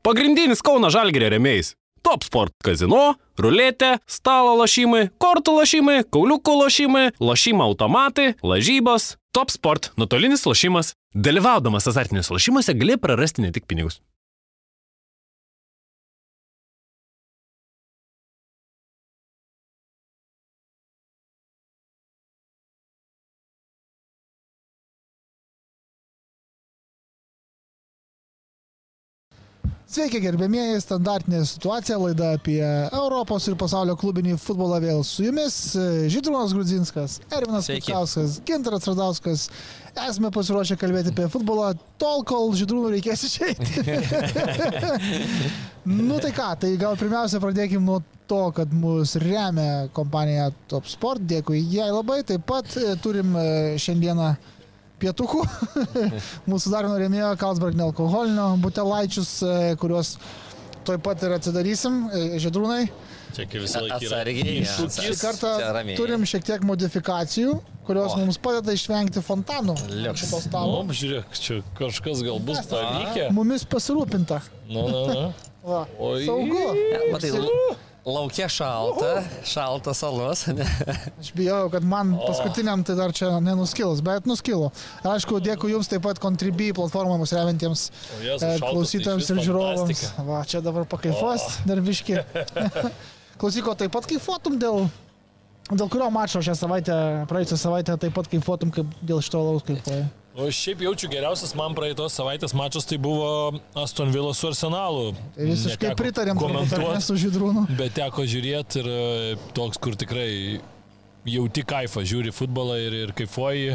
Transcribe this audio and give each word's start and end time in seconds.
Pagrindinis 0.00 0.62
Kauno 0.64 0.88
Žalgėrio 0.88 1.28
remėjais. 1.34 1.74
Top 2.00 2.24
Sport- 2.24 2.54
kazino, 2.64 3.18
ruletė, 3.36 3.98
stalo 4.08 4.54
lošimai, 4.56 5.10
kortų 5.20 5.52
lošimai, 5.58 6.04
kauliukų 6.08 6.54
lošimai, 6.56 7.02
lošimo 7.20 7.66
automatai, 7.68 8.34
lažybos. 8.40 9.16
Top 9.36 9.50
Sport- 9.52 9.90
nuotolinis 10.00 10.46
lošimas. 10.48 10.94
Dalyvaudamas 11.14 11.84
azartiniuose 11.86 12.32
lošimuose 12.32 12.72
gali 12.80 12.96
prarasti 12.96 13.42
ne 13.42 13.52
tik 13.52 13.66
pinigus. 13.66 14.00
Sveiki, 29.90 30.20
gerbėmieji, 30.22 30.76
standartinė 30.84 31.40
situacija, 31.50 31.96
laida 31.98 32.28
apie 32.36 32.60
Europos 32.94 33.48
ir 33.50 33.56
pasaulio 33.58 33.96
klubinį 33.98 34.36
futbolą 34.38 34.76
vėl 34.84 35.00
su 35.02 35.24
jumis. 35.24 35.56
Žydrūnas 36.14 36.54
Grudzinskas, 36.54 37.16
Ervinas 37.34 37.66
Kitkauskas, 37.66 38.36
Gintaras 38.46 38.86
Radauskas. 38.86 39.48
Esame 39.96 40.30
pasiruošę 40.30 40.76
kalbėti 40.78 41.10
apie 41.10 41.26
futbolą 41.32 41.72
tol, 41.98 42.22
kol 42.22 42.54
Žydrūnų 42.60 42.92
reikės 42.94 43.26
išeiti. 43.26 43.82
nu 46.06 46.22
tai 46.22 46.30
ką, 46.38 46.52
tai 46.62 46.70
gal 46.78 46.94
pirmiausia 47.00 47.42
pradėkime 47.42 47.82
nuo 47.82 47.98
to, 48.30 48.44
kad 48.54 48.70
mus 48.70 49.16
remia 49.18 49.88
kompanija 49.96 50.52
Top 50.70 50.86
Sport. 50.86 51.26
Dėkui 51.26 51.64
jai 51.66 51.90
labai. 51.90 52.22
Taip 52.30 52.46
pat 52.46 52.78
e, 52.78 52.94
turim 53.02 53.34
e, 53.34 53.50
šiandieną 53.82 54.36
pietukų. 55.00 55.44
Mūsų 56.50 56.72
dar 56.72 56.88
norėmėjo 56.90 57.32
Kalsberg 57.40 57.78
nealkoholinio 57.78 58.52
butelaičius, 58.62 59.32
e, 59.42 59.56
kuriuos 59.80 60.16
toj 60.88 61.00
pat 61.04 61.22
ir 61.26 61.36
atsidarysim, 61.36 62.02
e, 62.08 62.22
žydrūnai. 62.42 62.84
Čia 63.34 63.46
kaip 63.46 63.62
visą 63.62 63.82
laiką. 63.84 63.98
Atsargiai. 64.00 64.62
Šį 64.66 65.12
kartą 65.20 65.52
turim 65.98 66.24
šiek 66.26 66.46
tiek 66.46 66.64
modifikacijų, 66.66 67.58
kurios 67.86 68.16
o. 68.16 68.22
mums 68.24 68.40
padeda 68.42 68.74
išvengti 68.74 69.22
fontanų. 69.24 69.76
Šito 70.18 70.40
stalo. 70.42 70.80
Nu, 70.86 70.96
žiūrėk, 70.96 71.36
čia 71.38 71.60
kažkas 71.78 72.24
gal 72.26 72.42
bus 72.42 72.64
pavykę. 72.70 73.28
Mumis 73.36 73.66
pasirūpinta. 73.70 74.40
Na, 74.70 74.88
na, 74.88 75.04
na. 75.06 75.30
Va, 75.60 75.84
saugu. 76.24 76.66
Ja, 76.90 77.04
matai, 77.12 77.32
Laukia 78.04 78.48
šalta, 78.48 79.22
šaltas 79.44 79.98
salos. 80.00 80.46
Aš 81.20 81.32
bijau, 81.36 81.68
kad 81.72 81.84
man 81.84 82.14
paskutiniam 82.16 82.80
tai 82.84 82.96
dar 82.96 83.12
čia 83.12 83.28
nenuskils, 83.44 84.00
bet 84.04 84.28
nuskilo. 84.28 84.70
Aišku, 85.04 85.40
dėkui 85.44 85.74
Jums 85.74 85.90
taip 85.90 86.06
pat 86.06 86.20
Contribui 86.22 86.70
platformoms 86.76 87.34
remiantiems 87.36 87.82
e, 88.24 88.54
klausytojams 88.62 89.28
tai 89.28 89.36
ir 89.36 89.42
žiūrovams. 89.44 90.04
Va, 90.24 90.40
čia 90.48 90.62
dabar 90.64 90.88
pakaifuos, 90.88 91.60
dar 91.68 91.82
viški. 91.84 92.16
Klausyko, 93.40 93.76
taip 93.76 93.92
pat 93.92 94.08
kaifuotum 94.08 94.56
dėl, 94.60 94.88
dėl 95.68 95.92
kurio 95.92 96.08
mačo 96.12 96.40
šią 96.44 96.56
savaitę, 96.56 96.96
praėjusią 97.28 97.60
savaitę 97.66 98.00
taip 98.00 98.16
pat 98.16 98.32
kaifuotum 98.32 98.72
kaip 98.74 98.96
dėl 99.04 99.20
šito 99.24 99.44
laus 99.44 99.68
kaifuoja. 99.68 100.08
O 100.34 100.46
šiaip 100.54 100.84
jaučiu 100.84 101.08
geriausias 101.10 101.56
man 101.58 101.74
praeitos 101.74 102.14
savaitės 102.14 102.52
mačas 102.54 102.86
tai 102.86 103.00
buvo 103.02 103.58
Aston 103.74 104.12
Villa 104.14 104.30
su 104.36 104.46
Arsenalu. 104.46 105.08
Tai 105.34 105.48
visiškai 105.48 105.94
pritarėm 105.98 106.38
komentuoti 106.38 107.02
su 107.02 107.16
Žydrūnu. 107.18 107.64
Bet 107.78 107.96
teko 107.98 108.22
žiūrėti 108.30 108.78
ir 108.84 108.90
e, 108.90 109.00
toks, 109.56 109.80
kur 109.82 109.98
tikrai 109.98 110.60
jauti 111.26 111.64
kaifą, 111.66 112.04
žiūri 112.06 112.30
futbolą 112.34 112.78
ir, 112.78 112.96
ir 113.08 113.14
kaifuoji. 113.18 113.74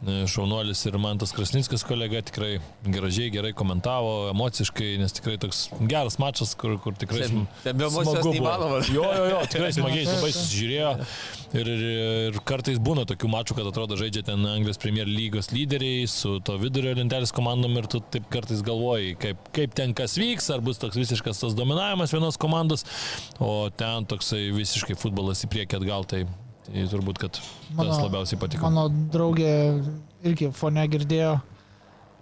E, 0.00 0.22
šaunuolis 0.32 0.80
ir 0.88 0.94
Mantas 0.96 1.34
Krasnickas 1.36 1.82
kolega 1.84 2.22
tikrai 2.24 2.54
gražiai, 2.88 3.28
gerai 3.34 3.50
komentavo, 3.52 4.30
emociškai, 4.30 4.94
nes 5.02 5.12
tikrai 5.12 5.36
toks 5.42 5.66
geras 5.90 6.16
mačas, 6.22 6.54
kur, 6.56 6.78
kur 6.80 6.96
tikrai 6.96 7.28
be 7.66 7.84
emocijos 7.84 8.24
neįmanoma. 8.24 8.80
Jo, 8.88 9.04
jo, 9.04 9.28
jo, 9.34 9.42
tikrai 9.52 9.68
smagiai, 9.76 10.08
labai 10.08 10.32
susižiūrėjo. 10.32 10.94
Ir, 11.50 11.68
ir, 11.74 11.84
ir 12.30 12.40
kartais 12.48 12.80
būna 12.80 13.04
tokių 13.10 13.28
mačų, 13.28 13.58
kad 13.60 13.68
atrodo 13.68 14.00
žaidžia 14.00 14.24
ten 14.30 14.48
Anglijos 14.48 14.80
Premier 14.80 15.08
lygos 15.10 15.52
lyderiai 15.52 16.08
su 16.08 16.38
to 16.46 16.56
vidurio 16.62 16.96
lentelės 16.96 17.36
komandom 17.36 17.76
ir 17.76 17.92
tu 17.92 18.00
taip 18.00 18.30
kartais 18.32 18.64
galvoji, 18.64 19.18
kaip, 19.20 19.48
kaip 19.56 19.76
ten 19.76 19.92
kas 19.98 20.16
vyks, 20.20 20.48
ar 20.54 20.64
bus 20.64 20.80
toks 20.80 20.96
visiškas 20.96 21.44
tas 21.44 21.58
dominavimas 21.58 22.16
vienos 22.16 22.40
komandos, 22.40 22.88
o 23.36 23.66
ten 23.68 24.08
toksai 24.08 24.46
visiškai 24.56 24.96
futbolas 24.96 25.44
į 25.44 25.52
priekį 25.52 25.82
atgal. 25.82 26.08
Tai 26.08 26.24
Tai 26.70 26.86
turbūt, 26.92 27.18
kad 27.18 27.38
mano, 27.74 27.90
tas 27.90 28.00
labiausiai 28.04 28.40
patiko. 28.40 28.66
Mano 28.70 28.86
draugė 29.10 29.52
irgi 30.26 30.50
fone 30.54 30.84
girdėjo 30.90 31.36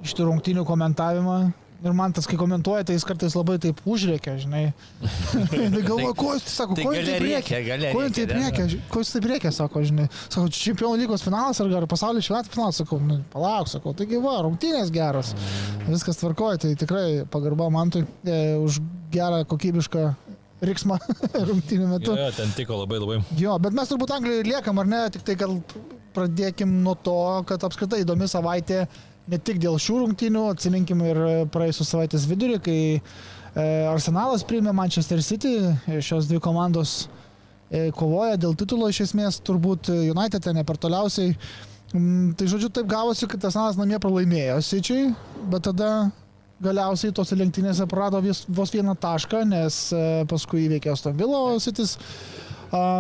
iš 0.05 0.15
tų 0.17 0.29
rungtinių 0.31 0.65
komentavimą. 0.69 1.41
Ir 1.79 1.93
man 1.95 2.11
tas, 2.11 2.27
kai 2.27 2.35
komentuoja, 2.35 2.83
tai 2.83 2.97
jis 2.97 3.05
kartais 3.07 3.37
labai 3.39 3.55
taip 3.63 3.79
užrėkia, 3.87 4.33
žinai. 4.43 4.65
tai 5.53 5.69
galvoja, 5.77 6.11
ko 6.19 6.33
jis, 6.35 6.49
sako, 6.51 6.75
tai 6.75 6.87
ko 6.89 6.95
jis 6.97 7.07
taip 7.07 7.23
rėkia? 7.23 7.61
Ko 7.95 8.03
jis 8.03 8.17
taip 8.17 8.33
rėkia? 8.35 8.65
Ko 8.91 9.03
jis 9.05 9.13
taip 9.15 9.29
rėkia, 9.31 9.53
sako, 9.55 9.83
žinai. 9.87 10.09
Sako, 10.25 10.49
čempionų 10.59 11.05
lygos 11.05 11.23
finalas 11.23 11.63
ar 11.63 11.87
pasaulio 11.93 12.25
čempionato 12.25 12.51
finalas, 12.51 12.81
sakau, 12.83 12.99
nu, 12.99 13.21
palauk, 13.31 13.71
sakau, 13.71 13.95
taigi 13.95 14.19
va, 14.25 14.41
rungtynės 14.49 14.91
geros. 14.91 15.31
Viskas 15.87 16.19
tvarkoja, 16.19 16.59
tai 16.65 16.73
tikrai 16.83 17.07
pagarba 17.31 17.71
man 17.71 17.95
tai 17.95 18.03
e, 18.27 18.41
už 18.59 18.83
gerą 19.15 19.45
kokybišką 19.47 20.09
riksmą 20.65 20.99
rungtynių 21.49 21.91
metu. 21.93 22.15
Jo, 22.19 22.31
ten 22.37 22.51
tiko 22.57 22.81
labai 22.83 23.01
labai. 23.03 23.21
Jo, 23.39 23.59
bet 23.63 23.77
mes 23.77 23.91
turbūt 23.91 24.15
Anglijoje 24.17 24.49
liekam, 24.49 24.81
ar 24.83 24.91
ne, 24.91 25.03
tik 25.15 25.27
tai 25.27 25.37
gal 25.39 25.59
pradėkim 26.17 26.81
nuo 26.85 26.97
to, 27.05 27.19
kad 27.49 27.63
apskritai 27.69 28.03
įdomi 28.03 28.29
savaitė 28.31 28.87
ne 29.29 29.39
tik 29.45 29.61
dėl 29.63 29.77
šių 29.83 30.03
rungtynių, 30.03 30.45
atsiminkim 30.55 31.05
ir 31.05 31.23
praėjusios 31.53 31.93
savaitės 31.93 32.27
vidurį, 32.31 32.59
kai 32.65 32.79
e, 32.97 33.01
Arsenalas 33.91 34.45
priėmė 34.49 34.73
Manchester 34.77 35.23
City, 35.25 35.55
šios 36.05 36.31
dvi 36.31 36.41
komandos 36.43 36.95
e, 37.69 37.91
kovoja 37.97 38.39
dėl 38.41 38.57
titulo 38.59 38.89
iš 38.89 39.05
esmės, 39.11 39.43
turbūt 39.45 39.93
United 39.93 40.49
ne 40.57 40.65
per 40.65 40.81
toliausiai. 40.81 41.37
Mm, 41.93 42.33
tai 42.37 42.49
žodžiu, 42.49 42.73
taip 42.73 42.89
gavosi, 42.89 43.29
kad 43.29 43.45
Arsenalas 43.49 43.79
namie 43.81 44.01
pralaimėjo 44.01 44.59
Sičiui, 44.65 45.13
bet 45.53 45.69
tada 45.69 45.93
galiausiai 46.65 47.15
tose 47.15 47.39
lenktynėse 47.39 47.87
prarado 47.91 48.23
vos 48.23 48.75
vieną 48.75 48.97
tašką, 48.99 49.45
nes 49.49 49.81
e, 49.93 50.05
paskui 50.31 50.67
įveikė 50.67 50.97
Stamvilo 50.99 51.43
Sitis. 51.63 51.97
Uh, 51.99 52.49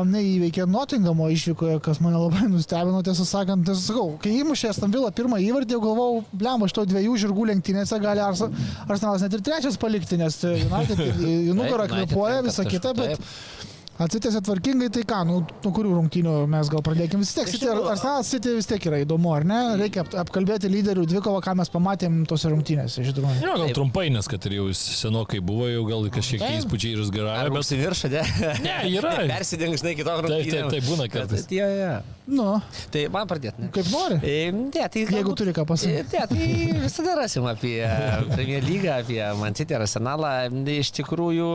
neįveikė 0.08 0.64
Nottingamo 0.68 1.28
išvykoje, 1.32 1.80
kas 1.84 2.00
mane 2.00 2.16
labai 2.16 2.48
nustebino, 2.52 3.02
tiesą 3.04 3.26
sakant, 3.28 3.66
nes 3.68 3.84
sakau, 3.84 4.16
kai 4.22 4.38
įmušė 4.40 4.72
Stamvilą 4.76 5.10
pirmą 5.12 5.40
įvartį, 5.44 5.76
jau 5.76 5.82
galvojau, 5.84 6.22
blemba, 6.32 6.68
iš 6.68 6.76
to 6.76 6.86
dviejų 6.88 7.18
žirgų 7.24 7.48
lenktynėse 7.52 8.00
gali 8.00 8.24
Arsenalas 8.24 9.24
net 9.24 9.36
ir 9.36 9.44
trečias 9.44 9.76
palikti, 9.80 10.16
nes 10.20 10.40
United 10.44 11.04
į 11.04 11.52
nugarą 11.56 11.88
kvepuoja, 11.90 12.42
visą 12.46 12.64
kitą, 12.68 12.94
bet... 12.96 13.18
Taip 13.18 13.76
Atsitėsi 13.98 14.38
tvarkingai, 14.46 14.88
tai 14.94 15.02
ką, 15.08 15.24
nu, 15.26 15.40
nuo 15.64 15.70
kurių 15.74 15.96
rungtynių 15.96 16.34
mes 16.50 16.68
gal 16.70 16.82
pradėkime 16.86 17.24
vis 17.24 17.32
tiek. 17.34 17.48
City, 17.50 17.66
Arsenalas 17.66 18.28
City 18.30 18.52
vis 18.54 18.68
tiek 18.70 18.84
yra 18.86 19.00
įdomu, 19.02 19.32
ar 19.34 19.46
ne? 19.48 19.58
Reikia 19.80 20.04
apkalbėti 20.22 20.70
lyderių 20.70 21.02
dvikovą, 21.10 21.40
ką 21.42 21.56
mes 21.58 21.72
pamatėm 21.72 22.20
tose 22.30 22.52
rungtynėse, 22.52 23.02
žinoma. 23.08 23.34
Jo, 23.42 23.56
gal 23.58 23.74
trumpai, 23.74 24.06
nes 24.14 24.30
kad 24.30 24.46
ir 24.46 24.54
jau 24.60 24.68
senokai 24.78 25.40
buvo, 25.42 25.66
jau 25.66 25.82
gal 25.88 26.06
kažkiek 26.14 26.44
įspūdžiai 26.60 26.94
ir 26.94 27.02
išgaravę. 27.08 27.50
Bet 27.50 27.64
užsiviršė, 27.64 28.12
ne? 28.14 28.22
Ne, 28.62 28.76
yra. 28.92 29.16
Persideng, 29.34 29.74
žinai, 29.82 29.96
kitom 29.98 30.22
rungtynėm. 30.28 30.46
Taip, 30.46 30.54
taip, 30.54 30.72
taip 30.76 30.88
būna 30.92 31.10
kartais. 31.10 31.48
Tai, 31.50 31.58
ja, 31.58 31.68
ja. 31.74 31.92
Nu. 32.28 32.48
Tai 32.94 33.04
man 33.12 33.28
pradėti, 33.34 33.64
ne? 33.64 33.72
Kaip 33.74 33.90
nori. 33.90 34.20
E, 34.22 34.38
ne, 34.52 34.70
tai 34.70 35.04
galbūt, 35.08 35.16
Jeigu 35.18 35.36
turi 35.42 35.54
ką 35.56 35.66
pasakyti. 35.68 36.20
Ne, 36.20 36.26
tai 36.30 36.82
visada 36.84 37.18
rasim 37.18 37.46
apie 37.48 37.78
Premier 38.34 38.62
lygą, 38.62 38.98
apie 39.02 39.22
Man 39.40 39.56
City 39.58 39.74
ir 39.74 39.82
Arsenalą. 39.82 40.32
Iš 40.78 40.92
tikrųjų, 41.00 41.48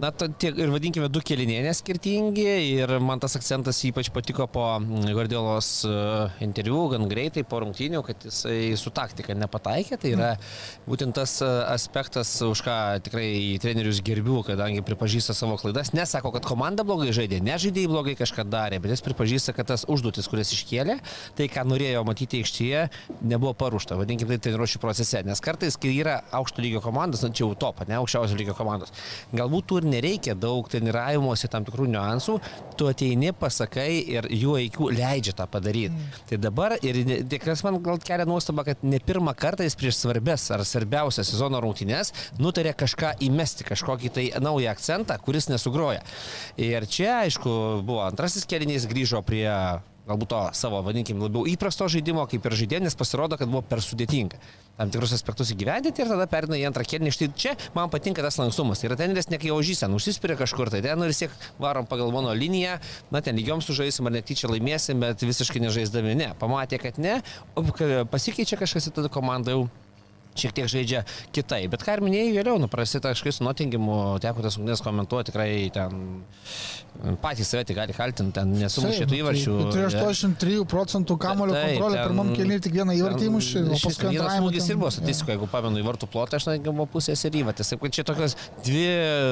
na, 0.00 0.10
tiek 0.10 0.56
ir 0.58 0.72
vadinkime 0.72 1.08
du 1.12 1.20
kelinėje 1.24 1.72
skirtingi 1.78 2.46
ir 2.74 2.90
man 3.02 3.20
tas 3.22 3.36
akcentas 3.38 3.78
ypač 3.86 4.10
patiko 4.14 4.46
po 4.50 4.64
mm, 4.80 5.12
Guardiolos 5.14 5.68
e, 5.86 5.92
interviu, 6.44 6.80
gan 6.90 7.06
greitai 7.10 7.44
po 7.46 7.60
rungtynių, 7.62 8.02
kad 8.06 8.26
jisai 8.26 8.74
su 8.80 8.90
taktika 8.94 9.36
nepataikė, 9.38 9.98
tai 10.00 10.14
yra 10.16 10.30
būtent 10.88 11.14
tas 11.18 11.36
e, 11.44 11.50
aspektas, 11.70 12.32
už 12.42 12.64
ką 12.66 12.78
tikrai 13.06 13.28
trenerius 13.62 14.02
gerbiu, 14.04 14.40
kadangi 14.46 14.82
pripažįsta 14.86 15.36
savo 15.36 15.58
klaidas, 15.60 15.92
nesako, 15.94 16.34
kad 16.34 16.48
komanda 16.48 16.86
blogai 16.86 17.14
žaidė, 17.14 17.38
nežaidėjai 17.44 17.92
blogai 17.92 18.16
kažką 18.18 18.46
darė, 18.50 18.80
bet 18.82 18.96
jis 18.96 19.04
pripažįsta, 19.06 19.54
kad 19.56 19.70
tas 19.70 19.86
užduotis, 19.90 20.28
kuris 20.30 20.52
iškėlė, 20.56 20.98
tai 21.38 21.48
ką 21.52 21.66
norėjo 21.70 22.02
matyti 22.08 22.42
aikštyje, 22.42 22.86
nebuvo 23.22 23.54
paruošta, 23.62 23.98
vadinkime 24.00 24.34
tai 24.34 24.48
treniruočio 24.48 24.82
procese, 24.82 25.22
nes 25.26 25.42
kartais, 25.44 25.78
kai 25.78 25.94
yra 25.94 26.18
aukšto 26.34 26.64
lygio 26.64 26.82
komandos, 26.84 27.22
na 27.22 27.30
čia 27.30 27.46
jau 27.46 27.54
top, 27.58 27.84
ne 27.88 27.98
aukščiausio 28.00 28.38
lygio 28.40 28.58
komandos, 28.58 28.94
galbūt 29.34 29.70
tų 29.70 29.83
ir 29.84 29.90
nereikia 29.92 30.34
daug 30.38 30.66
treniravimuose 30.72 31.50
tam 31.52 31.66
tikrų 31.66 31.86
niuansų, 31.92 32.38
tu 32.78 32.88
ateini, 32.90 33.32
pasakai 33.36 33.88
ir 34.16 34.28
jų 34.32 34.56
aikių 34.62 34.90
leidžia 34.96 35.36
tą 35.36 35.46
padaryti. 35.50 35.92
Mm. 35.94 36.18
Tai 36.30 36.40
dabar 36.42 36.76
ir 36.80 37.00
tik 37.30 37.44
kas 37.44 37.64
man 37.66 37.78
gal 37.84 38.00
kelia 38.02 38.26
nuostaba, 38.28 38.66
kad 38.66 38.82
ne 38.86 39.00
pirmą 39.04 39.36
kartą 39.38 39.66
jis 39.66 39.78
prieš 39.78 40.00
svarbės 40.00 40.48
ar 40.54 40.64
svarbiausias 40.66 41.30
sezono 41.30 41.60
rungtynės 41.62 42.12
nutarė 42.40 42.74
kažką 42.78 43.14
įmesti, 43.28 43.66
kažkokį 43.68 44.12
tai 44.14 44.28
naują 44.42 44.72
akcentą, 44.74 45.18
kuris 45.22 45.50
nesugroja. 45.52 46.02
Ir 46.60 46.88
čia, 46.90 47.24
aišku, 47.24 47.84
buvo 47.84 48.04
antrasis 48.06 48.48
kelinys, 48.48 48.88
grįžo 48.90 49.22
prie 49.26 49.48
galbūt 50.08 50.30
to 50.34 50.42
savo, 50.56 50.82
vadinkim, 50.84 51.22
labiau 51.24 51.46
įprasto 51.48 51.88
žaidimo, 51.88 52.26
kaip 52.30 52.44
ir 52.44 52.58
žaidėjo, 52.60 52.84
nes 52.84 52.98
pasirodo, 52.98 53.38
kad 53.40 53.50
buvo 53.50 53.64
per 53.66 53.82
sudėtinga 53.84 54.40
tam 54.78 54.90
tikrus 54.90 55.12
aspektus 55.14 55.52
įgyvendinti 55.54 56.02
ir 56.02 56.10
tada 56.10 56.26
perina 56.30 56.58
į 56.58 56.64
antrą 56.68 56.82
kėlinį. 56.88 57.12
Štai 57.14 57.28
čia 57.38 57.52
man 57.76 57.92
patinka 57.92 58.24
tas 58.24 58.38
lankstumas. 58.40 58.82
Tai 58.82 58.90
yra 58.90 58.98
teneris 58.98 59.30
ne 59.30 59.38
kai 59.38 59.52
ožys, 59.54 59.84
užsispiria 59.86 60.34
kažkur, 60.40 60.72
tai 60.74 60.82
ten 60.82 61.06
ir 61.06 61.14
siek 61.14 61.34
varom 61.62 61.86
pagal 61.86 62.10
mano 62.14 62.34
liniją, 62.34 62.80
na 63.14 63.22
ten 63.22 63.38
lygiom 63.38 63.62
sužaisim 63.62 64.10
ar 64.10 64.16
netyčia 64.18 64.50
laimėsim, 64.50 64.98
bet 65.02 65.22
visiškai 65.22 65.62
nežaisdami 65.62 66.18
ne. 66.18 66.32
Pamatė, 66.40 66.82
kad 66.82 66.98
ne, 66.98 67.20
pasikeičia 68.10 68.58
kažkas 68.58 68.90
ir 68.90 68.98
tada 68.98 69.12
komanda 69.12 69.54
jau 69.54 69.68
šiek 70.38 70.54
tiek 70.56 70.70
žaidžia 70.70 71.04
kitai. 71.34 71.64
Bet 71.72 71.84
ką 71.86 71.98
ir 71.98 72.04
minėjai 72.04 72.34
vėliau, 72.38 72.58
nu, 72.62 72.68
prasideda 72.70 73.14
kažkaip 73.14 73.36
su 73.36 73.46
Notingimu, 73.46 73.98
teko 74.22 74.44
tas 74.44 74.58
rungtynės 74.58 74.82
komentuoti, 74.84 75.30
tikrai 75.30 75.48
ten 75.74 76.24
patys 77.22 77.50
save 77.50 77.64
tik 77.68 77.78
gali 77.78 77.94
kaltinti, 77.96 78.34
ten 78.36 78.52
nesumušė 78.54 79.06
tų 79.10 79.18
įvarčių. 79.18 79.54
Tai 79.74 79.86
83 79.90 80.60
procentų 80.70 81.16
kamulio 81.22 81.56
kontrolė 81.56 82.02
pirmam 82.04 82.32
keliui 82.36 82.60
tik 82.62 82.76
vieną 82.78 82.94
įvartį 83.00 83.28
įmušė, 83.30 83.64
o 83.66 83.78
paskui 83.82 84.10
antrajame. 84.10 84.42
Smūgis 84.44 84.68
ir 84.70 84.78
buvo 84.80 84.92
statistikoje, 84.94 85.36
jeigu 85.36 85.48
pamenu 85.50 85.82
į 85.82 85.86
vartų 85.88 86.08
plotą, 86.12 86.40
netgi 86.50 86.70
buvo 86.70 86.86
pusės 86.94 87.24
ir 87.26 87.38
įvartis. 87.42 87.72
Taip, 87.72 87.82
kad 87.82 87.96
čia 87.98 88.06
tokios 88.06 88.36
dvi 88.62 88.84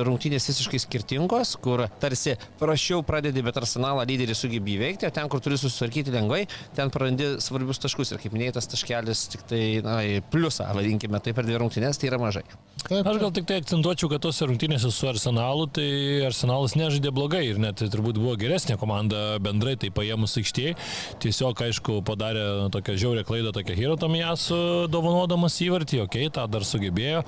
rungtynės 0.09 0.49
visiškai 0.51 0.83
skirtingos, 0.83 1.55
kur 1.63 1.85
tarsi 2.03 2.35
prašiau 2.61 3.05
pradedi, 3.07 3.45
bet 3.47 3.61
arsenalą 3.63 4.07
lyderį 4.11 4.37
sugebė 4.39 4.77
įveikti, 4.77 5.07
o 5.07 5.15
ten, 5.15 5.31
kur 5.31 5.43
turi 5.45 5.59
susitvarkyti 5.61 6.15
lengvai, 6.15 6.43
ten 6.77 6.91
prarandi 6.95 7.37
svarbius 7.43 7.83
taškus. 7.83 8.15
Ir 8.15 8.23
kaip 8.23 8.35
minėtas 8.35 8.69
taškelis, 8.71 9.29
tik 9.33 9.47
tai, 9.51 9.63
na, 9.87 10.01
pliusą, 10.35 10.67
vadinasi 10.75 10.92
pavadinkime 10.93 11.21
tai 11.21 11.33
per 11.33 11.47
dvi 11.47 11.59
rungtynės, 11.61 11.99
tai 11.99 12.09
yra 12.11 12.19
mažai. 12.21 12.43
Taip, 12.83 13.07
aš 13.07 13.19
gal 13.21 13.33
tik 13.33 13.47
tai 13.47 13.61
akcentuočiau, 13.61 14.09
kad 14.11 14.23
tose 14.25 14.47
rungtynėse 14.49 14.91
su 14.93 15.07
Arsenalu, 15.09 15.69
tai 15.71 15.89
Arsenalas 16.27 16.75
nežaidė 16.77 17.13
blogai 17.15 17.45
ir 17.47 17.61
net 17.63 17.79
tai 17.81 17.89
turbūt 17.93 18.19
buvo 18.19 18.35
geresnė 18.37 18.77
komanda 18.81 19.39
bendrai, 19.43 19.77
tai 19.81 19.93
paėmus 19.95 20.35
aikštėje. 20.41 20.75
Tiesiog, 21.23 21.63
aišku, 21.69 22.01
padarė 22.07 22.69
tokią 22.75 22.97
žiaurę 22.99 23.25
klaidą, 23.29 23.53
tokią 23.55 23.77
Hiro 23.79 23.97
Tomijasu, 24.01 24.89
dovanodamas 24.93 25.59
įvartį, 25.63 26.03
okei, 26.05 26.27
okay, 26.27 26.35
tą 26.35 26.47
dar 26.51 26.67
sugebėjo 26.67 27.23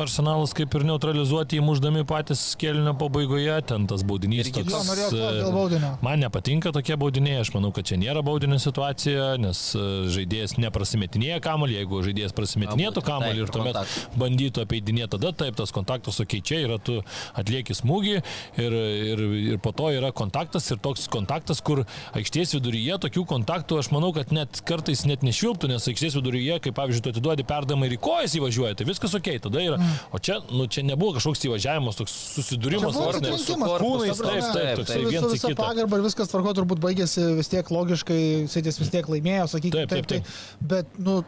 Arsenalas 0.00 0.54
kaip 0.56 0.74
ir 0.78 0.86
neutralizuoti, 0.88 1.60
įmuždami 1.60 2.06
patys 2.08 2.54
kelnio 2.60 2.94
pabaigoje, 3.00 3.58
ten 3.68 3.88
tas 3.90 4.04
baudinys 4.06 4.52
toks. 4.54 4.78
E, 5.10 5.80
man 6.04 6.22
nepatinka 6.22 6.72
tokie 6.74 6.96
baudiniai, 7.00 7.40
aš 7.42 7.52
manau, 7.56 7.72
kad 7.74 7.88
čia 7.90 7.98
nėra 8.00 8.22
baudinė 8.26 8.60
situacija, 8.62 9.34
nes 9.42 9.64
e, 9.74 9.86
žaidėjas 10.14 10.56
neprasimetinėja 10.62 11.40
kamuolį, 11.44 11.80
jeigu 11.80 12.02
žaidėjas 12.06 12.36
prasimetinėtų 12.70 13.02
kamuolį 13.04 13.44
ir 13.44 13.52
tuomet 13.54 13.78
bandytų 14.20 14.64
apeidinėti, 14.64 15.10
tada 15.16 15.32
taip, 15.36 15.56
tas 15.58 15.72
kontaktas, 15.74 16.20
okei, 16.22 16.40
okay, 16.40 16.46
čia 16.46 16.60
yra 16.66 16.78
tu 16.82 16.98
atlieki 17.38 17.74
smūgį 17.76 18.16
ir, 18.16 18.76
ir, 19.12 19.22
ir 19.54 19.60
po 19.62 19.72
to 19.76 19.90
yra 19.94 20.12
kontaktas 20.16 20.70
ir 20.70 20.80
toks 20.82 21.08
kontaktas, 21.12 21.62
kur 21.64 21.84
aikštės 22.18 22.54
viduryje 22.58 22.98
tokių 23.06 23.24
kontaktų 23.30 23.80
aš 23.80 23.90
manau, 23.94 24.12
kad 24.16 24.32
net 24.34 24.62
kartais 24.68 25.04
net 25.08 25.24
nešvilptų, 25.26 25.70
nes 25.72 25.88
aikštės 25.90 26.18
viduryje, 26.18 26.60
kaip 26.66 26.76
pavyzdžiui, 26.78 27.04
tu 27.06 27.14
atiduodi 27.14 27.46
perdamą 27.48 27.88
ir 27.88 27.96
į 27.96 28.00
kojas 28.04 28.36
įvažiuoja, 28.38 28.76
tai 28.78 28.88
viskas 28.88 29.16
ok, 29.18 29.32
tada 29.46 29.64
yra. 29.64 29.80
Mm. 29.80 29.98
O 30.14 30.22
čia, 30.22 30.40
nu, 30.50 30.66
čia 30.70 30.84
nebuvo 30.86 31.16
kažkoks 31.18 31.46
įvažiavimas, 31.48 31.98
toks 32.00 32.14
susidūrimas, 32.36 32.98
vos 32.98 33.20
ne 33.22 33.34
su 33.40 33.58
kūnais, 33.58 34.20
taip, 34.20 34.50
taip, 34.54 34.72
toksai 34.82 35.00
vienas 35.06 35.36
į 35.36 35.42
kitą. 35.44 35.58
Pagarba 35.60 36.00
ir 36.00 36.06
viskas 36.06 36.32
tvarko 36.32 36.54
turbūt 36.58 36.82
baigėsi 36.82 37.26
vis 37.38 37.50
tiek 37.52 37.74
logiškai, 37.74 38.20
Sėdės 38.50 38.80
vis 38.80 38.90
tiek 38.92 39.06
laimėjo, 39.10 39.46
sakykime. 39.54 39.86
Taip, 39.90 40.08
taip, 40.08 40.10
taip. 40.10 40.26
taip. 40.26 40.66
Bet, 40.70 40.98
nu, 41.00 41.20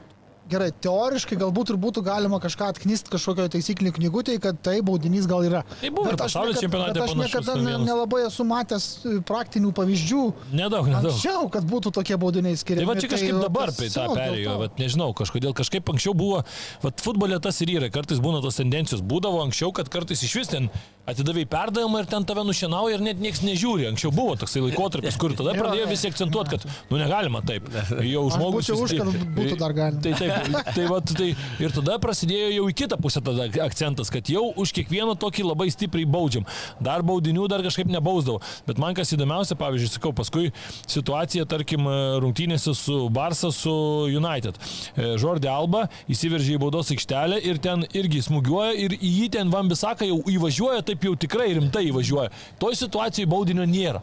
gerai, 0.50 0.70
teoriškai 0.84 1.36
galbūt 1.40 1.72
ir 1.72 1.78
būtų 1.80 2.02
galima 2.06 2.38
kažką 2.42 2.70
atknyst 2.72 3.10
kažkokio 3.12 3.46
taisyklių 3.52 3.92
knygutėje, 3.98 4.40
kad 4.42 4.58
tai 4.64 4.78
baudinys 4.84 5.28
gal 5.30 5.44
yra. 5.46 5.62
Tai 5.80 5.90
buvo 5.94 6.12
ir 6.12 6.18
pasaulio 6.20 6.56
čempionate. 6.58 6.98
Bet 6.98 7.04
aš 7.06 7.16
niekada 7.18 7.56
ne, 7.60 7.76
nelabai 7.86 8.24
esu 8.26 8.46
matęs 8.48 8.88
e, 9.06 9.14
praktinių 9.28 9.72
pavyzdžių. 9.76 10.22
Nedaug, 10.52 10.88
nedaug. 10.90 11.10
Anksčiau, 11.12 11.46
kad 11.52 11.68
būtų 11.68 11.94
tokie 11.98 12.18
baudiniai 12.20 12.58
skiriami. 12.58 12.86
Tai 12.86 12.90
va 12.90 12.98
čia 12.98 13.08
tai 13.08 13.12
kažkaip 13.14 13.36
tai, 13.36 13.44
dabar 13.46 13.74
tai 13.76 13.90
tą 13.94 14.08
perėjo, 14.16 14.56
bet 14.64 14.82
nežinau, 14.82 15.10
kažkodėl 15.22 15.54
kažkaip 15.62 15.94
anksčiau 15.94 16.16
buvo, 16.18 16.42
va 16.82 16.94
futbolė 17.02 17.38
tas 17.42 17.62
ir 17.64 17.76
yra, 17.78 17.92
kartais 17.94 18.22
būna 18.22 18.42
tos 18.44 18.60
tendencijos, 18.60 19.04
būdavo 19.06 19.44
anksčiau, 19.46 19.72
kad 19.76 19.90
kartais 19.92 20.24
iš 20.26 20.36
vis 20.42 20.52
ten 20.52 20.72
atidavai 21.08 21.42
perdavimą 21.50 22.02
ir 22.02 22.08
ten 22.10 22.24
tave 22.26 22.44
nušienauja 22.46 22.98
ir 22.98 23.02
net 23.02 23.22
niekas 23.22 23.42
nežiūri. 23.42 23.88
Anksčiau 23.90 24.12
buvo 24.14 24.36
toksai 24.38 24.62
laikotarpis, 24.62 25.16
kur 25.18 25.34
tada 25.38 25.54
pradėjo 25.56 25.88
visi 25.90 26.10
akcentuoti, 26.12 26.58
kad 26.58 26.66
nu 26.92 27.00
negalima 27.00 27.42
taip. 27.46 27.66
Jau 28.06 28.22
žmogus. 28.30 28.70
Aš 28.70 28.84
už, 28.86 28.94
kad 29.00 29.10
būtų 29.38 29.58
dar 29.58 29.74
galima. 29.74 30.02
Tai, 30.04 30.12
taip, 30.20 30.31
tai, 30.76 30.86
va, 30.90 31.00
tai 31.04 31.32
ir 31.62 31.74
tada 31.74 31.98
prasidėjo 32.02 32.50
jau 32.56 32.68
į 32.70 32.76
kitą 32.82 32.98
pusę 33.02 33.22
tada 33.24 33.48
akcentas, 33.64 34.10
kad 34.12 34.28
jau 34.30 34.48
už 34.60 34.72
kiekvieną 34.76 35.16
tokį 35.20 35.46
labai 35.48 35.68
stipriai 35.72 36.08
baudžiam. 36.08 36.46
Dar 36.82 37.04
baudinių 37.06 37.48
dar 37.50 37.64
kažkaip 37.64 37.90
nebausdavau. 37.92 38.42
Bet 38.68 38.80
man 38.82 38.96
kas 38.98 39.12
įdomiausia, 39.14 39.56
pavyzdžiui, 39.60 39.92
sakau, 39.96 40.14
paskui 40.16 40.50
situacija, 40.90 41.46
tarkim, 41.50 41.86
rungtynėse 42.22 42.74
su 42.78 42.98
Barsa, 43.12 43.52
su 43.54 43.72
United. 44.10 44.58
Žordė 44.96 45.50
Alba 45.52 45.86
įsiveržė 46.12 46.56
į 46.56 46.62
baudos 46.62 46.92
aikštelę 46.94 47.40
ir 47.48 47.60
ten 47.62 47.86
irgi 47.96 48.22
smūgiuoja 48.26 48.74
ir 48.86 48.96
į 48.98 49.14
jį 49.20 49.30
ten 49.38 49.52
Vambisaka 49.52 50.08
jau 50.08 50.20
įvažiuoja 50.32 50.84
taip 50.86 51.06
jau 51.08 51.14
tikrai 51.18 51.52
rimtai 51.58 51.88
įvažiuoja. 51.90 52.32
Toj 52.62 52.78
situacijai 52.84 53.28
baudinio 53.30 53.66
nėra. 53.68 54.02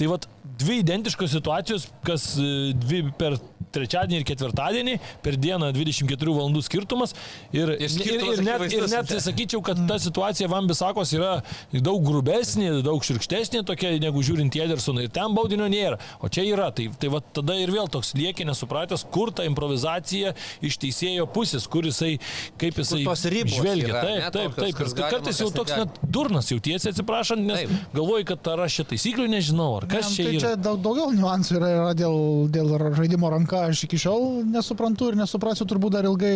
Tai 0.00 0.06
vad 0.08 0.24
dvi 0.60 0.78
identiškos 0.80 1.34
situacijos, 1.36 1.90
kas 2.06 2.32
e, 2.40 2.72
dvi 2.72 3.02
per 3.18 3.36
trečiadienį 3.70 4.20
ir 4.20 4.26
ketvirtadienį, 4.26 4.94
per 5.24 5.36
dieną 5.40 5.70
24 5.76 6.34
valandų 6.34 6.62
skirtumas. 6.66 7.14
Ir, 7.54 7.74
ir, 7.76 7.92
ir, 8.02 8.24
ir 8.32 8.42
net, 8.46 8.64
ir 8.74 8.86
net 8.90 9.12
sakyčiau, 9.22 9.62
kad 9.64 9.78
ta 9.88 9.98
situacija 10.02 10.48
Vambisakos 10.50 11.12
yra 11.14 11.36
daug 11.72 12.02
grubesnė, 12.06 12.80
daug 12.86 13.04
širkštesnė 13.06 13.62
tokia, 13.68 13.92
negu 14.02 14.24
žiūrint 14.26 14.58
Edersoną. 14.60 15.04
Ir 15.06 15.12
ten 15.14 15.36
baudinio 15.36 15.68
nėra. 15.70 16.00
O 16.20 16.30
čia 16.32 16.46
yra. 16.48 16.70
Tai, 16.74 16.88
tai 16.98 17.12
va, 17.12 17.20
tada 17.22 17.56
ir 17.60 17.70
vėl 17.70 17.90
toks 17.92 18.12
liekė 18.18 18.46
nesupratęs, 18.48 19.06
kur 19.14 19.30
ta 19.34 19.46
improvizacija 19.46 20.34
iš 20.66 20.80
teisėjo 20.82 21.28
pusės, 21.30 21.68
kur 21.70 21.86
jisai, 21.86 22.16
kaip 22.60 22.80
jisai 22.80 23.04
žvelgia. 23.04 23.92
Yra, 23.92 24.02
taip, 24.32 24.56
taip, 24.56 24.58
taip. 24.58 24.82
Ir 24.82 25.06
kartais 25.14 25.42
jau 25.42 25.50
toks 25.54 25.76
net 25.76 26.02
durnas 26.02 26.50
jautiesi, 26.50 26.90
atsiprašant, 26.90 27.46
nes 27.46 27.64
taip. 27.64 27.88
galvoji, 27.94 28.28
kad 28.32 28.52
ar 28.54 28.64
aš 28.66 28.80
čia 28.80 28.88
taisyklių 28.94 29.28
nežinau, 29.30 29.70
ar 29.80 29.89
kas 29.90 30.14
čia 30.14 30.24
tai 30.24 30.32
yra. 30.32 30.40
Čia 30.44 30.54
daug, 30.68 30.80
daugiau 30.84 31.12
niuansų 31.16 31.58
yra, 31.58 31.70
yra 31.76 31.92
dėl, 31.98 32.18
dėl 32.54 32.74
žaidimo 32.98 33.30
ranka, 33.32 33.66
aš 33.70 33.84
iki 33.88 34.00
šiol 34.00 34.42
nesuprantu 34.48 35.12
ir 35.12 35.20
nesuprasiu 35.20 35.68
turbūt 35.70 35.98
dar 35.98 36.08
ilgai, 36.08 36.34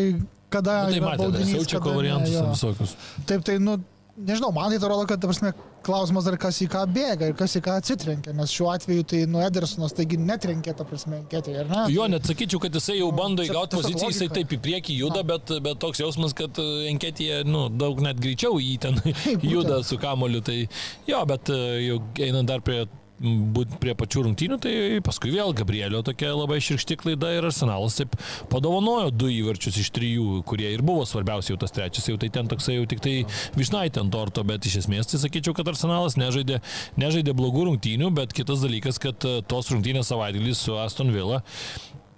kada 0.52 0.84
nu, 0.84 0.94
tai 0.94 1.00
yra 1.00 1.10
matė, 1.10 1.24
baudinys. 1.24 1.56
Siaučiako 1.56 1.98
variantus 1.98 2.36
ne, 2.36 2.46
visokius. 2.52 2.96
Taip, 3.30 3.46
tai, 3.46 3.58
nu, 3.62 3.78
nežinau, 4.16 4.52
man 4.54 4.70
tai 4.70 4.78
atrodo, 4.78 5.06
kad, 5.08 5.20
ta 5.20 5.28
prasme, 5.28 5.52
klausimas 5.84 6.26
dar 6.26 6.36
kas 6.40 6.58
į 6.64 6.68
ką 6.72 6.84
bėga 6.94 7.28
ir 7.30 7.36
kas 7.38 7.56
į 7.58 7.62
ką 7.64 7.76
atsitrenkia, 7.80 8.34
nes 8.36 8.52
šiuo 8.54 8.70
atveju 8.72 9.06
tai 9.10 9.22
nu 9.30 9.42
Edersonas 9.44 9.94
taigi 9.96 10.18
netrenkė, 10.20 10.74
ta 10.78 10.86
prasme, 10.88 11.20
ketė, 11.30 11.56
ar 11.62 11.70
ne? 11.70 11.84
Jo, 11.92 12.06
net 12.10 12.26
sakyčiau, 12.28 12.62
kad 12.62 12.74
jisai 12.78 12.98
jau 13.00 13.10
bando 13.16 13.44
įgauti 13.46 13.80
poziciją, 13.80 14.10
jisai 14.12 14.30
taip 14.32 14.54
į 14.54 14.60
priekį 14.64 14.98
juda, 15.02 15.24
bet, 15.26 15.54
bet 15.64 15.80
toks 15.82 16.02
jausmas, 16.04 16.36
kad 16.36 16.60
enketėje, 16.90 17.42
nu, 17.48 17.66
daug 17.72 18.02
net 18.04 18.20
greičiau 18.22 18.60
jį 18.62 18.76
ten 18.86 19.00
juda 19.54 19.82
su 19.86 20.00
kamoliu, 20.00 20.42
tai 20.44 20.62
jo, 21.10 21.24
bet 21.30 21.52
jau 21.84 22.00
einant 22.28 22.50
dar 22.50 22.64
prie 22.64 22.84
būti 23.22 23.78
prie 23.82 23.94
pačių 23.96 24.24
rungtynių, 24.26 24.58
tai 24.62 24.74
paskui 25.04 25.32
vėl 25.34 25.54
Gabrielio 25.56 26.02
tokia 26.06 26.32
labai 26.34 26.58
širkšti 26.64 26.98
klaida 27.00 27.30
ir 27.36 27.46
arsenalas 27.46 27.98
taip 28.00 28.16
padovanojo 28.52 29.12
du 29.14 29.30
įvarčius 29.32 29.78
iš 29.84 29.90
trijų, 29.94 30.42
kurie 30.48 30.72
ir 30.74 30.82
buvo 30.86 31.06
svarbiausi 31.08 31.52
jau 31.52 31.58
tas 31.60 31.74
trečias, 31.74 32.08
jau 32.10 32.18
tai 32.20 32.32
ten 32.34 32.50
toksai 32.50 32.78
jau 32.78 32.88
tik 32.90 33.02
tai 33.04 33.16
višnaitė 33.58 34.02
ant 34.02 34.14
torto, 34.14 34.44
bet 34.46 34.66
iš 34.66 34.80
esmės 34.84 35.10
tai 35.10 35.22
sakyčiau, 35.22 35.54
kad 35.56 35.70
arsenalas 35.70 36.18
nežaidė, 36.20 36.60
nežaidė 37.00 37.36
blogų 37.38 37.68
rungtynių, 37.70 38.10
bet 38.18 38.34
kitas 38.36 38.64
dalykas, 38.66 38.98
kad 39.02 39.28
tos 39.48 39.70
rungtynės 39.70 40.10
savaitgalį 40.10 40.56
su 40.58 40.78
Aston 40.82 41.14
Villa 41.14 41.44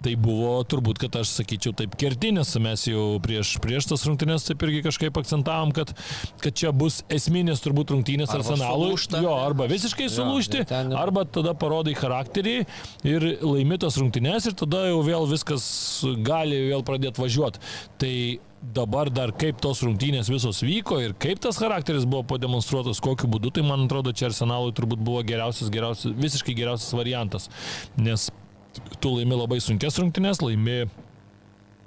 Tai 0.03 0.13
buvo 0.21 0.51
turbūt, 0.69 0.99
kad 1.01 1.15
aš 1.23 1.31
sakyčiau 1.39 1.73
taip 1.77 1.95
kertinis, 1.97 2.51
mes 2.61 2.83
jau 2.85 3.17
prieš, 3.23 3.55
prieš 3.63 3.87
tas 3.89 4.05
rungtynės 4.05 4.45
taip 4.45 4.61
irgi 4.67 4.83
kažkaip 4.85 5.17
akcentavom, 5.17 5.73
kad, 5.73 5.93
kad 6.43 6.57
čia 6.57 6.69
bus 6.75 6.99
esminės 7.13 7.63
turbūt 7.65 7.95
rungtynės 7.95 8.29
arba 8.35 8.53
arsenalui. 8.53 8.91
Sulūžta, 8.91 9.23
jo, 9.25 9.33
arba 9.41 9.69
visiškai 9.71 10.09
sulūžti, 10.13 10.61
jo, 10.61 10.69
ten... 10.69 10.93
arba 10.97 11.25
tada 11.25 11.55
parodai 11.57 11.95
charakterį 11.97 12.57
ir 13.09 13.29
laimėtas 13.41 13.97
rungtynės 13.97 14.51
ir 14.51 14.57
tada 14.61 14.85
jau 14.91 15.01
vėl 15.07 15.25
viskas 15.33 15.65
gali 16.25 16.67
vėl 16.69 16.85
pradėti 16.85 17.23
važiuoti. 17.23 17.65
Tai 17.97 18.13
dabar 18.61 19.09
dar 19.13 19.31
kaip 19.37 19.59
tos 19.61 19.81
rungtynės 19.85 20.29
visos 20.29 20.61
vyko 20.65 20.99
ir 21.01 21.13
kaip 21.17 21.41
tas 21.41 21.57
charakteris 21.61 22.05
buvo 22.09 22.23
pademonstruotas, 22.35 23.01
kokiu 23.03 23.29
būdu, 23.33 23.53
tai 23.53 23.65
man 23.65 23.85
atrodo, 23.85 24.13
čia 24.13 24.29
arsenalui 24.31 24.73
turbūt 24.77 25.01
buvo 25.01 25.21
geriausias, 25.25 25.73
geriausias, 25.73 26.13
visiškai 26.17 26.57
geriausias 26.57 26.93
variantas. 26.97 27.49
Nes 27.97 28.29
tu 29.01 29.13
laimi 29.15 29.37
labai 29.37 29.59
sunkes 29.63 29.99
rungtynės, 30.01 30.41
laimi 30.45 30.85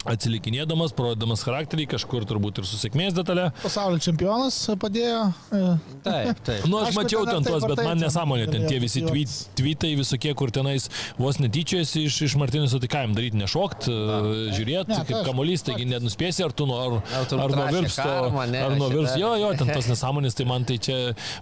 atsilikinėdamas, 0.09 0.95
parodydamas 0.97 1.43
charakterį, 1.45 1.85
kažkur 1.95 2.25
turbūt 2.29 2.63
ir 2.63 2.69
su 2.69 2.79
sėkmės 2.81 3.13
detalė. 3.17 3.51
Pasaulio 3.61 4.01
čempionas 4.01 4.57
padėjo. 4.81 5.27
e, 5.53 5.63
Taip, 6.07 6.41
taip. 6.47 6.65
Nu, 6.71 6.79
aš 6.81 6.91
Aišku, 6.91 7.03
mačiau 7.03 7.27
ten 7.29 7.45
tuos, 7.45 7.67
bet 7.69 7.83
man 7.85 8.01
nesąmonė, 8.01 8.47
ten 8.51 8.65
tie 8.71 8.79
visi 8.81 9.03
tweet, 9.05 9.35
tweetai 9.59 9.93
visokie, 9.99 10.33
kur 10.39 10.51
tenais 10.55 10.89
vos 11.19 11.37
netyčiasi 11.43 12.07
iš, 12.09 12.21
iš 12.31 12.37
Martinės, 12.41 12.73
jam 12.73 13.13
daryti, 13.17 13.37
nešokt, 13.41 13.89
žiūrėti, 14.57 14.89
Ne, 14.91 15.03
kaip 15.05 15.11
tai 15.11 15.21
aš- 15.21 15.29
kamuolys, 15.29 15.65
taigi 15.67 15.87
nenuspėsi, 15.91 16.45
ar 16.45 16.53
tu 16.57 16.67
nuo, 16.69 16.79
ar, 16.81 16.97
ar 17.21 17.55
nuo 17.55 17.67
virpsto, 17.75 18.09
ar 18.41 18.77
nuo 18.77 18.89
virpsto, 18.93 19.19
jo, 19.21 19.35
jo, 19.37 19.51
ten 19.61 19.69
tas 19.69 19.89
nesąmonės, 19.93 20.37
tai 20.39 20.47
man 20.49 20.65
tai 20.65 20.79
čia, 20.79 20.99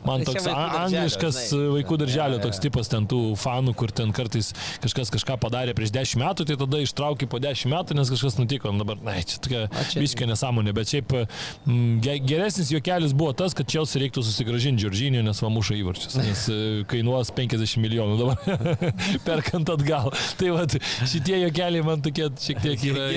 man 0.07 0.25
Tai 0.25 0.35
toks 0.35 0.49
angliškas 0.49 1.41
vaikų 1.55 1.99
darželio 2.03 2.41
toks 2.43 2.61
tipas, 2.63 2.91
ten 2.91 3.07
tų 3.11 3.21
fanų, 3.39 3.75
kur 3.79 3.93
ten 3.95 4.13
kartais 4.17 4.51
kažkas 4.83 5.13
kažką 5.15 5.39
padarė 5.41 5.75
prieš 5.79 5.93
10 5.95 6.21
metų, 6.23 6.49
tai 6.49 6.59
tada 6.61 6.83
ištraukė 6.83 7.29
po 7.31 7.41
10 7.43 7.71
metų, 7.73 7.97
nes 7.99 8.11
kažkas 8.13 8.39
nutiko, 8.49 8.73
nu 8.73 8.81
dabar, 8.83 8.97
na, 9.05 9.15
čia 9.21 9.39
tokia 9.45 9.67
viškė 10.01 10.27
nesąmonė, 10.31 10.73
bet 10.77 10.89
šiaip 10.89 11.13
mm, 11.19 11.99
ge- 12.05 12.17
geresnis 12.25 12.73
juokelis 12.73 13.13
buvo 13.19 13.35
tas, 13.37 13.53
kad 13.59 13.69
Čelsi 13.69 14.01
reiktų 14.01 14.25
susigražinti 14.25 14.83
Džordžinį, 14.87 15.21
nes 15.27 15.43
va 15.45 15.51
muša 15.53 15.77
įvarčius, 15.77 16.17
nes 16.23 16.47
e, 16.49 16.59
kainuos 16.89 17.31
50 17.37 17.83
milijonų 17.85 18.17
dabar 18.23 18.83
perkant 19.29 19.69
atgal. 19.77 20.09
Tai 20.41 20.51
va, 20.57 20.65
šitie 21.05 21.43
juokeliai 21.45 21.85
man 21.87 22.03
tokie 22.05 22.31
šiek 22.41 22.65
tiek 22.65 22.89
yra 22.89 23.11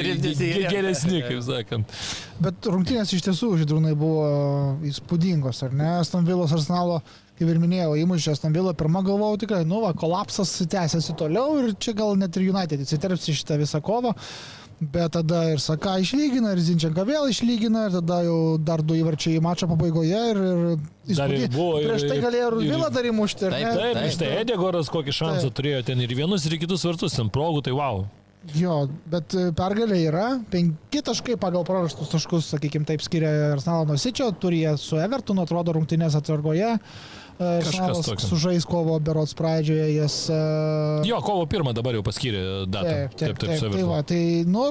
Geresni, 0.72 1.24
kaip 1.24 1.42
sakant. 1.48 1.98
Bet 2.42 2.68
rungtynės 2.68 3.12
iš 3.16 3.24
tiesų 3.30 3.54
žydrūnai 3.64 3.96
buvo 3.98 4.26
įspūdingos, 4.90 5.64
ar 5.68 5.76
ne? 5.78 5.92
Stamvilos 6.08 6.54
arsenalo, 6.56 7.00
kaip 7.40 7.50
ir 7.50 7.60
minėjau, 7.62 7.94
įmušė 8.04 8.36
Stamvilą, 8.38 8.74
pirmą 8.78 9.04
galvojau 9.06 9.40
tikrai, 9.46 9.62
nu, 9.68 9.82
va, 9.86 9.94
kolapsas 9.98 10.52
tęsiasi 10.70 11.16
toliau 11.20 11.60
ir 11.62 11.76
čia 11.82 11.94
gal 11.98 12.18
net 12.20 12.38
ir 12.38 12.50
United 12.52 12.82
įsiterps 12.84 13.30
į 13.32 13.38
šitą 13.42 13.60
visą 13.62 13.82
kovą. 13.86 14.16
Bet 14.82 15.12
tada 15.14 15.44
ir 15.54 15.60
Saka 15.62 16.00
išlygina, 16.02 16.56
ir 16.56 16.60
Zinčenka 16.66 17.04
vėl 17.06 17.28
išlygina, 17.30 17.84
ir 17.86 17.92
tada 18.00 18.16
jau 18.26 18.38
dar 18.58 18.82
du 18.82 18.96
įvarčiai 18.98 19.36
į 19.38 19.44
mačą 19.46 19.68
pabaigoje. 19.70 20.22
Ir, 20.32 20.40
ir 21.06 21.20
Dar 21.20 21.30
ir 21.36 21.46
buvo 21.54 21.76
ir- 21.78 21.92
Prieš 21.92 22.08
tai 22.10 22.18
galėjo 22.24 22.48
ir 22.48 22.72
Vilą 22.72 22.90
dar 22.90 23.06
įmušti. 23.06 23.46
ar 23.46 23.52
Taip, 23.54 23.62
ne? 23.68 23.76
Taip, 23.78 23.94
Taip, 24.00 24.08
iš 24.10 24.18
tai 24.18 24.32
Edegoras 24.42 24.90
kokį 24.90 25.14
šansą 25.20 25.46
Taip. 25.52 25.54
turėjo 25.60 25.84
ten 25.86 26.02
ir 26.02 26.16
vienus, 26.18 26.48
ir 26.50 26.58
kitus 26.58 26.82
vartus, 26.90 27.14
ten 27.14 27.30
progų, 27.30 27.62
tai 27.70 27.74
wow. 27.78 28.08
Jo, 28.58 28.90
bet 29.06 29.36
e, 29.38 29.52
pergalė 29.54 30.00
yra. 30.10 30.42
Penki 30.50 31.04
taškai 31.06 31.36
pagal 31.38 31.62
prarastus 31.64 32.10
taškus, 32.10 32.48
sakykime, 32.56 32.88
taip 32.90 33.04
skiria 33.06 33.54
Arsenalą 33.54 33.86
nuo 33.86 33.98
Sičio, 34.02 34.32
turi 34.34 34.64
jie 34.64 34.74
su 34.82 34.98
Evertonu, 34.98 35.44
atrodo, 35.46 35.76
rungtynės 35.78 36.18
atsargoje. 36.18 36.74
E, 36.74 37.21
Arsenalas 37.42 38.06
tokio. 38.06 38.28
sužais 38.28 38.66
kovo 38.66 39.00
berots 39.00 39.34
pradžioje, 39.38 39.88
jas... 39.96 40.18
e, 40.30 41.08
Jo, 41.10 41.22
kovo 41.26 41.46
pirmą 41.50 41.74
dabar 41.74 41.98
jau 41.98 42.04
paskyrė 42.06 42.44
datą. 42.70 42.88
Taip, 42.90 43.18
taip, 43.18 43.20
taip. 43.20 43.38
taip, 43.40 43.58
su 43.60 43.66
tai, 43.66 43.70
Evertonu. 43.72 43.92
va, 43.92 44.02
tai, 44.04 44.22
nu, 44.48 44.68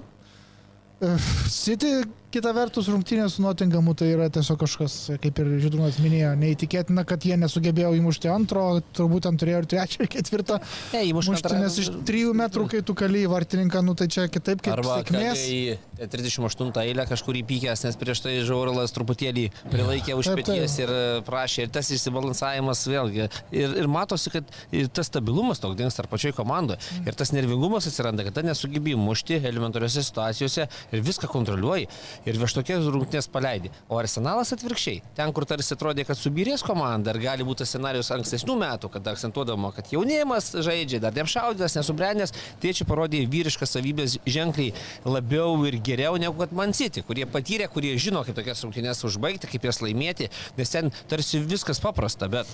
e, 1.03 1.17
City 1.51 1.93
kita 2.35 2.53
vertus 2.55 2.89
rungtynės 2.91 3.37
su 3.37 3.43
Nottingamu 3.45 3.95
tai 3.99 4.13
yra 4.15 4.29
tiesiog 4.33 4.59
kažkas, 4.63 4.97
kaip 5.23 5.41
ir 5.43 5.51
Žydrūnas 5.65 5.99
minėjo, 6.03 6.33
neįtikėtina, 6.39 7.05
kad 7.09 7.25
jie 7.27 7.37
nesugebėjo 7.41 7.93
įmušti 7.99 8.31
antro, 8.31 8.65
turbūt 8.97 9.27
ant 9.31 9.41
turėjo 9.43 9.63
ir 9.65 9.69
trečią, 9.75 10.05
ir 10.05 10.11
ketvirtą. 10.15 10.61
Ne, 10.95 11.05
įmušti 11.11 11.35
Mušti, 11.35 11.55
nes 11.59 11.79
iš 11.83 11.91
trijų 12.07 12.35
metrų, 12.39 12.67
kai 12.71 12.83
tu 12.87 12.95
kali 12.99 13.25
į 13.27 13.31
vartininką, 13.33 13.83
nu 13.87 13.97
tai 13.99 14.07
čia 14.13 14.29
kitaip 14.31 14.63
kaip 14.63 14.77
Arba 14.77 15.01
sėkmės. 15.01 15.43
į 15.51 15.79
38 16.01 16.71
eilę 16.85 17.07
kažkur 17.11 17.37
įpykęs, 17.43 17.85
nes 17.85 17.99
prieš 18.01 18.23
tai 18.25 18.37
Žauralas 18.47 18.95
truputėlį 18.97 19.49
prilaikė 19.69 20.17
už 20.17 20.31
pėties 20.39 20.79
ir 20.81 20.93
e, 20.95 21.03
prašė. 21.27 21.67
Ir 21.67 21.75
tas 21.75 21.91
išsibalansavimas 21.93 22.87
vėlgi. 22.89 23.27
Ir, 23.53 23.77
ir 23.83 23.91
matosi, 23.91 24.33
kad 24.33 24.55
ir 24.73 24.89
tas 24.89 25.11
stabilumas 25.11 25.61
toks 25.61 25.77
dingsta 25.79 26.05
ar 26.05 26.11
pačioj 26.13 26.33
komandoje. 26.39 26.81
Ir 27.05 27.19
tas 27.19 27.35
nervingumas 27.37 27.91
atsiranda, 27.91 28.25
kad 28.25 28.39
ten 28.39 28.49
nesugebėjai 28.49 29.01
mušti 29.01 29.43
elementariose 29.51 30.07
situacijose 30.07 30.69
ir 30.71 31.05
viską 31.05 31.29
kontroliuoji. 31.31 31.91
Ir 32.29 32.37
virš 32.41 32.59
tokias 32.59 32.89
rungtynės 32.93 33.29
paleidi. 33.33 33.71
O 33.89 33.99
arsenalas 34.01 34.53
atvirkščiai. 34.53 35.01
Ten, 35.17 35.33
kur 35.37 35.47
tarsi 35.49 35.73
atrodė, 35.77 36.05
kad 36.09 36.19
subirės 36.21 36.65
komanda, 36.67 37.15
ir 37.15 37.21
gali 37.23 37.47
būti 37.47 37.65
scenarius 37.69 38.13
ankstesnių 38.13 38.57
metų, 38.61 38.91
kad 38.93 39.09
akcentuodama, 39.15 39.73
kad 39.77 39.89
jaunimas 39.93 40.51
žaidžia, 40.67 41.01
dar 41.01 41.17
neapšaudytas, 41.17 41.79
nesubrendęs, 41.81 42.35
čia 42.61 42.87
parodė 42.89 43.23
vyriškas 43.31 43.73
savybės 43.77 44.19
ženkliai 44.29 44.75
labiau 45.09 45.57
ir 45.69 45.79
geriau 45.85 46.19
negu 46.21 46.37
kad 46.41 46.53
Man 46.57 46.77
City, 46.77 47.05
kurie 47.07 47.25
patyrė, 47.25 47.71
kurie 47.73 47.97
žino, 48.01 48.25
kaip 48.27 48.37
tokias 48.37 48.61
rungtynės 48.67 49.05
užbaigti, 49.09 49.49
kaip 49.51 49.71
jas 49.71 49.81
laimėti, 49.85 50.29
nes 50.61 50.77
ten 50.77 50.93
tarsi 51.09 51.41
viskas 51.41 51.81
paprasta, 51.83 52.29
bet 52.29 52.51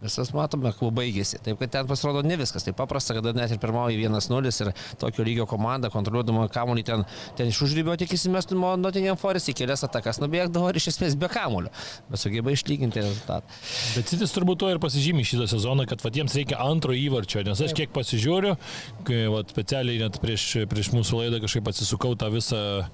Visas 0.00 0.30
matome, 0.32 0.70
kuo 0.78 0.88
baigėsi. 0.94 1.38
Taip, 1.44 1.58
kad 1.60 1.72
ten 1.74 1.88
pasirodo 1.88 2.22
ne 2.24 2.38
viskas 2.40 2.64
taip 2.64 2.78
paprasta, 2.78 3.12
kada 3.16 3.34
net 3.36 3.52
ir 3.52 3.58
pirmauja 3.60 3.98
1-0 4.00 4.52
ir 4.64 4.70
tokio 5.00 5.26
lygio 5.26 5.44
komanda, 5.50 5.90
kontroliuodama 5.92 6.46
kamuolį 6.52 6.84
ten, 6.88 7.04
ten 7.36 7.50
iš 7.52 7.60
užrybio 7.66 7.96
tik 8.00 8.14
įsimestų 8.16 8.56
Nottingham 8.80 9.18
Forest 9.20 9.52
į 9.52 9.56
kelias 9.60 9.84
atakas 9.84 10.22
nubėgdavo 10.22 10.70
ir 10.70 10.80
iš 10.80 10.88
esmės 10.94 11.18
be 11.20 11.28
kamulio. 11.32 11.72
Bet 12.08 12.22
sugeba 12.22 12.54
išlyginti 12.54 13.02
rezultatą. 13.02 13.60
Bet 13.96 14.08
Citis 14.08 14.32
turbūt 14.32 14.62
to 14.62 14.70
ir 14.72 14.80
pasižymė 14.80 15.26
šitą 15.28 15.50
sezoną, 15.52 15.84
kad 15.90 16.00
vat, 16.04 16.16
jiems 16.16 16.36
reikia 16.38 16.62
antro 16.64 16.96
įvarčio, 16.96 17.44
nes 17.44 17.60
aš 17.60 17.76
kiek 17.76 17.92
pasižiūriu, 17.92 18.56
kai 19.04 19.26
vat, 19.34 19.52
specialiai 19.52 20.00
net 20.00 20.16
prieš, 20.22 20.46
prieš 20.70 20.94
mūsų 20.96 21.24
laidą 21.24 21.42
kažkaip 21.44 21.68
atsisukau 21.74 22.16
tą 22.16 22.32
visą 22.32 22.62
e, 22.80 22.88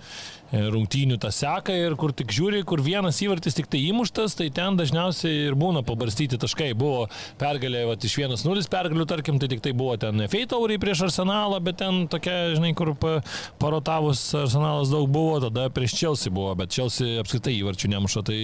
rungtynių 0.53 1.19
tą 1.23 1.31
seką 1.35 1.75
ir 1.75 1.97
kur 1.99 2.12
tik 2.17 2.31
žiūri, 2.35 2.62
kur 2.69 2.83
vienas 2.85 3.19
įvartis 3.25 3.57
tik 3.59 3.69
tai 3.71 3.81
įmuštas, 3.88 4.37
tai 4.38 4.49
ten 4.55 4.79
dažniausiai 4.79 5.49
ir 5.49 5.57
būna 5.59 5.83
pabarstyti 5.87 6.38
taškai. 6.41 6.73
Buvo 6.79 7.07
pergalė 7.41 7.85
vat, 7.88 8.05
iš 8.07 8.19
1-0 8.23 8.67
pergalių, 8.71 9.07
tarkim, 9.09 9.41
tai 9.43 9.50
tik 9.50 9.62
tai 9.65 9.73
buvo 9.76 9.97
ten 10.00 10.26
feitauriai 10.31 10.81
prieš 10.83 11.07
arsenalą, 11.09 11.59
bet 11.65 11.81
ten 11.83 12.05
tokia, 12.12 12.55
žinai, 12.57 12.73
kur 12.79 12.93
pa, 13.00 13.19
parotavus 13.62 14.23
arsenalas 14.38 14.93
daug 14.93 15.09
buvo, 15.11 15.41
tada 15.47 15.69
prieš 15.75 15.97
Chelsea 15.99 16.35
buvo, 16.35 16.55
bet 16.59 16.75
Chelsea 16.75 17.19
apskritai 17.23 17.57
įvarčių 17.59 17.93
nemuša, 17.97 18.25
tai, 18.26 18.41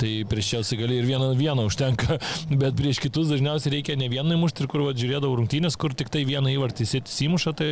tai 0.00 0.12
prieš 0.28 0.52
Chelsea 0.52 0.80
gali 0.80 1.00
ir 1.00 1.08
vieną, 1.08 1.32
vieną 1.38 1.68
užtenka, 1.70 2.18
bet 2.62 2.76
prieš 2.78 3.02
kitus 3.04 3.32
dažniausiai 3.32 3.78
reikia 3.78 3.98
ne 4.00 4.10
vieną 4.12 4.36
įmušti 4.36 4.64
ir 4.64 4.72
kur 4.72 4.84
vat, 4.88 5.00
žiūrėdavau 5.00 5.38
rungtynės, 5.40 5.78
kur 5.80 5.96
tik 5.96 6.12
tai 6.12 6.24
vieną 6.28 6.52
įvartį 6.56 6.88
įmuša, 7.28 7.54
tai 7.58 7.70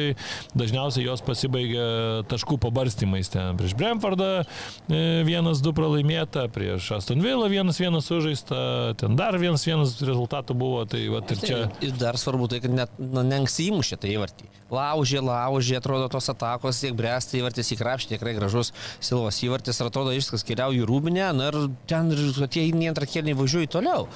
dažniausiai 0.56 1.06
jos 1.06 1.22
pasibaigia 1.26 1.86
taškų 2.30 2.58
pabarstymais. 2.62 3.30
Ten 3.32 3.58
prieš 3.58 3.65
Brentfordą 3.74 4.28
e, 4.42 5.00
vienas 5.26 5.62
du 5.64 5.72
pralaimėta, 5.76 6.46
prieš 6.52 6.92
Aston 6.98 7.24
Villa 7.24 7.48
vienas 7.50 7.80
vienas 7.82 8.06
sužaista, 8.06 8.94
ten 9.00 9.18
dar 9.18 9.38
vienas 9.42 9.66
vienas 9.66 9.96
rezultatų 10.00 10.56
buvo, 10.58 10.84
tai 10.86 11.06
vat, 11.12 11.32
ir 11.34 11.42
čia... 11.42 11.60
Ir 11.82 11.96
dar 11.98 12.20
svarbu 12.20 12.50
tai, 12.52 12.62
kad 12.64 12.76
net 12.76 12.94
na, 13.00 13.26
neanksti 13.26 13.70
įmušė 13.72 13.98
tai 14.02 14.14
įvartį. 14.14 14.50
Laužė, 14.72 15.20
laužė, 15.22 15.76
atrodo 15.78 16.08
tos 16.12 16.28
atakos, 16.32 16.80
tiek 16.82 16.94
bręsta 16.98 17.38
įvartis 17.38 17.72
į 17.72 17.78
krapštį, 17.80 18.16
tikrai 18.16 18.34
gražus 18.36 18.72
Silvos 19.00 19.38
įvartis, 19.46 19.80
atrodo 19.82 20.14
viskas 20.14 20.44
keliauja 20.46 20.82
į 20.82 20.88
rūbinę, 20.90 21.30
na 21.36 21.48
ir 21.50 21.58
ten 21.90 22.10
tie 22.50 22.66
į 22.68 22.88
antrą 22.90 23.06
kėlinį 23.08 23.36
važiuoja 23.38 23.70
toliau. 23.76 24.06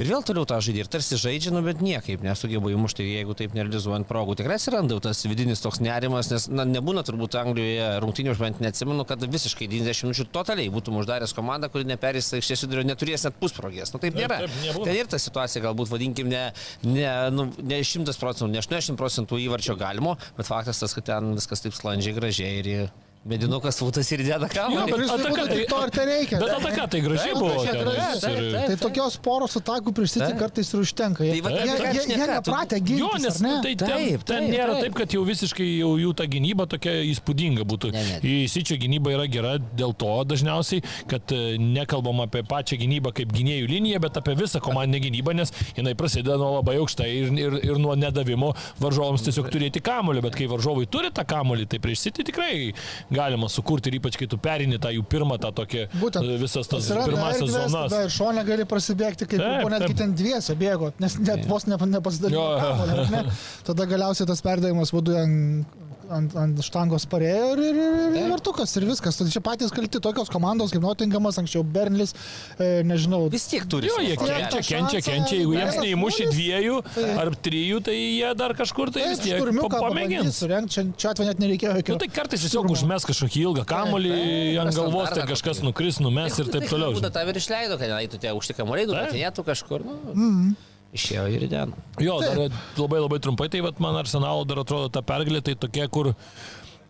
Ir 0.00 0.10
vėl 0.10 0.24
toliau 0.26 0.46
tą 0.48 0.60
žaidė, 0.64 0.84
ir 0.84 0.90
tarsi 0.92 1.18
žaidžia, 1.20 1.52
nu, 1.54 1.62
bet 1.64 1.80
niekaip 1.84 2.24
nesugeba 2.26 2.72
įmušti, 2.74 3.06
jeigu 3.06 3.36
taip 3.38 3.54
nerealizuojant 3.56 4.08
progų. 4.10 4.36
Tikrai 4.40 4.58
atsiranda 4.58 4.98
tas 5.02 5.22
vidinis 5.26 5.62
toks 5.62 5.80
nerimas, 5.84 6.30
nes 6.32 6.48
na, 6.50 6.66
nebūna 6.68 7.04
turbūt 7.06 7.38
Anglijoje 7.40 7.88
rungtynių, 8.04 8.34
aš 8.34 8.42
bent 8.42 8.60
neatsimenu, 8.64 9.06
kad 9.08 9.22
visiškai 9.24 9.68
90 9.70 10.08
minučių 10.10 10.26
totaliai 10.34 10.70
būtum 10.72 10.98
uždaręs 11.00 11.34
komandą, 11.36 11.70
kuri 11.72 11.86
neperės 11.88 12.32
aikštės 12.36 12.66
vidurio, 12.66 12.84
neturės 12.90 13.24
net 13.28 13.38
pusprogės. 13.40 13.94
Nu 13.94 14.02
taip 14.02 14.10
Taip, 14.10 14.24
nėra. 14.24 14.38
taip, 14.42 14.56
nebūna. 14.64 14.86
Ten 14.88 14.98
ir 14.98 15.08
ta 15.10 15.18
situacija 15.22 15.62
galbūt, 15.64 15.90
vadinkim, 15.92 16.28
ne, 16.30 16.42
ne, 16.84 17.08
nu, 17.34 17.46
ne 17.62 17.80
100 17.86 18.16
procentų, 18.20 18.50
ne 18.52 18.60
80 18.62 18.98
procentų 19.00 19.38
įvarčio 19.46 19.76
galimo, 20.00 20.16
bet 20.36 20.46
faktas 20.46 20.80
tas, 20.80 20.94
kad 20.94 21.04
ten 21.04 21.34
viskas 21.36 21.60
taip 21.60 21.74
sklandžiai, 21.76 22.16
gražiai 22.16 22.60
ir 22.60 22.88
medinukas 23.24 23.76
būtas 23.84 24.08
ir 24.14 24.22
dėda 24.24 24.46
Jo, 24.48 24.54
kamuolį. 24.54 24.84
bet 24.86 24.94
Kuris 24.94 25.10
ataka 25.12 25.42
tai- 25.44 25.56
tik 25.56 25.68
to 25.68 25.80
ir 25.84 25.90
tai 25.92 26.04
reikia. 26.08 26.38
Bet 26.40 26.52
ataka 26.56 26.86
tai 26.90 27.00
gražiai 27.04 27.34
buvo. 27.36 27.50
gražiai, 27.60 27.76
ir- 27.76 28.20
taip, 28.20 28.38
taip. 28.54 28.66
Tai 28.70 28.76
tokios 28.88 29.16
poros 29.20 29.56
atakų 29.60 29.92
Taip. 29.92 30.38
kartais 30.40 30.72
ir 30.72 30.80
užtenka. 30.80 31.20
Jie, 31.24 31.42
Tai 31.42 31.52
jie, 31.52 31.60
ką 31.60 31.66
jie, 31.68 31.92
jie 31.92 32.00
šnekėtų? 32.00 32.30
nepratę 32.30 32.76
Jo, 32.80 32.84
gintis, 32.88 33.22
nes 33.22 33.36
ar 33.36 33.42
ne? 33.48 33.62
tai 33.62 33.74
ten, 33.76 33.88
Taip, 33.88 34.24
ten 34.24 34.40
taip, 34.40 34.50
nėra 34.54 34.72
taip. 34.72 34.82
taip, 34.84 34.94
kad 34.94 35.08
jau 35.12 35.24
visiškai 35.28 35.68
jau 35.78 35.90
jų 36.00 36.14
ta 36.16 36.24
gynyba 36.24 36.66
tokia 36.66 36.92
įspūdinga 37.12 37.62
būtų. 37.68 37.92
Ne, 37.92 38.02
ne. 38.08 38.20
Į 38.24 38.48
Sičio 38.48 38.76
gynyba 38.80 39.12
yra 39.12 39.26
gera 39.28 39.58
dėl 39.58 39.92
to 39.96 40.24
dažniausiai, 40.24 40.82
kad 41.06 41.20
e, 41.32 41.58
nekalbam 41.58 42.20
apie 42.24 42.42
pačią 42.42 42.78
gynybą 42.80 43.12
kaip 43.12 43.28
gynėjų 43.36 43.68
liniją, 43.68 44.00
bet 44.00 44.16
apie 44.16 44.34
visą 44.34 44.60
komandinę 44.64 45.00
gynybą, 45.04 45.34
nes 45.36 45.52
jinai 45.76 45.94
prasideda 45.94 46.38
nuo 46.40 46.56
labai 46.62 46.76
aukštai 46.80 47.10
ir, 47.20 47.28
ir, 47.36 47.60
ir 47.68 47.76
nuo 47.78 47.94
nedavimo 47.94 48.54
varžovams 48.80 49.22
tiesiog 49.28 49.50
turėti 49.52 49.80
kamolį, 49.84 50.22
bet 50.22 50.34
kai 50.40 50.46
varžovai 50.48 50.88
turi 50.88 51.10
tą 51.12 51.24
kamolį, 51.24 51.68
tai 51.68 51.78
prieš 51.78 52.00
City 52.08 52.24
tikrai 52.24 52.72
galima 53.10 53.48
sukurti 53.50 53.90
ir 53.90 53.98
ypač 53.98 54.16
kai 54.20 54.28
tu 54.30 54.38
perini 54.38 54.78
tą 54.82 54.92
jų 54.94 55.04
pirmą 55.10 55.38
tą 55.42 55.50
tokį 55.60 55.86
Būtent. 56.00 56.24
e, 56.24 56.38
visas 56.40 56.70
tas 56.70 56.88
pirmasis 56.90 57.42
erdvės, 57.42 57.70
zonas. 57.70 57.90
Tada 57.90 58.04
ir 58.06 58.14
šonė 58.14 58.46
gali 58.46 58.66
prasibėgti, 58.70 59.28
kaip 59.30 59.42
Taip, 59.42 59.56
buvo 59.60 59.72
netgi 59.74 59.98
ten 59.98 60.14
dviese 60.16 60.56
bėgo, 60.58 60.92
nes 61.02 61.18
net 61.18 61.46
vos 61.50 61.66
ne, 61.70 61.78
nepasidarė. 61.96 63.26
Tada 63.68 63.88
galiausiai 63.90 64.30
tas 64.30 64.42
perdavimas 64.46 64.94
vadu 64.94 65.18
ant 65.18 65.78
ant, 66.10 66.34
ant 66.36 66.60
štangos 66.66 67.06
parėjo 67.10 67.52
ir, 67.54 67.60
ir, 67.70 67.78
ir, 67.80 68.16
ir 68.20 68.28
vartukas 68.32 68.74
ir 68.76 68.86
viskas. 68.88 69.16
Tai 69.20 69.26
čia 69.32 69.40
patys 69.44 69.72
kalti 69.74 70.00
tokios 70.02 70.30
komandos 70.32 70.72
kaip 70.74 70.82
Nottingamas, 70.84 71.38
anksčiau 71.40 71.62
Bernlis, 71.64 72.14
e, 72.58 72.82
nežinau. 72.86 73.24
Vis 73.32 73.46
tiek 73.50 73.66
turi. 73.70 73.88
Jo, 73.90 73.98
jie 74.02 74.16
kenčia, 74.20 74.60
kenčia, 74.66 75.00
kenčia, 75.06 75.38
jeigu 75.40 75.54
jiems 75.56 75.78
neįmuši 75.82 76.28
dviejų 76.32 76.78
Tai- 76.94 77.08
ar 77.24 77.32
trijų, 77.46 77.82
tai 77.88 77.96
jie 77.98 78.32
dar 78.38 78.54
kažkur 78.58 78.92
tai 78.94 79.08
vis 79.10 79.22
tiek 79.24 79.40
pamėgins 79.70 80.42
čia, 80.70 80.84
čia 80.96 81.10
atveju 81.14 81.28
net 81.30 81.38
nereikėjo 81.42 81.72
Nu, 81.74 81.80
jokio. 81.82 81.98
tai 82.02 82.08
kartais 82.08 82.42
tiesiog 82.44 82.70
užmes 82.74 83.06
kažkokį 83.08 83.44
ilgą 83.46 83.64
kamolį 83.70 84.14
ant 84.62 84.74
galvos, 84.74 85.10
tai 85.14 85.26
kažkas 85.30 85.62
nukris, 85.64 86.00
numes 86.02 86.38
ir 86.42 86.50
taip 86.52 86.66
toliau. 86.70 86.92
Būda 86.94 87.08
žinai. 87.08 87.14
tą 87.16 87.28
ir 87.28 87.40
išleido, 87.40 87.78
kad 87.80 87.94
eitų 88.00 88.20
tie 88.20 88.30
aukšti 88.34 88.56
kamuoliai, 88.58 88.86
du 88.90 88.92
Taip. 88.96 89.10
metinėtų 89.12 89.44
kažkur. 89.46 89.84
Nu, 89.84 89.96
Mm. 90.14 90.56
Išėjo 90.96 91.26
ir 91.30 91.46
ten. 91.50 91.74
Jo, 92.02 92.18
dar 92.24 92.40
labai 92.78 93.00
labai 93.02 93.20
trumpai, 93.22 93.48
tai 93.52 93.62
vat, 93.64 93.80
man 93.82 93.98
arsenalo 94.00 94.46
dar 94.48 94.62
atrodo 94.64 94.90
ta 94.92 95.02
pergalė, 95.06 95.42
tai 95.44 95.56
tokia, 95.58 95.86
kur, 95.92 96.12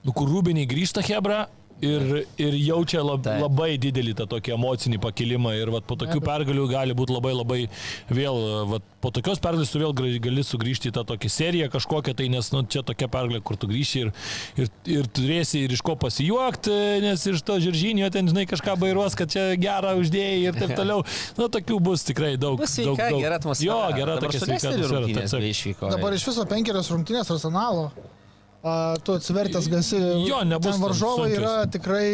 nu, 0.05 0.15
kur 0.15 0.31
rūbiniai 0.31 0.69
grįžta 0.71 1.05
Hebra. 1.07 1.47
Ir, 1.81 2.25
ir 2.37 2.57
jaučia 2.61 3.01
lab, 3.01 3.23
Taip. 3.25 3.41
labai 3.41 3.75
didelį 3.81 4.13
tą 4.19 4.27
tokį 4.29 4.53
emocinį 4.53 4.99
pakilimą 5.01 5.55
ir 5.57 5.71
vat, 5.73 5.87
po 5.89 5.97
tokių 6.01 6.21
pergalių 6.25 6.67
gali 6.69 6.97
būti 6.97 7.15
labai 7.15 7.33
labai 7.33 7.61
vėl, 8.13 8.37
vat, 8.69 8.85
po 9.01 9.13
tokios 9.17 9.41
pergalės 9.41 9.73
tu 9.73 9.81
vėl 9.81 9.95
gali 9.97 10.45
sugrįžti 10.45 10.91
į 10.91 10.95
tą 10.99 11.07
tokį 11.09 11.31
seriją 11.33 11.71
kažkokią, 11.73 12.13
tai 12.19 12.29
nes 12.33 12.53
nu, 12.53 12.63
čia 12.69 12.85
tokia 12.85 13.09
pergalė, 13.13 13.41
kur 13.41 13.57
tu 13.61 13.71
grįši 13.71 14.05
ir, 14.05 14.13
ir, 14.61 14.71
ir 14.99 15.09
turėsi 15.09 15.65
ir 15.65 15.73
iš 15.77 15.85
ko 15.87 15.97
pasijuokti, 16.05 16.77
nes 17.07 17.27
iš 17.33 17.45
to 17.49 17.57
žiržinio 17.65 18.13
ten, 18.13 18.29
žinai, 18.29 18.45
kažką 18.51 18.77
bairuos, 18.85 19.17
kad 19.17 19.33
čia 19.33 19.49
gerą 19.61 19.97
uždėjai 20.03 20.39
ir 20.45 20.61
taip 20.61 20.77
toliau. 20.81 21.01
Nu, 21.41 21.49
tokių 21.49 21.81
bus 21.91 22.05
tikrai 22.05 22.35
daug. 22.37 22.61
Bus 22.61 22.77
daug, 22.77 22.93
sveika, 22.93 23.09
daug. 23.09 23.25
gera 23.25 23.41
atmosfera. 23.41 23.73
Jo, 23.73 23.83
gera 23.97 24.21
tokia 24.21 24.45
sveika 24.45 24.77
atmosfera. 24.77 25.97
Dabar 25.97 26.21
iš 26.21 26.29
viso 26.29 26.45
penkerios 26.51 26.93
rungtynės 26.93 27.33
arsenalo. 27.33 27.89
A, 28.63 28.95
tu 29.05 29.15
atsivertęs 29.17 29.69
gasi. 29.73 29.97
Jo, 30.29 30.43
nebus 30.45 30.75
Ten 30.77 30.83
varžovai 30.85 31.31
sunkios. 31.31 31.39
yra 31.41 31.67
tikrai 31.73 32.09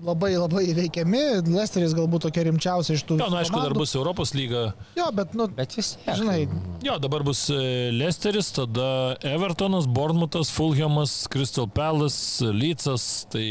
labai 0.00 0.30
labai 0.38 0.62
įveikiami. 0.70 1.22
Lesteris 1.52 1.92
galbūt 1.98 2.22
tokia 2.28 2.44
rimčiausia 2.46 2.94
iš 2.96 3.02
tų. 3.08 3.18
Jo, 3.20 3.26
na, 3.28 3.42
aišku, 3.42 3.58
dar 3.58 3.66
komandų. 3.68 3.82
bus 3.82 3.94
Europos 3.98 4.32
lyga. 4.38 4.62
Jo, 4.96 5.10
bet, 5.12 5.34
nu, 5.36 5.48
Bet 5.58 5.74
vis 5.76 5.96
tiek. 5.98 6.14
žinai, 6.22 6.46
Jo, 6.86 6.94
dabar 7.02 7.20
bus 7.26 7.42
e, 7.52 7.90
Leicesteris, 7.92 8.48
tada 8.56 9.16
Evertonas, 9.20 9.84
Bournemouthas, 9.90 10.48
Fulhamas, 10.54 11.26
Crystal 11.28 11.68
Palace, 11.68 12.40
Lycas. 12.54 13.26
Tai... 13.28 13.44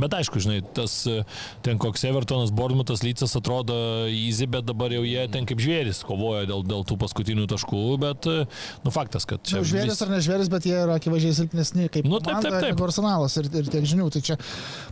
Bet 0.00 0.14
aišku, 0.18 0.40
žinai, 0.42 0.58
tas 0.74 0.94
e, 1.06 1.20
ten 1.62 1.78
koks 1.78 2.02
Evertonas, 2.08 2.50
Bournemouthas, 2.54 3.04
Lycas 3.06 3.36
atrodo 3.38 3.76
easy, 4.10 4.48
bet 4.50 4.66
dabar 4.66 4.90
jau 4.94 5.04
jie 5.06 5.22
ten 5.30 5.46
kaip 5.46 5.62
žvėris 5.62 6.00
kovoja 6.08 6.48
dėl, 6.50 6.64
dėl 6.66 6.82
tų 6.88 6.96
paskutinių 7.04 7.46
taškų, 7.52 7.82
bet, 8.02 8.26
e, 8.30 8.46
nu, 8.82 8.94
faktas, 8.94 9.28
kad 9.30 9.44
čia... 9.46 9.60
nu, 9.60 9.68
žvėris 9.70 9.94
vis- 9.94 10.02
ar 10.02 10.10
ne 10.16 10.18
žvėris, 10.26 10.50
bet 10.52 10.66
jie 10.66 10.74
yra 10.82 10.98
akivaizdžiai 10.98 11.38
silpnesni 11.44 11.86
kaip 11.94 12.10
Nu, 12.10 12.18
taip, 12.18 12.40
taip, 12.42 12.58
taip. 12.58 12.68
negu 12.74 12.88
arsenalas 12.88 13.38
ir, 13.38 13.48
ir 13.62 13.70
tiek 13.70 13.86
žinių. 13.94 14.10
Tai 14.16 14.24
čia 14.26 14.36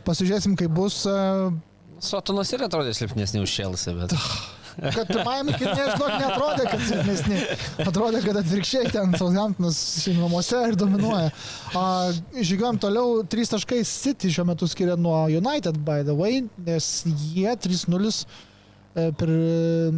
pasižiūrėsim, 0.06 0.54
kaip 0.62 0.72
bus. 0.78 1.02
a, 1.10 1.50
Sotonas 2.02 2.50
ir 2.54 2.64
atrodė 2.66 2.94
silpnesni 2.98 3.42
už 3.42 3.50
Šelsą, 3.58 3.94
bet... 4.00 4.14
Kad 4.80 5.10
pirmajame 5.10 5.56
kilnė, 5.58 5.86
žinok, 5.92 6.12
netrodė, 6.22 6.66
kad 6.70 6.84
silpnesni. 6.88 7.40
Atrodė, 7.84 8.22
kad 8.24 8.38
atvirkščiai 8.40 8.92
ten 8.92 9.16
Southamptonas 9.18 9.80
namuose 10.16 10.62
ir 10.70 10.78
dominuoja. 10.80 11.32
A, 11.76 11.82
Žygiuojam 12.38 12.80
toliau, 12.82 13.20
3 13.28 13.52
taškai 13.56 13.82
City 13.88 14.32
šiuo 14.32 14.46
metu 14.48 14.68
skiria 14.70 14.96
nuo 14.96 15.24
United, 15.28 15.80
by 15.84 16.06
the 16.06 16.16
way, 16.16 16.40
nes 16.64 16.88
jie 17.34 17.52
3-0 17.66 18.12
e, 18.12 19.06
per 19.20 19.34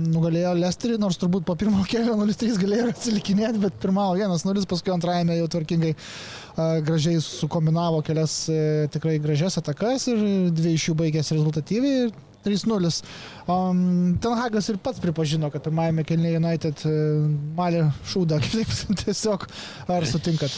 nugalėjo 0.01 0.57
Lesterį, 0.59 0.99
nors 1.03 1.21
turbūt 1.23 1.47
po 1.47 1.57
pirmo 1.61 1.87
kelio 1.91 2.19
0-3 2.19 2.59
galėjo 2.65 2.91
atsilikinėti, 2.95 3.63
bet 3.63 3.79
pirmavo 3.83 4.19
1-0, 4.19 4.67
paskui 4.71 4.95
antrajame 4.97 5.39
jau 5.39 5.49
tvarkingai 5.55 5.95
a, 5.95 6.69
gražiai 6.85 7.23
sukombinavo 7.23 8.03
kelias 8.07 8.45
e, 8.51 8.61
tikrai 8.95 9.21
gražias 9.23 9.63
atakas 9.63 10.11
ir 10.11 10.23
dvi 10.55 10.75
iš 10.79 10.91
jų 10.91 11.01
baigėsi 11.05 11.39
rezultatyviai. 11.39 12.07
ir 12.09 12.34
3-0. 12.45 13.03
Um, 13.45 14.17
Ten 14.23 14.37
Hagas 14.39 14.69
ir 14.73 14.79
pats 14.81 15.01
pripažino, 15.03 15.51
kad 15.53 15.65
pirmajame 15.67 16.05
kelnyje 16.09 16.39
United 16.41 16.85
e, 16.89 16.95
malė 17.59 17.87
šūdą, 18.13 18.39
kitaip 18.45 18.99
tiesiog. 19.05 19.47
Ar 19.93 20.07
sutinkat? 20.09 20.53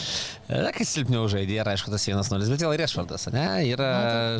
Na, 0.47 0.69
kai 0.71 0.85
silpniau 0.87 1.25
žaidė, 1.27 1.57
ir 1.59 1.67
aišku, 1.67 1.91
tas 1.91 2.05
1-0, 2.07 2.45
bet 2.53 2.61
vėl 2.63 2.75
Rešvardas, 2.79 3.25
ne? 3.35 3.43
Yra 3.67 3.89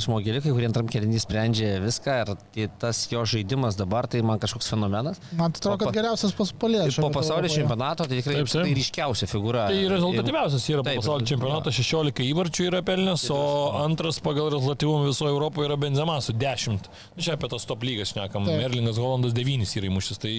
žmogeliukai, 0.04 0.54
kurie 0.56 0.70
antram 0.70 0.88
kelinį 0.88 1.20
sprendžia 1.20 1.74
viską 1.84 2.14
ir 2.22 2.32
tai 2.56 2.68
tas 2.80 3.02
jo 3.12 3.26
žaidimas 3.28 3.76
dabar, 3.76 4.08
tai 4.08 4.22
man 4.24 4.40
kažkoks 4.40 4.70
fenomenas. 4.72 5.20
Man 5.36 5.52
atrodo, 5.52 5.82
kad 5.84 5.98
geriausias. 5.98 6.32
Ir 6.32 6.96
po 7.04 7.10
pasaulio 7.12 7.52
čempionato 7.52 8.08
tai 8.08 8.22
tikrai 8.22 8.38
Taip, 8.38 8.48
taip. 8.54 8.64
tai 8.70 8.76
ryškiausia 8.78 9.28
figūra. 9.28 9.66
Tai 9.72 9.84
rezultatyviausias 9.92 10.70
yra 10.72 10.84
po 10.86 10.90
Taip, 10.90 11.02
pasaulio 11.02 11.26
ir- 11.26 11.32
čempionato, 11.34 11.74
16 11.76 12.24
įvarčių 12.32 12.68
yra 12.72 12.82
pelnęs, 12.88 13.28
o 13.36 13.42
antras 13.84 14.22
pagal 14.24 14.50
rezultatyvumą 14.56 15.10
visoje 15.12 15.36
Europoje 15.36 15.68
yra 15.70 15.78
Benzema 15.84 16.18
su 16.24 16.34
10. 16.34 16.88
Nu, 17.18 17.24
čia 17.24 17.37
apie 17.38 17.50
tas 17.54 17.68
top 17.70 17.86
lygas 17.88 18.14
šnekam. 18.14 18.48
Taip. 18.48 18.62
Merlingas 18.62 19.00
Holandas 19.02 19.36
9 19.38 19.78
yra 19.80 19.92
įmušęs, 19.92 20.22
tai 20.22 20.34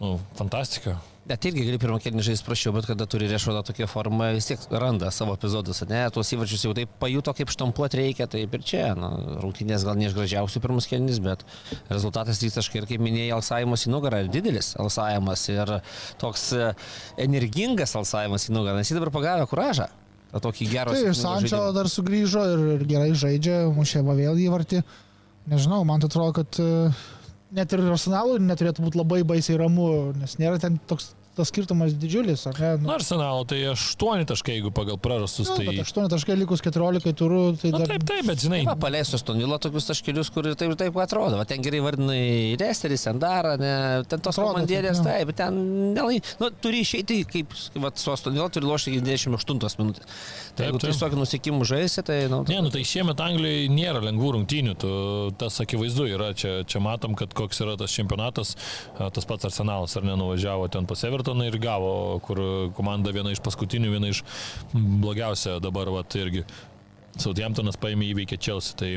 nu, 0.00 0.16
fantastika. 0.38 0.96
Net 1.30 1.44
irgi 1.46 1.62
gali 1.62 1.78
pirmą 1.78 1.98
kėlinį 2.02 2.22
žaisti 2.26 2.46
prašiau, 2.46 2.72
bet 2.74 2.86
kada 2.88 3.04
turi 3.10 3.28
Rešvardą 3.30 3.60
tokią 3.68 3.86
formą, 3.90 4.30
vis 4.34 4.48
tiek 4.48 4.62
randa 4.72 5.12
savo 5.14 5.36
epizodus, 5.36 5.82
ne? 5.86 6.00
Tuos 6.10 6.32
įvarčius 6.34 6.64
jau 6.64 6.72
taip 6.74 6.90
pajuto, 7.02 7.34
kaip 7.36 7.52
štampuoti 7.52 8.00
reikia, 8.00 8.26
taip 8.30 8.56
ir 8.56 8.64
čia. 8.66 8.82
Na, 8.98 9.12
rungtynės 9.42 9.84
gal 9.86 10.00
ne 10.00 10.08
iš 10.08 10.16
gražiausių 10.16 10.62
pirmus 10.64 10.88
kėlinis, 10.90 11.20
bet 11.22 11.44
rezultatas 11.92 12.40
3 12.42 12.56
taškai 12.56 12.80
ir 12.80 12.88
kaip 12.90 13.04
minėjai, 13.04 13.34
alsavimas 13.36 13.86
į 13.86 13.92
nugarą, 13.94 14.24
didelis 14.32 14.72
alsavimas 14.80 15.44
ir 15.52 15.74
toks 16.18 16.48
e, 16.56 16.72
energingas 17.28 17.94
alsavimas 18.00 18.48
į 18.48 18.56
nugarą, 18.56 18.80
nes 18.80 18.90
jis 18.90 18.98
dabar 18.98 19.12
pagavė 19.14 19.46
kuražą. 19.52 19.90
Tokį 20.30 20.66
gerą 20.70 20.94
Tai 20.94 21.04
ir 21.10 21.16
Sančio 21.18 21.62
dar 21.74 21.88
sugrįžo 21.90 22.42
ir, 22.54 22.66
ir 22.76 22.84
gerai 22.90 23.12
žaidžia, 23.18 23.64
mušė 23.74 24.04
va 24.06 24.14
vėl 24.18 24.38
įvartį. 24.38 24.82
Nežinau, 25.50 25.82
man 25.86 26.02
atrodo, 26.06 26.30
kad 26.40 26.58
e, 26.62 26.90
net 27.56 27.72
ir 27.74 27.82
arsenalui 27.90 28.38
neturėtų 28.44 28.84
būti 28.86 29.00
labai 29.00 29.24
baisiai 29.26 29.58
ramu, 29.58 29.88
nes 30.20 30.36
nėra 30.38 30.60
ten 30.62 30.76
toks 30.90 31.10
tas 31.38 31.48
skirtumas 31.52 31.94
didžiulis, 31.94 32.42
ne? 32.50 32.70
Na, 32.82 32.94
arsenalo, 32.96 33.44
tai 33.48 33.60
8 33.70 34.24
taškai, 34.28 34.56
jeigu 34.58 34.72
pagal 34.74 34.98
prarastus, 35.00 35.48
Nu, 35.50 35.56
tai... 35.60 35.66
bet 35.70 35.84
8 35.86 36.08
taškai 36.12 36.36
likus 36.40 36.62
14 36.64 37.14
turų, 37.16 37.40
tai 37.60 37.70
Na, 37.74 37.82
dar... 37.82 37.92
taip, 37.94 38.06
taip, 38.08 38.26
bet 38.28 38.42
žinai, 38.44 38.60
Va, 38.66 38.74
paleisiu 38.80 39.18
Stonilo 39.20 39.58
tokius 39.62 39.88
taškelius, 39.88 40.30
kur 40.34 40.50
ir 40.50 40.56
taip, 40.58 40.74
ir 40.74 40.78
taip 40.80 40.98
atrodo. 41.02 41.38
Va, 41.40 41.46
ten 41.48 41.62
gerai 41.64 41.80
vardinai 41.84 42.56
Resteris, 42.60 43.06
Sandara, 43.06 43.54
ne, 43.60 43.72
ten 44.10 44.22
tos 44.22 44.34
Atrodo, 44.36 44.56
komandėlės, 44.56 45.00
taip, 45.00 45.20
taip, 45.22 45.30
bet 45.30 45.40
ten 45.40 45.60
nelai, 45.96 46.18
nu, 46.42 46.50
turi 46.62 46.82
išeiti, 46.84 47.20
kaip 47.30 47.54
va, 47.82 47.92
su 47.94 48.16
Stonilo 48.20 48.48
turi 48.52 48.68
lošti 48.68 48.94
iki 48.96 49.04
28 49.06 49.80
minutės. 49.80 50.06
Tai 50.50 50.60
Taip, 50.60 50.66
jeigu 50.66 50.82
tu 50.82 50.90
tiesiog 50.90 51.14
nusikimų 51.20 51.66
žaisi, 51.70 52.04
tai, 52.06 52.18
na, 52.32 52.42
Ne, 52.50 52.58
nu 52.66 52.72
tai 52.74 52.82
šiemet 52.86 53.20
Anglijoje 53.22 53.70
nėra 53.70 54.00
lengvų 54.02 54.32
rungtynių, 54.34 54.74
tu, 54.82 54.90
tas 55.40 55.60
akivaizdu 55.62 56.08
yra, 56.10 56.32
čia, 56.36 56.60
čia 56.68 56.82
matom, 56.82 57.14
kad 57.18 57.32
koks 57.36 57.62
yra 57.64 57.76
tas 57.80 57.94
čempionatas, 57.94 58.56
tas 58.98 59.28
pats 59.28 59.46
Arsenalas 59.48 59.94
ar 59.96 60.04
nenuvažiavo 60.08 60.66
ten 60.72 60.88
pas 60.90 61.04
Evertoną 61.20 61.44
ir 61.44 61.58
gavo, 61.60 62.18
kur 62.24 62.38
komanda 62.72 63.12
viena 63.12 63.28
iš 63.34 63.42
paskutinių, 63.44 63.90
viena 63.92 64.08
iš 64.08 64.22
blogiausia 64.72 65.58
dabar, 65.60 65.90
vat 65.92 66.14
irgi. 66.16 66.46
Southamptonas 67.20 67.76
paėmė 67.76 68.06
įveikė 68.14 68.38
Chelsea, 68.40 68.76
tai 68.80 68.90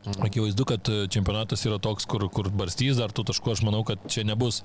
Akivaizdu, 0.00 0.64
kad 0.64 0.88
e, 0.88 1.08
čempionatas 1.12 1.60
yra 1.68 1.76
toks, 1.82 2.06
kur, 2.08 2.22
kur 2.32 2.46
barstys 2.56 2.96
dar 2.96 3.12
tų 3.12 3.26
taškų. 3.28 3.52
Aš 3.52 3.60
manau, 3.66 3.82
kad 3.84 4.00
čia 4.08 4.22
nebus 4.24 4.62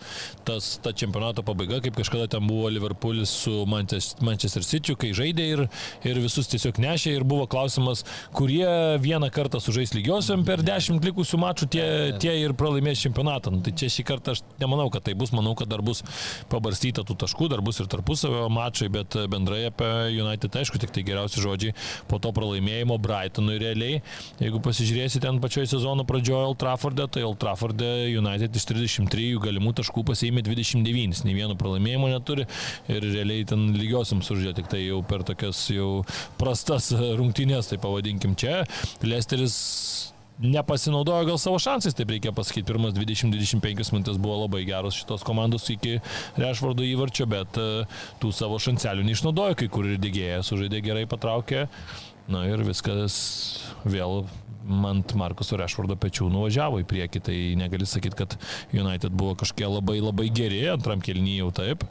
tas, 0.48 0.78
ta 0.80 0.94
čempionato 0.96 1.44
pabaiga, 1.44 1.82
kaip 1.84 1.98
kažkada 1.98 2.30
ten 2.32 2.46
buvo 2.48 2.70
Liverpoolis 2.72 3.34
su 3.44 3.66
Manchester, 3.68 4.24
Manchester 4.24 4.64
City, 4.64 4.96
kai 4.96 5.10
žaidė 5.18 5.48
ir, 5.52 5.64
ir 6.08 6.20
visus 6.24 6.48
tiesiog 6.54 6.80
nešė. 6.80 7.18
Ir 7.18 7.26
buvo 7.28 7.50
klausimas, 7.52 8.06
kurie 8.36 8.64
vieną 9.04 9.28
kartą 9.36 9.60
sužais 9.60 9.92
lygiosiam 9.98 10.46
per 10.48 10.64
dešimt 10.64 11.04
likusių 11.04 11.42
mačų, 11.44 11.68
tie, 11.76 11.84
tie 12.24 12.38
ir 12.40 12.56
pralaimės 12.56 13.04
čempionatą. 13.04 13.52
Nu, 13.52 13.60
tai 13.66 13.76
čia 13.76 13.92
šį 13.92 14.08
kartą 14.08 14.38
aš 14.38 14.46
nemanau, 14.64 14.88
kad 14.94 15.04
tai 15.04 15.18
bus. 15.20 15.36
Manau, 15.36 15.52
kad 15.60 15.68
dar 15.68 15.84
bus 15.84 16.00
pabarstyta 16.48 17.04
tų 17.04 17.18
taškų, 17.26 17.50
dar 17.52 17.66
bus 17.66 17.82
ir 17.84 17.92
tarpusavio 17.92 18.48
mačai, 18.56 18.88
bet 18.94 19.20
bendrai 19.28 19.66
apie 19.68 19.92
United, 20.16 20.56
aišku, 20.64 20.80
tik 20.80 20.96
tai 20.96 21.04
geriausi 21.04 21.44
žodžiai 21.44 21.76
po 22.08 22.22
to 22.24 22.32
pralaimėjimo 22.32 22.96
Brightonui 23.04 23.60
realiai. 23.60 24.00
Jeigu 24.40 24.64
pasižiūrėsite 24.64 25.25
ten 25.26 25.42
pačioje 25.42 25.74
sezono 25.74 26.06
pradžioje 26.06 26.52
Old 26.52 26.60
Trafford'e, 26.62 27.08
tai 27.10 27.26
Old 27.26 27.40
Trafford'e 27.42 27.92
United 28.14 28.56
iš 28.56 28.68
33 28.70 29.42
galimų 29.42 29.74
taškų 29.80 30.06
pasiėmė 30.06 30.46
29, 30.46 31.24
nei 31.26 31.38
vieno 31.38 31.58
pralaimėjimo 31.58 32.12
neturi 32.14 32.46
ir 32.92 33.08
realiai 33.10 33.48
ten 33.50 33.72
lygiosiam 33.74 34.22
sužė 34.26 34.54
tik 34.58 34.70
tai 34.70 34.84
jau 34.86 35.02
per 35.08 35.26
tokias 35.26 35.66
jau 35.74 36.04
prastas 36.38 36.92
rungtynės, 36.94 37.72
tai 37.72 37.82
pavadinkim 37.82 38.38
čia. 38.38 38.62
Lesteris 39.02 39.56
nepasinaudojo 40.40 41.26
gal 41.32 41.38
savo 41.42 41.60
šansais, 41.64 41.96
taip 41.96 42.12
reikia 42.12 42.34
pasakyti. 42.36 42.68
Pirmas 42.68 42.94
20-25 42.94 43.94
minutės 43.96 44.20
buvo 44.22 44.42
labai 44.44 44.66
geros 44.68 44.98
šitos 45.00 45.24
komandos 45.26 45.70
iki 45.74 45.98
Rešvardo 46.38 46.86
įvarčio, 46.86 47.28
bet 47.32 47.58
e, 47.62 47.86
tų 48.22 48.34
savo 48.36 48.60
šanselių 48.62 49.08
neišnaudojo, 49.08 49.58
kai 49.62 49.72
kur 49.72 49.88
ir 49.88 50.02
dėgėjas 50.02 50.52
sužaidė 50.52 50.84
gerai, 50.86 51.06
patraukė. 51.10 51.66
Na 52.32 52.42
ir 52.50 52.64
viskas 52.66 53.16
vėl 53.86 54.26
ant 54.66 55.14
Markuso 55.18 55.58
Rešvardo 55.60 55.94
pečių 56.02 56.28
nuvažiavo 56.34 56.80
į 56.82 56.88
priekį, 56.90 57.22
tai 57.28 57.38
negali 57.60 57.86
sakyti, 57.86 58.18
kad 58.18 58.36
United 58.74 59.14
buvo 59.14 59.36
kažkokie 59.38 59.68
labai 59.70 60.00
labai 60.02 60.30
geri, 60.34 60.64
antram 60.72 61.04
kelnyje 61.06 61.44
jau 61.44 61.52
taip, 61.54 61.86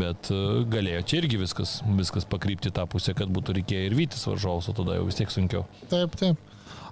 bet 0.00 0.30
e, 0.32 0.38
galėjo 0.72 1.02
čia 1.04 1.20
irgi 1.22 1.40
viskas, 1.42 1.78
viskas 1.98 2.28
pakrypti 2.28 2.72
tą 2.74 2.86
pusę, 2.90 3.12
kad 3.18 3.28
būtų 3.32 3.58
reikėję 3.60 3.90
ir 3.90 3.98
vytis 3.98 4.24
varžovus, 4.28 4.70
o 4.70 4.76
tada 4.78 4.96
jau 4.96 5.04
vis 5.08 5.20
tiek 5.20 5.34
sunkiau. 5.34 5.66
Taip, 5.92 6.16
taip. 6.20 6.40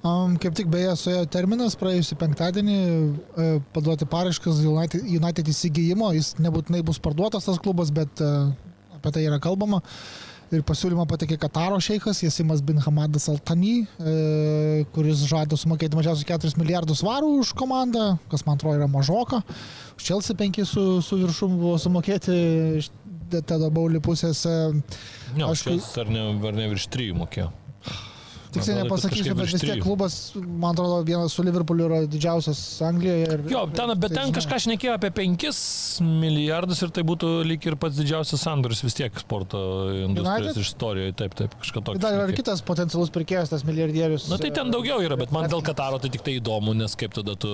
Um, 0.06 0.36
kaip 0.40 0.54
tik 0.54 0.68
beje, 0.70 0.92
suėjo 1.00 1.24
terminas 1.32 1.74
praėjusį 1.80 2.18
penktadienį 2.20 2.76
e, 2.76 3.48
paduoti 3.74 4.06
paraiškas 4.12 4.60
United, 4.68 5.08
United 5.08 5.48
įsigijimo, 5.50 6.12
jis 6.14 6.34
nebūtinai 6.44 6.84
bus 6.86 7.00
parduotas 7.02 7.48
tas 7.48 7.58
klubas, 7.62 7.90
bet 7.94 8.20
e, 8.20 8.32
apie 9.00 9.16
tai 9.16 9.24
yra 9.24 9.40
kalbama. 9.42 9.80
Ir 10.54 10.62
pasiūlymą 10.62 11.08
patikė 11.10 11.36
Kataro 11.42 11.78
šeikas 11.82 12.20
Jasimas 12.22 12.60
bin 12.62 12.78
Hamadas 12.78 13.24
Altany, 13.32 13.80
e, 13.98 14.84
kuris 14.94 15.24
žada 15.26 15.58
sumokėti 15.58 15.98
mažiausiai 15.98 16.28
4 16.28 16.54
milijardus 16.60 17.00
svarų 17.02 17.32
už 17.40 17.50
komandą, 17.58 18.12
kas 18.30 18.46
man 18.46 18.54
atrodo 18.54 18.78
yra 18.78 18.86
mažoka. 18.86 19.40
Chelsea 19.98 20.36
5 20.38 20.62
su, 20.70 20.84
su 21.02 21.18
viršum 21.24 21.58
buvo 21.58 21.74
sumokėti 21.82 22.36
iš 22.78 22.92
Tedo 23.26 23.72
Baulį 23.74 23.98
pusės. 24.06 24.44
e, 24.46 25.34
Ne, 25.34 25.48
Aš 25.50 25.64
ar 25.98 26.06
ne, 26.14 26.28
ar 26.46 26.54
ne 26.54 26.68
virš 26.70 26.86
trijų 26.94 27.16
mokėjo. 27.18 27.50
Tiksliai 28.56 28.82
nepasakysiu, 28.82 29.34
bet 29.38 29.52
vis 29.52 29.64
tiek 29.64 29.82
klubas, 29.84 30.16
man 30.36 30.72
atrodo, 30.72 31.00
vienas 31.06 31.34
su 31.36 31.44
Liverpooliu 31.46 31.88
yra 31.88 32.00
didžiausias 32.10 32.60
Anglijoje. 32.86 33.26
Ir, 33.36 33.44
Jo, 33.52 33.64
ten, 33.70 33.92
bet 33.94 34.12
tai 34.12 34.22
ten 34.22 34.30
žinau. 34.30 34.36
kažką 34.40 34.60
šnekėjo 34.66 34.96
apie 34.96 35.10
5 35.20 35.46
milijardus 36.06 36.82
ir 36.86 36.92
tai 36.96 37.04
būtų 37.06 37.32
lyg 37.48 37.68
ir 37.70 37.78
pats 37.80 37.98
didžiausias 38.00 38.42
sandoris 38.46 38.82
vis 38.84 38.96
tiek 38.98 39.20
sporto 39.22 39.60
industrijos 40.04 40.60
istorijoje. 40.64 41.16
Taip, 41.20 41.36
taip, 41.38 41.56
kažką 41.62 41.84
tokio. 41.86 42.02
Dar 42.02 42.18
yra 42.20 42.36
kitas 42.36 42.64
potencialus 42.66 43.12
pirkėjas, 43.14 43.52
tas 43.52 43.64
milijardierius. 43.68 44.28
Na 44.32 44.40
tai 44.40 44.52
ten 44.54 44.70
e, 44.70 44.74
daugiau 44.74 45.02
yra, 45.04 45.18
bet 45.20 45.34
man 45.34 45.48
dėl 45.52 45.64
Kataro 45.66 46.00
tai 46.02 46.10
tik 46.12 46.24
tai 46.26 46.38
įdomu, 46.40 46.74
nes 46.76 46.96
kaip 46.98 47.14
tada 47.16 47.36
tu, 47.38 47.52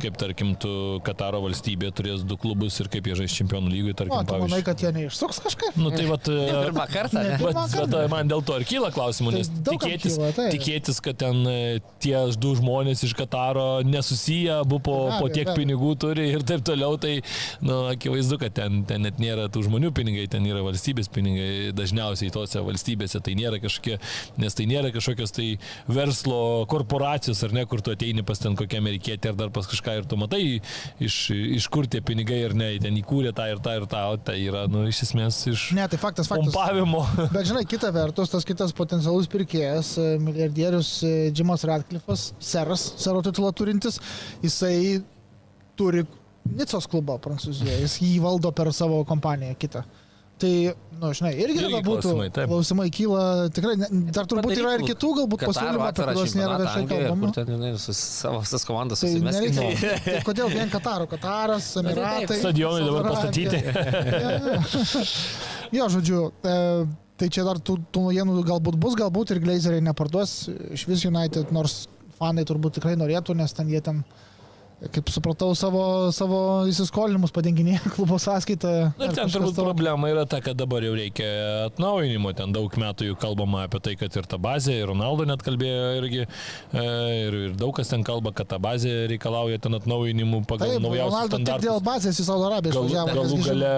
kaip 0.00 0.16
tarkim, 0.20 0.54
tu 0.60 0.70
Kataro 1.04 1.40
valstybė 1.44 1.90
turės 1.96 2.22
du 2.24 2.36
klubus 2.40 2.78
ir 2.80 2.88
kaip 2.92 3.08
jie 3.10 3.16
žais 3.18 3.34
čempionų 3.36 3.68
lygui, 3.72 3.92
O, 3.92 3.98
tarkim, 3.98 4.14
manai, 4.16 4.30
pavyzdžiui. 4.30 4.64
kad 4.68 4.84
jie 4.84 4.92
neišsuks 4.96 5.40
kažką? 5.44 5.70
Nu 5.76 5.90
tai 5.92 6.06
vat, 6.08 6.30
Pirmą 6.70 6.86
kartą, 6.92 7.24
ne? 7.26 7.34
Bet, 7.42 7.58
bet 7.74 7.96
man 8.12 8.30
dėl 8.30 8.44
to 8.48 8.56
ir 8.60 8.64
kyla 8.70 8.88
klausimų, 8.94 9.34
Tai 9.34 9.40
nes 9.42 9.50
kam 9.52 9.66
tikėtis, 9.68 10.16
kyla, 10.16 10.30
taip. 10.38 10.54
tikėtis, 10.54 11.00
kad 11.04 11.18
ten 11.20 11.42
e, 11.50 11.56
tie 12.00 12.14
du 12.40 12.54
žmonės 12.56 13.04
iš 13.08 13.12
Kataro 13.18 13.66
nesusiję, 13.84 14.60
abu 14.62 14.78
po, 14.80 14.96
Be 15.10 15.18
po 15.20 15.28
tiek 15.34 15.50
be 15.50 15.56
pinigų 15.58 15.92
turi 16.00 16.30
ir 16.32 16.46
taip 16.48 16.64
toliau, 16.64 16.96
tai 17.00 17.18
nu, 17.60 17.82
akivaizdu, 17.92 18.38
kad 18.40 18.56
ten, 18.56 18.80
ten 18.88 19.04
net 19.04 19.20
nėra 19.20 19.48
tų 19.52 19.66
žmonių 19.68 19.92
pinigai, 19.96 20.24
ten 20.32 20.48
yra 20.48 20.64
valstybės 20.64 21.10
pinigai, 21.12 21.50
dažniausiai 21.76 22.32
tose 22.32 22.62
valstybėse 22.64 23.20
tai 23.24 23.36
nėra 23.36 23.60
kažkokie, 23.62 23.98
nes 24.40 24.56
tai 24.56 24.68
nėra 24.70 24.94
kažkokios 24.96 25.36
tai 25.36 25.48
verslo 25.92 26.64
korporacijos 26.72 27.42
ar 27.46 27.52
ne, 27.56 27.66
kur 27.68 27.82
tu 27.84 27.92
ateini 27.94 28.24
pas 28.26 28.40
ten 28.40 28.56
kokią 28.58 28.80
amerikietę 28.80 29.32
ar 29.32 29.38
dar 29.44 29.52
pas 29.54 29.68
kažką 29.80 29.96
ir 29.98 30.06
tu 30.08 30.16
matai, 30.20 30.60
iš, 31.00 31.16
iš 31.32 31.68
kur 31.72 31.88
tie 31.90 32.00
pinigai 32.04 32.40
ir 32.44 32.54
ne, 32.54 32.70
ten 32.82 32.96
įkūrė 33.00 33.32
tą 33.36 33.48
ir 33.50 33.60
tą 33.64 33.76
ir 33.80 33.86
tą, 33.90 34.02
o 34.12 34.18
tai 34.20 34.36
yra, 34.44 34.66
nu, 34.70 34.84
iš 34.88 35.02
esmės 35.08 35.40
iš 35.50 35.70
Ne, 35.76 35.86
tai 35.88 35.98
faktas, 36.00 36.28
faktas. 36.28 36.52
pompavimo. 36.52 37.04
Bet 37.34 37.48
žinai, 37.48 37.64
kita 37.68 37.90
vertus, 37.94 38.30
tas 38.32 38.46
kitas 38.46 38.74
potencialus 38.76 39.28
pirkėjas, 39.30 39.94
e, 39.98 40.08
milijardierius 40.22 40.92
e, 41.06 41.14
Jimas 41.32 41.64
Radcliffe'as, 41.68 42.30
seras, 42.38 42.84
sero 43.00 43.22
titulą 43.24 43.52
turintis, 43.56 44.00
jisai 44.44 45.00
turi 45.78 46.04
Nicos 46.50 46.88
klubą 46.90 47.18
Prancūzijoje, 47.22 47.82
jis 47.84 47.98
jį 48.02 48.14
valdo 48.24 48.50
per 48.56 48.72
savo 48.74 49.02
kompaniją 49.08 49.56
kitą. 49.60 49.84
Tai, 50.40 50.72
na, 50.94 50.98
nu, 51.02 51.08
žinai, 51.16 51.32
irgi, 51.36 51.58
Irgi 51.60 51.80
būtų 51.84 52.00
klausimai, 52.00 52.28
taip. 52.32 52.48
klausimai 52.48 52.86
kyla, 52.96 53.22
tikrai, 53.56 53.74
ne, 53.80 53.86
dar 54.14 54.24
turbūt 54.30 54.54
yra 54.56 54.70
ir 54.78 54.82
kitų 54.88 55.08
galbūt 55.18 55.40
pasiūlymų, 55.50 55.82
apie 55.84 56.02
kuriuos 56.08 56.32
nėra 56.38 56.54
viešai 56.62 56.84
kalbama. 56.88 57.22
Kur 57.26 57.34
ten 57.36 57.46
jinai 57.54 57.70
su 57.82 57.92
savo 57.96 58.38
visas 58.40 58.62
komandas 58.68 58.98
Tai 59.04 59.10
nereikia. 59.26 59.62
Tai 60.06 60.20
kodėl 60.24 60.48
vien 60.54 60.68
Kataro? 60.72 61.04
Kataras, 61.10 61.64
tai 61.76 61.82
Emiratai. 61.84 62.36
Stadionai 62.40 62.82
dabar 62.88 63.04
pastatyti. 63.12 63.58
Jo, 65.70 65.86
žodžiu, 65.86 66.32
e, 66.42 66.52
tai 67.20 67.28
čia 67.30 67.44
dar 67.46 67.60
tų, 67.62 67.76
tų 67.94 68.00
naujienų 68.08 68.42
galbūt 68.48 68.74
bus, 68.80 68.96
galbūt 68.98 69.30
ir 69.34 69.38
Glazeriai 69.44 69.84
neparduos 69.86 70.32
iš 70.74 70.82
vis 70.88 71.04
United, 71.06 71.52
nors 71.54 71.84
fanai 72.18 72.42
turbūt 72.48 72.72
tikrai 72.80 72.96
norėtų, 72.98 73.36
nes 73.38 73.54
ten 73.54 73.66
jie 73.70 73.78
ten, 73.84 73.96
kaip 74.80 75.10
supratau, 75.12 75.52
savo, 75.58 75.82
savo 76.16 76.38
įsiskolinimus 76.70 77.34
padenginėja 77.36 77.82
klubo 77.94 78.16
sąskaitą. 78.20 78.70
Na, 78.96 79.10
ten 79.12 79.28
turbūt 79.28 79.52
tokio. 79.52 79.66
problema 79.68 80.08
yra 80.08 80.24
ta, 80.28 80.40
kad 80.44 80.56
dabar 80.56 80.84
jau 80.86 80.94
reikia 80.96 81.26
atnaujinimo. 81.66 82.32
Ten 82.38 82.54
daug 82.54 82.72
metų 82.80 83.10
jau 83.10 83.16
kalbama 83.20 83.66
apie 83.66 83.80
tai, 83.84 83.94
kad 84.00 84.16
ir 84.16 84.28
ta 84.30 84.38
bazė, 84.40 84.78
ir 84.80 84.88
Ronaldo 84.88 85.26
net 85.28 85.44
kalbėjo 85.44 85.90
irgi, 85.98 86.22
e, 86.24 86.84
ir, 87.26 87.36
ir 87.50 87.56
daug 87.60 87.74
kas 87.76 87.92
ten 87.92 88.04
kalba, 88.06 88.32
kad 88.36 88.48
ta 88.48 88.60
bazė 88.62 88.94
reikalauja 89.12 89.60
ten 89.60 89.76
atnaujinimų 89.76 90.42
pagal 90.48 90.72
Taip, 90.72 90.84
naujausius 90.86 91.12
Ronaldo 91.12 91.36
tik 91.36 91.46
dėl 91.50 91.60
standartus. 91.60 91.86
bazės 91.90 92.22
į 92.22 92.26
Saudo 92.30 92.48
Arabiją 92.48 92.76
Galų, 92.78 92.90
išvažiavo. 92.94 93.18
galų 93.20 93.40
gale, 93.50 93.74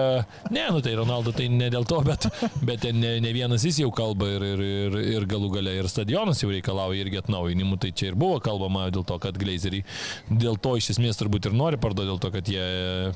ne, 0.55 0.65
nu 0.71 0.83
tai 0.87 0.95
Ronaldo 1.01 1.35
tai 1.35 1.49
ne 1.51 1.69
dėl 1.73 1.87
to, 1.89 1.99
bet, 2.07 2.29
bet 2.69 2.83
ten 2.87 2.99
ne, 3.03 3.17
ne 3.23 3.35
vienas 3.35 3.67
jis 3.67 3.81
jau 3.83 3.91
kalba 3.95 4.31
ir, 4.37 4.47
ir, 4.53 4.65
ir, 4.87 4.97
ir 5.17 5.27
galų 5.29 5.51
gale 5.57 5.75
ir 5.81 5.91
stadionas 5.91 6.39
jau 6.45 6.51
reikalauja 6.53 7.03
irgi 7.03 7.19
atnaujinimų, 7.25 7.81
tai 7.83 7.91
čia 7.91 8.13
ir 8.13 8.19
buvo 8.19 8.39
kalbama 8.43 8.87
dėl 8.93 9.03
to, 9.07 9.19
kad 9.19 9.35
Glazeriai 9.39 9.83
dėl 10.31 10.55
to 10.63 10.77
iš 10.79 10.92
esmės 10.93 11.19
turbūt 11.19 11.49
ir 11.49 11.55
nori 11.57 11.79
parduoti, 11.81 12.11
dėl 12.11 12.21
to, 12.23 12.31
kad 12.33 12.49
jie 12.49 12.65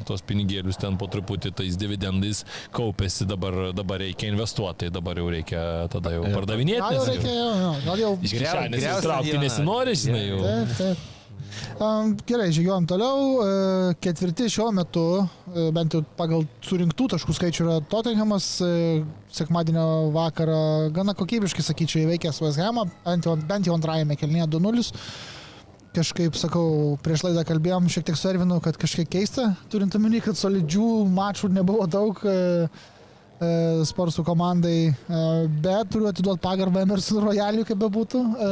tos 0.08 0.24
pinigėlius 0.28 0.80
ten 0.82 0.98
po 1.00 1.10
truputį 1.12 1.54
tais 1.58 1.78
dividendais 1.80 2.44
kaupėsi, 2.76 3.28
dabar, 3.30 3.72
dabar 3.78 4.04
reikia 4.04 4.32
investuoti, 4.34 4.86
tai 4.86 4.94
dabar 4.94 5.20
jau 5.22 5.28
reikia 5.34 5.62
tada 5.94 6.16
jau 6.18 6.26
pardavinėti. 6.32 6.82
Gal 6.84 6.98
jau 7.00 7.06
reikia, 7.12 7.36
jo, 7.36 7.52
jo, 7.66 7.76
gal 7.86 8.02
jau. 8.06 8.16
Iš 8.22 8.40
kišenės 8.40 8.90
dieną. 9.28 9.46
nesinori, 9.46 9.96
žinai, 9.98 10.26
jau. 10.28 10.42
Taip, 10.48 10.76
taip. 10.82 11.06
Gerai, 12.28 12.50
žygiuojam 12.54 12.88
toliau. 12.90 13.18
E, 13.42 13.94
Ketvirti 14.02 14.50
šiuo 14.50 14.72
metu, 14.74 15.06
e, 15.54 15.68
bent 15.74 15.94
jau 15.94 16.02
pagal 16.18 16.46
surinktų 16.66 17.10
taškų 17.14 17.36
skaičių, 17.38 17.66
yra 17.66 17.78
Tottenhamas. 17.92 18.50
e, 18.62 19.04
Sekmadienio 19.38 20.10
vakarą 20.16 20.90
gana 20.96 21.14
kokybiškai, 21.14 21.62
sakyčiau, 21.62 22.06
įveikęs 22.06 22.42
West 22.42 22.62
Hamą, 22.64 22.88
bent 23.06 23.28
jau, 23.28 23.36
bent 23.36 23.68
jau 23.68 23.76
antrajame 23.76 24.16
kelnyje 24.18 24.48
2-0. 24.56 24.94
Kažkaip, 25.98 26.36
sakau, 26.38 26.94
prieš 27.02 27.24
laidą 27.26 27.42
kalbėjom 27.48 27.88
šiek 27.90 28.04
tiek 28.06 28.18
su 28.20 28.28
Ervinu, 28.30 28.60
kad 28.62 28.76
kažkiek 28.78 29.08
keista, 29.10 29.48
turint 29.72 29.96
omeny, 29.98 30.20
kad 30.22 30.38
solidžių 30.38 30.90
mačų 31.10 31.50
nebuvo 31.56 31.88
daug. 31.90 32.20
e, 32.22 32.68
e, 33.42 33.50
Sparsų 33.90 34.24
komandai, 34.28 34.92
e, 34.94 35.22
bet 35.62 35.90
turiu 35.94 36.10
atiduoti 36.10 36.42
pagarbą 36.44 36.84
Emerson 36.86 37.24
Royaliui, 37.26 37.66
kaip 37.66 37.82
bebūtų. 37.82 38.22
E, 38.22 38.52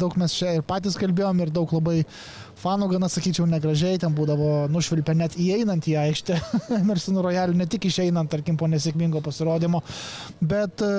Daug 0.00 0.16
mes 0.20 0.36
čia 0.36 0.54
ir 0.58 0.64
patys 0.68 0.96
kalbėjom 1.00 1.40
ir 1.44 1.52
daug 1.52 1.72
labai 1.72 2.02
fanų, 2.60 2.88
gana 2.94 3.08
sakyčiau, 3.12 3.46
negražiai, 3.50 3.98
ten 4.00 4.14
būdavo 4.16 4.66
nušvilpę 4.72 5.14
net 5.16 5.36
įeinant 5.40 5.86
į 5.88 5.96
aikštę 6.06 6.38
Emerson 6.80 7.20
Royaliui, 7.24 7.58
ne 7.60 7.66
tik 7.70 7.88
išeinant, 7.90 8.30
tarkim, 8.32 8.56
po 8.60 8.68
nesėkmingo 8.70 9.20
pasirodymo, 9.24 9.82
bet 10.40 10.84
e, 10.84 10.90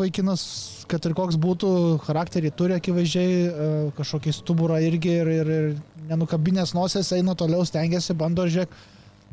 vaikinas, 0.00 0.46
kad 0.90 1.04
ir 1.04 1.16
koks 1.18 1.38
būtų, 1.40 1.74
charakterį 2.06 2.54
turi 2.56 2.78
akivaizdžiai, 2.78 3.36
e, 3.44 3.68
kažkokį 3.98 4.34
stuburą 4.40 4.80
irgi 4.84 5.14
ir, 5.20 5.32
ir, 5.40 5.54
ir 5.58 6.08
nenukabinės 6.10 6.74
nosės 6.76 7.12
eina 7.16 7.36
toliau, 7.38 7.64
stengiasi, 7.68 8.16
bando 8.18 8.48
žiūrėti. 8.48 8.90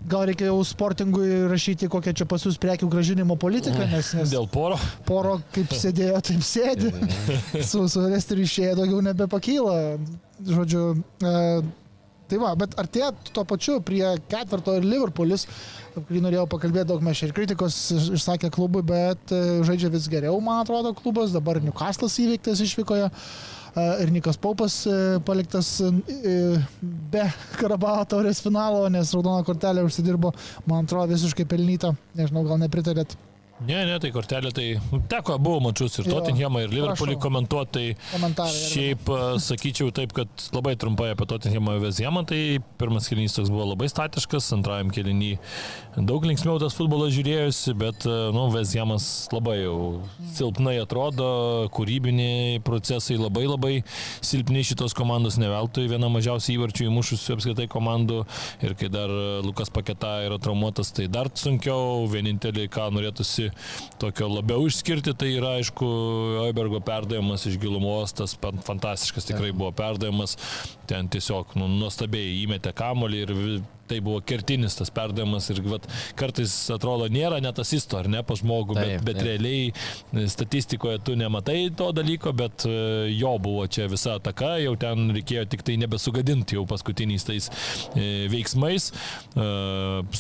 Gal 0.10 0.24
reikia 0.26 0.48
jau 0.48 0.58
sportingui 0.66 1.44
rašyti 1.46 1.86
kokią 1.92 2.16
čia 2.18 2.26
pas 2.26 2.42
jūs 2.42 2.56
prekių 2.58 2.88
gražinimo 2.90 3.36
politiką, 3.38 3.86
nes, 3.92 4.08
nes 4.18 4.32
Dėl 4.34 4.48
poro. 4.50 4.80
poro 5.06 5.36
kaip 5.54 5.76
sėdėjo, 5.78 6.18
taip 6.26 6.42
sėdi. 6.42 6.90
su 7.70 7.84
su 7.86 8.08
resteriu 8.10 8.48
išėję 8.48 8.74
daugiau 8.80 9.04
nebepakyla. 9.06 9.76
Žodžiu, 10.48 10.82
e, 11.22 11.32
tai 12.32 12.40
va, 12.42 12.54
bet 12.58 12.74
artėja 12.80 13.12
tuo 13.36 13.44
pačiu 13.46 13.80
prie 13.86 14.04
ketvirto 14.32 14.74
ir 14.80 14.86
Liverpoolis, 14.88 15.46
kurį 15.94 16.22
norėjau 16.24 16.48
pakalbėti 16.50 16.88
daug 16.90 17.04
mes 17.04 17.22
ir 17.28 17.34
kritikos 17.36 17.78
iš- 17.98 18.12
išsakė 18.18 18.50
klubui, 18.56 18.82
bet 18.88 19.34
e, 19.36 19.42
žaidžia 19.68 19.92
vis 19.94 20.08
geriau, 20.12 20.40
man 20.42 20.64
atrodo, 20.64 20.94
klubas. 20.98 21.34
Dabar 21.36 21.60
Newcastle'as 21.62 22.16
įveiktas 22.24 22.64
išvykoje. 22.66 23.10
e, 23.76 23.88
Ir 24.04 24.10
Nikas 24.12 24.36
Paupas 24.42 24.82
paliktas 25.28 25.78
be 27.14 27.26
Karabao 27.60 28.02
taurės 28.06 28.42
finalo, 28.44 28.88
nes 28.92 29.14
raudoną 29.16 29.44
kortelę 29.48 29.84
užsidirbo, 29.88 30.34
man 30.66 30.86
atrodo, 30.88 31.12
visiškai 31.14 31.46
pelnyta. 31.48 31.94
Nežinau, 32.16 32.44
gal 32.48 32.58
nepritarėt 32.60 33.16
Ne, 33.62 33.78
ne, 33.86 33.98
tai 34.02 34.10
kortelė, 34.10 34.50
tai 34.58 34.66
teko 35.12 35.36
abu 35.38 35.52
mačius 35.62 36.00
ir 36.02 36.08
Tottenhamą, 36.10 36.64
ir 36.66 36.72
Liverpoolį 36.74 37.18
komentuoti, 37.22 37.92
tai. 37.94 38.48
Šiaip 38.50 39.12
sakyčiau 39.44 39.92
taip, 39.94 40.16
kad 40.18 40.46
labai 40.56 40.74
trumpai 40.82 41.12
apie 41.14 41.28
Tottenhamą 41.30 41.76
Vezemą, 41.84 42.24
tai 42.26 42.58
pirmas 42.82 43.10
kelinys 43.12 43.38
toks 43.38 43.52
buvo 43.54 43.68
labai 43.70 43.90
statiškas, 43.92 44.48
antrajam 44.58 44.90
kelinį 44.96 45.36
daug 46.10 46.26
linksmiau 46.26 46.58
tas 46.62 46.74
futbolas 46.74 47.14
žiūrėjusi, 47.14 47.76
bet 47.78 48.08
nu, 48.34 48.48
Vezemas 48.56 49.06
labai 49.30 49.60
jau 49.60 49.76
silpnai 50.34 50.80
atrodo, 50.82 51.30
kūrybiniai 51.76 52.64
procesai 52.66 53.20
labai 53.22 53.46
labai 53.46 53.74
silpni 54.26 54.66
šitos 54.66 54.98
komandos 54.98 55.38
neveltui, 55.42 55.86
viena 55.92 56.10
mažiausiai 56.10 56.58
įvarčių 56.58 56.90
įmušusių 56.90 57.38
apskritai 57.38 57.70
komandų. 57.72 58.24
Ir 58.66 58.74
kai 58.80 58.90
dar 58.90 59.14
Lukas 59.46 59.70
Paketa 59.70 60.18
yra 60.26 60.42
traumuotas, 60.42 60.94
tai 60.98 61.06
dar 61.12 61.30
sunkiau, 61.38 62.08
vienintelį, 62.10 62.66
ką 62.74 62.90
norėtųsi 62.98 63.51
tokio 64.02 64.30
labiau 64.32 64.66
išskirti, 64.70 65.14
tai 65.18 65.34
yra 65.38 65.56
aišku 65.60 65.88
Oibergo 66.46 66.82
perdavimas 66.86 67.46
iš 67.50 67.60
gilumos, 67.62 68.16
tas 68.18 68.38
fantastiškas 68.40 69.30
tikrai 69.32 69.52
buvo 69.52 69.72
perdavimas, 69.76 70.38
ten 70.90 71.10
tiesiog 71.12 71.56
nu, 71.60 71.70
nuostabiai 71.82 72.42
įmetė 72.44 72.74
kamolį 72.78 73.24
ir 73.26 73.36
tai 73.92 74.00
buvo 74.04 74.22
kertinis 74.24 74.78
tas 74.80 74.92
perdavimas 74.94 75.50
ir 75.52 75.62
vat, 75.68 75.88
kartais 76.20 76.54
atrodo 76.74 77.10
nėra 77.12 77.42
net 77.44 77.60
asisto 77.62 78.00
ar 78.00 78.08
ne 78.12 78.22
pa 78.26 78.38
žmogų, 78.40 78.78
taip, 78.78 78.92
bet, 78.92 79.06
bet 79.10 79.20
taip. 79.20 79.28
realiai 79.28 79.68
e, 79.72 80.26
statistikoje 80.32 81.02
tu 81.08 81.16
nematai 81.20 81.60
to 81.78 81.90
dalyko, 81.96 82.34
bet 82.38 82.66
e, 82.70 82.74
jo 83.12 83.34
buvo 83.44 83.66
čia 83.72 83.90
visa 83.92 84.16
ataka, 84.20 84.54
jau 84.64 84.76
ten 84.80 85.12
reikėjo 85.18 85.46
tik 85.52 85.66
tai 85.68 85.78
nebesugadinti 85.82 86.58
jau 86.58 86.66
paskutiniais 86.70 87.28
tais 87.28 87.50
e, 87.96 88.28
veiksmais. 88.32 88.92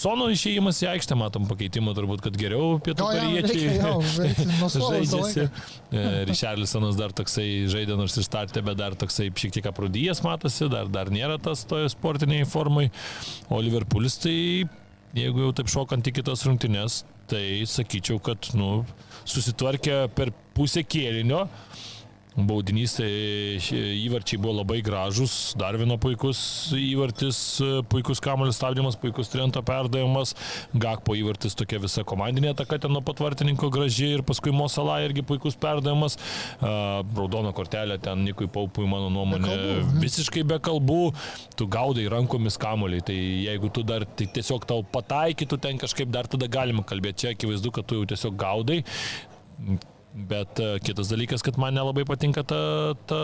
Sono 0.01 0.27
išėjimas 0.31 0.81
į 0.84 0.89
aikštę, 0.95 1.15
matom 1.19 1.47
pakeitimą 1.49 1.93
turbūt, 1.97 2.23
kad 2.25 2.38
geriau 2.39 2.77
pietų 2.84 3.07
koriečiai 3.07 3.77
žaidžiasi. 4.91 5.47
Rišarlisonas 6.29 6.97
dar 6.99 7.13
toksai 7.15 7.47
žaidė 7.71 7.97
nors 7.99 8.15
ir 8.17 8.25
startė, 8.25 8.63
bet 8.65 8.79
dar 8.79 8.95
toksai 8.99 9.29
šiek 9.36 9.55
tiek 9.57 9.69
aprūdyjas 9.71 10.23
matosi, 10.25 10.67
dar, 10.71 10.89
dar 10.91 11.12
nėra 11.13 11.38
tas 11.41 11.63
toje 11.67 11.89
sportiniai 11.91 12.47
formai. 12.49 12.89
O 13.51 13.61
Liverpoolis 13.63 14.17
tai, 14.24 14.36
jeigu 15.17 15.45
jau 15.45 15.52
taip 15.56 15.69
šokant 15.71 16.08
į 16.08 16.15
kitas 16.19 16.45
rungtynes, 16.47 17.02
tai 17.32 17.63
sakyčiau, 17.69 18.19
kad 18.24 18.52
nu, 18.58 18.82
susitvarkė 19.30 20.04
per 20.17 20.34
pusę 20.56 20.84
kėlinio 20.84 21.45
Baudinys, 22.31 22.93
tai 22.95 23.09
įvarčiai 24.05 24.39
buvo 24.39 24.53
labai 24.61 24.77
gražus, 24.79 25.51
dar 25.59 25.75
vieno 25.75 25.97
puikus 25.99 26.39
įvartis, 26.79 27.37
puikus 27.91 28.23
kamuolio 28.23 28.53
stabdymas, 28.55 28.95
puikus 28.95 29.27
trento 29.33 29.59
perdavimas, 29.67 30.31
Gakpo 30.71 31.17
įvartis 31.19 31.59
tokia 31.59 31.81
visa 31.83 32.05
komandinė 32.07 32.53
ataka 32.53 32.79
ten 32.85 32.95
nuo 32.95 33.03
patvartininko 33.03 33.67
graži 33.75 34.13
ir 34.15 34.23
paskui 34.23 34.55
Mosala 34.55 35.01
irgi 35.03 35.25
puikus 35.27 35.59
perdavimas, 35.59 36.15
raudona 36.63 37.51
kortelė 37.57 37.99
ten 37.99 38.23
Nikui 38.23 38.47
Paupui, 38.47 38.87
mano 38.87 39.11
nuomonė, 39.11 39.51
be 39.51 39.59
kalbų, 39.59 40.01
visiškai 40.07 40.47
be 40.47 40.63
kalbų, 40.63 41.03
tu 41.59 41.67
gaudai 41.67 42.07
rankomis 42.15 42.55
kamuolį, 42.63 43.03
tai 43.11 43.21
jeigu 43.49 43.75
tu 43.75 43.83
dar 43.83 44.07
tai 44.07 44.31
tiesiog 44.39 44.71
tau 44.71 44.87
pataikytų 44.87 45.59
ten 45.67 45.83
kažkaip 45.83 46.15
dar 46.15 46.31
tada 46.31 46.47
galima 46.47 46.87
kalbėti, 46.87 47.25
čia 47.25 47.35
akivaizdu, 47.35 47.75
kad 47.75 47.91
tu 47.91 47.99
jau 47.99 48.07
tiesiog 48.15 48.39
gaudai 48.39 48.85
Bet 50.12 50.60
uh, 50.60 50.76
kitas 50.84 51.12
dalykas, 51.12 51.43
kad 51.45 51.58
man 51.62 51.76
nelabai 51.78 52.04
patinka 52.08 52.43
ta, 52.43 52.62
ta 53.08 53.19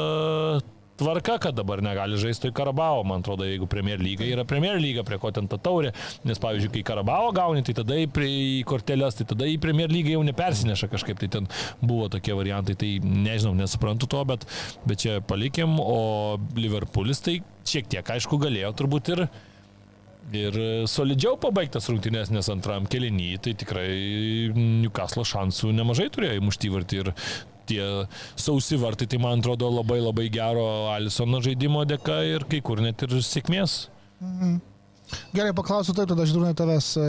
tvarka, 0.97 1.37
kad 1.37 1.55
dabar 1.55 1.81
negali 1.83 2.17
žaisti 2.19 2.49
į 2.49 2.55
Karabao. 2.57 3.03
Man 3.07 3.21
atrodo, 3.21 3.45
jeigu 3.47 3.67
Premier 3.69 4.01
lyga 4.01 4.25
yra 4.27 4.45
Premier 4.47 4.79
lyga, 4.81 5.03
prie 5.07 5.19
ko 5.21 5.31
ten 5.35 5.49
ta 5.51 5.59
taurė. 5.61 5.93
Nes, 6.27 6.39
pavyzdžiui, 6.41 6.71
kai 6.77 6.85
Karabao 6.87 7.33
gauni, 7.35 7.63
tai 7.65 7.75
tada 7.77 7.97
į, 7.99 8.07
į 8.07 8.63
korteles, 8.67 9.19
tai 9.19 9.27
tada 9.29 9.49
į 9.49 9.59
Premier 9.63 9.91
lygą 9.93 10.15
jau 10.15 10.23
nepersineša 10.27 10.89
kažkaip. 10.93 11.19
Tai 11.21 11.31
ten 11.37 11.51
buvo 11.81 12.07
tokie 12.13 12.35
variantai. 12.37 12.77
Tai 12.79 12.93
nežinau, 13.03 13.53
nesuprantu 13.57 14.09
to, 14.11 14.23
bet, 14.31 14.47
bet 14.87 15.03
čia 15.05 15.19
palikim. 15.27 15.77
O 15.83 15.99
Liverpoolis 16.57 17.21
tai 17.25 17.39
šiek 17.67 17.91
tiek, 17.91 18.15
aišku, 18.17 18.39
galėjo 18.41 18.73
turbūt 18.79 19.13
ir 19.15 19.27
ir 19.27 19.29
solidžiau 20.27 21.37
pabaigtas 21.39 21.87
rungtynės, 21.87 22.31
nes 22.35 22.49
antram 22.51 22.87
kelinį 22.89 23.37
tai 23.39 23.53
tikrai 23.55 23.91
Newcastle 24.55 25.23
šansų 25.23 25.71
nemažai 25.71 26.09
turėjo 26.11 26.41
įmušti 26.41 26.71
vartį 26.73 26.99
ir 26.99 27.13
tie 27.67 27.83
sausi 28.35 28.79
vartai, 28.79 29.07
tai 29.07 29.19
man 29.19 29.39
atrodo 29.39 29.69
labai 29.71 29.99
labai 29.99 30.27
gero 30.31 30.89
Alisono 30.93 31.41
žaidimo 31.43 31.83
dėka 31.87 32.21
ir 32.27 32.47
kai 32.49 32.61
kur 32.61 32.81
net 32.83 33.03
ir 33.03 33.19
sėkmės. 33.23 33.87
Mhm. 34.23 34.57
Gerai, 35.31 35.53
paklausiu 35.55 35.95
taip, 35.95 36.09
tada 36.09 36.23
aš 36.23 36.33
žinau 36.33 36.51
tavęs. 36.57 36.89
E, 36.99 37.07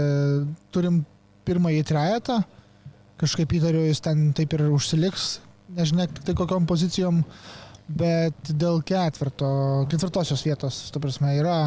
turim 0.75 1.01
pirmąjį 1.49 1.85
trejetą, 1.89 2.37
kažkaip 3.19 3.55
įtariu, 3.59 3.83
jis 3.89 4.03
ten 4.05 4.29
taip 4.37 4.55
ir 4.55 4.69
užsiliks, 4.71 5.41
nežinia, 5.75 6.07
tai 6.23 6.37
kokiam 6.39 6.69
pozicijom, 6.69 7.25
bet 7.89 8.53
dėl 8.53 8.83
ketvirto, 8.87 9.49
ketvirtosios 9.91 10.45
vietos, 10.47 10.83
tu 10.95 11.03
prasme, 11.03 11.33
yra 11.41 11.59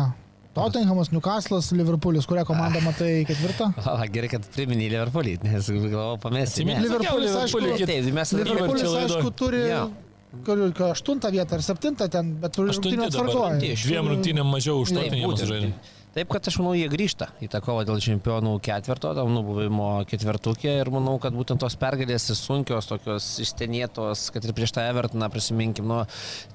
Tottenhamas, 0.56 1.14
Newcastle'as, 1.16 1.72
Liverpoolis, 1.72 2.28
kurią 2.28 2.44
komandą 2.48 2.82
matai 2.90 3.24
ketvirtą? 3.30 3.72
O, 3.80 3.96
gerai, 4.12 4.30
kad 4.34 4.48
priminė 4.52 4.90
Liverpoolį, 4.92 5.38
nes 5.48 5.72
galvojau 5.72 6.20
pamesti. 6.26 6.68
Liverpoolis, 6.68 7.38
aišku, 7.46 7.62
taip, 7.80 8.12
mes 8.18 8.34
Liverpoolis, 8.40 8.96
aišku, 9.06 9.36
turi... 9.40 9.66
Ja. 9.72 9.86
Aštuntą 10.32 11.28
vietą 11.28 11.58
ar 11.58 11.64
septintą 11.66 12.06
ten, 12.08 12.30
bet 12.40 12.56
rungtynė 12.56 13.10
atsargoja. 13.10 13.58
Dviem 13.60 14.14
rungtynėm 14.14 14.48
mažiau 14.48 14.80
už 14.80 14.94
Tottenhamas 14.96 15.44
žaidė. 15.44 15.74
Taip, 16.12 16.28
kad 16.28 16.44
aš 16.48 16.58
manau, 16.60 16.74
jie 16.76 16.90
grįžta 16.92 17.30
į 17.40 17.48
tą 17.52 17.62
kovą 17.64 17.86
dėl 17.88 18.00
čempionų 18.04 18.58
ketvirto, 18.64 19.14
tam 19.16 19.30
nubuvimo 19.32 19.86
ketvirtukė 20.08 20.74
ir 20.82 20.92
manau, 20.92 21.14
kad 21.24 21.36
būtent 21.36 21.64
tos 21.64 21.78
pergalės 21.80 22.26
sunkios, 22.36 22.90
tokios 22.90 23.30
ištenėtos, 23.44 24.26
kad 24.36 24.44
ir 24.44 24.52
prieš 24.56 24.76
tą 24.76 24.84
Evertoną 24.92 25.30
prisiminkim, 25.32 25.88
nu, 25.88 26.02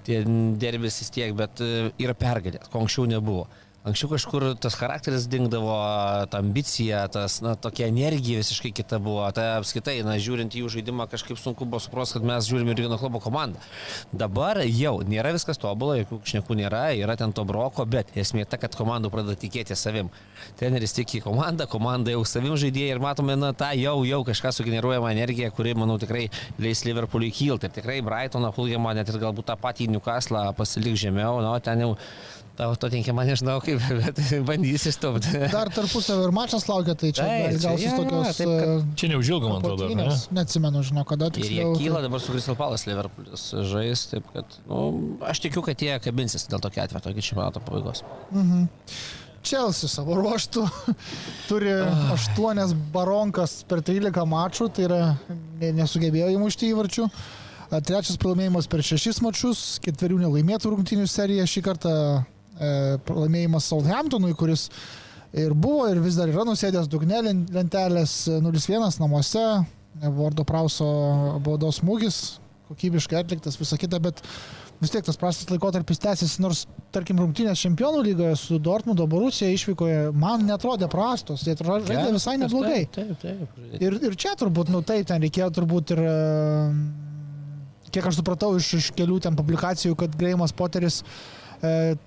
tie 0.04 0.20
derbės 0.60 1.00
vis 1.00 1.12
tiek, 1.14 1.32
bet 1.36 1.64
e, 1.64 1.86
yra 2.04 2.12
pergalės, 2.16 2.68
ko 2.68 2.84
anksčiau 2.84 3.08
nebuvo. 3.08 3.46
Anksčiau 3.86 4.08
kažkur 4.10 4.44
tas 4.58 4.74
charakteris 4.74 5.28
dingdavo, 5.30 5.76
ta 6.26 6.40
ambicija, 6.42 7.04
tas, 7.12 7.36
na, 7.44 7.52
tokia 7.54 7.86
energija 7.86 8.40
visiškai 8.40 8.72
kita 8.74 8.98
buvo. 8.98 9.22
Tai 9.30 9.44
apskaitai, 9.60 10.00
na, 10.02 10.16
žiūrint 10.18 10.56
jų 10.58 10.66
žaidimą, 10.74 11.06
kažkaip 11.12 11.38
sunku 11.38 11.68
buvo 11.70 11.78
suprasti, 11.84 12.16
kad 12.16 12.26
mes 12.26 12.48
žiūrime 12.50 12.74
ir 12.74 12.82
vieno 12.82 12.98
klubo 12.98 13.20
komandą. 13.22 13.62
Dabar 14.10 14.58
jau 14.66 14.96
nėra 15.06 15.30
viskas 15.36 15.62
tobulą, 15.62 16.00
jokių 16.00 16.18
šnekų 16.32 16.58
nėra, 16.58 16.82
yra 16.98 17.14
ten 17.20 17.30
to 17.30 17.46
broko, 17.46 17.86
bet 17.86 18.10
esmė 18.18 18.48
ta, 18.50 18.58
kad 18.58 18.74
komandų 18.74 19.12
pradeda 19.14 19.38
tikėti 19.38 19.78
savim. 19.78 20.10
Treneris 20.58 20.96
tiki 20.96 21.22
komandą, 21.22 21.68
komanda 21.70 22.10
jau 22.10 22.24
savim 22.26 22.58
žaidėjai 22.58 22.96
ir 22.96 23.02
matome, 23.06 23.38
na, 23.38 23.52
tą 23.54 23.70
jau, 23.78 24.00
jau 24.08 24.24
kažką 24.26 24.50
sugeneruojama 24.56 25.14
energija, 25.14 25.52
kuri, 25.54 25.76
manau, 25.78 25.94
tikrai 26.02 26.26
leis 26.58 26.82
Liverpooliui 26.88 27.30
kilti. 27.30 27.70
Ir 27.70 27.78
tikrai 27.78 28.00
Brightoną, 28.02 28.50
Hulgemą, 28.58 28.98
net 28.98 29.14
ir 29.14 29.22
galbūt 29.22 29.46
tą 29.46 29.54
patį 29.62 29.92
Newcastle 29.94 30.42
pasilik 30.58 30.98
žemiau, 30.98 31.38
na, 31.44 31.54
ten 31.62 31.86
jau 31.86 31.94
Tau 32.56 32.72
to 32.80 32.88
tinkima, 32.88 33.24
nežinau 33.28 33.58
kaip, 33.60 33.82
bet 34.00 34.20
bandysi 34.48 34.92
stumti. 34.94 35.34
Dar 35.52 35.68
tarpusavio 35.74 36.30
ir 36.30 36.32
mačas 36.32 36.64
laukia, 36.70 36.94
tai 36.96 37.10
čia 37.12 37.26
tai, 37.26 37.50
gausis 37.60 37.90
ja, 37.90 37.96
tokios... 37.98 38.38
Taip, 38.38 38.48
kad... 38.48 38.70
E, 38.72 38.94
čia 38.96 39.10
neužilgo, 39.12 39.50
man 39.50 39.60
atrodo. 39.60 39.90
Ne? 39.92 40.06
Neatsimenu, 40.38 40.80
žinau, 40.88 41.04
kada 41.08 41.28
tiksliau. 41.36 41.74
Ir 41.74 41.82
jie 41.82 41.90
kyla 41.90 42.00
dabar 42.06 42.22
su 42.24 42.32
Crystal 42.32 42.56
Palace 42.56 42.88
Liverpoolis 42.88 43.44
žais, 43.68 44.06
taip 44.08 44.30
kad, 44.32 44.56
nu, 44.70 44.80
aš 45.28 45.42
tikiu, 45.44 45.60
kad 45.66 45.84
jie 45.84 45.98
kabinsis 46.00 46.48
dėl 46.48 46.62
to 46.64 46.72
ketvirto 46.72 47.12
iki 47.12 47.24
čempionato 47.28 47.60
pabaigos. 47.66 48.04
Mhm. 48.32 48.66
Chelsea 49.46 49.86
savo 49.86 50.16
ruoštų 50.18 50.64
turi 51.50 51.74
aštuonias 52.14 52.72
baronkas 52.94 53.60
per 53.68 53.84
13 53.84 54.24
mačų, 54.32 54.70
tai 54.74 54.88
yra 54.88 55.02
nesugebėjo 55.60 56.32
įmušti 56.34 56.72
įvarčių. 56.72 57.10
Trečias 57.66 58.16
pralaimėjimas 58.22 58.68
per 58.70 58.82
šešis 58.86 59.20
mačius, 59.24 59.60
ketverių 59.84 60.20
nelaimėtų 60.22 60.70
rungtynių 60.72 61.06
serija 61.10 61.46
šį 61.50 61.62
kartą 61.66 61.92
pralaimėjimas 62.56 63.68
Southamptonui, 63.70 64.34
kuris 64.38 64.68
ir 65.36 65.54
buvo 65.54 65.86
ir 65.90 66.00
vis 66.02 66.16
dar 66.18 66.30
yra 66.32 66.44
nusėdęs 66.48 66.88
dugne 66.90 67.22
lentelės 67.24 68.24
0-1 68.30 68.76
e, 68.76 68.92
namuose, 69.02 69.46
Vardo 69.96 70.44
Prauso 70.44 70.86
baudos 71.44 71.80
smūgis, 71.80 72.38
kokybiškai 72.68 73.22
atliktas, 73.22 73.56
visa 73.60 73.78
kita, 73.80 74.00
bet 74.02 74.20
vis 74.80 74.92
tiek 74.92 75.04
tas 75.06 75.16
prastas 75.16 75.48
laikotarpis 75.48 76.00
tęsiasi, 76.02 76.42
nors, 76.44 76.66
tarkim, 76.92 77.20
rungtynės 77.22 77.62
čempionų 77.64 78.02
lygoje 78.04 78.34
su 78.40 78.58
Dortmundo 78.60 79.06
Borusija 79.08 79.48
išvykoje 79.54 80.10
man 80.16 80.44
netrodė 80.48 80.88
prastos, 80.92 81.46
jie 81.46 81.56
žaidė 81.56 82.12
visai 82.12 82.36
neblogai. 82.42 82.82
Taip, 82.92 83.16
taip, 83.22 83.56
taip. 83.56 83.80
Ir, 83.80 83.96
ir 84.10 84.18
čia 84.20 84.36
turbūt, 84.36 84.72
nu 84.74 84.82
taip, 84.84 85.06
ten 85.08 85.24
reikėjo 85.24 85.48
turbūt 85.60 85.96
ir, 85.96 86.04
e, 86.04 87.88
kiek 87.96 88.10
aš 88.10 88.20
supratau 88.20 88.52
iš, 88.60 88.74
iš 88.82 88.92
kelių 88.98 89.22
ten 89.24 89.38
publikacijų, 89.38 89.96
kad 89.96 90.16
Greimas 90.20 90.52
Poteris 90.56 91.00
uh, 91.00 91.08
e, 91.08 91.45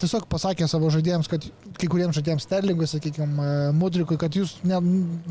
tiesiog 0.01 0.25
pasakė 0.31 0.67
savo 0.69 0.89
žaidėjams, 0.93 1.29
kad 1.31 1.45
kai 1.79 1.89
kuriems 1.91 2.17
žaidėjams 2.17 2.45
Sterlingui, 2.47 2.87
sakykime, 2.89 3.49
Mudrikui, 3.77 4.17
kad 4.21 4.35
jūs 4.35 4.57
ne, 4.67 4.79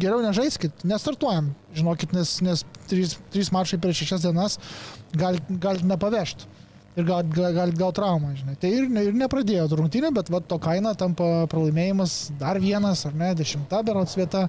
geriau 0.00 0.22
nežaiskit, 0.24 0.84
nestartuojam, 0.88 1.52
žinokit, 1.76 2.14
nes, 2.16 2.36
nes 2.44 2.64
trys, 2.90 3.16
trys 3.34 3.52
mačai 3.54 3.80
per 3.82 3.96
šešias 3.96 4.24
dienas 4.26 4.58
galit, 5.16 5.52
galit 5.62 5.84
nepavežti. 5.88 6.48
Ir 6.98 7.06
galit 7.06 7.30
gal, 7.30 7.52
gal, 7.54 7.72
gal 7.78 7.92
traumą, 7.94 8.32
žinai. 8.34 8.56
Tai 8.58 8.70
ir, 8.74 8.88
ir 9.06 9.14
nepradėjo 9.14 9.68
rungtynė, 9.78 10.10
bet 10.16 10.32
va, 10.34 10.40
to 10.42 10.58
kaina 10.62 10.96
tampa 10.98 11.46
pralaimėjimas 11.52 12.16
dar 12.40 12.58
vienas, 12.58 13.04
ar 13.06 13.14
ne, 13.14 13.30
dešimta 13.38 13.84
berots 13.86 14.18
vieta. 14.18 14.48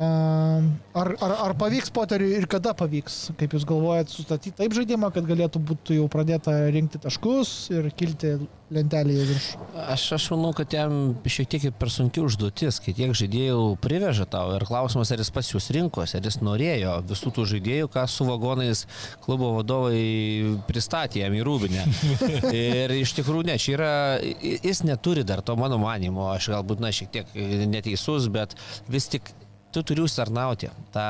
Ar, 0.00 1.10
ar, 1.20 1.32
ar 1.44 1.52
pavyks 1.60 1.90
Poteriui 1.92 2.38
ir 2.38 2.46
kada 2.48 2.72
pavyks, 2.72 3.34
kaip 3.36 3.52
Jūs 3.52 3.66
galvojat, 3.68 4.08
sustatyti 4.08 4.56
taip 4.56 4.72
žaidimą, 4.72 5.10
kad 5.12 5.26
galėtų 5.28 5.60
būti 5.60 5.98
jau 5.98 6.06
pradėta 6.08 6.54
rinkti 6.72 7.02
taškus 7.02 7.50
ir 7.74 7.90
kilti 7.98 8.38
lentelėje 8.72 9.26
virš? 9.28 9.48
Aš, 9.82 10.04
aš 10.16 10.28
manau, 10.32 10.54
kad 10.56 10.72
jam 10.72 10.94
šiek 11.28 11.50
tiek 11.52 11.66
per 11.76 11.92
sunki 11.92 12.22
užduotis, 12.24 12.78
kai 12.80 12.94
tiek 12.96 13.12
žaidėjų 13.18 13.58
priveža 13.84 14.24
tau 14.30 14.54
ir 14.56 14.64
klausimas, 14.70 15.12
ar 15.12 15.20
jis 15.20 15.32
pas 15.36 15.50
jūs 15.52 15.68
rinkos, 15.76 16.16
ar 16.16 16.24
jis 16.24 16.40
norėjo 16.40 16.96
visų 17.10 17.34
tų 17.36 17.46
žaidėjų, 17.52 17.90
ką 17.92 18.06
su 18.08 18.24
vagonais 18.28 18.86
klubo 19.26 19.52
vadovai 19.58 20.56
pristatė 20.70 21.26
jam 21.26 21.36
į 21.36 21.44
rūbinę. 21.44 21.84
ir 22.56 22.96
iš 22.96 23.12
tikrųjų 23.20 23.50
ne, 23.50 23.58
čia 23.60 23.76
yra, 23.76 23.92
jis 24.40 24.80
neturi 24.88 25.28
dar 25.28 25.44
to 25.44 25.60
mano 25.60 25.76
manimo, 25.82 26.30
aš 26.32 26.54
galbūt, 26.54 26.80
na, 26.80 26.94
šiek 26.94 27.12
tiek 27.18 27.38
neteisus, 27.68 28.32
bet 28.32 28.56
vis 28.88 29.10
tik 29.12 29.34
tu 29.72 29.82
turi 29.86 30.02
užsarnauti 30.02 30.70
tą 30.94 31.04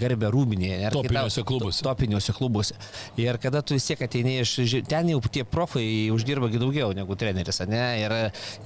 garbę 0.00 0.28
rūbinėje. 0.32 0.90
Topiniuose 0.92 1.44
klubuose. 1.48 1.84
Topiniuose 1.86 2.34
klubuose. 2.36 2.76
Ir 3.20 3.38
kada 3.40 3.62
tu 3.62 3.76
vis 3.76 3.86
tiek 3.88 4.02
ateini 4.04 4.38
iš, 4.42 4.54
ten 4.88 5.08
jau 5.12 5.20
tie 5.32 5.44
profai 5.48 5.84
uždirba 6.12 6.50
daugiau 6.52 6.92
negu 6.96 7.16
treneris, 7.18 7.60
ne? 7.68 7.84
Ir, 8.02 8.14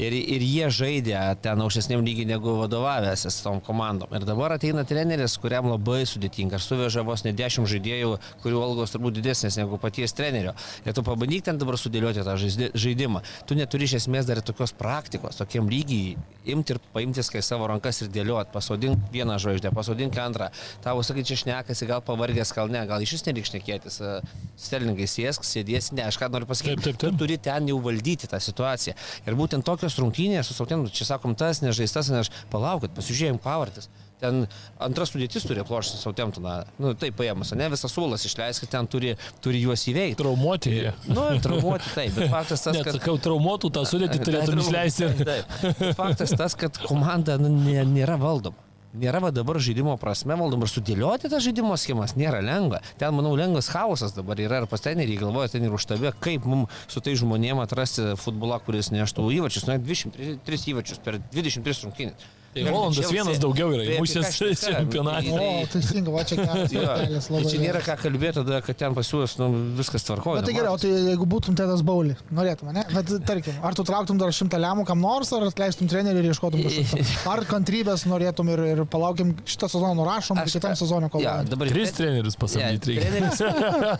ir, 0.02 0.16
ir 0.36 0.46
jie 0.46 0.70
žaidė 0.74 1.20
ten 1.44 1.62
aukštesniam 1.62 2.02
lygiai 2.04 2.26
negu 2.32 2.56
vadovavęsis 2.60 3.38
tom 3.44 3.60
komandom. 3.64 4.10
Ir 4.16 4.26
dabar 4.28 4.56
ateina 4.56 4.84
treneris, 4.88 5.38
kuriam 5.42 5.70
labai 5.70 6.02
sudėtinga. 6.08 6.58
Ar 6.58 6.64
suveža 6.64 7.06
vos 7.06 7.22
ne 7.26 7.34
dešimt 7.36 7.70
žaidėjų, 7.70 8.16
kurių 8.42 8.64
algos 8.64 8.94
turbūt 8.94 9.20
didesnės 9.20 9.60
negu 9.60 9.78
paties 9.82 10.16
trenerio. 10.18 10.56
Ir 10.86 10.96
tu 10.96 11.06
pabandyk 11.06 11.46
ten 11.46 11.62
dabar 11.62 11.78
sudėlioti 11.78 12.26
tą 12.26 12.36
žaidimą. 12.74 13.22
Tu 13.46 13.58
neturi 13.58 13.86
iš 13.86 14.00
esmės 14.02 14.26
dar 14.28 14.42
tokios 14.42 14.74
praktikos, 14.76 15.38
tokiam 15.38 15.70
lygiai 15.70 16.16
imti 16.52 16.74
ir 16.74 16.82
paimti 16.92 17.22
skai 17.22 17.42
savo 17.44 17.68
rankas 17.70 18.02
ir 18.02 18.10
dėlioti, 18.12 18.50
pasodink 18.54 19.11
vieną 19.14 19.38
žvaigždę, 19.42 19.72
pasodink 19.74 20.18
antrą. 20.20 20.50
Tavo 20.84 21.04
sakai, 21.06 21.24
čia 21.28 21.38
šnekasi, 21.42 21.88
gal 21.90 22.04
pavargęs, 22.06 22.54
gal 22.56 22.72
ne, 22.72 22.84
gal 22.88 23.04
iš 23.04 23.16
vis 23.18 23.26
nereikia 23.28 23.52
šnekėtis. 23.52 23.98
E, 24.02 24.14
Sterlingai 24.60 25.08
sėsk, 25.10 25.46
sėdėsi, 25.46 25.96
ne, 25.98 26.06
aš 26.08 26.20
ką 26.20 26.30
noriu 26.32 26.48
pasakyti. 26.50 26.78
Taip, 26.78 26.86
taip, 26.86 27.00
taip. 27.02 27.16
Tu 27.16 27.24
turi 27.24 27.40
ten 27.42 27.68
jau 27.70 27.80
valdyti 27.84 28.30
tą 28.30 28.40
situaciją. 28.42 28.96
Ir 29.26 29.38
būtent 29.38 29.66
tokios 29.66 29.98
rungtynės 30.00 30.48
su 30.48 30.56
sautinu, 30.56 30.90
čia 30.92 31.08
sakom 31.14 31.36
tas, 31.38 31.62
nežaistas, 31.64 32.12
nes 32.14 32.32
pasižiūrėkit, 32.52 32.96
pasižiūrėjim 32.96 33.42
pavartis 33.42 33.90
ten 34.22 34.46
antras 34.82 35.12
sudėtis 35.12 35.46
turi 35.48 35.64
plošti 35.66 36.00
Sautemtoną. 36.00 36.56
Nu, 36.82 36.94
taip 36.98 37.16
paėmus, 37.18 37.52
ne 37.58 37.68
visas 37.72 37.94
suolas 37.94 38.26
išleiskit, 38.28 38.70
ten 38.72 38.88
turi, 38.90 39.14
turi 39.44 39.62
juos 39.64 39.84
įveikti. 39.90 40.20
Traumuoti 40.22 40.74
jie. 40.76 40.92
Nu, 41.10 41.26
traumuoti 41.42 41.94
taip, 41.96 42.14
bet 42.18 42.32
faktas 42.32 42.66
tas, 42.66 42.78
kad... 42.86 42.98
Sakau, 42.98 43.18
traumuotų 43.22 43.72
tą 43.74 43.86
sudėtį 43.88 44.20
turėtum 44.22 44.62
išleisti. 44.62 45.10
Taip, 45.22 45.56
taip. 45.62 45.88
Faktas 45.98 46.36
tas, 46.38 46.58
kad 46.58 46.78
komanda 46.86 47.38
nu, 47.42 47.50
nėra 47.96 48.20
valdoma 48.20 48.71
nėra 48.98 49.22
va 49.24 49.30
dabar 49.34 49.58
žaidimo 49.62 49.94
prasme 50.00 50.36
valdoma 50.38 50.66
ir 50.66 50.72
sudėlioti 50.72 51.30
tas 51.32 51.44
žaidimo 51.44 51.76
schemas 51.80 52.16
nėra 52.18 52.42
lengva. 52.44 52.82
Ten, 53.00 53.14
manau, 53.16 53.34
lengvas 53.38 53.70
chaosas 53.72 54.14
dabar 54.16 54.40
yra 54.40 54.62
ir 54.62 54.68
pas 54.70 54.84
treneriai 54.84 55.20
galvoja 55.20 55.54
ten 55.54 55.64
ir 55.66 55.72
už 55.72 55.88
tave, 55.88 56.12
kaip 56.24 56.46
mums 56.48 56.84
su 56.92 57.02
tai 57.04 57.16
žmonėm 57.18 57.62
atrasti 57.64 58.12
futbolą, 58.20 58.60
kuris 58.66 58.92
neštų 58.94 59.30
įvačius, 59.38 59.66
nu, 59.68 59.78
23 59.80 60.62
įvačius 60.74 61.02
per 61.04 61.20
23 61.32 61.86
rungtynės. 61.86 62.30
Tai 62.52 62.64
Rolandas 62.68 63.08
vienas 63.08 63.38
daugiau 63.40 63.70
yra 63.72 63.84
įmušęs 63.94 64.38
čempionatą. 64.60 65.32
O, 65.32 65.44
teisingai, 65.72 66.12
va 66.12 66.24
čia 66.28 66.36
geras 66.36 66.72
kelias 66.74 67.28
labai. 67.32 67.48
Čia 67.48 67.60
nėra 67.62 67.80
ką 67.86 67.94
kalbėti 68.02 68.36
tada, 68.42 68.58
kad 68.66 68.76
ten 68.82 68.96
pas 68.96 69.08
juos 69.08 69.38
nu, 69.40 69.46
viskas 69.78 70.04
tvarkoja. 70.04 70.42
Bet 70.42 70.50
tai 70.50 70.56
gerai, 70.58 70.74
o 70.74 70.80
tai 70.82 70.90
jeigu 70.92 71.28
būtum 71.32 71.56
Tedas 71.56 71.80
Baulį, 71.86 72.18
norėtum, 72.36 72.68
ne? 72.76 72.84
Bet 72.92 73.12
tarkim, 73.28 73.56
ar 73.64 73.76
tu 73.78 73.86
trauktum 73.88 74.20
dar 74.20 74.34
šimtą 74.36 74.60
lemų 74.60 74.84
kam 74.88 75.00
nors, 75.00 75.32
ar 75.32 75.46
atleistum 75.48 75.88
trenerių 75.88 76.20
ir 76.20 76.28
ieškotum 76.34 76.60
kažkokio? 76.66 77.06
Ar 77.32 77.40
kantrybės 77.48 78.04
norėtum 78.10 78.50
ir, 78.52 78.60
ir 78.74 78.84
palaukim 78.92 79.32
šitą 79.48 79.70
sezoną 79.72 79.94
nurašom, 80.02 80.42
ar 80.42 80.52
kitam 80.52 80.76
sezonui 80.76 81.08
kovojam? 81.12 81.46
Ja, 81.46 81.48
dabar 81.48 81.72
tris 81.72 81.94
trenerius 81.96 82.36
pasamdyti 82.36 82.98
reikia. 82.98 83.08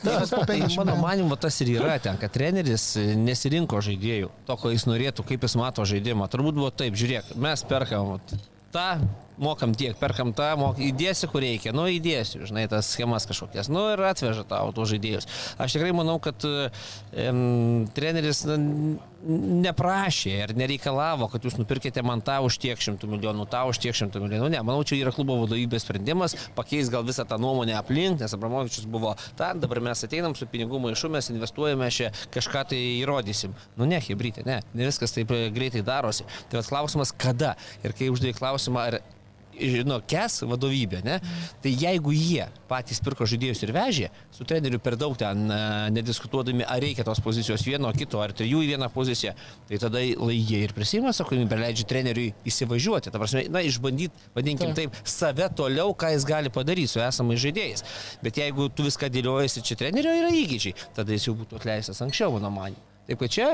Treneris, 0.03 0.77
mano 0.77 0.99
manimu, 1.01 1.39
tas 1.41 1.57
ir 1.65 1.73
yra 1.79 1.97
ten, 2.03 2.21
kad 2.21 2.35
treneris 2.35 2.91
nesirinko 2.99 3.81
žaidėjų, 3.85 4.29
to, 4.49 4.59
ko 4.61 4.75
jis 4.75 4.85
norėtų, 4.91 5.25
kaip 5.33 5.49
jis 5.49 5.57
mato 5.61 5.87
žaidimą. 5.89 6.29
Turbūt 6.33 6.59
buvo 6.59 6.73
taip, 6.75 6.99
žiūrėk, 6.99 7.33
mes 7.41 7.65
perkam 7.71 8.19
tą, 8.73 9.07
mokam 9.41 9.75
tiek, 9.79 9.97
perkam 10.01 10.33
tą, 10.37 10.53
mok, 10.61 10.81
įdėsi, 10.83 11.29
kur 11.33 11.45
reikia, 11.45 11.73
nu 11.77 11.87
įdėsiu, 11.91 12.45
žinai, 12.49 12.67
tas 12.71 12.91
schemas 12.95 13.27
kažkokias, 13.29 13.71
nu 13.73 13.87
ir 13.95 14.05
atveža 14.13 14.45
tau 14.49 14.73
tų 14.77 14.89
žaidėjus. 14.95 15.29
Aš 15.63 15.79
tikrai 15.79 15.95
manau, 15.97 16.19
kad 16.23 16.45
um, 16.45 17.87
treneris 17.97 18.45
na, 18.49 18.59
neprašė 19.23 20.33
ir 20.35 20.53
nereikalavo, 20.59 21.29
kad 21.31 21.45
jūs 21.47 21.57
nupirkite 21.61 22.03
man 22.05 22.23
tą 22.25 22.39
už 22.47 22.59
tiek 22.63 22.81
šimtų 22.83 23.11
milijonų, 23.13 23.47
tą 23.51 23.63
už 23.71 23.79
tiek 23.83 23.97
šimtų 23.97 24.23
milijonų. 24.25 24.51
Ne, 24.57 24.63
manau, 24.67 24.83
čia 24.87 24.99
yra 24.99 25.13
klubo 25.15 25.39
vadovybės 25.43 25.87
sprendimas, 25.87 26.35
pakeis 26.57 26.91
gal 26.93 27.07
visą 27.07 27.27
tą 27.29 27.39
nuomonę 27.43 27.77
aplink, 27.79 28.21
nes 28.23 28.35
Abramovičius 28.35 28.89
buvo 28.91 29.15
ten, 29.39 29.63
dabar 29.63 29.83
mes 29.85 30.03
ateinam 30.07 30.35
su 30.39 30.49
pinigų 30.51 30.83
maišu, 30.83 31.13
mes 31.13 31.31
investuojame 31.35 31.91
čia, 31.95 32.11
kažką 32.35 32.67
tai 32.73 32.83
įrodysim. 32.99 33.55
Nu 33.79 33.89
ne, 33.89 34.03
hebrytė, 34.03 34.47
ne, 34.49 34.61
ne 34.75 34.91
viskas 34.91 35.15
taip 35.15 35.33
greitai 35.55 35.85
darosi. 35.87 36.27
Tai 36.51 36.65
klausimas, 36.67 37.15
kada 37.15 37.55
ir 37.87 37.95
kai 37.97 38.11
uždėjai 38.13 38.39
klausimą, 38.41 38.89
ar 38.91 39.01
žino, 39.59 39.99
kes 40.09 40.43
vadovybė, 40.49 41.03
ne? 41.07 41.19
Tai 41.63 41.73
jeigu 41.73 42.15
jie 42.17 42.47
patys 42.71 43.01
pirko 43.05 43.27
žaidėjus 43.29 43.63
ir 43.67 43.73
vežė, 43.77 44.11
su 44.33 44.47
treneriu 44.49 44.81
per 44.83 44.97
daug 45.01 45.17
ten 45.19 45.45
nediskutuodami, 45.95 46.65
ar 46.65 46.81
reikia 46.83 47.05
tos 47.07 47.21
pozicijos 47.25 47.65
vieno, 47.67 47.91
kito, 47.97 48.21
ar 48.23 48.35
trijų 48.37 48.63
į 48.65 48.71
vieną 48.75 48.89
poziciją, 48.95 49.35
tai 49.69 49.81
tada 49.83 50.03
jie 50.03 50.63
ir 50.65 50.75
prisima 50.77 51.13
atsakomybę, 51.13 51.59
leidžia 51.61 51.89
treneriui 51.89 52.31
įsivažiuoti, 52.49 53.13
ta 53.13 53.21
prasme, 53.21 53.45
na, 53.53 53.65
išbandyti, 53.67 54.31
vadinkim 54.37 54.73
taip, 54.79 54.97
save 55.05 55.51
toliau, 55.59 55.93
ką 55.97 56.15
jis 56.15 56.29
gali 56.29 56.53
padaryti 56.53 56.95
su 56.95 57.03
esamais 57.05 57.43
žaidėjais. 57.43 57.85
Bet 58.25 58.41
jeigu 58.41 58.71
tu 58.73 58.87
viską 58.89 59.13
dėliojasi, 59.13 59.65
čia 59.69 59.79
trenerio 59.81 60.15
yra 60.23 60.33
įgyčiai, 60.33 60.77
tada 60.97 61.13
jis 61.13 61.29
jau 61.29 61.37
būtų 61.39 61.61
atleistas 61.61 62.01
anksčiau, 62.05 62.33
mano 62.39 62.53
manimu. 62.55 62.89
Taip 63.03 63.19
kad 63.19 63.33
čia 63.35 63.47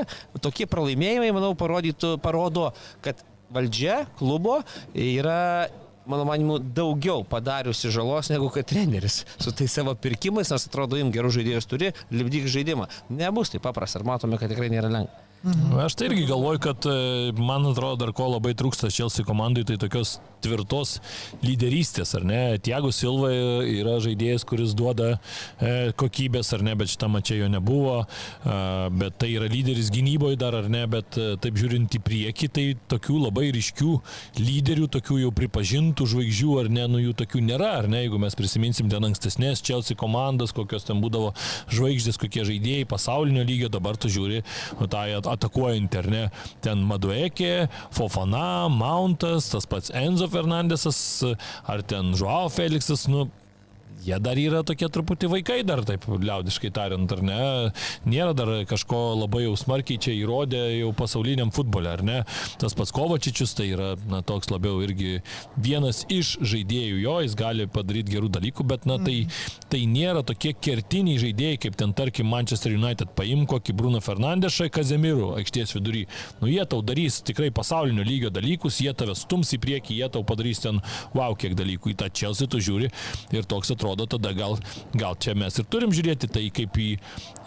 tokie 0.43 0.67
pralaimėjimai, 0.69 1.31
manau, 1.33 1.55
parodytų, 1.57 2.19
parodo, 2.21 2.69
kad 3.05 3.23
valdžia 3.53 4.03
klubo 4.19 4.59
yra 4.93 5.69
mano 6.09 6.25
manimu, 6.27 6.59
daugiau 6.59 7.23
padariusi 7.27 7.93
žalos 7.93 8.31
negu 8.33 8.49
kad 8.53 8.67
treneris 8.69 9.23
su 9.37 9.53
tais 9.55 9.71
savo 9.71 9.95
pirkimais, 9.95 10.51
nors 10.51 10.67
atrodo, 10.67 10.99
jums 10.99 11.15
gerų 11.15 11.33
žaidėjus 11.39 11.69
turi, 11.69 11.93
lipdyk 12.11 12.49
žaidimą. 12.51 12.89
Nebus 13.13 13.53
tai 13.53 13.61
paprasta, 13.63 14.01
ar 14.01 14.07
matome, 14.09 14.41
kad 14.41 14.51
tikrai 14.51 14.71
nėra 14.73 14.91
lengva. 14.91 15.25
Mhm. 15.43 15.77
Aš 15.79 15.95
tai 15.95 16.09
irgi 16.09 16.25
galvoju, 16.27 16.59
kad 16.59 16.85
e, 16.89 17.31
man 17.39 17.69
atrodo 17.69 18.01
dar 18.01 18.11
ko 18.15 18.27
labai 18.33 18.51
trūksta 18.59 18.89
Chelsea 18.91 19.23
komandai, 19.23 19.63
tai 19.63 19.77
tokios 19.79 20.17
tvirtos 20.43 20.97
lyderystės, 21.43 22.13
ar 22.17 22.25
ne? 22.27 22.41
Tiago 22.63 22.91
Silva 22.95 23.31
yra 23.33 23.97
žaidėjas, 24.03 24.45
kuris 24.47 24.75
duoda 24.77 25.15
e, 25.15 25.91
kokybės, 25.99 26.51
ar 26.55 26.63
ne, 26.65 26.75
bet 26.79 26.91
šitą 26.93 27.09
mačią 27.11 27.39
jo 27.41 27.49
nebuvo, 27.51 27.95
e, 28.03 28.59
bet 29.01 29.19
tai 29.21 29.31
yra 29.35 29.49
lyderis 29.51 29.91
gynyboje 29.93 30.39
dar, 30.39 30.57
ar 30.61 30.69
ne, 30.71 30.85
bet 30.91 31.19
e, 31.19 31.33
taip 31.41 31.59
žiūrint 31.59 31.97
į 31.99 32.01
priekį, 32.05 32.49
tai 32.55 32.65
tokių 32.91 33.19
labai 33.25 33.49
ryškių 33.55 33.95
lyderių, 34.39 34.89
tokių 34.95 35.19
jau 35.25 35.33
pripažintų 35.35 36.09
žvaigždžių, 36.13 36.51
ar 36.63 36.71
ne, 36.79 36.87
nu 36.91 37.03
jų 37.03 37.15
tokių 37.23 37.43
nėra, 37.49 37.73
ar 37.83 37.89
ne, 37.91 38.03
jeigu 38.05 38.21
mes 38.21 38.37
prisiminsim 38.39 38.91
ten 38.91 39.09
ankstesnės 39.09 39.63
Chelsea 39.65 39.97
komandas, 39.99 40.55
kokios 40.55 40.87
ten 40.87 41.03
būdavo 41.03 41.33
žvaigždės, 41.73 42.19
kokie 42.21 42.45
žaidėjai 42.47 42.87
pasaulinio 42.89 43.43
lygio, 43.47 43.71
dabar 43.73 43.99
tu 43.99 44.11
žiūri, 44.11 44.43
nu, 44.79 44.89
tą 44.91 45.05
atakuojant, 45.19 45.99
ar 45.99 46.09
ne, 46.11 46.23
ten 46.63 46.81
Maduekė, 46.87 47.69
Fofana, 47.95 48.69
Mountas, 48.71 49.49
tas 49.51 49.67
pats 49.69 49.91
Enzo 49.95 50.28
Fernandesas, 50.29 51.23
ar 51.67 51.81
ten 51.83 52.13
Joao 52.13 52.49
Felixas, 52.49 53.07
nu, 53.07 53.29
jie 54.05 54.19
dar 54.23 54.39
yra 54.39 54.61
tokie 54.65 54.87
truputį 54.91 55.29
vaikai 55.33 55.59
dar, 55.67 55.81
taip 55.87 56.05
liaudiškai 56.09 56.71
tariant, 56.75 57.11
ar 57.11 57.21
ne? 57.25 57.39
Nėra 58.09 58.33
dar 58.37 58.51
kažko 58.69 58.99
labai 59.19 59.43
jau 59.45 59.55
smarkiai 59.59 59.99
čia 60.01 60.13
įrodę 60.15 60.61
jau 60.79 60.91
pasauliniam 60.97 61.51
futbole, 61.55 61.91
ar 61.91 62.03
ne? 62.05 62.19
Tas 62.61 62.75
pats 62.77 62.93
Kovačičius 62.95 63.55
tai 63.57 63.69
yra, 63.73 63.91
na, 64.09 64.21
toks 64.25 64.51
labiau 64.53 64.79
irgi 64.85 65.19
vienas 65.59 66.05
iš 66.11 66.37
žaidėjų 66.39 67.01
jo, 67.03 67.15
jis 67.25 67.35
gali 67.39 67.67
padaryti 67.71 68.15
gerų 68.15 68.31
dalykų, 68.39 68.67
bet, 68.71 68.87
na, 68.89 68.99
tai, 69.03 69.17
tai 69.71 69.83
nėra 69.89 70.23
tokie 70.27 70.53
kertiniai 70.55 71.19
žaidėjai, 71.21 71.59
kaip 71.67 71.79
ten, 71.79 71.93
tarkim, 71.97 72.29
Manchester 72.29 72.75
United 72.75 73.13
paim 73.17 73.45
kokį 73.49 73.75
Bruno 73.75 74.03
Fernandešą, 74.03 74.69
Kazemirų 74.73 75.33
aikštės 75.41 75.75
vidury. 75.75 76.05
Nu, 76.39 76.49
jie 76.51 76.63
tau 76.69 76.81
darys 76.85 77.19
tikrai 77.25 77.49
pasaulinio 77.55 78.05
lygio 78.07 78.31
dalykus, 78.33 78.79
jie 78.83 78.93
tave 78.95 79.17
stums 79.17 79.51
į 79.55 79.61
priekį, 79.63 79.99
jie 79.99 80.11
tau 80.13 80.23
padarys 80.27 80.63
ten, 80.63 80.79
wow, 81.17 81.35
kiek 81.39 81.57
dalykų. 81.57 81.93
Į 81.93 81.97
tą 81.99 82.09
Chelsea 82.13 82.47
tu 82.49 82.61
žiūri 82.63 82.91
ir 83.35 83.47
toks 83.49 83.73
atrodo 83.73 83.78
atrodo, 83.79 84.05
tada 84.11 84.33
gal, 84.35 84.57
gal 84.93 85.15
čia 85.15 85.33
mes 85.39 85.55
ir 85.55 85.67
turim 85.71 85.93
žiūrėti 85.95 86.27
tai 86.35 86.45
kaip 86.53 86.75
į, 86.75 86.89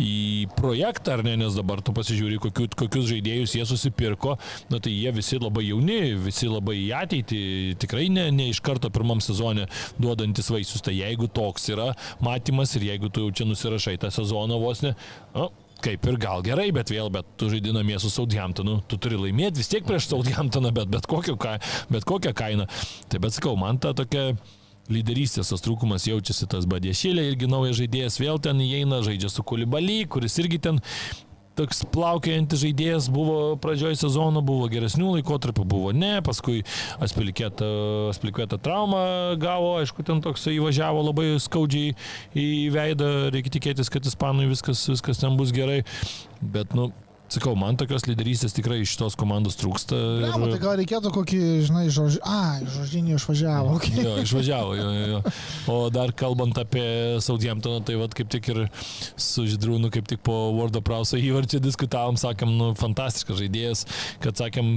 į 0.01 0.15
projektą, 0.57 1.19
ar 1.19 1.25
ne, 1.27 1.37
nes 1.45 1.57
dabar 1.59 1.83
tu 1.85 1.93
pasižiūri, 1.97 2.41
kokiu, 2.43 2.69
kokius 2.81 3.11
žaidėjus 3.11 3.57
jie 3.59 3.67
susipirko, 3.69 4.39
na 4.73 4.81
tai 4.83 4.95
jie 4.95 5.13
visi 5.15 5.41
labai 5.43 5.67
jauni, 5.69 6.01
visi 6.25 6.49
labai 6.49 6.79
į 6.81 6.89
ateitį, 7.03 7.43
tikrai 7.83 8.09
ne, 8.13 8.31
ne 8.33 8.49
iš 8.53 8.63
karto 8.65 8.91
pirmam 8.93 9.21
sezonė 9.23 9.69
duodantis 10.01 10.49
vaisius, 10.53 10.85
tai 10.85 10.97
jeigu 10.97 11.29
toks 11.29 11.69
yra 11.75 11.93
matymas 12.25 12.73
ir 12.79 12.89
jeigu 12.93 13.13
tu 13.13 13.27
jau 13.27 13.37
čia 13.43 13.49
nusirašai 13.49 13.99
tą 14.01 14.13
sezoną 14.15 14.61
vos 14.63 14.81
ne, 14.87 14.97
nu, 15.37 15.51
kaip 15.83 16.07
ir 16.07 16.19
gal 16.23 16.45
gerai, 16.47 16.71
bet 16.75 16.93
vėl, 16.95 17.11
bet 17.13 17.27
tu 17.41 17.51
žaidinamie 17.51 17.99
su 18.01 18.11
Southamptonu, 18.13 18.79
tu 18.87 18.99
turi 19.03 19.19
laimėti 19.19 19.59
vis 19.59 19.71
tiek 19.71 19.87
prieš 19.87 20.13
Southamptoną, 20.13 20.71
bet, 20.75 20.91
bet, 20.93 21.09
kokio, 21.11 21.35
bet 21.91 22.07
kokią 22.07 22.35
kainą. 22.39 22.69
Tai 23.11 23.23
bet 23.23 23.35
sakau, 23.35 23.57
man 23.59 23.83
ta 23.83 23.91
tokia 23.97 24.31
lyderystės 24.91 25.53
tas 25.53 25.63
trūkumas 25.65 26.09
jaučiasi 26.09 26.49
tas 26.51 26.67
Badėšėlė, 26.71 27.27
irgi 27.33 27.51
naujas 27.51 27.79
žaidėjas 27.83 28.19
vėl 28.23 28.41
ten 28.43 28.63
įeina, 28.65 29.03
žaidžia 29.07 29.31
su 29.31 29.45
Kulibaly, 29.47 30.03
kuris 30.11 30.39
irgi 30.43 30.59
ten 30.63 30.81
toks 31.59 31.83
plaukiojantis 31.93 32.63
žaidėjas 32.63 33.09
buvo 33.13 33.55
pradžioj 33.61 33.97
sezono, 34.01 34.41
buvo 34.45 34.69
geresnių 34.73 35.19
laikotarpių, 35.19 35.67
buvo 35.69 35.93
ne, 35.97 36.15
paskui 36.25 36.63
Aspilkėta 37.03 38.59
traumą 38.65 39.05
gavo, 39.43 39.75
aišku, 39.83 40.05
ten 40.07 40.23
toks 40.25 40.49
įvažiavo 40.53 41.05
labai 41.11 41.29
skaudžiai 41.43 41.93
į 42.39 42.49
veidą, 42.75 43.13
reikia 43.35 43.57
tikėtis, 43.59 43.93
kad 43.93 44.09
ispanui 44.09 44.49
viskas, 44.51 44.87
viskas 44.89 45.21
ten 45.23 45.37
bus 45.41 45.53
gerai, 45.55 45.83
bet, 46.41 46.73
nu, 46.79 46.91
sakau, 47.33 47.55
man 47.59 47.79
tokios 47.81 48.07
lyderystės 48.09 48.55
tikrai 48.57 48.81
iš 48.83 48.95
šitos 48.95 49.17
komandos 49.19 49.59
trūksta. 49.61 49.97
Ir... 49.97 50.27
Ja, 50.29 50.37
tai 50.39 50.61
gal 50.63 50.77
reikėtų 50.81 51.13
kokį, 51.15 51.41
žinai, 51.69 51.85
žodžį. 51.93 52.21
A, 52.29 52.61
žodžinį 52.77 53.17
išvažiavo. 53.19 53.77
Okay. 53.79 54.05
Jo, 54.05 54.15
išvažiavo, 54.23 54.77
jo, 54.79 54.89
jo, 54.97 55.07
jo. 55.13 55.35
O 55.73 55.77
dar 55.95 56.15
kalbant 56.17 56.59
apie 56.61 56.87
Southamptoną, 57.25 57.83
tai 57.87 57.99
vad 58.01 58.17
kaip 58.17 58.33
tik 58.33 58.51
ir 58.53 58.65
su 59.17 59.47
Židrūnu, 59.49 59.93
kaip 59.95 60.09
tik 60.11 60.23
po 60.27 60.39
World 60.57 60.79
of 60.79 60.87
Prauso 60.87 61.21
įvarčio 61.21 61.63
diskutavom, 61.63 62.21
sakėm, 62.21 62.53
nu, 62.59 62.73
fantastiškas 62.79 63.41
žaidėjas, 63.43 63.87
kad 64.23 64.39
sakėm, 64.41 64.77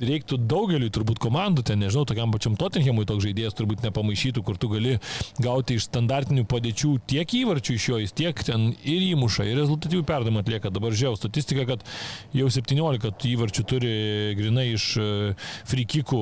reiktų 0.00 0.38
daugeliui 0.48 0.90
turbūt 0.94 1.20
komandų, 1.22 1.64
ten 1.68 1.82
nežinau, 1.82 2.04
tokiam 2.08 2.32
pačiam 2.34 2.56
Tottenhamui 2.58 3.06
toks 3.08 3.24
žaidėjas 3.26 3.56
turbūt 3.58 3.84
nepamaišytų, 3.86 4.42
kur 4.46 4.58
tu 4.60 4.70
gali 4.72 4.96
gauti 5.42 5.78
iš 5.78 5.88
standartinių 5.88 6.44
padėčių 6.48 6.94
tiek 7.10 7.34
įvarčių 7.40 7.76
iš 7.76 7.88
jo, 7.90 8.00
jis 8.02 8.14
tiek 8.16 8.42
ten 8.46 8.70
ir 8.82 9.04
įmuša, 9.12 9.46
ir 9.48 9.58
rezultatyvų 9.62 10.04
perdavimą 10.08 10.44
atlieka. 10.44 10.72
Dabar 10.74 10.96
žiau 10.96 11.16
statistiką, 11.18 11.66
kad 11.68 11.84
jau 12.36 12.48
17 12.52 13.28
įvarčių 13.32 13.66
turi 13.68 13.92
grinai 14.38 14.68
iš 14.74 14.88
e, 15.00 15.08
frikikų 15.68 16.20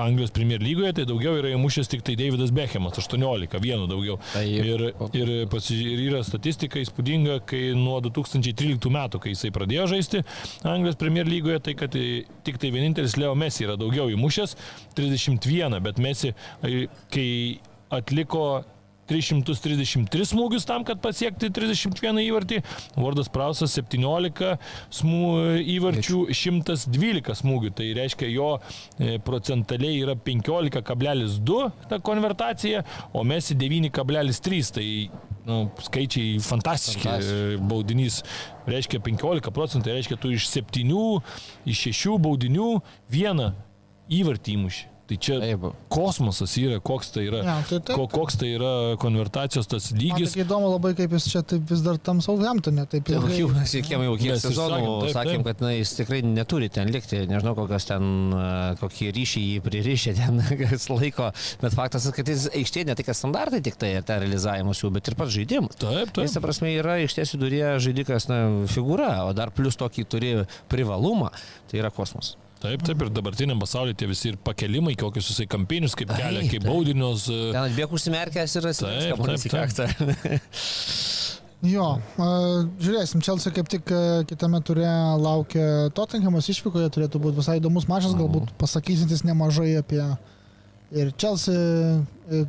Anglijos 0.00 0.34
Premier 0.34 0.62
lygoje, 0.62 0.94
tai 0.98 1.06
daugiau 1.08 1.38
yra 1.40 1.52
įmušęs 1.54 1.90
tik 1.92 2.04
tai 2.06 2.16
Davidas 2.18 2.52
Beckhamas, 2.54 2.98
18, 3.00 3.60
vienu 3.62 3.88
daugiau. 3.90 4.18
Ir, 4.42 4.88
ir, 5.14 5.34
ir 5.46 6.04
yra 6.08 6.22
statistika 6.26 6.80
įspūdinga, 6.82 7.40
kai 7.48 7.72
nuo 7.78 8.00
2013 8.04 8.92
metų, 8.94 9.22
kai 9.22 9.34
jisai 9.34 9.52
pradėjo 9.54 9.88
žaisti 9.94 10.24
Anglijos 10.66 10.98
Premier 11.00 11.28
lygoje, 11.28 11.60
tai 11.64 11.76
kad 11.78 11.94
tik 12.44 12.58
tai 12.60 12.70
vienintelis 12.74 13.03
vienintelis 13.04 13.16
Leo 13.16 13.34
Messi 13.34 13.64
yra 13.64 13.76
daugiau 13.76 14.10
įmušęs, 14.12 14.56
31, 14.96 15.80
bet 15.82 15.98
Messi, 15.98 16.34
kai 17.12 17.60
atliko 17.90 18.64
333 19.04 20.24
smūgius 20.30 20.64
tam, 20.64 20.84
kad 20.84 21.02
pasiekti 21.04 21.50
31 21.52 22.22
įvartį. 22.24 22.62
Vardas 22.96 23.28
Prausas 23.28 23.74
17 23.76 24.54
smū, 24.88 25.60
įvarčių, 25.76 26.22
112 26.32 27.36
smūgių. 27.42 27.74
Tai 27.76 27.90
reiškia, 28.00 28.30
jo 28.32 28.48
e, 28.96 29.18
procentaliai 29.20 30.00
yra 30.00 30.16
15,2 30.16 31.60
ta 31.90 32.00
konvertacija, 32.00 32.80
o 33.12 33.26
mes 33.28 33.52
9,3. 33.52 34.72
Tai 34.78 34.88
nu, 35.48 35.58
skaičiai 35.86 36.38
fantastiški. 36.44 37.04
fantastiški. 37.04 37.60
Baudinys 37.70 38.22
reiškia 38.70 39.02
15 39.04 39.52
procentų, 39.54 39.84
tai 39.88 39.98
reiškia 39.98 40.18
tu 40.20 40.32
iš 40.34 40.48
7, 40.52 40.96
iš 41.68 41.84
6 41.90 42.18
baudinių 42.24 42.70
vieną 43.12 43.52
įvartį 44.12 44.58
įmuši. 44.58 44.93
Tai 45.04 45.16
čia 45.20 45.34
taip. 45.36 45.64
kosmosas 45.92 46.54
yra, 46.56 46.78
koks 46.80 47.10
tai 47.12 47.26
yra, 47.28 47.42
ja, 47.44 47.54
tai 47.68 47.78
taip. 47.84 48.06
koks 48.08 48.38
tai 48.40 48.54
yra 48.56 48.70
konvertacijos 49.00 49.68
tas 49.68 49.90
lygis. 49.92 50.32
Man 50.32 50.44
įdomu 50.46 50.70
labai, 50.72 50.94
kaip 50.96 51.12
jis 51.12 51.26
čia 51.28 51.42
taip 51.44 51.66
vis 51.68 51.82
dar 51.84 51.98
tam 52.00 52.22
Southamptonė. 52.24 52.86
Taip, 52.88 53.10
jau 53.12 53.20
jau 53.28 53.50
siekėm 53.68 54.04
jau 54.06 54.14
kiek 54.22 54.38
sezonų, 54.40 54.78
sakėm, 54.78 55.12
sakėm, 55.18 55.42
kad 55.44 55.60
na, 55.60 55.74
jis 55.76 55.92
tikrai 55.98 56.22
neturi 56.24 56.70
ten 56.72 56.88
likti, 56.94 57.20
nežinau, 57.28 57.52
kokias 57.58 57.88
ten, 57.90 58.06
kokį 58.80 59.10
ryšį 59.18 59.42
jį 59.44 59.58
pririšė 59.66 60.14
ten, 60.22 60.40
kas 60.62 60.88
laiko, 60.88 61.28
bet 61.60 61.76
faktas, 61.76 62.08
kad 62.16 62.32
jis 62.32 62.48
aikštėje 62.54 62.88
ne 62.88 62.96
tik 62.96 63.12
standartai 63.12 63.60
tik 63.64 63.76
tai 63.80 63.92
ten 64.08 64.24
realizavimus 64.24 64.80
jų, 64.80 64.92
bet 64.96 65.12
ir 65.12 65.18
pats 65.20 65.36
žaidimas. 65.36 65.76
Taip, 65.84 66.14
taip. 66.14 66.22
Jis, 66.24 66.38
ta 66.38 66.44
prasme, 66.44 66.72
yra 66.78 66.96
aikštės 67.02 67.36
vidurėje 67.36 67.74
žaidikas, 67.90 68.30
na, 68.32 68.40
figūra, 68.72 69.12
o 69.28 69.36
dar 69.36 69.52
plus 69.52 69.76
tokį 69.80 70.08
turi 70.08 70.32
privalumą, 70.72 71.28
tai 71.68 71.84
yra 71.84 71.92
kosmosas. 71.92 72.38
Taip, 72.64 72.80
taip, 72.86 73.02
ir 73.04 73.10
dabartiniam 73.12 73.58
pasaulyje 73.60 73.98
tie 74.00 74.06
visi 74.08 74.30
ir 74.30 74.38
pakelimai, 74.40 74.94
kokius 74.96 75.26
jisai 75.28 75.44
kampinius, 75.52 75.92
kaip 75.98 76.14
kelia, 76.16 76.44
kaip 76.48 76.64
baudinius. 76.64 77.26
E, 77.28 77.50
Ten 77.52 77.60
atbėg 77.66 77.92
užsimerkęs 77.98 78.56
ir 78.60 78.70
atsiprašau. 78.70 79.88
Jo, 81.64 81.84
žiūrėsim, 82.18 83.22
Čelsi 83.24 83.48
kaip 83.56 83.70
tik 83.72 83.88
e, 83.88 84.00
kitame 84.28 84.58
turė 84.68 84.88
laukia 85.16 85.88
Tottenhamas 85.96 86.50
išvykoje, 86.52 86.90
turėtų 86.92 87.20
būti 87.24 87.38
visai 87.38 87.54
įdomus 87.56 87.86
mažas, 87.88 88.12
galbūt 88.18 88.50
mhm. 88.50 88.58
pasakysintis 88.60 89.24
nemažai 89.24 89.70
apie 89.80 90.02
ir 90.92 91.14
Čelsi 91.16 91.54
e, 91.56 92.42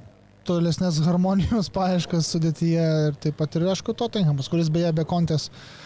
tolesnės 0.48 1.00
harmonijos 1.08 1.72
paieškas 1.78 2.28
sudėtyje 2.36 2.90
ir 3.08 3.16
taip 3.24 3.40
pat 3.40 3.56
ir, 3.56 3.70
aišku, 3.72 3.96
Tottenhamas, 3.96 4.52
kuris 4.52 4.68
beje 4.74 4.92
be 5.00 5.08
kontės 5.08 5.48
uh, 5.48 5.85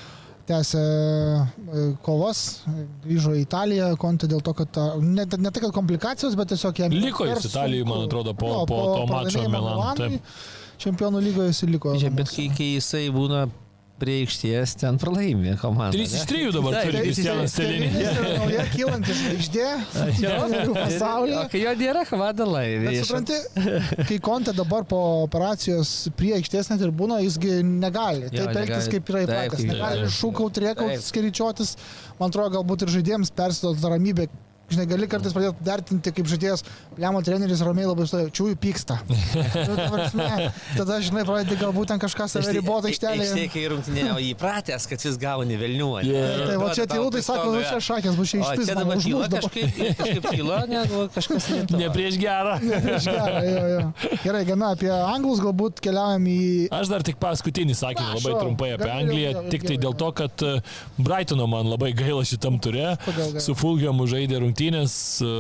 tęsė 0.50 0.82
e, 0.82 1.86
kovas, 2.06 2.44
grįžo 3.06 3.36
į 3.38 3.44
Italiją, 3.46 3.90
kontė 4.02 4.30
dėl 4.32 4.44
to, 4.46 4.56
kad 4.58 4.82
ne, 5.04 5.26
ne 5.26 5.52
tai, 5.54 5.64
kad 5.64 5.74
komplikacijos, 5.76 6.38
bet 6.40 6.52
tiesiog 6.54 6.84
jam... 6.84 6.96
Liko 7.06 7.30
jis 7.30 7.50
Italijoje, 7.52 7.88
man 7.90 8.06
atrodo, 8.08 8.36
po, 8.38 8.52
jo, 8.54 8.66
po, 8.70 8.82
po 8.82 8.94
to 8.98 9.08
mačo 9.14 9.48
Milan. 9.54 10.20
Čempionų 10.80 11.22
lygoje 11.26 11.52
jis 11.52 11.66
liko. 11.68 11.96
Žiūrėk, 12.00 12.22
bet 12.22 12.32
kai, 12.32 12.48
kai 12.56 12.70
jisai 12.78 13.08
būna 13.12 13.48
prie 14.00 14.16
aikštės 14.24 14.76
ten 14.80 14.98
pralaimė 15.02 15.56
komanda. 15.62 15.94
3 15.98 16.16
iš 16.18 16.26
3 16.30 16.50
dabar 16.56 16.78
tai, 16.78 16.84
turi 16.88 17.04
Kristianas 17.06 17.56
Telinė. 17.58 18.04
Nauja 18.40 18.66
kylanti 18.74 19.16
žvaigždė 19.20 19.68
pasaulyje. 20.80 21.46
Kai 21.54 21.64
jo 21.64 21.76
nėra, 21.84 22.04
komanda 22.10 22.48
laimė. 22.50 22.96
Supranti, 23.04 23.40
kai 24.10 24.20
Konte 24.30 24.54
dabar 24.58 24.88
po 24.90 25.00
operacijos 25.24 25.94
prie 26.20 26.36
aikštės 26.40 26.72
net 26.74 26.84
ir 26.86 26.94
būna, 26.96 27.22
jisgi 27.26 27.60
negali. 27.64 28.30
Taip 28.34 28.54
elgtis 28.54 28.92
kaip 28.92 29.14
yra 29.14 29.26
įpratęs. 29.28 29.66
Negali 29.70 30.12
šūkauti, 30.20 30.68
rėkauti, 30.68 31.02
skaičiuotis. 31.06 31.76
Man 32.20 32.32
atrodo, 32.32 32.60
galbūt 32.60 32.86
ir 32.86 32.96
žaidėjams 33.00 33.36
persidot 33.36 33.90
ramybę 33.90 34.30
žinai, 34.70 34.86
gali 34.90 35.08
kartais 35.10 35.34
pradėti 35.34 35.66
vertinti 35.66 36.14
kaip 36.14 36.30
žaidėjas, 36.30 36.64
Lemo 37.00 37.22
treneris 37.24 37.62
ramiai 37.64 37.88
labai 37.88 38.08
stoja, 38.10 38.30
čiūjų 38.36 38.58
pyksta. 38.60 39.00
nu, 39.70 39.76
tada, 40.76 41.00
žinai, 41.04 41.24
pradedi 41.28 41.58
galbūt 41.60 41.94
ten 41.94 42.02
kažką 42.02 42.28
save 42.32 42.54
ribotą 42.58 42.92
aikštelėje. 42.92 43.32
Aš 43.36 43.54
kai 43.54 43.64
rungtinėjau 43.74 44.18
įpratęs, 44.34 44.88
kad 44.92 45.06
jis 45.08 45.20
gauni 45.22 45.60
Velnių. 45.60 45.90
Yeah. 46.06 46.44
Tai 46.50 46.58
va 46.62 46.72
čia 46.78 46.88
tiltai 46.90 47.24
sako, 47.26 47.54
nu 47.56 47.64
čia 47.64 47.80
šakės 47.84 48.20
bus 48.20 48.34
čia 48.34 48.42
išpis. 48.44 48.70
Čia 48.70 48.78
dabar 48.82 49.02
tyla 49.04 49.30
kažkaip, 49.32 49.80
kažkaip 50.00 50.28
tyla, 50.28 50.60
negu 50.70 51.06
kažkas 51.16 51.50
ne. 51.54 51.62
Ne 51.80 51.90
prieš 51.96 52.20
gerą. 52.22 52.58
Ne 52.64 52.82
prieš 52.84 53.10
gerą, 53.10 53.40
jo, 53.48 53.64
jo. 53.74 53.86
Gerai, 54.26 54.44
gana 54.50 54.74
apie 54.76 54.92
anglus 54.92 55.42
galbūt 55.44 55.80
keliaujam 55.84 56.28
į... 56.30 56.40
Aš 56.76 56.92
dar 56.92 57.06
tik 57.06 57.20
paskutinį 57.22 57.76
sakinį 57.80 58.18
labai 58.18 58.36
trumpai 58.40 58.72
apie 58.76 58.90
Angliją, 58.94 59.46
tik 59.52 59.66
tai 59.68 59.78
dėl 59.82 59.96
to, 60.00 60.10
kad 60.18 60.44
e, 60.46 60.54
Brightono 61.00 61.48
man 61.50 61.70
labai 61.72 61.92
gaila 61.98 62.26
šitam 62.28 62.60
turė. 62.62 62.94
Su 63.42 63.56
Fulgiamu 63.58 64.08
žaidė 64.10 64.42
rungtynės 64.44 64.94
e, 65.24 65.32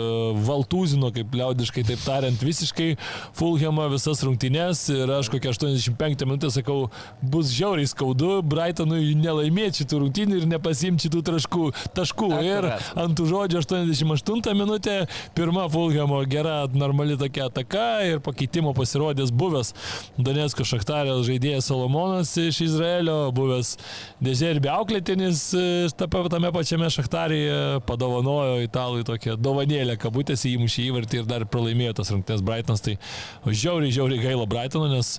valtūzino, 0.47 1.11
kaip 1.15 1.35
liaudiškai 1.49 1.83
taip 1.87 2.01
tariant, 2.05 2.43
visiškai 2.43 2.95
Fulhamą 3.37 3.87
visas 3.93 4.21
rungtynės 4.25 4.85
ir 4.93 5.09
aš 5.17 5.29
kokią 5.33 5.53
85 5.55 6.25
minutę 6.27 6.51
sakau, 6.53 6.89
bus 7.21 7.51
žiauriai 7.55 7.89
skaudu 7.89 8.41
Brightonui 8.45 9.15
nelaimėti 9.17 9.83
šitų 9.83 10.01
rungtynių 10.03 10.41
ir 10.41 10.47
nepasimti 10.49 11.07
šitų 11.07 11.23
taškų. 11.31 11.71
taškų. 11.97 12.29
Ir 12.45 12.69
ant 12.99 13.17
tų 13.17 13.27
žodžių 13.29 13.61
88 13.63 14.55
minutė, 14.57 14.97
pirma 15.35 15.67
Fulhamo 15.69 16.21
gera, 16.29 16.67
normali 16.73 17.17
tokia 17.19 17.49
ataka 17.49 17.87
ir 18.07 18.21
pakeitimo 18.23 18.73
pasirodęs 18.77 19.31
buvęs 19.31 19.73
Donetsko 20.17 20.65
Šachtarės 20.67 21.25
žaidėjas 21.27 21.69
Solomonas 21.69 22.35
iš 22.39 22.61
Izraelio, 22.67 23.17
buvęs 23.35 23.75
Dežerbė 24.23 24.71
auklėtinis 24.73 25.43
e, 25.57 25.65
tame 25.97 26.51
pačiame 26.53 26.89
Šachtarėje, 26.93 27.81
padovanojo 27.87 28.59
italui 28.63 29.05
tokią 29.07 29.37
dovanėlę 29.39 29.97
kabutėse 29.99 30.49
įmušė 30.51 30.87
įvartį 30.89 31.21
ir 31.21 31.29
dar 31.29 31.38
pralaimėjo 31.49 31.95
tas 31.99 32.11
rungtynės 32.13 32.43
Brightonas. 32.45 32.83
Tai 32.85 32.97
žiauriai, 33.45 33.93
žiauriai 33.95 34.23
gaila 34.23 34.47
Brightono, 34.49 34.89
nes 34.91 35.17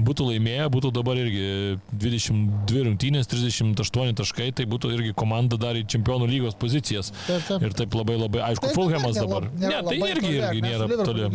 būtų 0.00 0.26
laimėję, 0.30 0.66
būtų 0.72 0.90
dabar 0.96 1.18
irgi 1.20 1.78
22 1.92 2.84
rungtynės, 2.88 3.28
38 3.30 4.16
taškai, 4.20 4.48
tai 4.56 4.66
būtų 4.70 4.92
irgi 4.96 5.14
komanda 5.18 5.58
dar 5.60 5.78
į 5.78 5.84
čempionų 5.92 6.28
lygos 6.30 6.56
pozicijas. 6.60 7.12
Taip, 7.26 7.44
taip. 7.48 7.66
Ir 7.68 7.76
taip 7.82 7.96
labai 7.98 8.16
labai, 8.20 8.42
aišku, 8.48 8.72
Fulhamas 8.76 9.18
dabar. 9.20 9.48
Ne, 9.60 9.76
tai 9.86 9.98
irgi, 9.98 10.34
irgi 10.40 10.64
nėra 10.64 10.88
toli. 11.04 11.30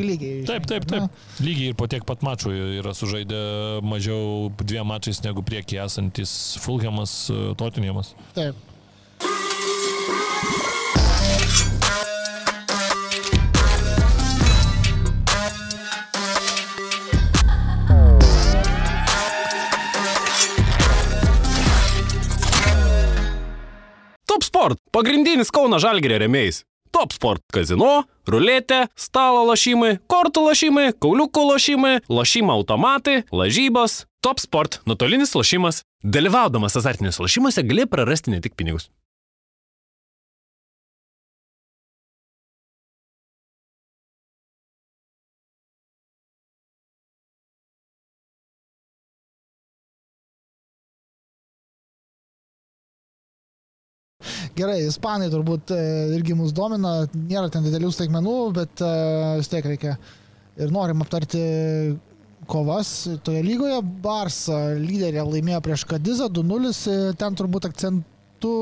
Taip, 0.50 0.70
taip, 0.72 0.88
taip. 0.90 1.26
Lygiai 1.46 1.74
ir 1.74 1.80
po 1.80 1.90
tiek 1.92 2.06
pat 2.08 2.26
mačų 2.26 2.54
yra 2.82 2.96
sužaidę 2.98 3.42
mažiau 3.86 4.50
dviem 4.62 4.88
mačais 4.90 5.22
negu 5.26 5.46
priekį 5.46 5.84
esantis 5.86 6.38
Fulhamas, 6.64 7.26
Tottenhamas. 7.60 8.16
Taip. 8.38 8.75
Sport- 24.44 24.80
pagrindinis 24.96 25.52
Kauno 25.52 25.78
Žalgėrio 25.80 26.20
remėjais. 26.20 26.64
Top 26.92 27.14
Sport- 27.14 27.42
kazino, 27.54 28.04
ruletė, 28.28 28.88
stalo 28.96 29.46
lašymai, 29.50 30.00
kortų 30.08 30.46
lašymai, 30.50 30.94
kauliukų 30.94 31.44
lašymai, 31.52 32.02
lašymo 32.10 32.56
automatai, 32.56 33.24
lažybos. 33.32 34.06
Top 34.22 34.40
Sport- 34.40 34.80
nuotolinis 34.88 35.36
lašymas. 35.36 35.84
Dalyvaudamas 36.04 36.76
azartiniuose 36.76 37.20
lašymuose 37.20 37.68
gali 37.68 37.86
prarasti 37.86 38.32
ne 38.32 38.40
tik 38.40 38.56
pinigus. 38.56 38.90
Gerai, 54.56 54.86
ispanai 54.88 55.28
turbūt 55.28 55.74
e, 55.76 55.78
irgi 56.16 56.36
mus 56.38 56.54
domina, 56.56 57.02
nėra 57.12 57.50
ten 57.52 57.66
didelių 57.66 57.90
staigmenų, 57.92 58.36
bet 58.56 58.84
e, 58.86 58.92
vis 59.42 59.52
tiek 59.52 59.66
reikia 59.68 59.98
ir 60.56 60.72
norim 60.72 61.04
aptarti 61.04 61.42
kovas 62.48 62.94
toje 63.28 63.42
lygoje. 63.44 63.82
Barsa 64.06 64.62
lyderė 64.80 65.26
laimėjo 65.28 65.60
prieš 65.66 65.84
Kadizą 65.92 66.30
2-0, 66.32 66.72
e, 66.72 66.98
ten 67.20 67.36
turbūt 67.36 67.68
akcentu 67.68 68.56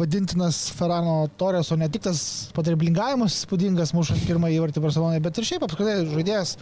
vadintinas 0.00 0.62
Ferrano 0.78 1.26
Torres, 1.36 1.68
o 1.68 1.76
ne 1.76 1.90
tik 1.92 2.08
tas 2.08 2.22
patriblingavimas 2.56 3.42
spūdingas 3.44 3.92
mušant 3.92 4.24
pirmąjį 4.24 4.56
įvartį 4.56 4.88
Barcelonai, 4.88 5.20
bet 5.20 5.36
ir 5.36 5.50
šiaip 5.50 5.68
apskritai 5.68 5.98
žaidėjas 6.14 6.56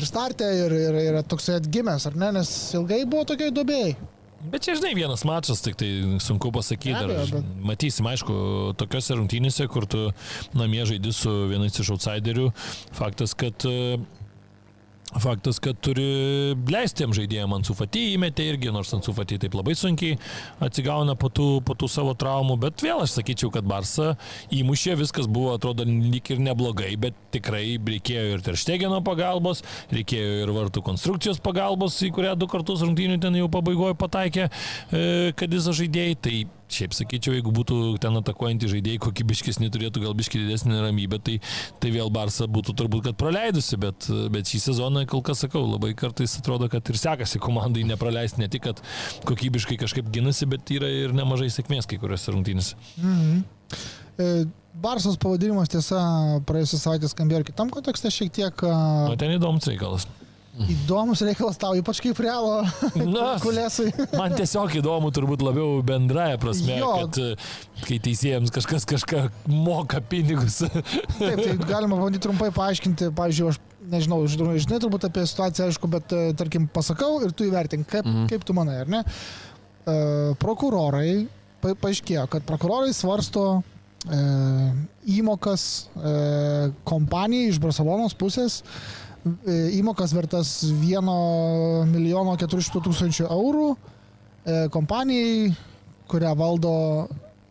ir 0.00 0.08
startė, 0.08 0.48
ir, 0.64 0.80
ir, 0.88 1.02
ir 1.10 1.24
toksai 1.28 1.60
atgimęs, 1.60 2.08
ar 2.08 2.16
ne, 2.16 2.38
nes 2.40 2.54
ilgai 2.78 3.04
buvo 3.04 3.28
tokiai 3.28 3.52
dobėjai. 3.52 3.98
Bet 4.38 4.62
čia, 4.62 4.76
žinai, 4.78 4.92
vienas 4.94 5.24
mačas, 5.26 5.58
tik 5.64 5.74
tai 5.74 5.88
sunku 6.22 6.52
pasakyti. 6.54 6.94
Dar 6.94 7.10
bet- 7.10 7.48
matysim, 7.66 8.06
aišku, 8.06 8.34
tokiuose 8.78 9.16
rungtynėse, 9.18 9.66
kur 9.66 9.86
tu 9.90 10.12
namie 10.54 10.84
žaidži 10.86 11.12
su 11.12 11.32
vienais 11.50 11.74
iš 11.82 11.90
outsiderių, 11.96 12.52
faktas, 12.94 13.34
kad 13.34 13.66
e, 13.66 13.98
Faktas, 15.08 15.56
kad 15.58 15.78
turi 15.80 16.04
leisti 16.68 17.00
tiem 17.00 17.14
žaidėjim 17.16 17.54
ant 17.56 17.64
sufatį 17.64 18.02
įmetė 18.18 18.44
irgi, 18.50 18.68
nors 18.74 18.90
ant 18.92 19.06
sufatį 19.06 19.38
taip 19.40 19.54
labai 19.56 19.72
sunkiai 19.78 20.18
atsigauna 20.64 21.14
po 21.16 21.30
tų, 21.32 21.46
po 21.64 21.72
tų 21.78 21.88
savo 21.88 22.12
traumų, 22.18 22.58
bet 22.60 22.84
vėl 22.84 23.00
aš 23.06 23.14
sakyčiau, 23.16 23.48
kad 23.54 23.64
Barsa 23.68 24.10
įmušė, 24.52 24.98
viskas 25.00 25.30
buvo, 25.30 25.54
atrodo, 25.56 25.86
lyg 25.88 26.28
ir 26.34 26.42
neblogai, 26.44 26.92
bet 27.00 27.16
tikrai 27.32 27.78
reikėjo 27.80 28.36
ir 28.36 28.44
Terštegeno 28.44 29.00
pagalbos, 29.06 29.64
reikėjo 29.96 30.44
ir 30.44 30.54
vartų 30.58 30.84
konstrukcijos 30.84 31.40
pagalbos, 31.40 31.96
į 32.04 32.12
kurią 32.18 32.36
du 32.36 32.50
kartus 32.50 32.84
rungtynių 32.84 33.16
ten 33.24 33.40
jau 33.40 33.48
pabaigoje 33.52 33.96
pataikė, 33.96 34.50
e, 34.92 35.32
kad 35.40 35.56
jis 35.56 35.72
žaidėjai, 35.80 36.20
tai 36.20 36.36
Šiaip 36.68 36.92
sakyčiau, 36.96 37.32
jeigu 37.36 37.52
būtų 37.54 37.96
ten 38.02 38.18
atakuojantys 38.20 38.72
žaidėjai 38.74 39.00
kokybiškesni, 39.06 39.70
turėtų 39.72 40.02
gal 40.04 40.16
biški 40.18 40.42
didesnį 40.42 40.82
ramybę, 40.84 41.20
tai, 41.24 41.38
tai 41.80 41.92
vėl 41.94 42.12
Barsa 42.12 42.48
būtų 42.50 42.74
turbūt, 42.76 43.06
kad 43.08 43.18
praleidusi, 43.20 43.78
bet, 43.80 44.08
bet 44.34 44.52
šį 44.52 44.60
sezoną, 44.66 45.06
kol 45.08 45.24
kas 45.24 45.44
sakau, 45.46 45.64
labai 45.64 45.94
kartais 45.98 46.36
atrodo, 46.40 46.68
kad 46.72 46.92
ir 46.92 47.00
sekasi 47.00 47.40
komandai 47.40 47.86
nepraleisti, 47.88 48.42
ne 48.44 48.50
tik, 48.52 48.68
kad 48.68 48.84
kokybiškai 49.28 49.80
kažkaip 49.80 50.12
ginasi, 50.12 50.48
bet 50.50 50.68
yra 50.76 50.92
ir 50.92 51.16
nemažai 51.16 51.48
sėkmės 51.54 51.88
kai 51.88 52.00
kuriuose 52.02 52.36
rungtynėse. 52.36 52.76
Mhm. 53.00 53.42
E, 54.18 54.30
Barsos 54.78 55.16
pavadinimas 55.18 55.70
tiesa 55.72 55.98
praėjusią 56.46 56.78
savaitę 56.78 57.08
skambėjo 57.10 57.42
ir 57.42 57.48
kitam 57.48 57.70
kontekste 57.74 58.12
šiek 58.14 58.30
tiek 58.34 58.62
O 58.62 59.16
ten 59.18 59.32
įdomus 59.34 59.66
reikalas. 59.66 60.06
Įdomus 60.66 61.22
reikalas 61.26 61.58
tau, 61.60 61.76
ypač 61.78 62.00
kaip 62.02 62.18
realo 62.24 62.62
kulėsai. 63.44 63.92
man 64.18 64.34
tiesiog 64.38 64.74
įdomu 64.80 65.12
turbūt 65.14 65.44
labiau 65.46 65.78
bendraja 65.86 66.40
prasme, 66.40 66.78
Jo. 66.80 66.90
kad 67.02 67.20
e, 67.22 67.30
kai 67.84 68.00
teisėjams 68.02 68.52
kažkas 68.54 68.88
kažką 68.88 69.24
moka 69.52 70.02
pinigus. 70.02 70.60
Taip, 71.18 71.42
tai 71.44 71.56
galima 71.62 72.00
bandyti 72.00 72.26
trumpai 72.26 72.50
paaiškinti, 72.54 73.12
pavyzdžiui, 73.18 73.52
aš 73.54 73.62
nežinau, 73.88 74.20
žinai, 74.28 74.80
turbūt 74.82 75.08
apie 75.08 75.24
situaciją, 75.28 75.70
aišku, 75.70 75.90
bet 75.92 76.12
e, 76.16 76.22
tarkim 76.38 76.68
pasakau 76.72 77.18
ir 77.24 77.32
tu 77.36 77.46
įvertink, 77.48 77.88
kaip, 77.88 78.06
mhm. 78.06 78.28
kaip 78.32 78.46
tu 78.46 78.56
manai, 78.56 78.82
ar 78.84 78.92
ne? 78.92 79.02
E, 79.88 79.96
prokurorai, 80.42 81.26
pa, 81.62 81.74
paaiškėjo, 81.84 82.26
kad 82.32 82.46
prokurorai 82.48 82.92
svarsto 82.96 83.46
e, 83.58 84.22
įmokas 85.18 85.66
e, 85.96 86.14
kompanijai 86.88 87.52
iš 87.52 87.60
Barcelonos 87.62 88.16
pusės, 88.18 88.62
įmokas 89.78 90.12
vertas 90.16 90.50
1 90.66 91.88
milijono 91.92 92.36
400 92.40 92.82
tūkstančių 92.84 93.28
eurų 93.30 93.68
e, 93.72 94.68
kompanijai, 94.74 95.54
kurią 96.08 96.34
valdo 96.38 96.74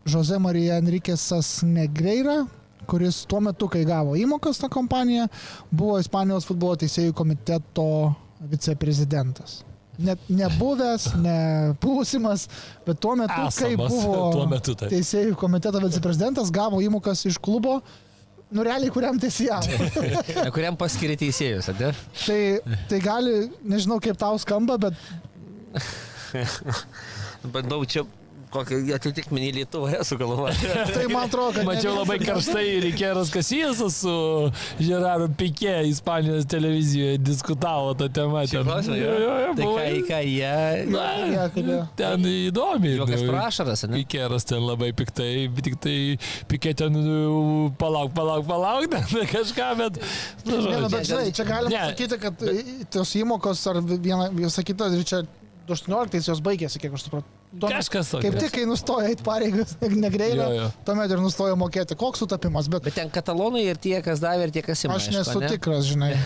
Jose 0.07 0.39
Marija 0.39 0.77
Enriquesas 0.81 1.61
Negreira, 1.67 2.45
kuris 2.87 3.25
tuo 3.27 3.41
metu, 3.43 3.67
kai 3.71 3.83
gavo 3.87 4.15
įmokas 4.17 4.61
tą 4.61 4.69
kompaniją, 4.71 5.27
buvo 5.71 5.97
Ispanijos 5.99 6.47
futbolo 6.47 6.77
teisėjų 6.79 7.15
komiteto 7.17 7.87
viceprezidentas. 8.47 9.61
Net 9.97 10.21
nebuvęs, 10.29 11.09
ne 11.17 11.37
būsimas, 11.81 12.45
bet 12.85 12.99
tuo 13.01 13.15
metu, 13.17 13.33
kai 13.57 13.73
Esamas, 13.73 13.93
buvo 13.93 14.27
tuo 14.35 14.45
metu 14.49 14.75
tai. 14.77 14.91
teisėjų 14.93 15.33
komiteto 15.41 15.81
viceprezidentas, 15.81 16.53
gavo 16.53 16.83
įmokas 16.85 17.25
iš 17.25 17.39
klubo, 17.41 17.79
nu 18.55 18.63
realiai 18.65 18.91
kuriam 18.93 19.17
teisėjavo. 19.19 19.89
Kuriam 20.55 20.77
paskiria 20.79 21.17
teisėjus, 21.19 21.69
ar 21.73 21.79
ne? 21.81 21.89
tai, 22.23 22.39
tai 22.91 22.99
gali, 23.03 23.35
nežinau 23.67 23.99
kaip 24.03 24.19
tau 24.19 24.39
skamba, 24.41 24.77
bet 24.87 24.95
Bandau 27.53 27.83
čia 27.85 28.03
kokią 28.57 28.95
atitikmenį 28.97 29.51
Lietuvoje 29.57 30.01
sugalvoti. 30.07 30.69
tai 30.95 31.05
man 31.11 31.27
atrodo, 31.27 31.55
kad... 31.59 31.67
Mačiau 31.67 31.95
labai 31.97 32.19
ir 32.19 32.25
karštai 32.27 32.65
Rikeras 32.85 33.31
Kasijasas 33.33 33.99
su 34.03 34.15
Žeraru 34.79 35.29
Pikė 35.39 35.75
Ispanijos 35.89 36.47
televizijoje 36.51 37.17
diskutavo 37.21 37.95
tą 37.99 38.09
temą. 38.13 38.45
Ten, 38.51 38.67
klausimai, 38.67 38.99
jo, 39.01 39.15
jo, 39.23 39.33
jo, 39.43 39.55
Tai 39.57 39.69
ką, 39.73 39.87
ką 40.11 40.21
jie... 40.27 40.53
Na, 40.93 41.07
jie 41.25 41.79
ten 41.99 42.27
įdomi. 42.31 42.93
Juokas 42.99 43.23
nu. 43.23 43.31
prašaras, 43.31 43.85
ne? 43.87 44.01
Pikeras 44.01 44.47
ten 44.47 44.63
labai 44.63 44.91
piktai, 44.97 45.31
bet 45.53 45.69
tik 45.69 45.79
tai 45.83 45.97
Pikė 46.51 46.75
ten 46.83 46.95
nu, 46.95 47.71
palauk, 47.79 48.13
palauk, 48.17 48.45
palauk, 48.49 48.87
ten 48.93 49.27
kažką, 49.33 49.71
bet... 49.81 50.01
Nu, 50.47 50.61
Ne, 50.67 50.87
bet 50.91 51.07
žinai, 51.07 51.31
čia 51.35 51.45
galima 51.47 51.71
Ne. 51.71 51.83
sakyti, 51.91 52.19
kad 52.21 52.43
tos 52.93 53.13
įmokos 53.19 53.63
ar 53.71 53.81
viena, 53.83 54.29
visą 54.33 54.63
kitą, 54.65 54.89
ir 54.95 55.05
čia 55.07 55.23
18 55.67 56.29
jos 56.29 56.41
baigėsi, 56.43 56.79
kiek 56.81 56.95
aš 56.95 57.07
supratau. 57.07 57.27
Tuomet- 57.47 57.77
Kažkas 57.79 58.09
tokio. 58.11 58.27
Kaip 58.31 58.39
tik, 58.43 58.51
kai 58.51 58.65
nustoja 58.67 59.07
eiti 59.07 59.23
pareigas, 59.23 59.77
jo. 59.79 60.67
tuomet 60.85 61.11
ir 61.15 61.17
nustoja 61.23 61.55
mokėti. 61.55 61.95
Koks 61.97 62.19
sutapimas, 62.19 62.67
bet, 62.69 62.83
Bet 62.83 62.93
ten 62.99 63.09
katalonai 63.09 63.63
ir 63.71 63.75
tie, 63.79 64.01
kas 64.03 64.19
davė, 64.19 64.49
ir 64.49 64.51
tie, 64.51 64.61
kas 64.61 64.83
įmė. 64.83 64.95
aš 64.99 65.09
nesu 65.15 65.39
tikras, 65.47 65.85
žinai. 65.87 66.13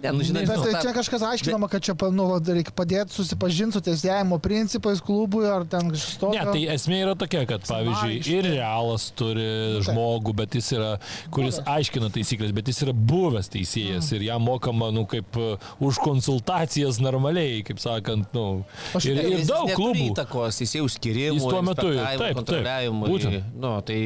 Ne, 0.00 0.12
nu, 0.16 0.22
žinai, 0.24 0.46
Bet 0.48 0.56
nu, 0.56 0.62
tai 0.64 0.72
ta- 0.72 0.80
čia 0.80 0.92
kažkas 0.96 1.20
aiškinama, 1.28 1.68
kad 1.68 1.82
čia 1.84 1.92
nu, 2.16 2.24
va, 2.30 2.38
reikia 2.40 2.72
padėti 2.72 3.12
susipažinti 3.12 3.76
su 3.76 3.80
teisėjimo 3.84 4.38
principais 4.40 4.96
klubui 5.04 5.44
ar 5.44 5.66
ten 5.68 5.90
kažkas 5.92 6.14
tokio. 6.16 6.38
Ne, 6.40 6.52
tai 6.54 6.62
esmė 6.72 7.02
yra 7.04 7.12
tokia, 7.20 7.42
kad 7.44 7.60
pavyzdžiui 7.68 8.16
ir 8.32 8.48
realas 8.56 9.10
turi 9.12 9.44
taip. 9.44 9.90
žmogų, 9.90 10.32
bet 10.40 10.56
jis 10.56 10.70
yra, 10.72 10.94
kuris 11.30 11.58
Buvęs. 11.60 11.68
aiškina 11.74 12.08
taisyklės, 12.16 12.54
bet 12.56 12.70
jis 12.72 12.80
yra 12.86 12.94
buvęs 12.96 13.52
teisėjas 13.52 14.08
ir 14.16 14.24
jam 14.24 14.40
mokama, 14.48 14.88
nu, 14.90 15.04
kaip 15.04 15.36
už 15.84 16.00
konsultacijas 16.00 16.96
normaliai, 17.04 17.60
kaip 17.68 17.76
sakant, 17.84 18.32
nu. 18.32 18.64
Aš- 18.96 19.04
Ir, 19.12 19.20
ir 19.36 19.44
daug 19.44 19.68
klubų. 19.76 20.14
Įtakos 20.14 20.59
teisėjų 20.60 20.88
skirimui, 20.96 21.40
taip, 21.40 22.20
taip, 22.20 22.36
kontroliavimui. 22.40 23.08
Nu, 23.60 23.72
tai, 23.88 24.00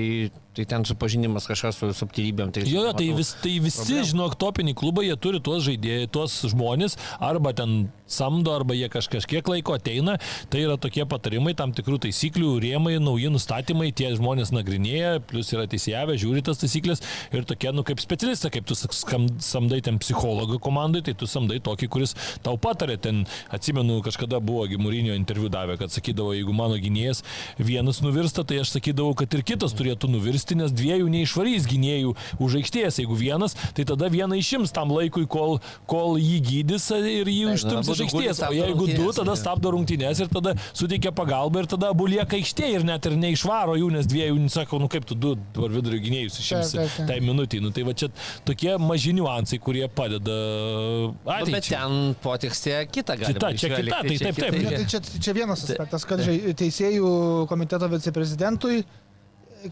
tai 0.55 0.67
ten 0.71 0.87
supažinimas 0.87 1.49
kažkas 1.51 1.81
su 1.81 1.91
subtilybėm. 1.99 2.53
Tai, 2.55 2.65
Jo, 2.69 2.87
jo, 2.89 2.93
tai, 2.97 3.09
vis, 3.17 3.35
tai 3.43 3.57
visi, 3.63 3.83
problemų. 3.83 4.09
žinok, 4.13 4.37
topiniai 4.41 4.77
klubai, 4.79 5.07
jie 5.09 5.17
turi 5.21 5.41
tuos 5.45 5.65
žaidėjus, 5.67 6.11
tuos 6.15 6.37
žmonės, 6.53 6.97
arba 7.19 7.53
ten 7.57 7.89
samdo, 8.07 8.53
arba 8.55 8.77
jie 8.77 8.89
kaž, 8.93 9.09
kažkiek 9.13 9.49
laiko 9.49 9.75
ateina. 9.77 10.19
Tai 10.53 10.61
yra 10.61 10.77
tokie 10.81 11.05
patarimai, 11.09 11.55
tam 11.59 11.73
tikrų 11.75 11.99
taisyklių, 12.05 12.53
rėmai, 12.63 12.97
nauji 13.03 13.31
nustatymai, 13.35 13.91
tie 13.97 14.13
žmonės 14.19 14.53
nagrinėja, 14.55 15.19
plus 15.27 15.51
yra 15.57 15.65
teisėjavę, 15.71 16.19
žiūri 16.21 16.45
tas 16.45 16.61
taisyklės 16.61 17.03
ir 17.35 17.47
tokie, 17.49 17.73
nu, 17.75 17.83
kaip 17.87 18.03
specialistai, 18.05 18.53
kaip 18.55 18.69
tu 18.69 18.77
skam, 18.77 19.27
samdai 19.43 19.81
ten 19.85 19.99
psichologą 20.03 20.61
komandai, 20.63 21.03
tai 21.07 21.17
tu 21.19 21.29
samdai 21.31 21.59
tokį, 21.65 21.89
kuris 21.91 22.15
tau 22.45 22.59
patarė. 22.61 22.99
Ten, 23.05 23.25
atsimenu, 23.55 23.99
kažkada 24.05 24.39
buvo 24.45 24.67
Gimurinio 24.71 25.17
interviu 25.17 25.51
davė, 25.53 25.79
kad 25.81 25.93
sakydavo, 25.95 26.35
jeigu 26.37 26.55
mano 26.57 26.77
gynėjas 26.81 27.25
vienas 27.59 28.03
nuvirsta, 28.05 28.45
tai 28.45 28.61
aš 28.63 28.77
sakydavau, 28.77 29.17
kad 29.19 29.33
ir 29.35 29.43
kitas 29.47 29.75
turėtų 29.77 30.13
nuvirsti, 30.13 30.44
nes 30.53 30.73
dviejų 30.77 31.09
neišvarys 31.09 31.65
gynėjų 31.71 32.13
už 32.45 32.59
aikštės. 32.61 33.01
Jeigu 33.01 33.17
vienas, 33.17 33.57
tai 33.73 33.87
tada 33.89 34.11
vieną 34.13 34.37
išims 34.37 34.75
tam 34.77 34.93
laikui, 34.93 35.25
kol, 35.31 35.57
kol 35.89 36.19
jį 36.21 36.39
gydys 36.45 36.91
ir 36.99 37.31
jį 37.33 37.47
Taip, 37.49 37.57
užtums 37.57 37.89
iš 37.95 38.05
aikštės. 38.05 38.43
O 38.51 38.53
jeigu 38.53 38.89
du, 38.93 39.09
tada 39.17 39.39
stabdo 39.41 39.73
rungtynės 39.73 40.21
ir 40.21 40.29
tada 40.33 40.55
suteikia 40.77 41.15
pagalbą 41.17 41.65
ir 41.65 41.71
tada 41.73 41.95
abu 41.95 42.07
lieka 42.13 42.37
aikštėje 42.37 42.83
ir 42.83 42.85
net 42.85 43.09
ir 43.09 43.17
neišvaro 43.17 43.79
jų, 43.81 43.89
nes 43.97 44.09
dviejų, 44.11 44.37
nu, 44.45 44.53
sako, 44.53 44.83
nu 44.85 44.91
kaip 44.93 45.09
tu 45.09 45.17
du 45.17 45.35
dabar 45.57 45.73
vidurio 45.73 46.03
gynėjus 46.05 46.39
išimsi 46.45 46.77
Taip, 46.77 46.85
taip, 46.85 46.97
taip. 46.99 47.09
tai 47.09 47.19
minutį. 47.25 47.63
Nu, 47.65 47.73
tai 47.75 47.87
va 47.89 47.97
čia 47.97 48.11
tokie 48.45 48.77
maži 48.83 49.17
niuansai, 49.17 49.59
kurie 49.63 49.89
padeda 49.89 50.35
Nu, 50.35 51.15
bet 51.25 51.49
ateičiai. 51.49 51.79
ten 51.79 52.15
potekstė 52.23 52.75
kita 52.93 53.17
gali 53.21 53.35
Kita, 53.35 53.51
čia 53.59 53.71
kita, 53.73 54.01
tai 54.05 54.19
taip, 54.21 54.39
taip. 54.39 54.59
Ne, 54.59 54.75
tai 54.75 54.85
čia, 54.91 55.01
čia 55.23 55.35
vienas 55.37 55.65
aspektas, 55.67 56.05
kad 56.09 56.23
teisėjų 56.61 57.11
komiteto 57.51 57.89
viceprezidentui, 57.93 58.83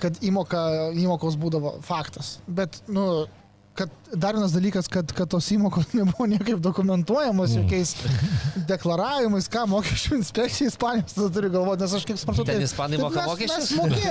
kad 0.00 0.18
įmoka, 0.24 0.62
įmokos 0.96 1.36
būdavo 1.40 1.76
faktas. 1.84 2.36
Bet, 2.46 2.82
nu, 2.88 3.26
kad 3.74 3.88
dar 4.12 4.34
vienas 4.36 4.52
dalykas, 4.52 4.88
kad, 4.92 5.08
kad 5.16 5.28
tos 5.32 5.46
įmokos 5.54 5.92
nebuvo 5.98 6.26
niekaip 6.28 6.58
dokumentuojamos, 6.60 7.54
Mm. 7.56 7.62
jokiais 7.64 7.94
deklaravimais, 8.68 9.46
ką 9.50 9.62
mokesčių 9.70 10.16
inspekcija 10.18 10.68
Ispanijos 10.72 11.14
tada 11.16 11.28
turi 11.34 11.48
galvoti, 11.52 11.82
nes 11.84 11.94
aš 11.96 12.04
kaip 12.08 12.18
suprantu, 12.20 12.44
Ten 12.48 12.62
ispanai 12.66 12.98
tai 12.98 13.04
moka 13.06 13.24
mokesčius? 13.30 13.70
Mes. 13.80 14.02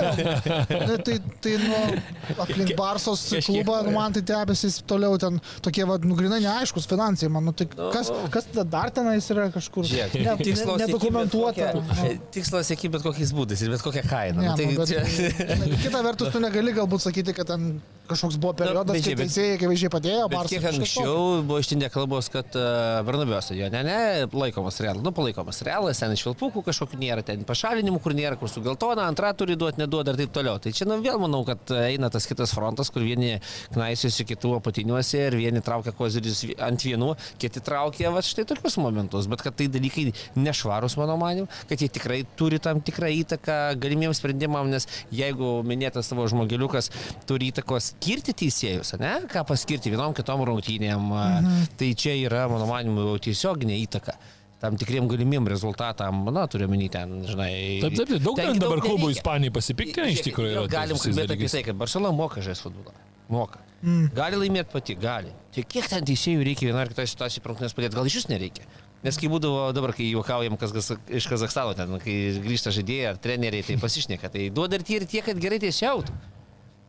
Na, 0.72 0.96
tai, 1.06 1.16
tai 1.44 1.52
nu, 1.62 1.80
aplink 2.44 2.72
Barsos 2.78 3.22
klubą, 3.46 3.78
nu, 3.86 3.94
man 3.94 4.12
tai 4.16 4.22
tebesys 4.32 4.80
toliau 4.88 5.14
ten 5.22 5.38
tokie, 5.64 5.86
vad, 5.88 6.04
nugrinai 6.08 6.40
neaiškus 6.44 6.88
finansai, 6.90 7.30
man, 7.32 7.46
nu, 7.48 7.54
tai 7.56 7.68
kas, 7.70 8.10
kas 8.34 8.50
tada 8.50 8.66
dar 8.76 8.90
tenais 8.94 9.30
yra 9.32 9.48
kažkur 9.54 9.86
Žiūrėk, 9.88 10.18
ne, 10.18 10.26
ne, 10.26 10.36
bet 10.42 10.84
nedokumentuota. 10.86 11.70
kokia- 11.78 12.18
Tikslo 12.34 12.60
sėki 12.66 12.90
bet 12.92 13.02
kokiais 13.06 13.32
būdais 13.36 13.62
ir 13.62 13.70
bet 13.76 13.82
kokią 13.86 14.04
kainą. 14.10 14.42
Ne, 14.42 14.50
Nu, 14.52 14.56
tai 14.58 14.66
nu, 14.66 14.78
bet, 14.82 14.90
čia- 14.90 15.78
kita 15.86 16.02
vertus, 16.04 16.32
tu 16.34 16.40
negali 16.42 16.74
galbūt 16.76 17.06
sakyti, 17.06 17.34
kad 17.36 17.46
ten 17.54 17.80
kažkoks 18.12 18.38
buvo 18.42 18.54
periodas, 18.58 18.94
bet 18.96 19.08
kai 19.08 19.16
teisėjai 19.22 19.56
akivaizdžiai 19.58 19.92
padėjo, 19.92 20.28
Bet 20.28 20.38
Barsai 20.38 20.58
kiek 20.58 20.68
anksčiau 20.70 21.42
buvo 21.46 21.60
ištindė 21.62 21.90
kalbos, 21.92 22.28
kad 22.32 22.58
uh, 22.58 23.00
Bernabio 23.06 23.40
stadione, 23.44 23.82
ne, 23.86 23.98
laikomas 24.32 24.80
realas, 24.84 25.02
nu 25.04 25.12
palaikomas 25.16 25.62
realas, 25.66 26.00
ten 26.02 26.14
iš 26.14 26.24
vilpukų 26.28 26.64
kažkokių 26.68 27.00
nėra, 27.00 27.24
ten 27.26 27.44
pašalinimų, 27.48 28.00
kur 28.04 28.16
nėra, 28.16 28.38
kur 28.40 28.50
su 28.52 28.62
geltona, 28.64 29.06
antra 29.10 29.32
turi 29.36 29.56
duoti, 29.58 29.80
neduoda 29.82 30.14
ir 30.14 30.22
taip 30.22 30.34
toliau. 30.36 30.60
Tai 30.62 30.72
čia 30.76 30.88
nu, 30.88 30.98
vėl 31.04 31.20
manau, 31.22 31.42
kad 31.48 31.72
eina 31.82 32.10
tas 32.12 32.26
kitas 32.28 32.54
frontas, 32.56 32.92
kur 32.92 33.04
vieni 33.06 33.38
knaisiuosi 33.74 34.26
kitų 34.28 34.56
apatiniuose 34.60 35.26
ir 35.28 35.38
vieni 35.38 35.62
traukia 35.64 35.94
kozirius 35.96 36.44
ant 36.62 36.84
vienų, 36.86 37.12
kiti 37.42 37.62
traukia 37.64 38.12
va 38.14 38.22
štai 38.24 38.46
tokius 38.48 38.78
momentus. 38.82 39.28
Bet 39.30 39.44
kad 39.44 39.56
tai 39.58 39.68
dalykai 39.72 40.08
nešvarus, 40.38 40.96
mano 41.00 41.16
manimu, 41.20 41.50
kad 41.70 41.82
jie 41.82 41.90
tikrai 41.92 42.22
turi 42.38 42.60
tam 42.62 42.82
tikrą 42.84 43.10
įtaką 43.22 43.58
galimiems 43.82 44.20
sprendimams, 44.22 44.72
nes 44.72 44.88
jeigu 45.14 45.54
minėtas 45.66 46.10
tavo 46.10 46.26
žmogeliukas 46.30 46.90
turi 47.28 47.50
įtakos 47.52 47.92
skirti 48.02 48.34
teisėjus, 48.42 48.96
ne, 48.98 49.14
ką 49.30 49.44
paskirti 49.46 49.92
vienom 49.92 50.14
kitom 50.16 50.42
rungtynėm, 50.48 51.08
mhm. 51.08 51.66
tai 51.78 51.92
čia 51.98 52.16
yra, 52.18 52.48
mano 52.50 52.66
manimu, 52.70 53.14
tiesioginė 53.22 53.78
įtaka 53.86 54.16
tam 54.62 54.76
tikriem 54.78 55.08
galimiem 55.10 55.48
rezultatam, 55.50 56.20
na, 56.30 56.44
turiu 56.46 56.68
menį 56.70 56.88
ten, 56.94 57.14
žinai. 57.26 57.54
Taip, 57.82 57.96
taip, 57.98 58.12
daug 58.22 58.36
ten 58.38 58.60
dabar 58.62 58.78
klubų. 58.84 59.08
Ispanijai 59.10 59.50
pasipiktinę 59.56 60.12
iš 60.14 60.22
tikrųjų. 60.28 60.62
Galim 60.70 61.00
kalbėti 61.02 61.34
apie 61.34 61.48
tai, 61.50 61.64
kad 61.66 61.80
Barcelona 61.80 62.14
moka 62.14 62.44
žaisti 62.46 62.68
futbolą. 62.68 62.94
Moka. 63.32 63.58
Mm. 63.82 64.12
Gali 64.14 64.38
laimėti 64.38 64.70
pati, 64.70 64.94
gali. 65.02 65.34
Tik 65.56 65.66
kiek 65.66 65.88
ten 65.90 66.06
teisėjų 66.06 66.46
reikia 66.46 66.68
vienoje 66.68 66.86
ar 66.86 66.92
kitoje 66.92 67.10
situacijoje 67.10 67.42
prungtinės 67.42 67.74
padėti, 67.74 67.98
gal 67.98 68.06
iš 68.06 68.20
vis 68.20 68.28
nereikia. 68.30 68.68
Nes 69.02 69.18
kai 69.18 69.30
būdavo 69.32 69.64
dabar, 69.74 69.90
kai 69.98 70.06
juokaujam 70.12 70.54
kas, 70.60 70.92
iš 71.10 71.26
Kazakstano, 71.26 71.74
ten, 71.74 71.96
kai 72.04 72.14
grįžta 72.44 72.70
žaidėjai 72.76 73.08
ar 73.10 73.18
treneriai, 73.24 73.66
tai 73.66 73.80
pasišneka, 73.82 74.30
tai 74.30 74.46
duoda 74.54 74.78
ir 74.78 74.86
tie, 74.86 75.00
ir 75.00 75.08
tie, 75.10 75.24
kad 75.26 75.42
gerai 75.42 75.58
teisiautų. 75.64 76.14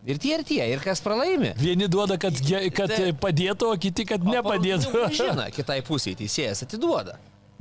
Ir 0.03 0.17
tie, 0.19 0.33
ir 0.35 0.41
tie, 0.43 0.63
ir 0.67 0.81
kas 0.83 0.99
pralaimi. 1.03 1.53
Vieni 1.59 1.87
duoda, 1.87 2.17
kad, 2.19 2.35
kad 2.75 2.91
Taip. 2.91 3.21
padėtų, 3.23 3.69
o 3.71 3.77
kiti, 3.79 4.03
kad 4.07 4.25
nepadėtų. 4.27 5.05
Žinai, 5.19 5.47
kitai 5.55 5.79
pusiai 5.87 6.17
teisėjas 6.19 6.65
atiduoda 6.65 7.15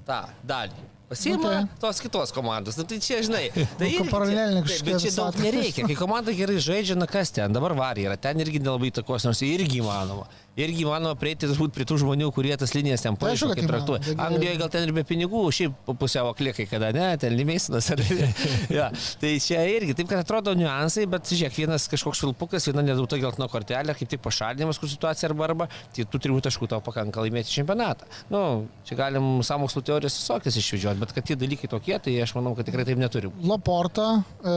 tą 0.06 0.24
dalį. 0.42 0.88
Pasiima 1.12 1.36
Nu, 1.36 1.42
tai. 1.42 1.56
okay. 1.62 1.78
tos 1.80 1.98
kitos 2.00 2.30
komandos. 2.32 2.76
Nu, 2.80 2.84
tai 2.88 2.96
čia, 2.98 3.20
žinai, 3.20 3.50
tai 3.78 3.90
Nu, 3.90 3.98
irgi 3.98 4.08
paralelinė 4.08 4.62
kažkokia 4.64 4.94
Bet 4.96 5.04
čia 5.04 5.10
daug 5.12 5.36
nereikia. 5.44 5.84
Kai 5.90 5.96
komanda 5.98 6.32
gerai 6.32 6.56
žaidžia, 6.56 6.96
na 6.96 7.06
kas 7.10 7.30
ten, 7.36 7.52
dabar 7.52 7.74
varė 7.76 8.06
yra, 8.08 8.16
ten 8.16 8.40
irgi 8.40 8.62
nelabai 8.64 8.88
takos, 8.96 9.26
nors 9.28 9.42
irgi 9.44 9.82
įmanoma. 9.82 10.24
Irgi 10.60 10.82
įmanoma 10.84 11.16
prieiti 11.16 11.48
turbūt 11.48 11.72
prie 11.72 11.86
tų 11.88 11.96
žmonių, 12.02 12.26
kurie 12.36 12.52
tas 12.60 12.74
linijas 12.76 13.00
ten 13.06 13.16
Tai 13.16 13.30
kad 13.32 13.40
kaip 13.40 13.62
įmanoma. 13.62 13.70
traktuoja. 13.70 14.16
Anglijoje 14.20 14.58
gal 14.60 14.68
ten 14.74 14.84
ir 14.84 14.92
be 14.92 15.04
pinigų, 15.08 15.40
šiaip 15.56 15.92
pusiau 15.96 16.28
aklikai, 16.28 16.66
kada 16.68 16.90
ne, 16.92 17.06
ten 17.16 17.32
limėsinas. 17.38 17.88
ja, 18.78 18.90
tai 19.22 19.30
čia 19.40 19.62
irgi, 19.72 19.96
taip 19.96 20.10
kad 20.10 20.20
atrodo 20.20 20.52
niuansai, 20.58 21.06
bet 21.08 21.32
žiūrėk, 21.32 21.56
vienas 21.62 21.88
kažkoks 21.88 22.20
švilpukas, 22.20 22.68
viena 22.68 22.84
nedauta 22.84 23.16
geltona 23.22 23.48
kortelė, 23.48 23.96
kaip 23.96 24.12
tik 24.12 24.20
pašalinimas, 24.26 24.80
kur 24.82 24.92
situacija 24.92 25.30
arba 25.30 25.48
arba, 25.48 25.70
tai 25.96 26.04
tu 26.04 26.20
turi 26.20 26.36
taškų 26.44 26.68
tau 26.68 26.84
pakanka 26.84 27.24
laimėti 27.24 27.56
čempionatą. 27.56 28.10
Nu, 28.32 28.44
čia 28.84 29.00
galim 29.00 29.40
samokslo 29.46 29.80
teorijas 29.88 30.20
visokias 30.20 30.60
išvedžioti, 30.60 31.00
bet 31.00 31.16
kad 31.16 31.30
tie 31.32 31.38
dalykai 31.40 31.72
tokie, 31.72 31.96
tai 31.96 32.18
aš 32.26 32.36
manau, 32.36 32.52
kad 32.58 32.68
tikrai 32.68 32.84
taip 32.88 33.00
neturi. 33.00 33.32
Laporta, 33.48 34.12
e, 34.44 34.56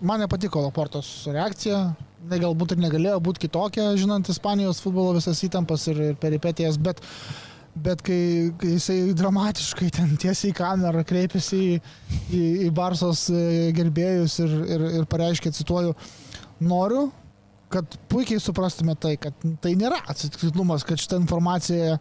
man 0.00 0.24
nepatiko 0.24 0.64
Laportos 0.64 1.12
reakcija, 1.28 1.82
ne, 2.24 2.38
galbūt 2.42 2.74
ir 2.74 2.82
negalėjo 2.84 3.18
būti 3.24 3.46
kitokia, 3.46 3.90
žinant 3.98 4.30
Ispanijos 4.32 4.80
futbolo 4.84 5.16
visas 5.16 5.42
įtampas 5.46 5.86
ir, 5.92 6.00
ir 6.10 6.16
peripetijas, 6.20 6.78
bet, 6.82 7.02
bet 7.74 8.02
kai, 8.06 8.20
kai 8.60 8.76
jisai 8.76 8.98
dramatiškai 9.16 9.90
ten 9.98 10.16
tiesiai 10.20 10.52
į 10.54 10.56
kamerą 10.56 11.04
kreipėsi 11.08 11.60
į, 11.60 11.76
į, 12.30 12.42
į 12.68 12.72
Barsos 12.76 13.26
e, 13.30 13.70
gerbėjus 13.76 14.40
ir, 14.44 14.56
ir, 14.76 14.88
ir 15.00 15.10
pareiškė, 15.12 15.54
cituoju, 15.56 15.94
noriu, 16.64 17.08
kad 17.72 17.98
puikiai 18.10 18.40
suprastume 18.40 18.94
tai, 19.00 19.16
kad 19.20 19.34
tai 19.62 19.74
nėra 19.78 19.98
atsitiktinumas, 20.08 20.84
kad 20.86 21.00
šita 21.02 21.18
informacija 21.18 21.96
e, 21.96 21.98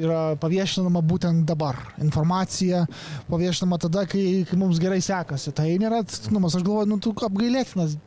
yra 0.00 0.20
paviešinama 0.40 1.02
būtent 1.04 1.44
dabar. 1.48 1.78
Informacija 2.02 2.86
paviešinama 3.28 3.78
tada, 3.84 4.06
kai, 4.08 4.24
kai 4.48 4.58
mums 4.58 4.80
gerai 4.82 5.02
sekasi. 5.04 5.52
Tai 5.56 5.68
nėra 5.82 6.00
atsitiktinumas. 6.02 6.56
Aš 6.56 6.64
galvoju, 6.64 6.88
nu 6.88 6.98
tu 7.04 7.12
apgailėtinas 7.28 7.98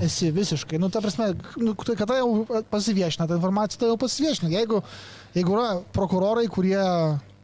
esi 0.00 0.30
visiškai. 0.32 0.78
Nu, 0.80 0.88
ta 0.88 1.02
prasme, 1.04 1.32
nu, 1.60 1.74
tai 1.84 1.96
kada 1.98 2.16
jau 2.22 2.46
pasiviešina 2.72 3.26
ta 3.28 3.36
informacija, 3.36 3.80
tai 3.82 3.90
jau 3.92 3.98
pasiviešina. 4.00 4.48
Jeigu, 4.54 4.80
jeigu 5.36 5.58
yra 5.58 5.68
prokurorai, 5.92 6.46
kurie 6.52 6.80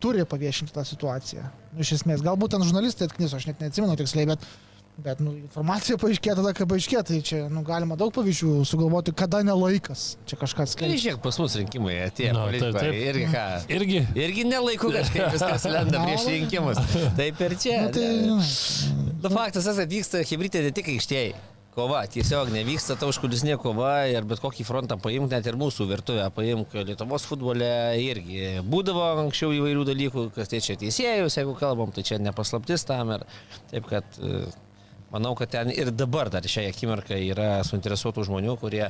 turi 0.01 0.25
paviešinti 0.25 0.73
tą 0.73 0.87
situaciją. 0.87 1.45
Nu, 1.75 1.83
iš 1.85 1.97
esmės, 2.01 2.25
galbūt 2.25 2.55
ten 2.57 2.65
žurnalistai 2.65 3.11
atkniso, 3.11 3.37
aš 3.37 3.49
net 3.51 3.61
neatsimenu 3.61 3.97
tiksliai, 3.99 4.29
bet, 4.31 4.47
bet 5.03 5.21
nu, 5.23 5.33
informacija 5.37 5.99
paaiškėjo 6.01 6.37
tada, 6.39 6.53
kai 6.57 6.67
paaiškėjo, 6.71 7.03
tai 7.11 7.19
čia 7.27 7.41
nu, 7.53 7.65
galima 7.67 7.99
daug 7.99 8.15
pavyzdžių 8.17 8.55
sugalvoti, 8.67 9.13
kada 9.19 9.43
nelaikas. 9.47 10.07
Čia 10.31 10.39
kažkas 10.41 10.73
Tai 10.73 10.87
skaičiai. 10.87 11.03
žiūrėk, 11.05 11.21
pas 11.27 11.39
mus 11.43 11.59
rinkimai 11.61 11.99
atėjo. 12.07 12.33
Nu, 12.39 12.47
No, 12.47 12.55
taip, 12.55 12.79
taip. 12.79 12.97
Irgi 13.11 13.27
ką. 13.35 13.45
Irgi. 13.77 14.01
Irgi 14.25 14.47
nelaiku 14.49 14.91
kažkaip 14.95 15.29
viskas 15.37 15.67
lenda 15.69 16.01
prieš 16.07 16.27
rinkimus. 16.31 16.81
Taip 17.19 17.45
ir 17.49 17.59
čia. 17.61 17.77
Nu, 17.85 17.93
tai, 17.99 18.09
žinai, 18.25 19.05
Nu, 19.19 19.31
faktas, 19.35 19.67
tas 19.67 19.79
atvyksta 19.83 20.21
hybridė 20.23 20.61
ne 20.63 20.71
tik 20.71 20.87
aikštėje. 20.95 21.35
Kova, 21.79 22.01
tiesiog 22.11 22.49
nevyksta 22.51 22.97
ta 22.99 23.07
užkulisinė 23.07 23.55
kova 23.63 23.93
ir 24.11 24.25
bet 24.27 24.41
kokį 24.43 24.65
frontą 24.67 24.97
paimk, 24.99 25.29
net 25.31 25.47
ir 25.47 25.55
mūsų 25.61 25.85
virtuvę 25.87 26.25
paimk 26.35 26.73
Lietuvos 26.75 27.23
futbole 27.29 27.69
irgi. 28.03 28.41
Būdavo 28.67 29.05
anksčiau 29.23 29.55
įvairių 29.55 29.85
dalykų, 29.87 30.25
kas 30.35 30.51
tai 30.51 30.59
čia 30.65 30.75
teisėjus, 30.81 31.37
jeigu 31.39 31.55
kalbam, 31.61 31.93
tai 31.95 32.03
čia 32.09 32.19
nepaslaptis 32.19 32.83
tam 32.89 33.13
ir 33.15 33.23
taip, 33.71 33.87
kad 33.93 34.19
e, 34.19 34.41
manau, 35.15 35.37
kad 35.39 35.55
ten 35.55 35.71
ir 35.71 35.93
dabar 35.95 36.33
dar 36.35 36.51
šią 36.51 36.67
akimirką 36.73 37.21
yra 37.29 37.61
suinteresuotų 37.69 38.27
žmonių, 38.27 38.59
kurie 38.59 38.89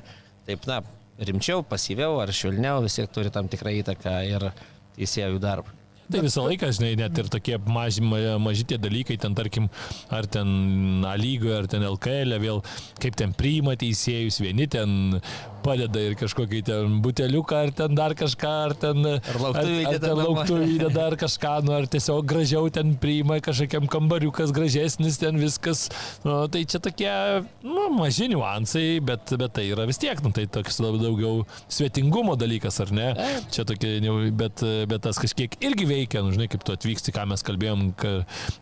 taip, 0.48 0.64
na, 0.70 0.80
rimčiau, 1.20 1.60
pasyviau 1.68 2.22
ar 2.22 2.32
švelniau 2.32 2.80
vis 2.86 2.96
tiek 2.96 3.12
turi 3.12 3.34
tam 3.34 3.52
tikrą 3.52 3.76
įtaką 3.82 4.16
ir 4.30 4.48
teisėjų 4.96 5.44
darbą. 5.44 5.77
Tai 6.08 6.22
visą 6.24 6.46
laiką, 6.46 6.70
žinai, 6.72 6.94
net 6.96 7.18
ir 7.20 7.26
tokie 7.28 7.58
maži, 7.68 8.00
ma- 8.00 8.38
maži 8.40 8.64
tie 8.64 8.78
dalykai, 8.80 9.18
ten 9.20 9.34
tarkim, 9.36 9.66
ar 10.08 10.24
ten 10.24 11.04
A 11.04 11.12
lygoje, 11.20 11.58
ar 11.58 11.66
ten 11.68 11.84
LKL, 11.84 12.32
e, 12.32 12.38
vėl 12.40 12.62
kaip 13.02 13.18
ten 13.20 13.34
priima 13.36 13.74
teisėjus, 13.76 14.40
vieni 14.40 14.66
ten 14.72 15.20
padeda 15.68 16.02
ir 16.02 16.16
kažkokį 16.18 16.60
ten 16.68 16.98
buteliuką, 17.04 17.62
ar 17.66 17.72
ten 17.76 17.96
dar 17.98 18.14
kažką, 18.18 18.52
ar 18.68 18.74
ten... 18.80 19.04
Ar 19.08 19.68
įdeda 19.68 20.00
ten 20.00 20.14
namą. 20.14 20.24
lauktuvį 20.24 20.68
įdeda 20.76 21.04
ar 21.10 21.16
kažką, 21.20 21.54
nu, 21.66 21.74
ar 21.76 21.88
tiesiog 21.90 22.26
gražiau 22.28 22.70
ten 22.72 22.94
priima 23.00 23.38
kažkokiam 23.44 23.88
kambariukas 23.90 24.52
gražesnis, 24.56 25.20
ten 25.20 25.38
viskas. 25.40 25.86
Nu, 26.24 26.40
tai 26.52 26.64
čia 26.68 26.80
tokie, 26.84 27.10
nu, 27.66 27.88
maži 27.96 28.30
niuansai, 28.32 28.86
bet, 29.04 29.34
bet 29.40 29.56
tai 29.58 29.68
yra 29.72 29.86
vis 29.88 30.00
tiek, 30.00 30.20
nu, 30.24 30.32
tai 30.34 30.46
toks 30.58 30.80
labiau 30.84 31.02
daugiau 31.02 31.44
svetingumo 31.72 32.36
dalykas, 32.40 32.80
ar 32.84 32.94
ne? 32.94 33.08
Čia 33.54 33.66
tokie, 33.68 33.98
bet, 34.38 34.64
bet 34.90 35.04
tas 35.04 35.20
kažkiek 35.20 35.58
irgi 35.64 35.88
veikia, 35.88 36.24
nu, 36.24 36.32
žinai, 36.34 36.48
kaip 36.52 36.64
tu 36.66 36.76
atvyksti, 36.76 37.14
ką 37.16 37.28
mes 37.32 37.44
kalbėjom 37.46 37.86
ka, 37.98 38.14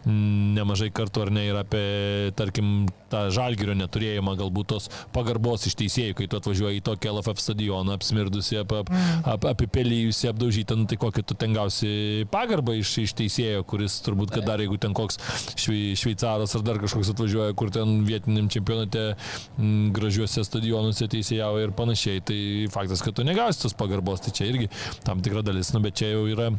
nemažai 0.07 0.91
kartų, 0.95 1.27
ar 1.27 1.35
ne, 1.39 1.47
ir 1.53 1.61
apie, 1.61 1.87
tarkim, 2.39 2.89
tą 3.13 3.27
žalgerio 3.35 3.77
neturėjimą, 3.79 4.37
galbūt 4.39 4.73
tos 4.75 4.91
pagarbos 5.15 5.67
iš 5.69 5.77
teisėjų, 5.79 6.17
kai 6.19 6.29
tu 6.31 6.41
atvažiuoji 6.41 6.81
į 6.81 6.85
tokį 6.87 6.96
LFF 7.05 7.43
stadioną, 7.43 7.97
apsmirdusi, 7.97 8.59
ap, 8.63 8.73
ap, 8.73 8.93
ap, 9.29 9.47
apipelyjusi, 9.53 10.29
apdaužytą, 10.31 10.79
nu, 10.81 10.87
tai 10.91 10.99
kokį 11.01 11.25
tu 11.27 11.37
ten 11.39 11.57
gausi 11.57 12.27
pagarbą 12.33 12.77
iš, 12.81 12.95
iš 13.05 13.17
teisėjo, 13.19 13.65
kuris 13.69 13.99
turbūt, 14.07 14.33
kad 14.37 14.47
dar 14.49 14.63
jeigu 14.63 14.79
ten 14.81 14.97
koks 14.97 15.21
švei, 15.55 15.97
šveicaras 15.99 16.57
ar 16.57 16.65
dar 16.67 16.81
kažkoks 16.83 17.13
atvažiuoja, 17.15 17.57
kur 17.59 17.73
ten 17.75 17.99
vietiniam 18.09 18.49
čempionate 18.53 19.09
m, 19.59 19.91
gražiuose 19.97 20.47
stadionuose 20.47 21.11
teisėjavo 21.13 21.65
ir 21.65 21.75
panašiai, 21.77 22.23
tai 22.25 22.41
faktas, 22.73 23.05
kad 23.05 23.19
tu 23.19 23.27
negausi 23.27 23.63
tos 23.67 23.77
pagarbos, 23.77 24.25
tai 24.25 24.35
čia 24.37 24.49
irgi 24.53 24.71
tam 25.07 25.21
tikra 25.25 25.45
dalis, 25.47 25.75
nu, 25.75 25.85
bet 25.85 26.01
čia 26.01 26.15
jau 26.15 26.25
yra 26.31 26.51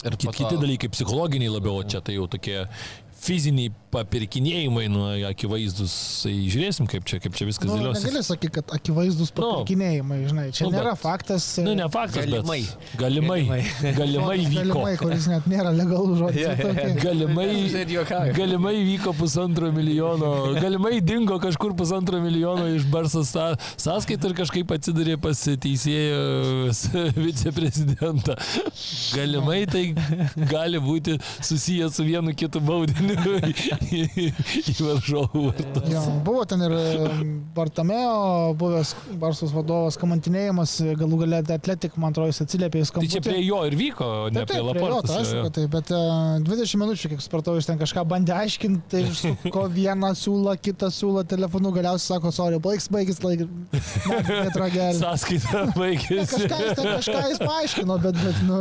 Ir 0.00 0.16
Kit, 0.16 0.30
kiti 0.32 0.56
dalykai 0.56 0.88
psichologiniai 0.88 1.52
labiau, 1.52 1.82
o 1.82 1.84
čia 1.84 2.00
tai 2.00 2.14
jau 2.14 2.24
tokie 2.30 2.62
fiziniai 3.20 3.70
papirkinėjimai, 3.90 4.84
nu, 4.88 5.00
akivaizdus, 5.26 5.92
tai 6.22 6.30
žiūrėsim, 6.46 6.86
kaip 6.88 7.02
čia, 7.10 7.18
kaip 7.20 7.34
čia 7.34 7.46
viskas 7.48 7.66
Nu, 7.66 7.74
dėliosis. 7.80 8.04
negali 8.06 8.20
sakyti, 8.22 8.52
kad 8.60 8.70
akivaizdus 8.76 9.32
Nu. 9.34 9.40
papirkinėjimai, 9.42 10.18
žinai, 10.30 10.44
čia 10.54 10.64
Nu, 10.68 10.70
nėra 10.76 10.92
bet- 10.94 11.00
faktas. 11.02 11.46
Nu, 11.58 11.74
ne 11.74 11.88
faktas, 11.90 12.24
Galimai. 12.24 12.60
bet 12.62 13.00
galimai. 13.00 13.40
Galimai, 13.50 13.94
galimai 13.98 14.36
vyko. 14.44 14.62
Galimai, 14.70 14.92
kuris 15.02 15.26
net 15.32 15.48
nėra 15.50 15.72
legalų 15.74 16.16
žodis. 16.20 16.38
Jo, 16.38 16.54
jo. 16.54 16.68
Okay. 16.70 16.94
Galimai, 17.02 17.48
galimai 18.38 18.74
vyko 18.86 19.12
pusantro 19.18 19.72
milijono, 19.74 20.30
galimai 20.60 21.00
dingo 21.02 21.40
kažkur 21.42 21.74
pusantro 21.76 22.20
milijono 22.22 22.68
iš 22.76 22.86
Barso 22.94 23.24
sa- 23.26 23.56
sąskaitų 23.76 24.30
ir 24.30 24.36
kažkaip 24.44 24.70
atsidarė 24.78 25.18
pas 25.20 25.34
teisėjus 25.66 26.86
viceprezidentą. 27.18 28.38
Galimai 29.18 29.66
tai 29.66 29.84
gali 30.50 30.78
būti 30.78 31.18
susijęs 31.42 31.98
su 31.98 32.06
vienu 32.06 32.34
kitu 32.38 32.62
baudiniu 32.62 33.09
į, 33.14 34.26
į 34.60 34.74
varžovų 34.80 35.42
vartus. 35.48 35.88
Jo, 35.92 36.02
buvo 36.26 36.44
ten 36.48 36.62
ir 36.66 36.74
Bartameo, 37.56 38.54
buvęs 38.60 38.92
Barsos 39.20 39.52
vadovas, 39.54 39.98
kamantinėjimas, 40.00 40.76
galų 41.00 41.22
galę 41.24 41.40
Atletik, 41.50 41.96
man 42.00 42.14
atrodo, 42.14 42.30
jis 42.30 42.42
atsiliepė 42.44 42.80
į 42.80 42.84
Tai 42.84 42.88
skambutį. 42.90 43.12
čia 43.16 43.22
prie 43.24 43.40
jo 43.44 43.60
ir 43.66 43.76
vyko, 43.78 44.08
ne 44.32 44.42
Taip, 44.44 44.52
taip, 44.52 44.54
prie 44.54 44.62
Laportos. 44.68 45.10
tai 45.10 45.20
aišku, 45.24 45.50
tai, 45.56 45.64
bet 45.72 45.92
uh, 45.94 46.38
20 46.46 46.80
minučių, 46.84 47.10
kiek 47.14 47.24
supratau, 47.24 47.56
jis 47.58 47.68
ten 47.68 47.80
kažką 47.80 48.04
bandė 48.08 48.36
aiškinti, 48.38 48.82
tai 48.92 49.50
ko 49.54 49.66
vieną 49.80 50.12
siūlo, 50.18 50.54
kitą 50.62 50.90
siūlo 50.94 51.24
telefonu, 51.28 51.72
galiausiai 51.74 52.14
sako, 52.16 52.32
sorry, 52.34 52.60
baigs, 52.62 52.88
baigis, 52.92 53.20
laik, 53.24 53.44
netragelį. 54.28 54.98
Sąskaita 55.00 55.64
baigėsi. 55.76 56.40
Kažką 56.46 56.60
ten, 56.78 56.90
kažką 56.96 57.24
jis 57.32 57.42
paaiškino, 57.42 57.98
bet, 58.02 58.18
bet 58.24 58.40
nu, 58.46 58.60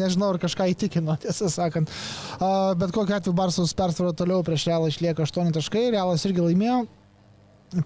nežinau, 0.00 0.32
ar 0.34 0.40
kažką 0.42 0.68
įtikino, 0.74 1.16
tiesą 1.22 1.50
sakant. 1.52 1.90
Uh, 2.38 2.72
bet 2.80 2.94
kokiu 2.96 3.16
atveju 3.18 3.36
Barsos 3.36 3.74
persvara 3.80 4.12
toliau 4.16 4.44
prieš 4.46 4.68
Realą 4.68 4.92
išlieka 4.92 5.24
8 5.24 5.56
taškai, 5.56 5.88
Realas 5.96 6.28
irgi 6.28 6.44
laimėjo 6.44 6.84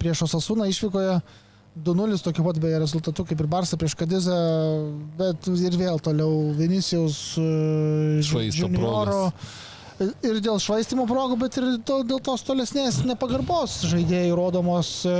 prieš 0.00 0.24
Osasūną 0.26 0.66
išvykoje 0.72 1.18
2-0 1.74 2.22
tokiu 2.22 2.44
pat 2.46 2.58
beje 2.62 2.78
rezultatu 2.78 3.24
kaip 3.26 3.40
ir 3.42 3.48
Barsa 3.50 3.76
prieš 3.78 3.96
Kadizą, 3.98 4.34
bet 5.18 5.48
ir 5.50 5.78
vėl 5.78 5.98
toliau 6.02 6.52
Vinicijaus 6.54 7.20
uh, 7.40 8.22
Švaisto 8.22 8.68
junioro. 8.68 9.26
Ir 10.26 10.40
dėl 10.42 10.58
švaistimo 10.58 11.04
progų, 11.06 11.38
bet 11.38 11.58
ir 11.60 11.66
to, 11.86 12.00
dėl 12.06 12.18
tos 12.22 12.42
tolesnės 12.46 13.04
nepagarbos 13.06 13.84
žaidėjai 13.92 14.32
rodomos 14.34 14.88
e, 15.06 15.12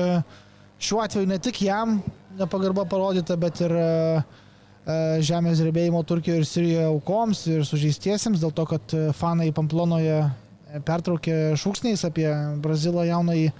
šiuo 0.82 0.98
atveju 1.04 1.28
ne 1.30 1.38
tik 1.38 1.60
jam 1.62 2.00
nepagarba 2.40 2.82
parodyta, 2.90 3.36
bet 3.38 3.62
ir 3.62 3.70
e, 3.70 3.84
e, 3.86 4.96
žemės 5.22 5.62
drebėjimo 5.62 6.02
Turkijoje 6.02 6.42
ir 6.42 6.48
Sirijoje 6.50 6.88
aukoms 6.88 7.44
ir 7.52 7.62
sužeistiesiems, 7.68 8.42
dėl 8.42 8.50
to, 8.50 8.66
kad 8.74 8.96
e, 8.98 9.04
fanai 9.14 9.52
Pamplonoje 9.54 10.18
e, 10.24 10.26
pertraukė 10.82 11.54
šūksniais 11.60 12.02
apie 12.08 12.26
Brazilą 12.64 13.04
jaunai 13.06 13.38
e, 13.46 13.52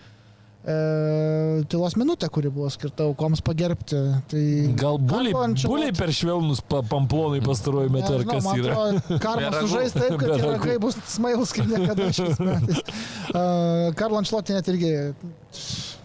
tylos 1.71 1.97
minutę, 2.01 2.29
kuri 2.33 2.51
buvo 2.51 2.71
skirta 2.73 3.07
aukoms 3.07 3.43
pagerbti. 3.45 4.01
Tai 4.31 4.45
Gal 4.81 4.99
buliai, 4.99 5.55
buliai 5.63 5.95
per 5.97 6.13
švelnus 6.17 6.65
pa, 6.67 6.83
pamplonai 6.91 7.43
pastaruoju 7.45 7.95
metu, 7.95 8.19
ar 8.19 8.27
kas 8.29 8.51
yra? 8.59 8.77
Karmas 9.25 9.59
sužais 9.63 9.97
taip, 9.97 10.17
kad 10.19 10.35
ragų. 10.35 10.53
ragai 10.57 10.79
bus 10.83 10.99
smailus 11.15 11.55
kaip 11.57 11.71
niekada 11.71 12.11
šiais 12.13 12.41
metais. 12.43 12.85
Uh, 13.35 13.89
Karlo 13.99 14.19
Ančlotė 14.21 14.55
net 14.55 14.69
irgi 14.71 14.91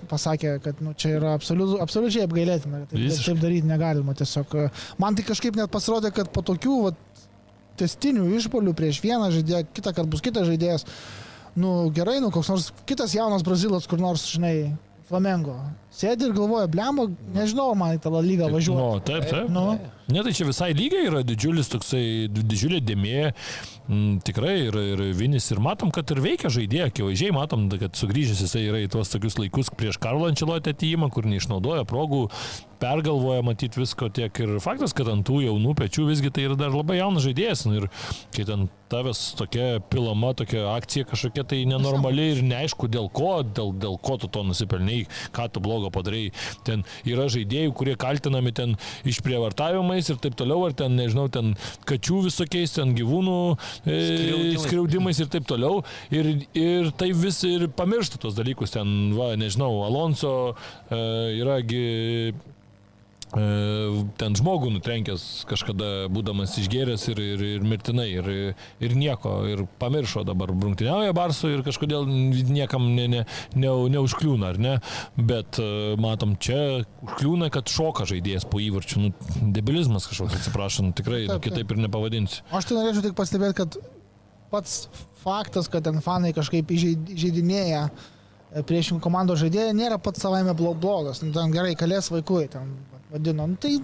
pasakė, 0.09 0.55
kad 0.63 0.81
nu, 0.83 0.93
čia 0.97 1.13
yra 1.19 1.33
absoliu, 1.37 1.77
absoliučiai 1.83 2.25
apgailėtina. 2.27 2.83
Taip, 2.89 2.97
Visiškai. 2.97 3.35
taip 3.35 3.43
daryti 3.43 3.69
negalima. 3.69 4.15
Tiesiog, 4.17 4.55
man 5.01 5.17
tai 5.17 5.25
kažkaip 5.27 5.59
net 5.59 5.71
pasirodė, 5.73 6.11
kad 6.15 6.31
po 6.33 6.43
tokių 6.45 6.77
vat, 6.87 6.99
testinių 7.79 8.27
išpolių 8.39 8.75
prieš 8.77 9.01
vieną 9.05 9.31
žaidėją, 9.35 9.63
kitą 9.73 9.95
kartą 9.95 10.11
bus 10.11 10.23
kitas 10.25 10.47
žaidėjas, 10.49 10.85
nu 11.59 11.89
gerai, 11.95 12.19
nu 12.23 12.31
koks 12.33 12.51
nors 12.51 12.69
kitas 12.89 13.15
jaunas 13.17 13.45
brazilas, 13.45 13.87
kur 13.89 14.01
nors, 14.01 14.27
žinai, 14.29 14.71
Flamengo. 15.09 15.55
Sėdi 15.89 16.27
ir 16.27 16.35
galvoja, 16.37 16.67
blemba, 16.69 17.07
nežinau, 17.33 17.71
man 17.77 17.95
į 17.97 18.01
tą 18.03 18.11
lygą 18.13 18.51
važiuoju. 18.53 18.77
Nu, 18.77 19.05
taip, 19.05 19.25
taip. 19.31 19.49
Nu, 19.49 19.71
Ne, 20.09 20.23
tai 20.25 20.31
čia 20.33 20.47
visai 20.47 20.71
lygiai 20.73 21.05
yra 21.05 21.19
didžiulis 21.21 21.67
toksai, 21.69 22.01
didžiulė 22.33 22.79
dėmė, 22.81 23.27
m, 23.85 24.15
tikrai 24.25 24.55
ir, 24.63 24.77
ir 24.95 25.03
Vinis 25.17 25.45
ir 25.53 25.61
matom, 25.61 25.91
kad 25.93 26.09
ir 26.09 26.21
veikia 26.23 26.49
žaidėjai, 26.53 26.87
akivaizdžiai 26.89 27.35
matom, 27.35 27.67
kad 27.69 27.93
sugrįžęs 27.97 28.41
jisai 28.41 28.63
yra 28.71 28.81
į 28.81 28.89
tuos 28.95 29.13
tokius 29.13 29.37
laikus 29.37 29.69
prieš 29.69 29.99
Karlo 30.01 30.25
Ančelotę 30.25 30.73
atėjimą, 30.73 31.11
kur 31.13 31.29
neišnaudoja 31.29 31.85
progų, 31.89 32.23
pergalvoja 32.79 33.43
matyti 33.45 33.81
visko 33.81 34.09
tiek 34.13 34.43
ir 34.43 34.57
faktas, 34.63 34.95
kad 34.97 35.09
ant 35.11 35.27
tų 35.27 35.43
jaunų 35.45 35.75
pečių 35.79 36.09
visgi 36.09 36.31
tai 36.33 36.47
yra 36.47 36.59
dar 36.59 36.75
labai 36.75 36.99
jaunas 36.99 37.25
žaidėjas 37.27 37.65
nu, 37.67 37.79
ir 37.81 37.89
kai 38.35 38.45
ten 38.47 38.69
tavęs 38.89 39.19
tokia 39.37 39.79
pilama, 39.91 40.31
tokia 40.33 40.63
akcija 40.73 41.05
kažkokia 41.09 41.43
tai 41.51 41.59
nenormali 41.69 42.25
ir 42.33 42.41
neaišku 42.45 42.89
dėl 42.91 43.09
ko, 43.13 43.39
dėl, 43.45 43.73
dėl 43.77 43.99
ko 44.01 44.17
tu 44.21 44.29
to 44.31 44.43
nusipelniai, 44.47 45.05
ką 45.35 45.45
tu 45.53 45.61
blogo 45.63 45.91
padarai. 45.93 46.29
Ten 46.65 46.83
yra 47.07 47.27
žaidėjų, 47.31 47.75
kurie 47.77 47.95
kaltinami 47.99 48.53
ten 48.55 48.75
išprievartavimais 49.09 50.09
ir 50.09 50.19
taip 50.23 50.37
toliau, 50.39 50.65
ar 50.65 50.75
ten, 50.77 50.97
nežinau, 50.97 51.27
ten 51.33 51.53
kačių 51.89 52.23
visokiais, 52.29 52.73
ten 52.79 52.95
gyvūnų 52.97 53.39
e, 53.53 53.99
Skriaudimais. 54.09 54.65
skriaudimais 54.65 55.21
ir 55.21 55.31
taip 55.37 55.49
toliau. 55.49 55.83
Ir, 56.09 56.33
ir 56.57 56.89
tai 56.97 57.11
vis 57.13 57.43
ir 57.47 57.69
pamiršta 57.77 58.21
tos 58.21 58.37
dalykus. 58.39 58.73
Ten, 58.73 59.13
va, 59.17 59.35
nežinau, 59.39 59.83
Alonso 59.85 60.33
e, 60.49 61.03
yragi 61.37 61.85
ten 63.29 64.33
žmogų 64.39 64.71
nutrenkęs 64.73 65.23
kažkada 65.49 66.07
būdamas 66.09 66.55
išgėręs 66.57 67.03
ir, 67.11 67.19
ir, 67.21 67.43
ir 67.59 67.65
mirtinai 67.67 68.07
ir, 68.09 68.29
ir 68.81 68.95
nieko, 68.97 69.33
ir 69.45 69.61
pamiršo 69.81 70.23
dabar 70.25 70.49
brungtiniauja 70.49 71.13
Barsu 71.13 71.51
ir 71.53 71.61
kažkodėl 71.65 72.07
niekam 72.49 72.87
ne, 72.97 73.05
ne, 73.11 73.21
ne, 73.53 73.69
neužkliūna, 73.93 74.49
ar 74.49 74.57
ne, 74.57 74.73
bet 75.15 75.59
e, 75.61 75.67
matom 76.01 76.33
čia 76.41 76.81
užkliūna, 77.05 77.51
kad 77.53 77.69
šoka 77.69 78.07
žaidėjas 78.09 78.47
po 78.49 78.63
įvarčių, 78.65 79.03
nu, 79.05 79.13
debilizmas 79.53 80.09
kažkoks, 80.09 80.39
atsiprašau, 80.41 80.89
nu, 80.89 80.97
tikrai 80.97 81.27
nu, 81.27 81.35
Taip, 81.35 81.43
taip. 81.43 81.51
kitaip 81.51 81.75
ir 81.77 81.83
nepavadinsi. 81.85 82.41
Aš 82.49 82.71
tai 82.71 82.79
norėčiau 82.79 83.05
tik 83.11 83.17
pastebėti, 83.19 83.59
kad 83.61 83.77
pats 84.49 84.87
faktas, 85.21 85.69
kad 85.69 85.85
ten 85.85 86.01
fanai 86.01 86.33
kažkaip 86.33 86.73
įžeid- 86.73 87.13
įžeidinėja 87.13 87.85
e, 87.91 88.63
priešingų 88.65 89.03
komandos 89.05 89.43
žaidėjai, 89.45 89.75
nėra 89.77 90.01
pats 90.01 90.25
savaime 90.25 90.57
blo- 90.57 90.73
blogas. 90.73 91.21
Nu, 91.21 91.29
ten 91.35 91.53
gerai, 91.53 91.75
kalės 91.77 92.09
vaikui, 92.09 92.47
ten 92.49 92.73
vadino. 93.13 93.47
Nu, 93.49 93.57
tai 93.61 93.77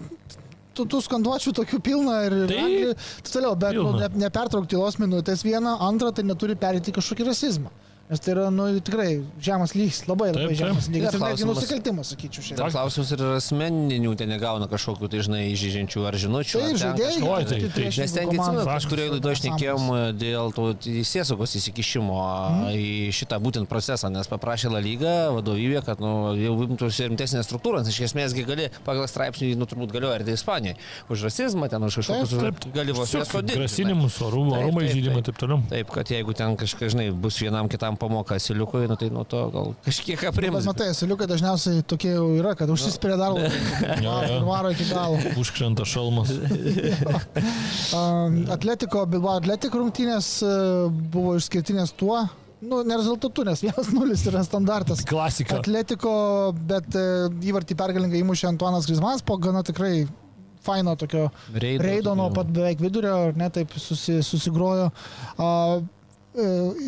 tų, 0.75 0.85
tų 0.91 1.01
skanduočių 1.05 1.55
tokių 1.61 1.81
pilna 1.85 2.19
ir 2.27 2.37
Tai 2.51 2.59
Anglijoj, 2.65 2.93
taip 2.97 3.33
toliau, 3.33 3.55
bet 3.59 3.79
nu, 3.79 3.95
ne, 3.99 4.09
nepertraukti 4.25 4.75
tylos 4.75 4.99
minutės 5.01 5.45
vieną, 5.47 5.77
antrą, 5.87 6.11
tai 6.15 6.25
neturi 6.27 6.57
perėti 6.59 6.93
kažkokį 6.95 7.29
rasizmą. 7.31 7.73
Nes 8.05 8.19
tai 8.21 8.35
yra, 8.35 8.51
nu, 8.53 8.67
tikrai 8.85 9.23
žemas 9.41 9.71
lygis, 9.73 10.03
labai 10.05 10.27
labai 10.29 10.43
Taip, 10.45 10.49
taip. 10.53 10.59
žemas 10.61 10.85
lygis. 10.93 11.01
Dar 11.01 11.15
Ir 11.15 11.17
netgi 11.17 11.21
klausimas- 11.25 11.57
nusikaltimas, 11.57 12.05
sakyčiau, 12.13 12.37
Dar 12.37 12.45
šiandien. 12.45 12.71
klausimus 12.75 13.11
ir 13.15 13.21
asmeninių 13.33 14.11
ten 14.19 14.29
negauna 14.29 14.67
kažkokių, 14.69 15.09
tai 15.09 15.19
žinai, 15.25 15.41
žyžiančių 15.57 16.03
ar 16.05 16.13
žinučių. 16.13 16.53
Tai 16.61 16.75
žaidėjai, 16.83 17.17
tai- 17.17 17.45
tai- 17.49 17.69
priešingų 17.73 17.97
Nes 18.05 18.11
ten, 18.13 18.27
atsimenat, 18.29 18.67
kažkurioje 18.69 19.09
laidoje 19.09 19.35
šnekėjom 19.41 19.83
dėl 20.21 20.53
to 20.53 20.65
teisėsaugos 20.85 21.51
įsikišimo 21.57 22.13
Mhm. 22.13 22.77
į 22.77 23.09
šitą 23.09 23.41
būtent 23.41 23.65
procesą, 23.67 24.11
nes 24.11 24.27
paprašė 24.27 24.69
La 24.71 24.79
Lyga 24.85 25.33
vadovybė, 25.33 25.83
kad 25.83 25.97
nu, 25.99 26.35
jau 26.37 26.53
imtųsi 26.61 27.09
rimtesnės 27.09 27.49
struktūros, 27.49 27.87
iš 27.89 28.01
esmės 28.13 28.35
gi 28.37 28.45
gali 28.45 28.69
pagal 28.85 29.07
straipsnį, 29.09 29.57
nu 29.57 29.65
turbūt 29.65 29.89
galioja 29.91 30.19
ir 30.21 30.25
tai 30.25 30.33
Ispanijai, 30.37 30.75
už 31.09 31.23
rasizmą, 31.25 31.67
ten 31.71 31.81
už 31.81 31.95
kažkokius 32.05 32.71
gali 32.71 32.91
vos 32.93 33.09
nesodinti. 33.11 33.57
Grasinimus, 33.57 34.21
orumai 34.21 34.61
taip, 34.85 34.93
žydimai 34.93 35.17
ir 35.17 35.23
taip. 35.23 35.33
taip 35.33 35.37
toliau. 35.49 35.63
Taip, 35.69 35.89
kad 35.89 36.05
jeigu 36.05 36.35
ten 36.35 36.55
kažkas, 36.55 36.93
žinai, 36.93 37.09
bus 37.19 37.39
vienam 37.39 37.67
kitam 37.67 37.94
pamoka 37.99 38.37
siliukui, 38.39 38.85
nu, 38.89 38.95
tai 38.99 39.09
nuo 39.13 39.23
to 39.29 39.41
gal 39.53 39.73
kažkiek 39.85 40.21
Bet 40.21 40.31
aprims. 40.31 40.67
matai, 40.69 40.89
siliukai 40.97 41.27
dažniausiai 41.29 41.83
tokie 41.87 42.13
jau 42.13 42.27
yra, 42.37 42.55
kad 42.59 42.71
užsispyrė 42.73 43.17
dar 43.19 43.35
labiau. 43.35 44.45
Varo 44.51 44.71
iki 44.75 44.87
galo. 44.89 45.19
Užkrenta 45.41 45.85
šalmas. 45.87 46.33
Um, 47.95 48.41
Atletiko, 48.51 49.05
Bilbao 49.09 49.37
Atletiko 49.39 49.79
rungtynės 49.79 50.27
uh, 50.43 50.87
buvo 51.13 51.35
išskirtinės 51.39 51.93
tuo, 51.95 52.17
nu, 52.65 52.81
ne 52.87 52.97
rezultatu, 52.97 53.45
nes 53.47 53.61
1-0 53.63 54.17
yra 54.31 54.41
standartas. 54.45 55.03
Klasika. 55.07 55.59
Atletiko, 55.61 56.11
bet 56.67 56.97
uh, 56.97 57.29
įvartį 57.45 57.77
pergalingai 57.79 58.21
įmušė 58.23 58.49
Antuanas 58.51 58.89
Grismanas 58.89 59.23
po 59.25 59.37
gana 59.41 59.63
tikrai 59.65 60.07
faino 60.65 60.95
tokio 60.97 61.29
Reido, 61.53 61.83
reido 61.85 62.15
nuo 62.17 62.31
pat 62.33 62.49
beveik 62.49 62.81
vidurio, 62.81 63.29
ne 63.37 63.49
taip 63.53 63.75
susi, 63.79 64.19
susigrojo. 64.25 64.89
Uh, 65.37 65.83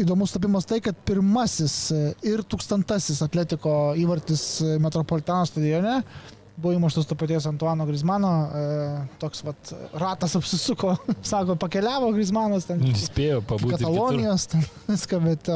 Įdomus 0.01 0.33
tapimas 0.35 0.65
tai, 0.67 0.81
kad 0.83 0.97
pirmasis 1.07 1.75
e, 1.95 1.99
ir 2.27 2.41
tūkstantasis 2.43 3.21
Atletiko 3.23 3.93
įvartis 3.95 4.41
e, 4.59 4.73
Metropolitano 4.83 5.47
stadione 5.47 6.01
buvo 6.57 6.73
įmuštas 6.73 7.05
to 7.05 7.15
paties 7.15 7.45
Antuano 7.47 7.85
Grismano, 7.87 8.31
e, 8.49 9.05
toks 9.21 9.43
vat 9.45 9.71
ratas 10.01 10.33
apsisuko, 10.39 10.95
sako, 11.31 11.55
pakeliavo 11.61 12.09
Grismanas 12.15 12.67
ten 12.67 12.81
Spėjo 12.97 13.43
pabūti. 13.45 13.77
Katalonijos, 13.77 14.49
ten 14.51 14.65
viską, 14.89 15.21
bet 15.29 15.51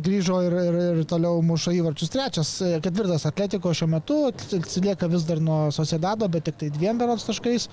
grįžo 0.00 0.40
ir, 0.46 0.56
ir, 0.64 0.78
ir 1.00 1.06
toliau 1.08 1.40
muša 1.44 1.74
įvarčius. 1.78 2.12
Trečias, 2.12 2.52
e, 2.64 2.74
ketvirtas 2.84 3.26
Atletiko 3.28 3.72
šiuo 3.76 3.90
metu 3.94 4.18
atsilieka 4.30 5.08
vis 5.10 5.26
dar 5.28 5.40
nuo 5.44 5.62
Sociedado, 5.74 6.28
bet 6.28 6.48
tik 6.48 6.60
tai 6.60 6.70
dviem 6.74 7.00
berots 7.00 7.26
taškais. 7.28 7.68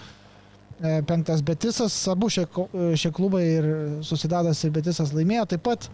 E, 0.77 1.01
Penktas 1.01 1.41
Betisas, 1.41 1.95
abu 2.07 2.29
šie, 2.29 2.45
e, 2.45 2.91
šie 2.99 3.09
klubai 3.15 3.41
ir 3.49 3.67
Sociedadas 4.05 4.61
ir 4.61 4.73
Betisas 4.75 5.13
laimėjo 5.15 5.47
taip 5.53 5.63
pat. 5.65 5.89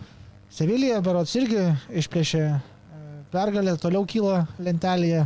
Sevilija, 0.54 1.00
berots 1.06 1.32
irgi 1.40 1.70
išplėšė 2.02 2.42
e, 2.44 2.58
pergalę, 3.32 3.78
toliau 3.80 4.04
kyla 4.10 4.44
lentelėje. 4.60 5.24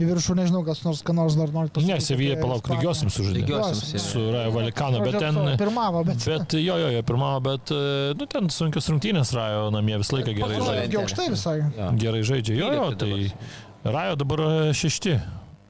Į 0.00 0.06
viršų 0.08 0.32
nežinau, 0.38 0.62
kas 0.64 0.78
nors, 0.80 1.02
ką 1.04 1.12
nors 1.12 1.34
dar 1.36 1.50
nori 1.52 1.68
pasakyti. 1.74 1.90
Ne, 1.90 1.98
Sevija, 2.00 2.36
apie 2.38 2.46
palauk, 2.46 2.70
lygiosiam 2.72 3.10
sužaidė. 3.12 3.42
Jo. 3.50 3.58
Su 4.00 4.22
Rajo 4.32 4.54
Valikano, 4.54 5.02
bet 5.04 5.18
ten... 5.20 5.40
Pirmavo, 5.60 6.00
bet... 6.08 6.24
Bet 6.24 6.56
jo, 6.56 6.78
jo, 6.80 6.86
jo, 6.94 7.02
pirmavo, 7.10 7.42
bet, 7.50 7.74
nu, 8.16 8.28
ten 8.30 8.48
sunkios 8.54 8.88
rungtynės 8.88 9.34
Rajo 9.36 9.66
namie 9.74 9.98
visą 10.00 10.16
laiką 10.16 10.32
gerai 10.38 10.62
žaidžia. 10.62 10.86
irgi 10.86 11.00
aukštai 11.02 11.28
visai. 11.34 11.58
Jo. 11.76 11.90
Gerai 12.00 12.24
žaidžia, 12.30 12.56
jo, 12.62 12.72
jo, 12.78 12.88
tai 13.02 13.92
Rajo 13.98 14.16
dabar 14.24 14.46
šešti. 14.80 15.18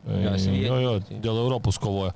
Jo, 0.07 0.39
Sevilla 0.39 0.79
Jo, 0.85 0.95
dėl 1.11 1.43
Europos 1.49 1.83
kovoja. 1.83 2.15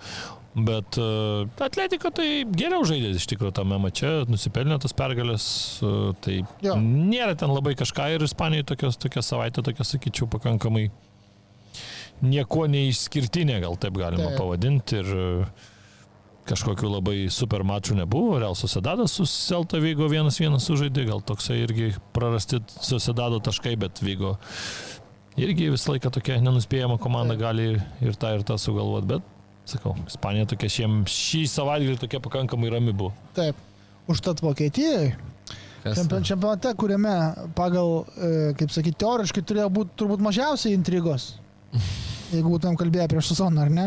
Bet 0.54 0.98
uh, 1.02 1.48
Atletiko 1.66 2.12
tai 2.14 2.44
geriau 2.46 2.84
žaidė 2.86 3.10
iš 3.18 3.26
tikrųjų 3.32 3.56
tame 3.56 3.78
mače, 3.82 4.12
nusipelnė 4.30 4.78
tas 4.84 4.94
pergalės, 4.94 5.46
uh, 5.82 6.12
tai 6.22 6.44
Jo. 6.62 6.76
nėra 6.78 7.34
ten 7.38 7.50
labai 7.50 7.74
kažką 7.78 8.12
ir 8.14 8.22
Ispanijoje 8.22 8.68
tokios, 8.70 8.98
tokia 9.02 9.24
savaitė, 9.26 9.64
tokia 9.66 9.86
sakyčiau, 9.88 10.28
pakankamai 10.30 10.86
nieko 12.22 12.68
neišskirtinė, 12.70 13.58
gal 13.66 13.74
taip 13.82 13.98
galima 13.98 14.30
Taip. 14.30 14.38
pavadinti. 14.38 15.02
Ir 15.02 15.10
uh, 15.18 15.70
kažkokių 16.48 16.90
labai 16.92 17.18
super 17.32 17.64
mačų 17.66 17.98
nebuvo. 18.02 18.38
Real 18.38 18.56
Sociedadas 18.58 19.16
su 19.16 19.26
Celta 19.28 19.80
Vygo 19.82 20.08
vienas 20.12 20.38
vienas 20.40 20.66
sužaidė, 20.68 21.08
gal 21.08 21.22
toksai 21.24 21.62
irgi 21.64 21.92
prarasti 22.16 22.60
Sociedado 22.78 23.40
taškai, 23.42 23.74
bet 23.80 24.02
Vygo 24.04 24.36
irgi 25.40 25.72
visą 25.72 25.96
laiką 25.96 26.12
tokia 26.14 26.38
nenuspėjama 26.44 27.00
komanda 27.02 27.34
gali 27.38 27.72
ir 28.04 28.18
tą 28.20 28.36
ir 28.36 28.44
tą 28.46 28.58
sugalvoti, 28.60 29.16
bet 29.16 29.33
sakau, 29.68 29.94
Ispanija 30.06 30.46
tokia 30.50 30.68
šiem, 30.70 31.02
šį 31.08 31.44
savaitgalį 31.52 31.98
tokia 32.02 32.20
pakankamai 32.24 32.72
rami 32.74 32.92
buvo. 32.92 33.12
Taip. 33.36 33.56
Užtat 34.10 34.42
Vokietijoje, 34.44 35.14
čempion- 35.84 36.24
čempionate, 36.28 36.74
kuriame 36.76 37.14
pagal, 37.56 38.04
e, 38.20 38.52
kaip 38.58 38.70
sakyti, 38.74 38.98
teoriškai 39.00 39.42
turėjo 39.48 39.70
būti 39.72 39.96
turbūt 40.02 40.20
mažiausiai 40.24 40.74
intrigos, 40.76 41.30
jeigu 42.32 42.52
būtumėm 42.52 42.76
kalbėję 42.76 43.08
prieš 43.14 43.32
sezoną, 43.32 43.64
ar 43.64 43.70
ne? 43.72 43.86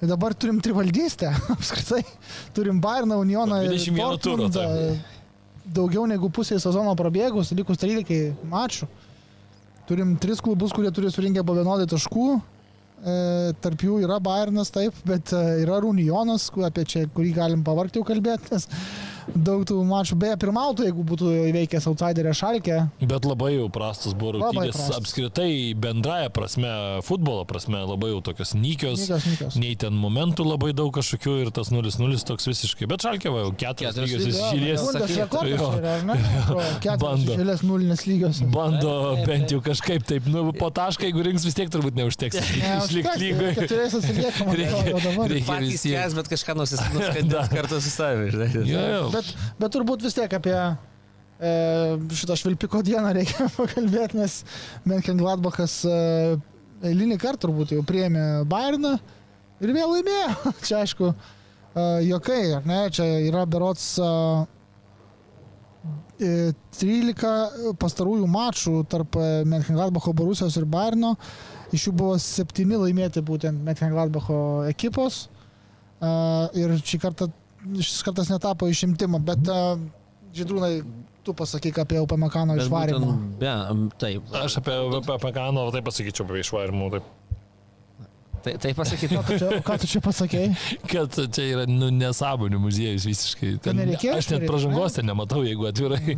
Tai 0.00 0.08
dabar 0.10 0.34
turim 0.34 0.56
trivaldystę, 0.64 1.28
apskritai. 1.54 2.00
Turim 2.56 2.80
Bayerną, 2.82 3.20
Unioną 3.22 3.60
ir 3.62 3.68
21 3.70 4.18
turo, 4.18 4.48
Dortmundą. 4.48 4.96
Daugiau 5.62 6.08
negu 6.10 6.26
pusė 6.34 6.56
sezono 6.58 6.90
prabėgus, 6.98 7.52
likus 7.54 7.78
13 7.78 8.32
mačų. 8.50 8.88
Turim 9.86 10.16
tris 10.18 10.40
klubus, 10.42 10.72
kurie 10.74 10.90
turi 10.94 11.10
surinkę 11.12 11.44
po 11.46 11.54
vienodai 11.54 11.86
taškų. 11.90 12.40
E, 13.02 13.14
tarp 13.64 13.82
jų 13.82 13.96
yra 14.04 14.20
Bayernas, 14.22 14.70
taip, 14.70 14.94
bet 15.08 15.32
e, 15.34 15.40
yra 15.64 15.80
ku- 16.54 16.62
apie 16.66 16.84
čia, 16.86 17.06
kurį 17.10 17.32
galim 17.34 17.64
pavargti 17.66 17.98
jau 17.98 18.06
kalbėti, 18.06 18.52
nes 18.54 18.68
daug 19.34 19.62
tų 19.68 19.78
mačų, 19.86 20.16
beje, 20.22 20.36
pirmautų, 20.42 20.86
jeigu 20.88 21.04
būtų 21.06 21.30
įveikęs 21.50 21.86
outsiderę 21.90 22.32
Šalkę. 22.36 22.78
Bet 23.00 23.24
labai 23.28 23.52
jau 23.56 23.68
prastas 23.72 24.14
buvo 24.18 24.36
rungtynės, 24.38 24.80
apskritai 24.96 25.74
bendraja 25.78 26.30
prasme, 26.34 26.70
futbolo 27.06 27.44
prasme, 27.48 27.80
labai 27.86 28.10
jau 28.12 28.20
tokios 28.30 28.54
nykios. 28.58 29.02
Nykios, 29.06 29.26
nykios. 29.30 29.56
Nei 29.62 29.74
ten 29.76 29.94
momentų 29.98 30.46
labai 30.48 30.72
daug 30.76 30.92
kažkokių 30.96 31.36
ir 31.46 31.50
tas 31.54 31.70
0-0 31.72 32.24
toks 32.28 32.48
visiškai. 32.50 32.88
Bet 32.90 33.04
Šalkė 33.06 33.32
va, 33.32 33.46
jau 33.46 33.52
Keturias 33.62 33.96
lygios 34.00 34.26
išėlės. 34.32 34.80
Keturios 36.82 37.24
išėlės 37.26 37.62
nulinės 37.66 38.04
lygios. 38.08 38.40
Bando 38.52 38.92
bent 39.26 39.52
jau 39.52 39.60
kažkaip 39.64 40.04
taip, 40.08 40.26
nu, 40.30 40.44
po 40.56 40.70
tašką, 40.74 41.06
jeigu 41.08 41.24
rinks 41.26 41.44
vis 41.46 41.56
tiek 41.58 41.70
turbūt 41.72 41.96
neužteks. 41.98 42.38
Išlikti 42.42 43.16
lygoje. 43.22 43.52
Keturiais 43.60 43.96
atsiliekama. 43.98 44.56
Reikia- 44.58 44.82
reikia- 45.32 45.46
Patys 45.46 45.68
vis 45.74 45.84
tiek. 45.84 45.96
skęs, 45.98 46.16
bet 46.18 46.30
kažką 46.32 46.56
nusiskandins 46.58 47.52
kartu 47.56 47.80
su 47.82 47.90
savimi. 47.92 48.30
žinai. 48.32 48.66
Jo, 48.72 48.84
jo. 48.92 49.02
Bet, 49.12 49.28
bet 49.60 49.74
turbūt 49.74 50.04
vis 50.06 50.16
tiek 50.16 50.32
apie 50.38 50.54
e, 50.56 51.52
šitą 52.20 52.36
švilpiko 52.38 52.82
dieną 52.86 53.12
reikia 53.18 53.48
pakalbėti, 53.58 54.20
nes 54.20 54.40
Menken 54.88 55.20
Gladbachas 55.20 55.82
e, 55.88 55.98
eilinį 56.88 57.18
kartą 57.22 57.46
turbūt 57.46 57.74
jau 57.76 57.84
priėmė 57.86 58.44
Bayerną 58.50 58.96
ir 59.62 59.74
vėl 59.76 59.94
laimėjo. 59.96 60.34
Čia 60.66 60.82
aišku, 60.82 61.12
e, 61.12 61.86
jokai, 62.08 62.42
ar 62.58 62.66
ne? 62.68 62.82
Čia 62.94 63.06
yra 63.28 63.44
berots 63.50 63.92
e, 64.02 64.10
e, 66.22 66.32
13 66.80 67.76
pastarųjų 67.80 68.30
mačų 68.30 68.76
tarp 68.90 69.18
Menken 69.48 69.78
Gladbacho, 69.78 70.14
Borusijos 70.16 70.58
ir 70.60 70.68
Bayerno. 70.70 71.16
Iš 71.72 71.88
jų 71.88 71.94
buvo 71.96 72.16
septyni 72.20 72.76
laimėti 72.76 73.22
būtent 73.24 73.62
Menken 73.64 73.94
Gladbacho 73.94 74.40
ekipos. 74.68 75.26
E, 76.02 76.10
ir 76.58 76.74
šį 76.82 77.00
kartą 77.02 77.30
šis 77.80 78.02
kartas 78.06 78.28
netapo 78.32 78.68
išimtimo, 78.70 79.20
bet 79.22 79.46
uh, 79.50 79.78
Žydrūnai, 80.32 80.78
tu 81.22 81.34
pasakyk 81.36 81.82
apie 81.84 81.98
Upamekano 82.00 82.54
išvarimą. 82.56 83.10
būtent- 83.12 83.34
Be, 83.38 83.88
taip. 84.00 84.22
Aš 84.32 84.56
apie, 84.62 84.72
apie, 84.98 85.12
apie 85.18 85.32
Kano 85.36 85.66
taip 85.74 85.84
pasakyčiau, 85.84 86.24
apie 86.24 86.40
išvarimų. 86.40 86.88
Taip. 86.96 87.10
Tai, 88.42 88.56
tai 88.58 88.72
pasakyti. 88.74 89.14
Ką 89.14 89.22
tu 89.28 89.36
čia, 89.38 89.48
ką 89.62 89.74
tu 89.78 89.86
čia 89.86 90.00
pasakėjai? 90.02 90.48
Kad 90.90 91.14
čia 91.36 91.44
yra 91.52 91.66
nu, 91.70 91.92
nesąmonių 91.94 92.58
muziejus 92.58 93.04
visiškai. 93.06 93.52
Kad 93.62 93.76
nereikėjo 93.78 94.16
aš 94.18 94.24
net 94.32 94.40
išvaryt, 94.40 94.48
pražangos 94.50 94.96
ten 94.96 95.06
nematau, 95.06 95.44
jeigu 95.46 95.68
atvirai. 95.70 96.16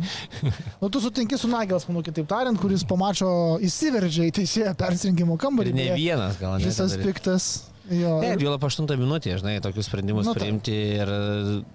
Nu, 0.81 0.89
tu 0.89 1.03
sutinki 1.03 1.37
su 1.37 1.51
Nagels, 1.51 1.85
manau, 1.85 2.01
kitaip 2.07 2.25
tariant, 2.31 2.57
kuris 2.57 2.81
pamačio 2.87 3.29
įsiveržė 3.67 4.31
į 4.31 4.33
teisėją 4.39 4.73
persirinkimo 4.79 5.37
kambarį. 5.37 5.69
Ir 5.69 5.77
ne 5.77 5.87
vienas 5.99 6.39
gal. 6.41 6.57
Visas 6.65 6.97
piktas. 6.97 7.51
Jo, 7.89 8.15
ir- 8.25 8.41
jau 8.41 8.55
po 8.57 8.65
8 8.67 8.87
minutę, 8.97 9.35
žinai, 9.37 9.59
tokius 9.61 9.85
sprendimus 9.85 10.25
Nu, 10.25 10.33
nu, 10.33 10.39
priimti 10.39 10.73
ir 10.97 11.09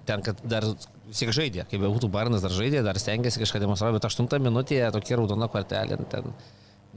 ten, 0.08 0.22
kad 0.26 0.40
dar 0.42 0.64
vis 0.66 1.18
tiek 1.20 1.30
žaidė, 1.34 1.66
kaip 1.70 1.82
būtų 1.84 2.10
Barnas 2.10 2.42
dar 2.42 2.50
žaidė, 2.50 2.82
dar 2.82 2.98
stengiasi 2.98 3.38
kažką 3.42 3.60
demonstruoti, 3.62 3.98
bet 3.98 4.08
8 4.10 4.42
minutė 4.42 4.80
tokia 4.94 5.20
raudona 5.20 5.46
kortelė, 5.50 5.98
ten, 6.10 6.32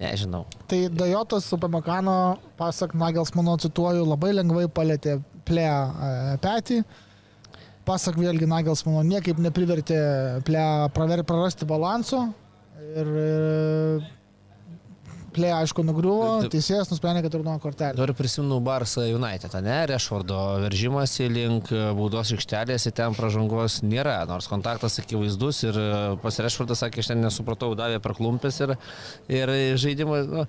nežinau. 0.01 0.45
Tai 0.68 0.80
Dajotas 0.89 1.51
Upamekano, 1.53 2.39
pasak 2.57 2.95
Nagels, 2.97 3.36
mano 3.38 3.57
cituoju, 3.61 4.05
labai 4.09 4.34
lengvai 4.34 4.66
palėtė 4.68 5.20
plę 5.45 5.68
e, 5.70 6.38
petį. 6.41 6.82
Pasak 7.86 8.16
vėlgi 8.16 8.47
Nagels, 8.47 8.86
mano 8.88 9.03
niekaip 9.03 9.38
neprivertė 9.43 9.97
praver, 10.47 11.24
prarasti 11.28 11.68
balanso. 11.70 12.30
Ir 12.93 13.09
e, 13.20 13.99
plė, 15.36 15.51
aišku, 15.57 15.84
nugriuvo, 15.86 16.29
teisėjas 16.53 16.91
nusprendė, 16.91 17.23
kad 17.25 17.38
raudona 17.38 17.59
kortelė. 17.63 17.97
Dabar 17.97 18.13
prisimenu 18.17 18.59
Barsą 18.63 19.05
United, 19.09 19.55
ne, 19.65 19.77
Rešvardo 19.93 20.39
veržimasi 20.63 21.27
link 21.31 21.71
baudos 21.97 22.34
aikštelės 22.36 22.88
ten 22.93 23.15
pražangos 23.17 23.79
nėra, 23.86 24.21
nors 24.29 24.47
kontaktas 24.51 24.99
akivaizdus 25.01 25.63
ir 25.67 25.79
pas 26.23 26.39
Rešvardas 26.45 26.84
sakė, 26.86 27.03
aš 27.03 27.11
ten 27.13 27.23
nesupratau, 27.25 27.73
davė 27.79 27.99
praklumpės 28.03 28.61
ir, 28.65 28.75
ir 29.31 29.53
žaidimas, 29.81 30.29
nu, 30.29 30.45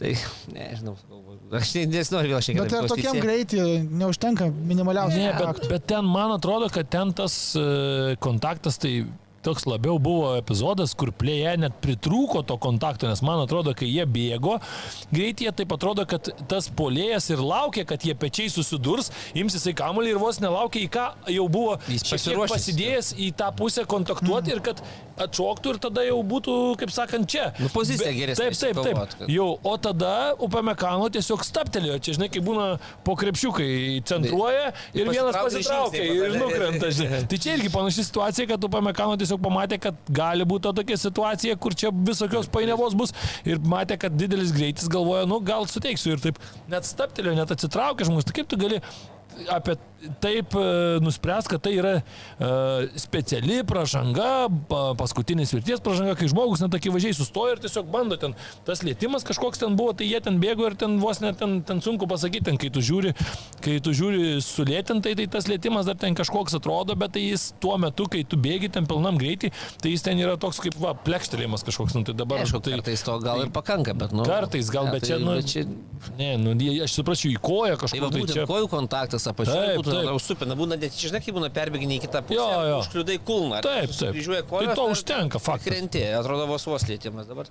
tai 0.00 0.14
nežinau, 0.52 0.96
aš 1.56 1.74
ne- 1.78 1.86
nesinoriu 1.96 2.34
vėl 2.34 2.44
šiandien. 2.44 2.66
Bet 2.66 2.76
ir 2.78 2.90
tokiam 2.92 3.20
greitį 3.22 3.62
neužtenka 4.02 4.50
minimaliausiai. 4.54 5.28
Ne, 5.28 5.36
bet, 5.40 5.68
bet 5.70 5.86
ten 5.92 6.08
man 6.08 6.34
atrodo, 6.36 6.70
kad 6.72 6.90
ten 6.92 7.14
tas 7.16 7.36
e, 7.58 8.16
kontaktas 8.22 8.80
tai 8.82 8.98
toks 9.46 9.64
labiau 9.70 9.96
buvo 10.02 10.32
epizodas, 10.40 10.92
kur 10.98 11.12
plėje 11.14 11.54
net 11.62 11.78
pritrūko 11.84 12.42
to 12.48 12.56
kontakto, 12.62 13.06
nes 13.10 13.22
man 13.24 13.40
atrodo, 13.44 13.72
kai 13.78 13.86
jie 13.88 14.04
bėgo, 14.10 14.58
greitai 15.14 15.52
taip 15.56 15.72
atrodo, 15.76 16.04
kad 16.10 16.28
tas 16.50 16.66
polėjas 16.68 17.30
ir 17.32 17.42
laukia, 17.42 17.86
kad 17.88 18.02
jie 18.06 18.14
pečiai 18.18 18.50
susidurs, 18.52 19.12
ims 19.38 19.54
jisai 19.56 19.74
kamuolį 19.78 20.14
ir 20.16 20.20
vos 20.22 20.40
nelaukia, 20.42 20.82
į 20.86 20.90
ką 20.96 21.06
jau 21.36 21.46
buvo 21.52 21.78
pasidėjęs 22.50 23.12
į 23.22 23.30
tą 23.38 23.50
pusę 23.56 23.84
kontaktuoti 23.88 24.52
ir 24.54 24.60
kad 24.64 24.80
atšoktų 25.16 25.72
ir 25.74 25.78
tada 25.80 26.02
jau 26.04 26.18
būtų, 26.28 26.54
kaip 26.80 26.90
sakant, 26.92 27.28
čia. 27.30 27.46
Nu, 27.62 27.70
pozicija 27.72 28.10
geresnė 28.12 28.50
Taip, 28.50 28.58
taip, 28.60 28.80
taip. 28.84 28.98
kad- 29.16 29.30
Jau, 29.32 29.46
o 29.64 29.76
tada 29.80 30.34
Upamekano 30.44 31.08
tiesiog 31.12 31.40
staptelėjo, 31.46 31.96
čia 32.04 32.16
žinai, 32.18 32.28
kai 32.32 32.42
būna 32.44 32.66
po 33.04 33.14
krepšiukai 33.16 34.02
centruoja 34.04 34.72
ir 34.92 35.08
vienas 35.08 35.36
Pasitraukia 35.36 36.02
ir 36.04 36.32
tada- 36.34 36.40
nukrenta. 36.42 36.90
žinai. 36.92 37.22
Tai 37.30 37.38
čia 37.38 37.56
irgi 37.56 37.70
panaši 37.72 38.04
situacija, 38.10 38.46
kad 38.52 38.64
Upamekano 38.68 39.16
tiesiog 39.16 39.35
pamatė, 39.42 39.80
kad 39.82 39.98
gali 40.12 40.46
būti 40.48 40.72
tokia 40.76 40.98
situacija, 41.00 41.56
kur 41.60 41.76
čia 41.78 41.92
visokios 41.94 42.48
painiavos 42.52 42.96
bus 42.98 43.14
ir 43.48 43.60
matė, 43.64 43.98
kad 44.00 44.16
didelis 44.16 44.54
greitis 44.56 44.88
galvoja, 44.92 45.26
nu 45.28 45.40
gal 45.44 45.68
suteiksiu 45.70 46.14
ir 46.14 46.24
taip 46.28 46.40
net 46.72 46.88
staptelėjo, 46.88 47.36
net 47.38 47.54
atsitraukė 47.56 48.08
žmogus. 48.08 48.28
Tai 48.28 48.36
kaip 48.40 48.50
tu 48.50 48.60
gali 48.60 48.82
apie 49.52 49.76
taip 50.20 50.54
e, 50.54 50.64
nuspręs, 51.02 51.48
kad 51.50 51.62
tai 51.64 51.72
yra 51.78 51.92
e, 51.98 52.48
speciali 53.00 53.62
pražanga, 53.66 54.46
pa, 54.68 54.80
paskutinis 54.98 55.52
virties 55.54 55.80
pražanga, 55.84 56.14
kai 56.18 56.28
žmogus 56.30 56.60
net 56.62 56.74
akivaizdžiai 56.76 57.16
sustoja 57.16 57.56
ir 57.56 57.62
tiesiog 57.64 57.88
bando 57.92 58.18
ten, 58.20 58.34
tas 58.68 58.82
lėtimas 58.86 59.24
kažkoks 59.26 59.62
ten 59.62 59.76
buvo, 59.78 59.94
tai 59.96 60.08
jie 60.10 60.20
ten 60.22 60.38
bėgo 60.42 60.68
ir 60.68 60.76
ten 60.78 60.98
vos 61.02 61.22
net 61.24 61.40
ten, 61.40 61.58
ten 61.66 61.80
sunku 61.84 62.08
pasakyti, 62.10 62.44
ten 62.50 62.60
kai 62.60 62.70
tu 62.74 62.82
žiūri, 62.84 63.14
kai 63.64 63.78
tu 63.84 63.94
žiūri 63.96 64.36
sulėtintai, 64.44 65.14
tai 65.18 65.26
tas 65.32 65.48
lėtimas 65.50 65.88
dar 65.88 65.98
ten 66.00 66.16
kažkoks 66.18 66.58
atrodo, 66.60 66.96
bet 66.98 67.16
tai 67.16 67.24
jis 67.26 67.48
tuo 67.62 67.78
metu, 67.80 68.06
kai 68.12 68.22
tu 68.28 68.38
bėgi 68.40 68.70
ten 68.76 68.86
pilnam 68.90 69.18
greitį, 69.20 69.52
tai 69.82 69.94
jis 69.94 70.04
ten 70.06 70.20
yra 70.22 70.36
toks 70.40 70.60
kaip 70.66 70.76
va, 70.82 70.92
plekštelėjimas 71.08 71.64
kažkoks, 71.66 71.96
nu 71.98 72.04
tai 72.06 72.16
dabar 72.20 72.44
Aišku, 72.44 72.60
tai, 72.62 72.76
kartais 72.78 73.02
to 73.06 73.16
gal 73.24 73.42
ir 73.46 73.50
pakanka, 73.54 73.96
bet, 73.96 74.12
nu. 74.14 74.28
Kartais 74.28 74.70
gal, 74.72 74.90
ne, 74.90 74.96
bet 74.98 75.06
tai- 75.06 75.14
čia, 75.14 75.20
nu, 75.24 75.34
bet 75.40 75.50
čia 75.50 75.64
ne, 76.20 76.30
nu, 76.40 76.54
aš 76.84 76.98
suprasčiau, 77.00 77.32
į 77.32 77.40
koją 77.42 77.74
Tai 77.76 77.80
va 77.80 77.82
kažkur 77.82 78.06
tai 78.12 78.20
būtent 78.20 78.36
čia. 78.36 78.46
kojų 78.50 78.68
kontaktas, 78.70 79.25
visą 79.26 79.34
pačią. 79.38 80.16
Supina, 80.22 80.56
būna 80.58 80.78
net, 80.80 80.94
žinai, 80.96 81.20
kai 81.24 81.34
būna 81.36 81.50
perbėginiai 81.54 82.00
kitą 82.02 82.22
pusę. 82.26 82.38
Jo, 82.38 82.62
jo. 82.70 82.78
Užkliudai 82.84 83.18
kulną. 83.26 83.60
Taip, 83.66 83.90
taip. 83.92 84.12
Kryžiuoja 84.14 84.42
Tai 84.44 84.50
kojas. 84.52 84.74
to 84.78 84.86
užtenka, 84.94 85.40
faktas. 85.42 85.68
Krenti, 85.70 86.02
atrodo 86.18 86.46
vos 86.50 86.66
vos 86.66 86.86
lėtimas 86.88 87.28
dabar. 87.28 87.50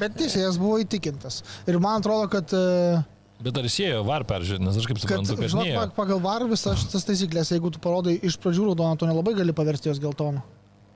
Bet 0.00 0.16
teisėjas 0.18 0.58
buvo 0.60 0.80
įtikintas. 0.82 1.42
Ir 1.68 1.78
man 1.82 2.00
atrodo, 2.02 2.28
kad, 2.32 2.52
e, 2.56 3.02
Bet 3.42 3.56
ar 3.58 3.66
išėjo 3.66 4.04
var 4.06 4.22
peržiūrėti, 4.22 4.62
nes 4.62 4.76
aš 4.78 4.84
kaip 4.86 5.00
kad 5.00 5.08
suprantu, 5.08 5.34
kad 5.40 5.50
žinok, 5.50 5.94
pagal 5.96 6.20
var 6.22 6.44
visas 6.46 6.78
šitas 6.84 7.02
taisyklės, 7.08 7.50
jeigu 7.50 7.72
tu 7.74 7.80
parodai 7.82 8.14
iš 8.22 8.36
pradžių 8.38 8.68
raudoną, 8.70 8.94
tu 9.00 9.08
nelabai 9.10 9.34
gali 9.34 9.54
paversti 9.56 9.90
jos 9.90 9.98
geltoną. 10.02 10.44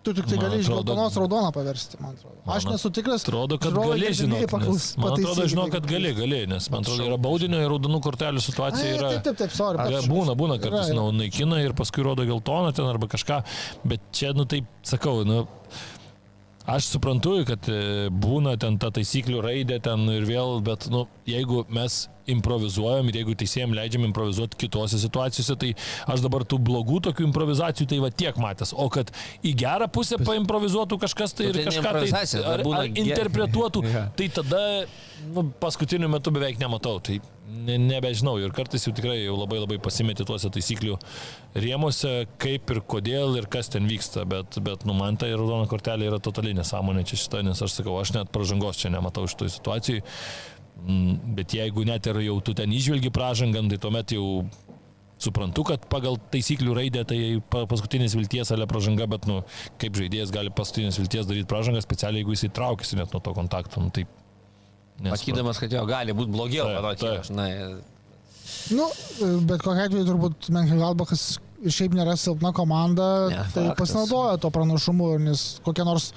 Tu 0.07 0.13
tik 0.15 0.27
tai 0.31 0.37
gali 0.39 0.61
iš 0.63 0.69
geltonos 0.71 1.17
raudoną 1.19 1.49
paversti, 1.57 1.99
man 1.99 2.13
atrodo. 2.15 2.37
Aš 2.47 2.65
Man 2.69 2.77
nesu 2.77 2.91
tikras. 2.95 3.25
Atrodo, 3.27 3.57
kad 3.59 3.73
žiūrovai 3.75 3.97
gali, 3.97 4.13
žinok. 4.15 4.45
paklaus- 4.53 4.89
Man 5.03 5.13
atrodo, 5.17 5.43
jeigu 5.49 5.65
kad 5.73 5.87
gali, 5.91 6.13
gali, 6.15 6.39
nes 6.47 6.71
man 6.71 6.85
atrodo, 6.87 7.09
yra 7.09 7.19
baudinio 7.19 7.59
ir 7.65 7.69
raudonų 7.75 8.01
kortelių 8.07 8.43
situacija. 8.45 8.87
Ai, 8.87 8.95
Yra, 9.01 9.11
Taip, 9.17 9.25
taip, 9.27 9.37
taip, 9.43 9.51
sorry. 9.57 9.83
Yra, 9.91 10.03
būna, 10.07 10.37
būna 10.39 10.61
kartais 10.63 10.93
Yra, 10.93 10.95
yra. 10.95 11.11
na, 11.11 11.19
naikina 11.25 11.59
ir 11.65 11.75
paskui 11.75 12.05
rodo 12.07 12.23
geltoną 12.29 12.71
ten 12.75 12.87
arba 12.87 13.09
kažką, 13.11 13.43
bet 13.85 14.01
čia, 14.13 14.31
nu 14.33 14.45
taip 14.47 14.65
sakau, 14.87 15.25
nu, 15.27 15.49
aš 16.67 16.87
suprantu, 16.95 17.45
kad 17.47 17.67
e, 17.71 18.09
būna 18.11 18.57
ten 18.59 18.79
ta 18.79 18.91
taisyklių 18.95 19.43
raidė 19.43 19.81
ten 19.83 20.07
ir 20.11 20.23
vėl, 20.29 20.61
bet, 20.63 20.87
nu, 20.91 21.07
jeigu 21.27 21.65
mes 21.73 22.07
improvizuojam 22.31 23.11
ir 23.11 23.21
jeigu 23.21 23.37
teisėjams 23.39 23.77
leidžiam 23.79 24.07
improvizuoti 24.09 24.59
kitose 24.65 24.99
situacijose, 24.99 25.57
tai 25.63 25.73
aš 26.11 26.25
dabar 26.25 26.47
tų 26.49 26.59
blogų 26.67 27.01
tokių 27.07 27.29
improvizacijų 27.29 27.89
tai 27.93 28.01
va 28.03 28.11
tiek 28.11 28.41
matęs, 28.43 28.75
o 28.75 28.89
kad 28.93 29.13
į 29.47 29.55
gerą 29.63 29.89
pusę 29.93 30.19
paimprovizuotų 30.23 30.99
kažkas 31.07 31.37
tai 31.39 31.47
Nu, 31.47 31.53
ir 31.53 31.61
tai 31.61 31.67
kažką 31.71 31.95
tai 32.03 32.43
ar, 32.43 32.65
ar 32.81 33.01
interpretuotų, 33.05 33.85
tai 34.19 34.31
tada 34.35 34.63
nu, 35.33 35.47
paskutiniu 35.63 36.11
metu 36.11 36.33
beveik 36.35 36.59
nematau. 36.61 36.99
Tai 37.05 37.21
ne, 37.47 37.77
nebežinau 37.81 38.37
ir 38.41 38.55
kartais 38.55 38.85
jau 38.87 38.93
tikrai 38.97 39.19
jau 39.21 39.37
labai 39.39 39.61
labai 39.63 39.79
pasimeti 39.83 40.27
tuose 40.27 40.51
taisyklių 40.53 40.99
rėmose, 41.63 42.13
kaip 42.43 42.75
ir 42.75 42.83
kodėl 42.95 43.39
ir 43.41 43.49
kas 43.53 43.71
ten 43.73 43.89
vyksta, 43.91 44.27
bet, 44.29 44.59
bet 44.67 44.87
nu, 44.89 44.97
man 44.99 45.19
tai 45.21 45.33
raudona 45.35 45.69
kortelė 45.71 46.11
yra 46.11 46.21
totaliai 46.23 46.57
nesąmonė 46.59 47.07
čia 47.09 47.21
šita, 47.23 47.45
nes 47.47 47.63
aš 47.63 47.79
sakau, 47.81 47.97
aš 48.03 48.17
net 48.19 48.35
pažangos 48.35 48.83
čia 48.83 48.93
nematau 48.95 49.27
šitoj 49.31 49.55
situacijai. 49.59 50.05
Mm, 50.77 51.35
Bet 51.39 51.55
jeigu 51.57 51.85
net 51.89 52.07
ir 52.07 52.19
jau 52.27 52.37
tu 52.45 52.53
ten 52.55 52.71
išvelgi 52.71 53.11
pražangant, 53.11 53.71
tai 53.73 53.79
tuomet 53.81 54.13
jau 54.13 54.45
suprantu, 55.19 55.65
kad 55.65 55.87
pagal 55.89 56.19
taisyklių 56.31 56.75
raidę 56.77 57.03
tai 57.09 57.19
pa- 57.51 57.65
paskutinės 57.67 58.13
vilties 58.19 58.53
ale 58.53 58.67
pražanga, 58.69 59.07
bet 59.09 59.25
nu, 59.27 59.39
kaip 59.81 59.97
žaidėjas 59.97 60.31
gali 60.35 60.53
paskutinės 60.53 60.99
vilties 61.01 61.27
daryti 61.27 61.49
pražangą 61.49 61.81
specialiai, 61.81 62.21
jeigu 62.21 62.37
jis 62.37 62.45
įtraukėsi 62.51 62.99
net 63.01 63.15
nuo 63.17 63.23
to 63.25 63.33
kontakto. 63.35 63.81
Nu, 63.81 63.89
tai 63.91 64.05
nesuprantu. 65.01 65.17
Matydamas, 65.17 65.59
kad 65.65 65.73
jo 65.73 65.87
gali 65.89 66.13
būti 66.13 66.35
blogiau, 66.37 66.69
Taip, 66.69 66.77
manau, 66.83 66.95
taip. 67.01 67.21
aš, 67.25 67.31
na, 67.33 67.49
Nu, 68.71 68.85
bet 69.49 69.63
kokia 69.63 69.89
atveju 69.89 70.05
turbūt 70.07 70.47
Menkelgalbachas 70.55 71.23
šiaip 71.67 71.95
nėra 71.99 72.15
silpna 72.21 72.53
komanda, 72.55 73.07
Ne, 73.33 73.41
tai 73.55 73.65
faktas. 73.73 73.79
pasinaudojo 73.81 74.37
to 74.45 74.51
pranašumu, 74.55 75.09
nes 75.19 75.59
kokia 75.67 75.85
nors, 75.89 76.13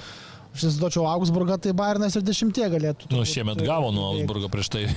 aš 0.60 0.68
įsivaizduočiau, 0.68 1.06
Augsburgą, 1.10 1.58
tai 1.62 1.74
Bairnas 1.78 2.16
ir 2.18 2.24
dešimtie 2.26 2.68
galėtų. 2.72 3.10
Nu, 3.14 3.24
šiemet 3.28 3.62
e, 3.64 3.68
gavo 3.68 3.92
nuo. 3.96 4.12
Augsburgo 4.14 4.50
prieš 4.52 4.72
tai. 4.76 4.86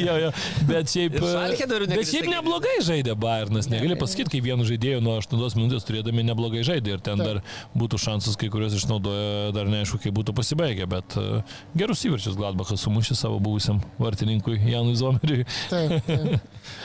Jo, 0.00 0.14
jo. 0.16 0.30
Bet 0.68 0.90
šiaip, 0.90 1.16
bet 1.20 2.08
šiaip 2.08 2.28
neblogai 2.30 2.76
žaidė 2.84 3.14
Bayernas. 3.18 3.68
Negali 3.70 3.96
pasakyti, 3.98 4.32
kaip 4.36 4.46
vienu 4.46 4.66
žaidėju 4.66 5.02
nuo 5.04 5.16
8 5.20 5.58
minutės 5.58 5.86
turėdami 5.88 6.24
neblogai 6.26 6.62
žaidė. 6.66 6.96
Ir 6.96 7.04
ten 7.04 7.20
dar 7.20 7.40
būtų 7.78 8.00
šansas, 8.00 8.38
kai 8.40 8.50
kuriuos 8.52 8.76
išnaudojo, 8.78 9.50
dar 9.56 9.70
neaišku, 9.70 10.00
kaip 10.04 10.16
būtų 10.16 10.34
pasibaigę. 10.36 10.88
Bet 10.90 11.16
uh, 11.20 11.58
gerus 11.78 12.04
įvarčius 12.08 12.38
Gladbachas 12.38 12.86
sumušė 12.86 13.18
savo 13.18 13.40
buvusiam 13.42 13.82
vartininkui 14.00 14.58
Janui 14.70 14.96
Zomeriui. 14.98 15.46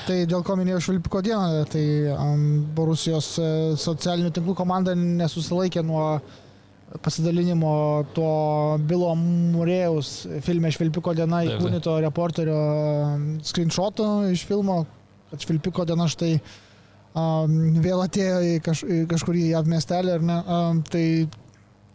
Tai 0.05 0.17
dėl 0.29 0.43
ko 0.45 0.55
minėjau 0.57 0.81
Švilpiko 0.85 1.21
dieną, 1.25 1.63
tai 1.69 1.83
um, 2.13 2.43
Borusijos 2.77 3.29
e, 3.41 3.47
socialinių 3.79 4.31
tinklų 4.35 4.53
komanda 4.57 4.93
nesusilaikė 4.95 5.81
nuo 5.85 5.94
pasidalinimo 7.03 7.71
to 8.15 8.27
Bilo 8.87 9.13
Murėjaus 9.19 10.11
filme 10.45 10.71
Švilpiko 10.73 11.15
diena 11.17 11.41
įkūnyto 11.47 11.97
reporterio 12.03 12.55
um, 12.55 13.25
screenshoto 13.43 14.27
iš 14.31 14.45
filmo, 14.47 14.83
kad 15.31 15.43
Švilpiko 15.43 15.85
diena 15.87 16.07
štai 16.11 16.35
um, 16.37 17.55
vėl 17.83 18.03
atėjo 18.05 18.43
į, 18.45 18.53
kaž, 18.65 18.83
į 18.85 18.99
kažkurį 19.11 19.47
JAV 19.53 19.71
miestelį, 19.73 20.13
ar 20.19 20.29
ne? 20.29 20.37
Um, 20.45 20.83
tai 20.85 21.05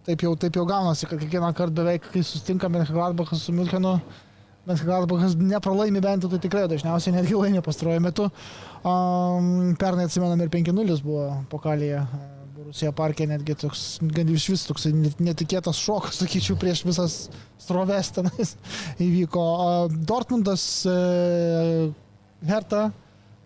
taip 0.09 0.27
jau, 0.27 0.35
taip 0.41 0.59
jau 0.59 0.67
gaunasi, 0.69 1.07
kad 1.09 1.23
kiekvieną 1.23 1.53
kartą 1.57 1.81
beveik, 1.83 2.11
kai 2.13 2.25
susitinkame 2.25 2.83
Gladbachas 2.91 3.47
su 3.47 3.55
Milkenu, 3.55 3.99
Bet 4.67 4.83
Gladbachas 4.85 5.35
nepralaimi 5.41 6.03
bent 6.05 6.23
jau, 6.23 6.29
tai 6.31 6.39
tikrai 6.45 6.67
dažniausiai 6.69 7.15
netgi 7.15 7.39
laimė 7.39 7.63
pastaruoju 7.65 8.03
metu. 8.05 8.27
Um, 8.85 9.73
pernai 9.81 10.05
atsimenam 10.05 10.43
ir 10.45 10.53
5-0 10.53 11.01
buvo 11.05 11.25
pokalėje. 11.51 12.05
Rusija 12.71 12.93
parkė 12.95 13.27
netgi 13.27 13.57
toks, 13.59 13.81
gan 14.15 14.29
iš 14.31 14.45
vis 14.53 14.63
toks 14.69 14.85
net- 14.95 15.19
netikėtas 15.27 15.79
šokas, 15.83 16.21
sakyčiau, 16.23 16.55
prieš 16.61 16.85
visas 16.87 17.17
sroves 17.59 18.13
tenais 18.15 18.53
įvyko. 19.07 19.43
Dortmundas 20.07 20.63
uh, 20.87 21.89
Hertha 22.47 22.85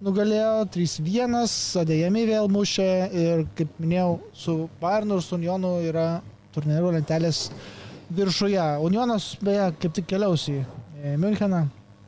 nugalėjo 0.05 0.67
3-1, 0.77 1.39
Adėjami 1.81 2.27
vėl 2.29 2.51
mušė 2.53 2.91
ir, 3.17 3.47
kaip 3.57 3.73
minėjau, 3.81 4.19
su 4.37 4.59
Bayernu 4.83 5.17
ir 5.17 5.25
su 5.25 5.39
Unionu 5.39 5.73
yra 5.89 6.07
turnyrų 6.53 6.93
lentelės 6.99 7.47
viršuje. 8.13 8.61
Unionas 8.85 9.31
beje 9.41 9.71
kaip 9.81 9.97
tik 9.97 10.11
keliaus 10.13 10.45
į 10.53 10.61
Müncheną 11.21 11.65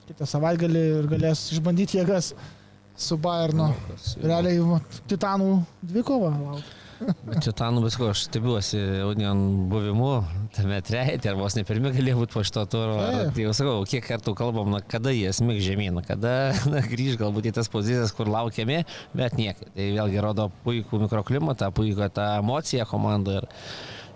kitą 0.07 0.29
savaitgalį 0.29 0.83
ir 1.01 1.09
galės 1.17 1.49
išbandyti 1.57 1.97
jėgas 2.03 2.35
su 2.97 3.17
Bayernu. 3.21 3.73
Realiai 4.21 4.83
titanų 5.09 5.63
dvikova. 5.81 6.35
laukia. 6.37 6.83
Bet 6.97 7.43
Titanų, 7.45 7.83
bet 7.85 7.97
ko, 7.99 8.09
aš 8.15 8.23
stebiuosi 8.27 8.79
Union 9.05 9.41
buvimu 9.71 10.11
tame 10.57 10.79
trejate, 10.85 11.29
ar 11.29 11.37
vos 11.37 11.57
ne 11.59 11.65
pirmi 11.69 11.93
galėjo 11.93 12.23
būti 12.23 12.37
po 12.37 12.45
šito 12.47 12.63
turo. 12.73 12.97
Tai 13.35 13.45
jau 13.45 13.53
sakau, 13.57 13.75
kiek 13.89 14.07
kartų 14.07 14.33
kalbam, 14.39 14.71
na, 14.73 14.81
kada 14.81 15.13
jie 15.13 15.33
smig 15.37 15.61
žemyn, 15.65 16.01
kada 16.07 16.55
na, 16.73 16.81
grįž 16.85 17.19
galbūt 17.21 17.51
į 17.51 17.57
tas 17.59 17.69
pozicijas, 17.73 18.15
kur 18.17 18.31
laukiami, 18.33 18.83
bet 19.17 19.37
niekaip. 19.37 19.69
Tai 19.77 19.91
vėlgi 19.99 20.25
rodo 20.25 20.49
puikų 20.65 21.03
mikroklimatą, 21.05 21.71
puikų 21.77 22.09
tą 22.17 22.31
emociją 22.41 22.89
komandą 22.89 23.43
ir 23.43 23.51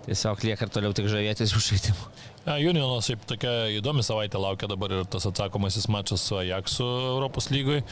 tiesiog 0.07 0.41
lieka 0.47 0.65
ir 0.65 0.73
toliau 0.73 0.97
tik 0.97 1.09
žavėtis 1.11 1.53
jų 1.53 1.61
žaidimu. 1.67 2.11
Ja, 2.41 2.55
Unionas 2.57 3.05
šiaip 3.05 3.27
tokia 3.29 3.51
įdomi 3.75 4.01
savaitė 4.01 4.39
laukia 4.41 4.65
dabar 4.71 4.95
ir 4.95 5.03
tas 5.13 5.27
atsakomasis 5.29 5.85
mačas 5.93 6.23
su 6.25 6.39
Ajaxu 6.39 6.87
Europos 7.11 7.51
lygoj 7.53 7.83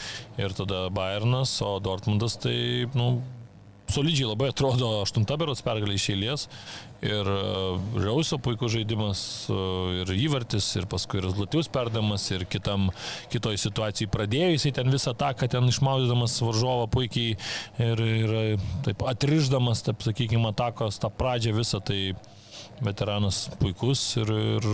ir 0.41 0.55
tada 0.57 0.87
Bayernas, 0.89 1.53
o 1.61 1.75
Dortmundas 1.85 2.39
tai, 2.41 2.87
nu, 2.97 3.19
solidžiai 3.93 4.29
labai 4.29 4.49
atrodo 4.53 4.99
aštunta 5.03 5.37
berots 5.39 5.63
pergalė 5.65 5.97
iš 5.97 6.07
eilės 6.13 6.45
ir 7.05 7.29
Riauso 7.95 8.39
puikus 8.43 8.73
žaidimas 8.73 9.21
e, 9.51 9.59
ir 10.01 10.11
įvartis 10.27 10.67
ir 10.79 10.87
paskui 10.91 11.21
ir 11.21 11.29
Zlatius 11.31 11.69
perdamas 11.71 12.25
ir 12.35 12.43
kitam, 12.49 12.89
kitoj 13.31 13.55
situacijai 13.61 14.11
pradėjusiai 14.11 14.75
ten 14.75 14.91
visą 14.91 15.13
ataką 15.15 15.47
ten 15.51 15.69
išmaudydamas 15.71 16.39
varžovą 16.43 16.89
puikiai 16.91 17.37
ir, 17.85 18.03
ir 18.23 18.35
taip 18.87 19.05
atriždamas, 19.07 19.85
taip 19.87 20.03
sakykime, 20.05 20.51
atakos 20.51 20.99
tą 21.01 21.11
pradžią 21.13 21.55
visą 21.57 21.81
tai 21.83 22.01
veteranas 22.83 23.47
puikus 23.59 24.01
ir, 24.19 24.29
ir 24.59 24.69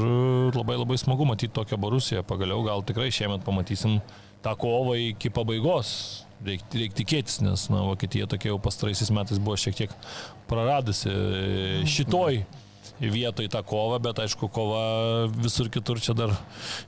labai 0.55 0.77
labai 0.79 0.97
smagu 1.01 1.25
matyti 1.27 1.53
tokią 1.55 1.79
Borusiją. 1.81 2.25
Pagaliau 2.27 2.63
gal 2.65 2.85
tikrai 2.85 3.11
šiemet 3.13 3.45
pamatysim 3.45 3.99
tą 4.45 4.53
kovą 4.59 4.97
iki 5.11 5.31
pabaigos. 5.33 6.24
Reikia 6.45 6.81
reik 6.83 6.93
tikėtis, 6.97 7.39
nes 7.45 7.67
na, 7.73 7.83
Vokietija 7.89 8.27
tokia 8.31 8.53
jau 8.53 8.59
pastaraisiais 8.61 9.11
metais 9.15 9.41
buvo 9.41 9.57
šiek 9.59 9.75
tiek 9.83 9.95
praradusi 10.49 11.11
šitoj 11.89 12.43
vietoj 13.01 13.49
tą 13.51 13.59
kovą, 13.67 13.97
bet 13.99 14.19
aišku, 14.23 14.47
kova 14.55 15.25
visur 15.43 15.67
kitur 15.73 15.99
čia 15.99 16.13
dar 16.15 16.31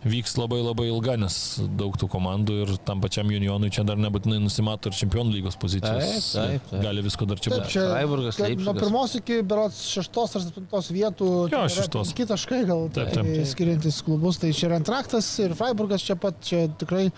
vyks 0.07 0.37
labai 0.39 0.61
labai 0.63 0.85
ilga, 0.87 1.17
nes 1.19 1.35
daug 1.75 1.97
tų 1.99 2.07
komandų 2.13 2.55
ir 2.63 2.71
tam 2.87 3.01
pačiam 3.03 3.27
Unionui 3.27 3.67
čia 3.75 3.83
dar 3.83 3.99
nebūtinai 3.99 4.37
nusimato 4.39 4.87
ir 4.87 4.95
čempionų 4.95 5.33
lygos 5.35 5.57
pozicijos. 5.59 6.29
Taip, 6.31 6.61
taip, 6.61 6.69
taip. 6.71 6.85
Gali 6.85 7.03
visko 7.03 7.27
dar 7.27 7.41
čia 7.43 7.51
Taip, 7.51 7.65
būti. 7.65 7.73
čia 7.75 7.85
Freiburgas, 7.91 8.39
Leipzigas. 8.39 8.69
nuo 8.69 8.75
pirmos 8.79 9.15
iki 9.19 9.41
berots 9.51 9.81
šeštos 9.97 10.37
ar 10.39 10.45
septintos 10.47 10.91
vietų. 10.95 11.31
Jo, 11.51 11.63
šeštos. 11.75 12.13
penki 12.13 12.29
taškai 12.31 12.61
gal 12.71 12.87
Taip, 12.87 13.11
tai 13.11 13.25
taip. 13.27 13.47
skiriantis 13.51 13.99
klubus. 14.07 14.39
Tai 14.39 14.53
čia 14.55 14.69
yra 14.69 14.79
Antraktas 14.79 15.27
ir 15.43 15.57
Freiburgas 15.59 16.07
čia 16.07 16.15
pat, 16.15 16.39
čia 16.45 16.69
tikrai. 16.79 17.09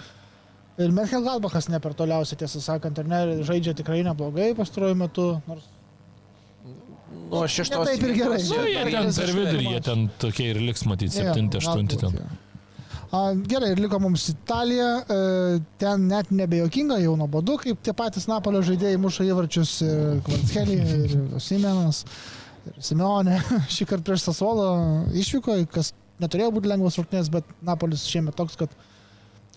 Ir 0.80 0.94
Merkel 0.96 1.26
Galbachas 1.26 1.68
ne 1.68 1.80
per 1.84 1.94
toliausiai, 1.98 2.40
tiesą 2.40 2.62
sakant, 2.64 3.02
ar 3.02 3.08
ne, 3.10 3.20
žaidžia 3.48 3.74
tikrai 3.76 4.00
neblogai 4.08 4.54
pastaruoju 4.58 4.98
metu, 5.00 5.34
nors 5.50 5.68
Nu, 7.30 7.42
šeštos. 7.50 7.86
Taip 7.86 8.04
ir 8.06 8.14
gerai. 8.18 8.38
Nu, 8.42 8.60
jie 8.70 8.84
ten 8.90 9.10
per 9.14 9.32
vidurį, 9.34 9.66
jie 9.74 9.80
ten 9.86 10.06
tokie 10.22 10.48
ir 10.54 10.60
liks 10.62 10.86
matyti, 10.90 11.22
Jo, 11.22 11.34
7-8 11.38 11.90
ten. 12.02 12.18
A, 13.10 13.22
gerai, 13.50 13.72
ir 13.74 13.82
liko 13.82 13.98
mums 14.02 14.28
Italija, 14.30 14.90
e, 15.02 15.62
ten 15.82 16.06
net 16.10 16.30
nebejokinga, 16.34 17.00
jau 17.02 17.16
nuobodu, 17.18 17.56
kaip 17.64 17.82
tie 17.86 17.94
patys 17.98 18.28
Napolio 18.30 18.62
žaidėjai 18.66 19.00
muša 19.02 19.26
įvarčius 19.26 19.72
ir 19.86 20.20
Kvarthelį, 20.28 20.78
ir 21.08 21.16
Simenas, 21.42 22.04
ir 22.70 22.78
Simeonė. 22.92 23.40
Šį 23.76 23.90
kartą 23.90 24.12
prieš 24.12 24.28
Sasolo 24.28 24.70
išvyko, 25.18 25.58
kas 25.74 25.96
neturėjo 26.22 26.54
būti 26.60 26.70
lengvas 26.70 27.00
rungtynės, 27.02 27.34
bet 27.34 27.50
Napolis 27.66 28.06
šiemet 28.10 28.38
toks, 28.38 28.58
kad 28.62 28.74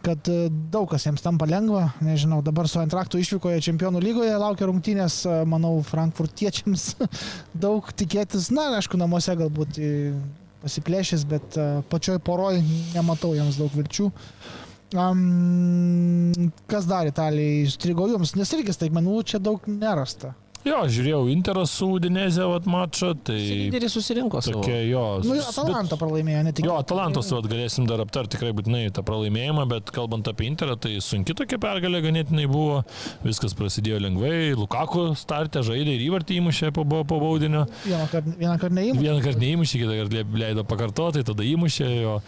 kad 0.05 0.29
e, 0.31 0.51
daug 0.73 0.91
kas 0.91 1.07
jiems 1.07 1.25
tampa 1.25 1.47
lengva. 1.49 1.89
Nežinau, 2.05 2.43
dabar 2.45 2.69
su 2.71 2.81
Antraktu 2.83 3.21
išvykoje 3.23 3.63
čempionų 3.69 4.03
lygoje 4.03 4.37
laukia 4.43 4.69
rungtynės, 4.71 5.23
e, 5.27 5.41
manau, 5.49 5.79
frankfurtiečiams 5.87 6.93
daug 7.65 7.91
tikėtis, 7.97 8.51
na, 8.55 8.71
aišku, 8.79 9.01
namuose 9.01 9.37
galbūt 9.39 9.81
pasiplėšęs, 10.63 11.25
bet 11.29 11.59
e, 11.59 11.69
pačioj 11.91 12.21
poroj 12.25 12.61
nematau 12.95 13.35
jiems 13.37 13.59
daug 13.61 13.73
vilčių. 13.77 14.11
Um, 14.93 16.33
kas 16.69 16.85
dar 16.85 17.09
Italijai 17.09 17.65
strigo 17.73 18.07
jums, 18.11 18.35
nes 18.37 18.51
irgi 18.53 18.75
staigmenų 18.77 19.23
čia 19.31 19.41
daug 19.41 19.65
nerasta. 19.71 20.35
Jo, 20.63 20.77
žiūrėjau 20.87 21.25
Interas 21.33 21.73
su 21.75 21.89
Udinezė 21.97 22.45
vat 22.47 22.67
mačą, 22.71 23.09
tai 23.27 23.35
Lyderis 23.41 23.97
susirinko 23.97 24.39
savo. 24.45 24.61
tokia 24.61 24.77
jo. 24.87 25.03
Nu, 25.25 25.35
bet- 25.35 25.49
Atalanta 25.51 25.97
pralaimėjo, 25.99 26.43
ne 26.47 26.53
tik. 26.55 26.69
Jo, 26.69 26.77
Atalantos 26.79 27.31
vat, 27.35 27.49
galėsim 27.51 27.87
dar 27.91 27.99
aptarti 28.05 28.37
tikrai 28.37 28.53
būtinai 28.55 28.85
tą 28.95 29.03
pralaimėjimą, 29.03 29.65
bet 29.73 29.91
kalbant 29.91 30.29
apie 30.31 30.47
Interą, 30.47 30.77
tai 30.79 30.95
sunki 31.03 31.35
tokia 31.35 31.59
pergalė 31.59 32.03
ganėtinai 32.07 32.47
buvo. 32.47 32.85
Viskas 33.27 33.57
prasidėjo 33.59 33.99
lengvai. 34.07 34.55
Lukaku 34.55 35.09
startė 35.19 35.65
žaidė 35.67 35.97
ir 35.99 36.07
įvartį 36.11 36.39
įmušė 36.39 36.73
po, 36.73 36.85
po 36.87 37.03
po 37.11 37.19
baudinio. 37.21 37.67
Vieną 37.85 38.07
kartą 38.15 38.59
kart 38.63 38.73
neįmė. 38.79 39.03
Vieną 39.03 39.21
kartą 39.27 39.43
neįmušė, 39.43 39.83
kitą 39.83 39.99
kartą 40.05 40.39
leido 40.45 40.65
pakartoti, 40.65 41.25
tada 41.27 41.43
įmušė 41.43 41.91
jo. 42.03 42.21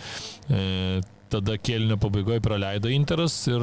E, 0.51 1.01
tada 1.31 1.57
kėlinio 1.59 1.97
pabaigoje 1.99 2.43
praleido 2.45 2.91
Interas 2.93 3.35
ir 3.51 3.63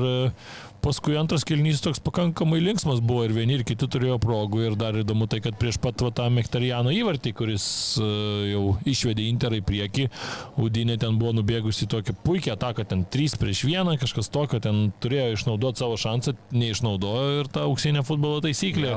paskui 0.84 1.18
antras 1.20 1.46
kelnys 1.48 1.82
toks 1.84 2.02
pakankamai 2.04 2.60
linksmas 2.64 3.02
buvo 3.04 3.26
ir 3.28 3.36
vieni 3.36 3.60
ir 3.60 3.66
kiti 3.68 3.88
turėjo 3.92 4.18
progų 4.22 4.66
ir 4.68 4.78
dar 4.80 4.98
įdomu 4.98 5.28
tai, 5.32 5.42
kad 5.44 5.58
prieš 5.60 5.80
pat 5.82 6.02
tą 6.02 6.28
Mektariano 6.34 6.94
įvartį, 6.96 7.34
kuris 7.38 7.66
e, 8.02 8.08
jau 8.52 8.64
išvedė 8.90 9.28
Interą 9.30 9.60
į 9.60 9.66
priekį, 9.68 10.08
Udinė 10.62 10.98
ten 11.02 11.18
buvo 11.22 11.34
nubėgusi 11.38 11.88
tokią 11.92 12.16
puikią 12.26 12.56
ataką, 12.56 12.86
ten 12.88 13.04
3 13.14 13.38
prieš 13.42 13.64
1, 13.70 13.94
kažkas 14.02 14.32
tokio, 14.34 14.62
ten 14.64 14.90
turėjo 15.04 15.38
išnaudoti 15.38 15.84
savo 15.84 15.98
šansą, 16.02 16.36
neišnaudojo 16.56 17.42
ir 17.42 17.52
tą 17.54 17.66
auksinę 17.70 18.04
futbolo 18.08 18.42
taisyklę. 18.44 18.96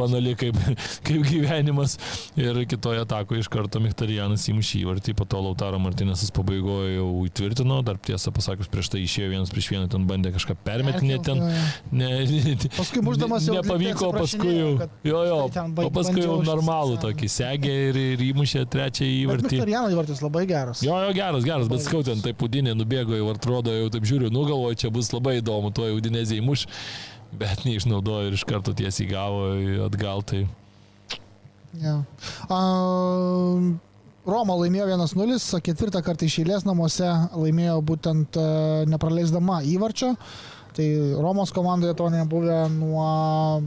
Banali 0.00 0.34
kaip, 0.38 0.58
kaip 1.06 1.24
gyvenimas. 1.28 1.96
Ir 2.40 2.58
kitoje 2.70 3.02
atakoje 3.04 3.44
iš 3.44 3.50
karto 3.52 3.82
Miktarianas 3.82 4.46
įmušė 4.50 4.82
įvartį, 4.84 5.16
po 5.18 5.26
to 5.28 5.40
Lautaro 5.44 5.80
Martinėsas 5.82 6.32
pabaigoje 6.36 6.96
jau 6.96 7.08
įtvirtino, 7.28 7.80
dar 7.86 8.00
tiesą 8.02 8.32
pasakius 8.34 8.70
prieš 8.72 8.92
tai 8.92 9.04
išėjo 9.04 9.30
vienas 9.34 9.52
prieš 9.52 9.70
vieną, 9.74 9.88
ten 9.92 10.06
bandė 10.08 10.32
kažką 10.34 10.56
permetinėti, 10.66 11.19
ten 11.26 11.40
ne, 12.00 12.10
Paskui 12.78 13.02
mušdamas 13.04 13.46
jau 13.48 13.56
nepavyko, 13.58 14.10
tai 14.14 14.22
paskui 14.24 14.54
jau, 14.56 14.70
jo, 15.06 15.20
jo, 15.28 15.38
tai 15.48 15.54
ten 15.56 15.74
ba- 15.76 15.86
o 15.88 15.92
paskui 15.94 16.24
jau 16.24 16.38
normalų 16.46 17.00
tokį 17.04 17.30
segė 17.34 17.74
ir, 17.90 18.00
ir 18.14 18.24
įmušė 18.30 18.64
trečią 18.72 19.08
įvartį. 19.24 19.50
Miktariano 19.58 19.92
įvartis 19.94 20.22
labai 20.24 20.44
geras. 20.50 20.84
Jo, 20.86 20.96
jo, 21.06 21.12
geras, 21.16 21.46
geras, 21.46 21.70
bet 21.72 21.84
skau 21.86 22.04
ten 22.06 22.22
taip 22.24 22.38
pudinė 22.40 22.76
nubėgo 22.78 23.16
į 23.18 23.24
vartrodo, 23.28 23.74
jau 23.74 23.90
taip 23.92 24.08
žiūriu, 24.08 24.32
nugalvoju, 24.34 24.80
čia 24.84 24.92
bus 24.94 25.12
labai 25.16 25.38
įdomu, 25.42 25.72
tuo 25.76 25.88
jau 25.90 26.00
dinezė 26.04 26.40
įmuš, 26.40 26.66
bet 27.40 27.66
neišnaudojo 27.68 28.30
ir 28.30 28.38
iš 28.40 28.46
karto 28.48 28.74
tiesiai 28.76 29.10
gavo 29.12 29.46
atgal. 29.86 30.24
Tai 30.26 30.46
Ja. 31.78 32.00
A, 32.50 32.56
Roma 34.26 34.54
laimėjo 34.58 34.88
1-0, 34.90 35.60
ketvirtą 35.64 36.02
kartą 36.04 36.26
iš 36.28 36.40
eilės 36.42 36.66
namuose 36.68 37.08
laimėjo 37.32 37.78
būtent 37.88 38.36
e, 38.36 38.42
nepraleisdama 38.90 39.62
įvarčio. 39.70 40.12
Tai 40.80 41.14
Romos 41.20 41.52
komandoje 41.52 41.94
to 41.94 42.10
nebuvę 42.10 42.68
nuo 42.68 43.62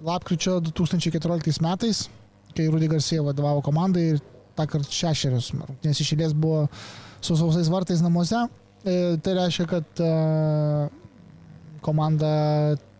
lapkričio 0.00 0.60
2014 0.60 1.60
metais, 1.60 2.08
kai 2.56 2.70
Rudy 2.72 2.88
Garcia 2.88 3.20
vadovavo 3.22 3.60
komandai 3.60 4.04
ir 4.14 4.20
tą 4.56 4.64
kartą 4.72 4.88
šešerius, 4.88 5.50
nes 5.84 6.00
iš 6.00 6.12
eilės 6.14 6.32
buvo 6.32 6.62
su 7.20 7.36
sausais 7.36 7.68
vartais 7.68 8.00
namuose. 8.00 8.46
E, 8.80 8.94
Tai 9.20 9.34
reiškia, 9.36 9.66
kad 9.74 10.00
e, 10.00 10.08
komanda 11.84 12.32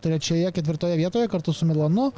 trečioje, 0.04 0.52
ketvirtoje 0.52 1.00
vietoje 1.00 1.32
kartu 1.32 1.56
su 1.56 1.64
Milanu 1.64 2.10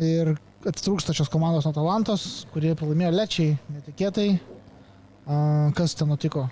ir 0.00 0.32
atitrūksta 0.64 1.12
šios 1.12 1.28
komandos 1.28 1.68
nuo 1.68 1.76
Atalantos, 1.76 2.46
kurie 2.54 2.72
pralaimėjo 2.80 3.12
lečiai 3.18 3.60
netikėtai. 3.76 4.28
A, 5.28 5.36
Kas 5.76 6.00
ten 6.00 6.08
nutiko? 6.08 6.48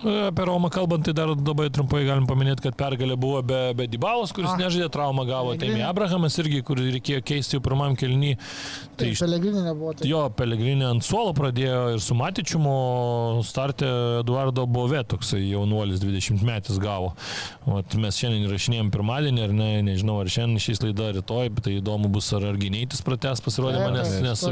Apie 0.00 0.44
Romą 0.48 0.70
kalbant, 0.72 1.04
tai 1.04 1.12
dar 1.12 1.28
labai 1.28 1.66
trumpai 1.68 2.06
galim 2.08 2.24
paminėti, 2.28 2.62
kad 2.64 2.76
pergalė 2.78 3.18
buvo 3.20 3.42
be, 3.44 3.58
be 3.76 3.84
Dybalos, 3.90 4.32
kuris 4.32 4.48
Ah. 4.54 4.56
nežaidė, 4.56 4.88
traumą 4.88 5.26
gavo. 5.28 5.52
Taimi 5.60 5.82
Abrahamas 5.84 6.38
irgi, 6.40 6.62
kur 6.64 6.80
reikėjo 6.80 7.20
keisti 7.20 7.58
jau 7.58 7.60
pirmam 7.60 7.92
kelnį. 8.00 8.30
Tai 8.96 9.10
iš 9.12 9.20
Pelegrinė 9.20 9.64
nebuvo. 9.66 9.92
Tai... 9.98 10.08
Jo, 10.08 10.22
Pelegrinė 10.32 10.86
ant 10.88 11.04
suolo 11.04 11.34
pradėjo 11.36 11.82
ir 11.94 12.00
su 12.00 12.16
Matičiumu 12.16 13.44
startė 13.44 13.90
Eduardo 14.22 14.64
Bove, 14.66 15.02
toksai 15.04 15.42
jaunuolis 15.50 16.00
20 16.00 16.40
metais 16.48 16.80
gavo. 16.80 17.12
Vat 17.68 17.92
mes 18.00 18.16
šiandien 18.16 18.48
įrašinėjom 18.48 18.90
pirmadienį, 18.94 19.44
ar 19.44 19.52
ne, 19.52 19.68
nežinau, 19.90 20.16
ar 20.24 20.32
šiandien 20.32 20.64
šiais 20.64 20.80
laida, 20.84 21.10
rytoj, 21.18 21.52
bet 21.52 21.68
tai 21.68 21.76
įdomu 21.76 22.08
bus, 22.12 22.30
ar 22.36 22.48
Argineitis 22.54 23.04
pratęs 23.04 23.44
pasirodymą, 23.44 23.92
nes, 23.98 24.16
nes 24.24 24.46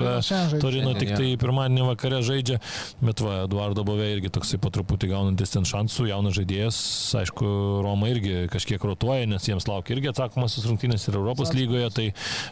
Torino 0.61 0.93
e, 0.93 1.01
tik 1.01 1.15
tai 1.17 1.33
pirmadienį 1.41 1.89
vakare 1.89 2.21
žaidžia, 2.27 2.61
bet 3.01 3.25
va, 3.25 3.43
Eduardo 3.49 3.85
Bove 3.89 4.13
irgi 4.13 4.29
toksai 4.37 4.61
po 4.61 4.69
truputį 4.75 5.09
gaunantis 5.39 5.55
ten 5.55 5.67
šansų, 5.67 6.09
jaunas 6.11 6.35
žaidėjas, 6.35 6.79
aišku, 7.15 7.47
Roma 7.85 8.09
irgi 8.11 8.49
kažkiek 8.51 8.83
rotuoja, 8.83 9.27
nes 9.27 9.47
jiems 9.47 9.69
laukia 9.69 9.95
irgi 9.95 10.11
atsakomasis 10.11 10.67
rungtynės 10.67 11.07
ir 11.09 11.15
Europos 11.15 11.53
lygoje, 11.55 11.91
tai 11.95 12.07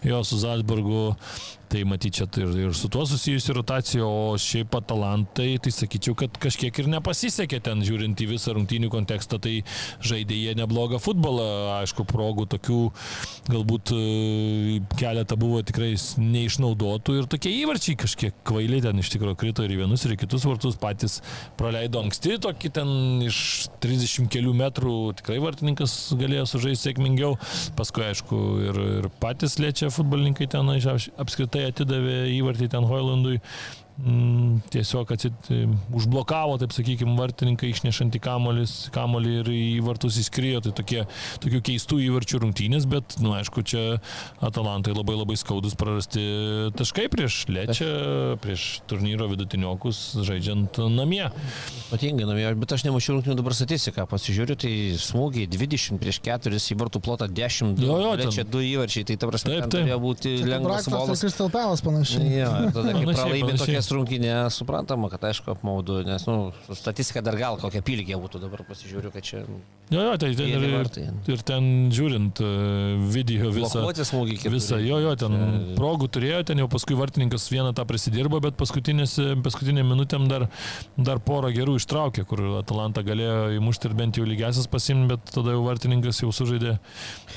jo 0.06 0.22
su 0.22 0.38
Zalzburgu 0.38 1.16
Tai 1.66 1.80
matyt, 1.90 2.14
čia 2.14 2.26
tai 2.30 2.44
ir, 2.44 2.52
ir 2.68 2.74
su 2.78 2.86
tuo 2.92 3.02
susijusi 3.08 3.54
rotacija, 3.56 4.06
o 4.06 4.36
šiaip 4.38 4.74
Atalantai, 4.78 5.56
tai 5.58 5.72
sakyčiau, 5.74 6.14
kad 6.18 6.36
kažkiek 6.38 6.78
ir 6.78 6.90
nepasisekė 6.92 7.58
ten, 7.66 7.82
žiūrint 7.82 8.20
į 8.22 8.28
visą 8.36 8.54
rungtynių 8.54 8.90
kontekstą, 8.92 9.40
tai 9.42 9.56
žaidė 9.98 10.38
jie 10.38 10.54
neblogą 10.58 11.00
futbolą, 11.02 11.46
aišku, 11.80 12.06
progų 12.06 12.46
tokių 12.54 12.78
galbūt 13.50 13.92
e, 13.96 14.78
keletą 15.00 15.38
buvo 15.40 15.62
tikrai 15.66 15.94
neišnaudotų 16.22 17.16
ir 17.18 17.28
tokie 17.34 17.50
įvarčiai 17.64 17.98
kažkiek 17.98 18.38
kvailiai 18.46 18.84
ten 18.86 19.02
iš 19.02 19.10
tikrųjų 19.16 19.38
krito 19.42 19.66
ir 19.66 19.74
į 19.74 19.80
vienus, 19.82 20.06
ir 20.06 20.14
į 20.14 20.20
kitus 20.22 20.46
vartus. 20.46 20.78
Patys 20.78 21.18
praleido 21.58 21.98
anksti, 22.04 22.36
tokį 22.46 22.72
ten 22.78 22.94
iš 23.26 23.40
30 23.82 24.30
kelių 24.30 24.54
metrų 24.62 24.96
tikrai 25.18 25.40
vartininkas 25.42 25.96
galėjo 26.18 26.46
sužaisti 26.52 26.92
sėkmingiau, 26.92 27.34
paskui 27.78 28.06
aišku 28.06 28.40
ir, 28.68 28.80
ir 29.00 29.10
patys 29.22 29.58
lėčia 29.62 29.90
futbolininkai 29.90 30.46
ten 30.54 30.70
iš- 30.76 31.10
apskritai 31.56 31.70
atidavė 31.72 32.16
įvartį 32.36 32.68
ten 32.72 32.84
Hoilandui. 32.84 33.40
Mm, 33.96 34.58
tiesiog 34.68 35.08
atsit, 35.14 35.48
užblokavo, 35.96 36.58
taip 36.60 36.74
sakykime, 36.76 37.14
vartininkai 37.16 37.70
išnešantį 37.72 38.20
kamolį, 38.20 38.66
ir 39.40 39.48
į 39.48 39.80
vartus 39.86 40.18
įskrijo. 40.20 40.60
Tai 40.66 40.74
tokie, 40.76 41.06
tokių 41.40 41.62
keistų 41.64 42.00
įvarčių 42.04 42.42
rungtynės, 42.42 42.84
bet, 42.92 43.16
na, 43.16 43.24
nu, 43.24 43.32
aišku, 43.38 43.64
čia 43.64 43.84
Atalantai 44.44 44.92
labai 44.92 45.16
labai 45.16 45.38
skaudus 45.40 45.76
prarasti 45.78 46.24
taškai 46.76 47.06
prieš 47.12 47.38
Lečią, 47.48 47.88
prieš 48.42 48.66
turnyro 48.90 49.30
vidutiniokus, 49.32 50.02
žaidžiant 50.28 50.76
namie. 50.92 51.24
Ypatingai 51.86 52.28
namie, 52.28 52.44
bet 52.60 52.76
aš 52.76 52.84
nemačiau 52.84 53.16
rungtynių 53.16 53.38
dabar 53.40 53.56
statistiką. 53.56 54.04
Pasižiūriu, 54.12 54.58
tai 54.60 54.74
smūgiai 55.00 55.48
20 55.48 56.02
prieš 56.02 56.20
4, 56.26 56.60
į 56.60 56.78
vartų 56.84 57.00
plotą 57.00 57.30
10, 57.32 57.80
Jo, 57.80 57.96
jo, 58.02 58.12
čia 58.28 58.44
ten. 58.44 58.52
2 58.52 58.68
įvarčiai, 58.74 59.08
tai 59.08 59.16
ta 59.20 59.30
prasme, 59.30 59.54
Taip, 59.54 59.66
taip. 59.66 59.74
turėjo 59.78 59.98
būti 60.04 60.36
Čia 60.42 60.52
lengvas 60.52 60.88
volas. 60.92 61.24
Crystal 61.24 61.50
Palace 61.52 61.84
panašiai. 61.86 62.30
Jo, 62.42 62.52
ir 62.66 62.72
tada, 62.76 62.92
kai 62.92 63.04
pralaimi 63.08 63.52
panašiai. 63.54 63.85
Tokias 63.86 63.94
rungtynės, 63.94 64.56
suprantama, 64.58 65.08
kad 65.10 65.22
aišku 65.28 65.50
apmaudu, 65.54 66.00
nes, 66.06 66.24
nu, 66.26 66.52
statistika 66.74 67.22
dar 67.22 67.36
gal 67.38 67.56
kokia 67.60 67.82
pilgė 67.82 68.18
būtų, 68.18 68.40
dabar 68.42 68.64
pasižiūriu, 68.66 69.12
kad 69.14 69.22
čia 69.22 69.44
Jo, 69.86 70.00
jo, 70.02 70.16
tai 70.18 70.32
ten 70.34 70.48
ir, 70.48 70.58
Vieni 70.58 70.66
ir, 70.66 70.78
vartai. 70.80 71.04
ir 71.30 71.42
ten 71.46 71.66
žiūrint 71.94 72.40
e, 72.42 72.46
video 73.14 73.52
visą. 73.54 73.84
Visą, 74.50 74.78
jo, 74.82 74.98
jo, 74.98 75.12
ten 75.14 75.30
Čia- 75.36 75.76
progų 75.78 76.08
turėjo, 76.10 76.40
ten 76.48 76.58
jau 76.58 76.66
paskui 76.68 76.96
vartininkas 76.98 77.46
vieną 77.52 77.70
tą 77.76 77.84
prisidirbo, 77.86 78.40
bet 78.42 78.58
paskutinė 78.58 79.84
minutėm 79.86 80.26
dar, 80.26 80.48
dar 80.98 81.20
porą 81.22 81.52
gerų 81.54 81.76
ištraukė, 81.78 82.26
kur 82.26 82.42
Atalanta 82.58 83.04
galėjo 83.06 83.54
įmušti 83.60 83.86
ir 83.86 83.94
bent 83.94 84.18
jau 84.18 84.26
lygiasis 84.26 84.66
pasimti, 84.66 85.14
bet 85.14 85.30
tada 85.30 85.54
jau 85.54 85.62
vartininkas 85.68 86.18
jau 86.24 86.32
sužaidė 86.34 86.78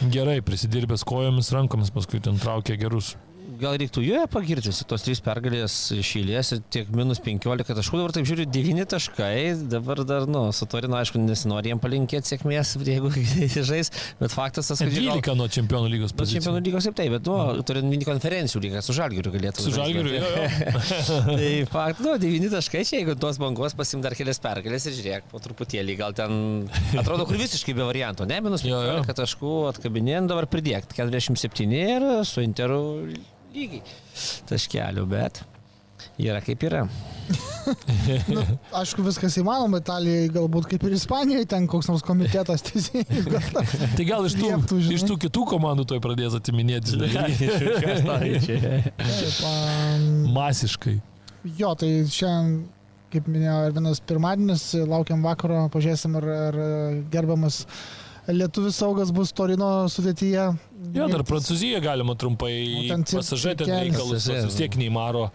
gerai, 0.10 0.40
prisidirbęs 0.42 1.06
kojomis, 1.06 1.54
rankomis, 1.54 1.94
paskui 1.94 2.18
ten 2.24 2.42
traukė 2.42 2.80
gerus. 2.82 3.14
Gal 3.58 3.78
reiktų 3.82 4.02
joje 4.06 4.26
pagirti 4.30 4.72
tos 4.86 5.02
trys 5.06 5.20
pergalės 5.26 5.74
šilės 6.06 6.52
ir 6.54 6.60
tiek 6.76 6.90
minus 6.94 7.18
15 7.26 7.74
taškų, 7.80 7.98
dabar 8.02 8.14
taip 8.14 8.28
žiūriu 8.30 8.46
9 8.52 8.86
taškai, 8.92 9.32
dabar 9.72 10.02
dar, 10.06 10.28
nu, 10.30 10.44
su 10.54 10.68
Torino, 10.70 10.98
aišku, 11.00 11.18
nesinori 11.24 11.72
jiem 11.72 11.80
palinkėti 11.82 12.30
sėkmės, 12.36 12.76
jeigu 12.92 13.10
žais, 13.66 13.90
bet 14.20 14.36
faktas 14.36 14.70
tas, 14.70 14.84
kad... 14.84 14.92
gal- 14.94 15.18
12 15.18 15.38
nuo 15.40 15.48
čempionų 15.50 15.90
lygos 15.96 16.14
Nu, 16.14 16.28
čempionų 16.30 16.60
pozicijų. 16.60 16.66
lygos 16.68 16.90
taip, 16.90 16.98
taip, 17.00 17.16
bet, 17.16 17.30
nu, 17.32 17.64
turint 17.72 17.90
mini 17.90 18.06
konferencijų 18.08 18.62
lygą, 18.68 18.84
su 18.86 18.96
Žalgiriu 19.00 19.34
galėtų. 19.34 19.66
Su. 19.66 19.74
Žalgiriu, 19.80 20.22
tai 21.40 21.50
fakt, 21.72 22.04
nu, 22.06 22.14
9 22.22 22.52
taškai 22.54 22.84
čia, 22.86 23.00
jeigu 23.02 23.16
tos 23.20 23.40
bangos 23.42 23.74
pasim 23.80 24.04
dar 24.06 24.14
kelias 24.20 24.40
pergalės 24.44 24.86
ir 24.92 24.98
žiūrėk, 25.00 25.30
po 25.32 25.42
truputėlį, 25.44 25.98
gal 26.00 26.14
ten 26.18 26.38
atrodo, 27.02 27.26
kur 27.30 27.40
visiškai 27.40 27.76
be 27.78 27.88
varianto, 27.88 28.28
ne, 28.30 28.40
minus 28.46 28.66
Jo, 28.68 28.82
jo. 28.86 28.96
15 29.02 29.18
taškų 29.24 29.54
atkabinėjant 29.74 30.30
dabar 30.30 30.46
pridėkti 30.52 31.00
47 31.00 31.78
ir 31.80 32.08
su 32.28 32.44
Interu 32.46 32.82
lygiai 33.56 33.82
taškelių, 34.50 35.06
bet 35.10 35.44
Yra 36.20 36.40
kaip 36.44 36.62
yra. 36.64 36.86
Nu, 38.32 38.42
aišku, 38.80 39.04
viskas 39.06 39.36
įmanoma, 39.38 39.82
Italijai 39.84 40.30
galbūt 40.34 40.66
kaip 40.72 40.84
ir 40.88 40.96
Ispanijoje, 40.96 41.46
ten 41.52 41.68
koks 41.70 41.90
nors 41.92 42.02
komitetas 42.08 42.64
teisėjai. 42.66 43.20
Gal 43.34 43.46
ta- 43.54 43.64
Tai 43.98 44.06
gal 44.08 44.26
iš 44.26 44.36
tų, 44.40 44.48
Lieptų, 44.48 44.80
iš 44.96 45.04
tų 45.06 45.18
kitų 45.28 45.44
komandų 45.52 45.86
toj 45.92 46.02
pradės 46.04 46.38
atiminėti, 46.40 46.96
žinai, 46.96 47.30
Taip, 48.48 49.40
um, 49.46 50.08
masiškai. 50.36 50.96
jo, 51.60 51.72
tai 51.80 51.92
šiandien, 52.10 52.58
kaip 53.14 53.30
minėjo 53.30 53.60
Ervinas, 53.70 54.02
pirmadienis, 54.10 54.66
laukiam 54.90 55.24
vakaro, 55.26 55.68
pažiūrėsim, 55.74 56.18
ar, 56.20 56.30
ar 56.50 56.60
gerbiamas 57.14 57.64
lietuvis 58.34 58.78
saugas 58.80 59.12
bus 59.16 59.32
Torino 59.36 59.88
sudėtyje. 59.92 60.46
Jo, 60.96 61.08
dar 61.12 61.22
Prancūziją 61.28 61.82
galima 61.84 62.16
trumpai 62.18 62.54
pasažėti 63.10 63.68
reikalus, 63.68 64.24
Pasažėt. 64.24 64.48
vis 64.48 64.58
tiek 64.58 64.78
neįmaro 64.80 65.26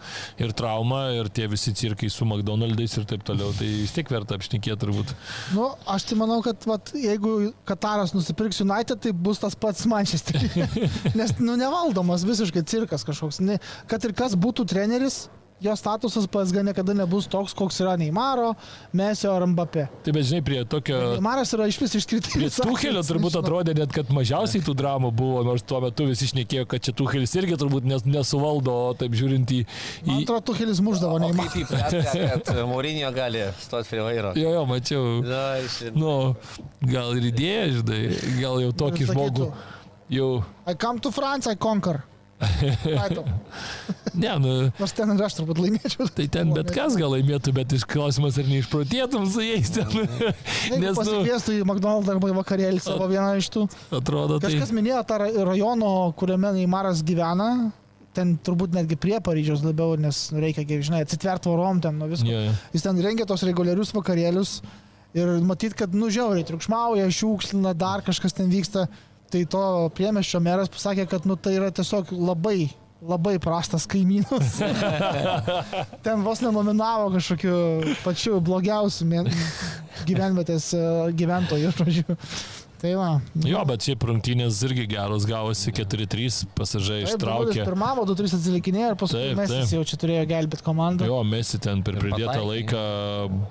ir 0.41 0.51
trauma, 0.57 1.03
ir 1.15 1.29
tie 1.29 1.45
visi 1.51 1.73
cirkai 1.77 2.09
su 2.11 2.25
McDonald's 2.27 2.97
ir 2.97 3.05
taip 3.09 3.23
toliau, 3.27 3.53
tai 3.55 3.69
vis 3.83 3.93
tiek 3.95 4.09
verta 4.11 4.39
apšnekėti 4.39 4.79
turbūt. 4.81 5.13
Nu, 5.55 5.69
aš 5.91 6.09
tai 6.09 6.17
manau, 6.19 6.41
kad 6.45 6.65
vat, 6.69 6.91
jeigu 6.97 7.53
Kataras 7.69 8.15
nusipirks 8.17 8.63
United, 8.65 9.03
tai 9.05 9.13
bus 9.13 9.43
tas 9.43 9.55
pats 9.55 9.85
Manchesteris. 9.91 10.57
Nes, 11.19 11.37
nu, 11.39 11.55
nevaldomas 11.61 12.25
visiškai 12.27 12.65
cirkas 12.67 13.05
kažkoks. 13.07 13.39
Ne, 13.45 13.61
kad 13.91 14.03
ir 14.07 14.17
kas 14.17 14.35
būtų 14.39 14.65
treneris, 14.73 15.27
jo 15.65 15.75
statusas 15.79 16.27
PSG 16.31 16.63
niekada 16.67 16.93
nebus 16.97 17.27
toks, 17.31 17.53
koks 17.57 17.79
yra 17.83 17.95
Neymaro, 17.99 18.53
Mesio 18.95 19.33
ar 19.33 19.45
Mbappé. 19.49 19.87
Tai 20.05 20.13
bet 20.15 20.27
žinai, 20.29 20.43
prie 20.45 20.61
tokio... 20.69 20.99
Neymaras 21.15 21.53
yra 21.57 21.67
iš 21.69 21.79
vis 21.81 21.95
Prie 21.95 22.01
išskirtinis. 22.03 22.59
Tuhelio 22.61 23.03
turbūt 23.05 23.37
atrodė 23.39 23.75
net, 23.77 23.91
kad 23.95 24.09
mažiausiai 24.13 24.63
tų 24.65 24.75
dramų 24.77 25.11
buvo, 25.15 25.43
nors 25.47 25.65
tuo 25.67 25.81
metu 25.83 26.07
visi 26.09 26.27
išnekėjo, 26.29 26.67
kad 26.71 26.85
čia 26.85 26.95
Tuhelis 26.97 27.35
irgi 27.39 27.57
turbūt 27.61 27.87
nes, 27.89 28.05
nesuvaldo, 28.07 28.75
taip 28.99 29.15
žiūrint 29.17 29.53
į... 29.55 29.61
Man 30.07 30.21
į... 30.21 30.25
atrodo, 30.25 30.45
Tuhelis 30.51 30.81
muždavo 30.85 31.19
Neymarą. 31.23 31.51
kaip 31.53 31.65
įpratę, 31.65 32.01
kad 32.45 32.63
Maurinio 32.69 33.11
gali 33.15 33.45
stoti 33.63 33.93
prie 33.93 34.03
vairo. 34.05 34.33
Jo, 34.39 34.55
jo, 34.57 34.65
mačiau. 34.69 35.13
Na, 35.25 35.43
iš... 35.63 35.79
Nu, 35.95 36.15
gal 36.83 37.15
ir 37.19 37.29
idėja, 37.31 37.69
žinai, 37.79 38.01
gal 38.41 38.59
jau 38.65 38.75
tokį 38.85 39.09
žmogų. 39.13 39.53
Jau, 40.13 40.43
I 40.69 40.75
come 40.77 41.01
to 41.01 41.09
France, 41.09 41.49
I 41.49 41.57
conquer. 41.57 42.03
Ne, 44.15 44.31
nu, 44.39 44.51
Nors 44.79 44.93
ten 44.95 45.11
ir 45.11 45.21
aš 45.25 45.37
turbūt 45.37 45.59
laimėčiau. 45.59 46.07
tai 46.15 46.25
ten 46.31 46.51
bet 46.55 46.71
kas 46.75 46.95
gal 46.99 47.13
laimėtų, 47.15 47.53
bet 47.55 47.75
iš 47.75 47.85
klausimas 47.89 48.37
ar 48.39 48.47
neišprotėtum 48.49 49.25
su 49.31 49.43
jais 49.43 49.71
ten. 49.75 49.87
Jeigu 49.95 50.81
Nes, 50.81 50.91
nu, 50.93 50.99
pasikviestų 50.99 51.55
į 51.59 51.63
McDonald's 51.67 52.11
arba 52.11 52.31
į 52.31 52.35
vakarėlį 52.37 52.83
savo 52.83 53.07
vieną 53.11 53.33
iš 53.39 53.49
tų. 53.55 53.65
atrodo, 53.95 54.39
tai... 54.39 54.53
Kažkas 54.53 54.71
minėjo 54.75 55.01
tą 55.07 55.19
ra- 55.23 55.31
rajono, 55.51 55.91
kuriame 56.19 56.53
Neymaras 56.59 57.03
gyvena. 57.07 57.49
Ten 58.15 58.37
turbūt 58.39 58.71
netgi 58.77 58.95
prie 58.99 59.17
Paryžiaus 59.23 59.63
labiau, 59.65 59.97
nes 59.99 60.19
nu, 60.31 60.39
reikia, 60.39 60.63
kaip 60.67 60.85
žinai, 60.87 61.01
atsitvert 61.03 61.43
tvorom 61.43 61.81
ten 61.83 61.97
nuo 61.99 62.07
visko. 62.07 62.29
Jo, 62.31 62.45
jo. 62.47 62.53
Jis 62.71 62.85
ten 62.85 63.01
rengia 63.03 63.27
tos 63.27 63.43
reguliarius 63.43 63.91
vakarėlius 63.95 64.61
ir 65.15 65.33
matyt, 65.43 65.75
kad 65.75 65.91
nužiauriai 65.95 66.47
triukšmauja, 66.47 67.09
šiukšlina, 67.11 67.75
dar 67.75 68.03
kažkas 68.07 68.35
ten 68.37 68.47
vyksta. 68.51 68.87
Tai 69.33 69.43
to 69.51 69.61
priemeščio 69.97 70.41
meras 70.43 70.71
pasakė, 70.71 71.07
kad 71.09 71.25
nu, 71.29 71.37
tai 71.37 71.55
yra 71.57 71.71
tiesiog 71.73 72.11
labai, 72.13 72.69
labai 73.05 73.35
prastas 73.41 73.87
kaimynas. 73.89 74.59
ten 76.05 76.25
vos 76.25 76.43
nenominavo 76.45 77.09
kažkokiu 77.15 77.95
pačiu 78.03 78.39
blogiausiu 78.43 79.07
gyvenvietės 80.05 80.69
e, 80.77 80.85
gyventojų, 81.17 81.73
žodžiu. 81.79 82.17
Tai 82.81 82.91
va. 82.99 83.07
Jo, 83.47 83.61
bet 83.65 83.85
šiaip 83.87 84.03
rungtynės 84.09 84.57
irgi 84.67 84.83
geros 84.91 85.23
gavosi, 85.29 85.71
4-3 85.73 86.41
pasažai 86.57 86.97
ištraukė. 87.05 87.63
Pirmavo, 87.65 88.03
2-3 88.09 88.35
atsilikinėjo 88.37 88.89
ir 88.91 88.97
paskui 88.99 89.21
Taip, 89.21 89.37
Mesis 89.39 89.55
taip. 89.69 89.73
jau 89.77 89.83
čia 89.91 89.99
turėjo 90.01 90.25
gelbėti 90.29 90.65
komandą. 90.67 91.07
Jo, 91.09 91.21
Mesi 91.25 91.59
ten 91.63 91.81
per 91.87 91.95
pridėtą 92.01 92.35
pataikė. 92.35 92.49
laiką 92.51 92.83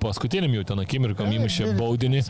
paskutiniam 0.03 0.53
jau 0.59 0.63
ten 0.71 0.83
akimirkom 0.85 1.33
įmušė 1.39 1.71
baudinį. 1.79 2.21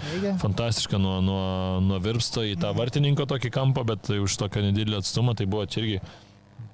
Fantastiška 0.42 0.98
nuo, 1.02 1.18
nuo, 1.26 1.44
nuo 1.84 2.00
virpsto 2.04 2.46
į 2.48 2.56
tą 2.64 2.72
vartininko 2.78 3.28
tokį 3.30 3.52
kampą, 3.60 3.84
bet 3.92 4.10
už 4.16 4.40
tokią 4.46 4.64
nedidelį 4.70 5.02
atstumą 5.04 5.36
tai 5.36 5.46
buvo 5.52 5.68
čia 5.68 5.84
irgi 5.84 6.00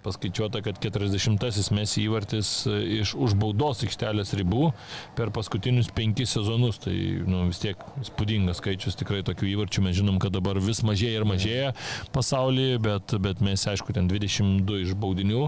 paskaičiuota, 0.06 0.62
kad 0.66 0.80
40-asis 0.84 1.72
mes 1.76 1.96
įvartis 2.02 2.52
e, 2.70 2.78
iš 3.02 3.14
už 3.16 3.36
baudos 3.40 3.84
aikštelės 3.86 4.34
ribų 4.40 4.72
per 5.18 5.34
paskutinius 5.36 5.92
penkis 5.96 6.36
sezonus. 6.38 6.82
Tai 6.84 6.96
nu, 7.28 7.46
vis 7.50 7.62
tiek 7.64 7.86
įspūdingas 8.04 8.62
skaičius 8.62 9.00
tikrai 9.00 9.22
tokių 9.28 9.52
įvarčių. 9.56 9.86
Mes 9.88 10.00
žinom, 10.00 10.22
kad 10.22 10.34
dabar 10.36 10.60
vis 10.62 10.84
mažėja 10.88 11.22
ir 11.22 11.28
mažėja 11.30 11.76
pasaulyje, 12.16 12.82
bet, 12.84 13.16
bet 13.22 13.44
mes 13.46 13.68
aišku 13.74 13.96
ten 13.98 14.10
22 14.12 14.84
iš 14.86 14.98
baudinių 15.00 15.48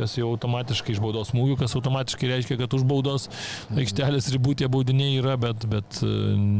kas 0.00 0.16
jau 0.18 0.30
automatiškai 0.32 0.94
iš 0.96 1.02
baudos 1.02 1.32
smūgių, 1.34 1.58
kas 1.60 1.76
automatiškai 1.78 2.30
reiškia, 2.32 2.58
kad 2.60 2.76
už 2.76 2.86
baudos 2.88 3.28
aikštelės 3.76 4.30
ribų 4.34 4.56
tie 4.60 4.70
baudiniai 4.72 5.18
yra, 5.20 5.36
bet, 5.40 5.66
bet 5.70 6.00
e, 6.04 6.12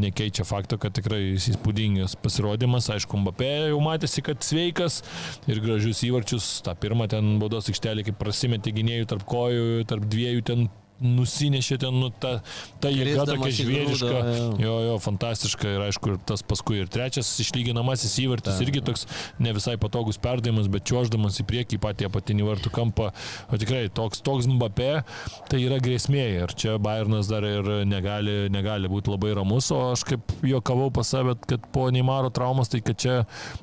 nekeičia 0.07 0.47
fakto, 0.49 0.79
kad 0.81 0.95
tikrai 0.97 1.23
įspūdingas 1.39 2.19
pasirodymas. 2.21 2.91
Aišku, 2.95 3.21
Mbappé 3.21 3.51
jau 3.71 3.81
matėsi, 3.85 4.25
kad 4.27 4.45
sveikas 4.45 5.01
ir 5.51 5.63
gražius 5.65 6.05
įvarčius. 6.09 6.53
Ta 6.67 6.77
pirma 6.79 7.09
ten 7.11 7.39
baudos 7.43 7.71
aikštelė, 7.73 8.07
kaip 8.09 8.21
prasimeti 8.21 8.75
gynėjų 8.77 9.11
tarp 9.15 9.27
kojų, 9.31 9.67
tarp 9.91 10.07
dviejų 10.11 10.47
ten 10.47 10.69
nusinešė 11.01 11.79
ten, 11.81 11.97
nu, 12.01 12.11
ta, 12.13 12.39
ta 12.83 12.91
jėga 12.93 13.25
tokia 13.29 13.53
žvėriška. 13.57 14.11
grūdą, 14.11 14.63
jo. 14.63 14.75
Jo, 14.85 14.97
fantastiška 15.03 15.75
ir 15.77 15.85
aišku, 15.89 16.15
ir 16.15 16.21
tas 16.29 16.45
paskui 16.47 16.83
ir 16.83 16.91
trečias 16.93 17.31
išlyginamasis 17.43 18.17
įvartis 18.25 18.59
Ta. 18.59 18.65
irgi 18.65 18.83
toks 18.85 19.07
ne 19.41 19.55
visai 19.57 19.77
patogus 19.81 20.21
perdavimas, 20.21 20.69
bet 20.73 20.85
čiuoždamas 20.89 21.41
į 21.41 21.47
priekį 21.49 21.81
patį 21.83 22.09
apatinį 22.11 22.47
vartų 22.49 22.73
kampą. 22.75 23.11
O 23.49 23.61
tikrai 23.61 23.87
toks, 23.93 24.21
toks 24.27 24.49
Mbappé, 24.51 24.91
tai 25.51 25.63
yra 25.63 25.81
grėsmė 25.83 26.27
ir 26.43 26.55
čia 26.59 26.77
Bayernas 26.83 27.31
dar 27.31 27.47
ir 27.49 27.71
negali, 27.89 28.51
negali 28.53 28.91
būti 28.91 29.13
labai 29.13 29.33
ramus, 29.39 29.71
o 29.75 29.81
aš 29.95 30.05
kaip 30.13 30.35
juokavau 30.45 30.91
pas 30.95 31.09
save, 31.09 31.37
kad 31.49 31.65
po 31.73 31.87
Neymaro 31.93 32.33
traumos, 32.35 32.71
tai 32.73 32.83
kad 32.85 32.99
čia 33.01 33.17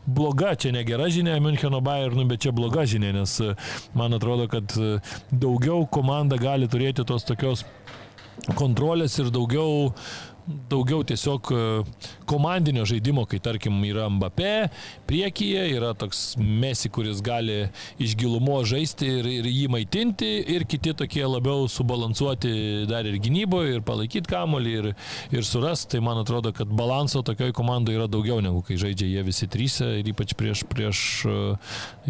bloga, 0.08 0.56
čia 0.58 0.74
negera 0.76 1.10
žinia 1.14 1.38
Müncheno 1.44 1.82
Bayernui, 1.86 2.26
bet 2.30 2.46
čia 2.46 2.56
bloga 2.56 2.88
žinia, 2.90 3.14
nes 3.16 3.38
man 3.98 4.18
atrodo, 4.18 4.48
kad 4.52 4.74
daugiau 5.32 5.86
komanda 5.92 6.40
gali 6.42 6.70
turėti 6.72 7.06
tos 7.08 7.27
tokios 7.28 7.66
kontrolės 8.56 9.18
ir 9.20 9.32
daugiau 9.34 9.92
daugiau 10.72 11.04
tiesiog 11.08 11.52
e, 11.52 11.64
komandinio 12.28 12.86
žaidimo, 12.88 13.26
kai 13.30 13.40
tarkim 13.44 13.80
yra 13.88 14.08
Mbappé, 14.12 14.70
priekyje 15.08 15.68
yra 15.76 15.94
toks 15.98 16.36
Mesi, 16.38 16.92
kuris 16.94 17.22
gali 17.26 17.68
iš 18.04 18.16
gilumo 18.20 18.60
žaisti 18.68 19.10
ir, 19.20 19.30
ir 19.40 19.50
jį 19.50 19.68
maitinti, 19.72 20.30
ir 20.56 20.68
kiti 20.70 20.94
tokie 20.98 21.24
labiau 21.28 21.68
subalansuoti 21.72 22.86
dar 22.90 23.08
ir 23.08 23.20
gynyboje, 23.24 23.78
ir 23.78 23.86
palaikyti 23.88 24.32
kamolį, 24.32 24.76
ir, 24.82 24.90
ir 25.36 25.48
surasti. 25.48 25.96
Tai 25.96 26.02
man 26.04 26.20
atrodo, 26.20 26.52
kad 26.56 26.68
balanso 26.68 27.22
tokioje 27.26 27.56
komandoje 27.56 28.00
yra 28.00 28.10
daugiau 28.12 28.42
negu 28.44 28.60
kai 28.66 28.76
žaidžia 28.82 29.08
jie 29.08 29.24
visi 29.24 29.48
trys, 29.52 29.80
ir 29.86 30.10
ypač 30.12 30.34
prieš, 30.38 30.66
prieš 30.68 31.00
e, 31.24 31.38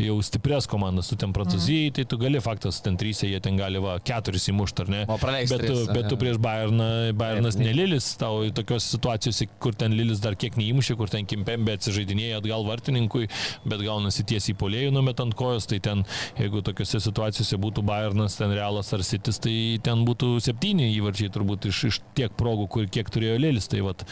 jau 0.08 0.18
stiprias 0.26 0.68
komandas, 0.70 1.12
tu 1.12 1.18
ten 1.20 1.36
prancūzijai, 1.36 1.92
tai 2.00 2.08
tu 2.10 2.18
gali 2.22 2.42
faktas, 2.44 2.82
ten 2.86 2.98
trys, 2.98 3.22
jie 3.28 3.42
ten 3.44 3.60
gali 3.60 3.82
va 3.84 3.98
keturis 4.02 4.50
įmušti, 4.52 4.86
ar 4.86 4.94
ne? 4.94 5.04
O 5.12 5.20
praleist 5.22 5.54
Bet, 5.54 5.66
tu, 5.66 5.76
tris, 5.76 5.92
bet 5.94 6.10
tu 6.10 6.18
prieš 6.20 6.40
Bayerną, 6.42 6.90
Bayernas 7.18 7.58
Taip, 7.58 7.66
ne 7.68 7.76
Lilis, 7.76 8.10
tau 8.20 8.42
tokios 8.56 8.88
situacijose, 8.96 9.50
kur 9.62 9.76
ten 9.78 9.94
Lilis 9.98 10.07
dar 10.24 10.38
kiek 10.40 10.56
neįmušė, 10.60 10.96
kur 11.00 11.12
ten 11.12 11.28
Kimpembe 11.28 11.76
atsižaidinėja 11.78 12.40
atgal 12.42 12.66
vartininkui, 12.68 13.28
bet 13.68 13.84
gaunasi 13.84 14.26
tiesiai 14.28 14.56
polėjų 14.58 14.94
numetant 14.96 15.36
kojos, 15.38 15.68
tai 15.70 15.80
ten, 15.84 16.04
jeigu 16.40 16.64
tokiose 16.66 17.02
situacijose 17.04 17.60
būtų 17.62 17.84
Bayernas, 17.88 18.38
ten 18.40 18.54
Realas 18.56 18.94
ar 18.96 19.04
Sitis, 19.06 19.42
tai 19.44 19.56
ten 19.84 20.06
būtų 20.08 20.38
septyni 20.44 20.90
įvarčiai 20.96 21.32
turbūt 21.34 21.70
iš, 21.72 21.84
iš 21.92 22.02
tiek 22.18 22.34
progų, 22.40 22.68
kur 22.72 22.90
kiek 22.92 23.12
turėjo 23.14 23.38
Lilis. 23.42 23.70
Tai 23.72 23.84
vat, 23.90 24.06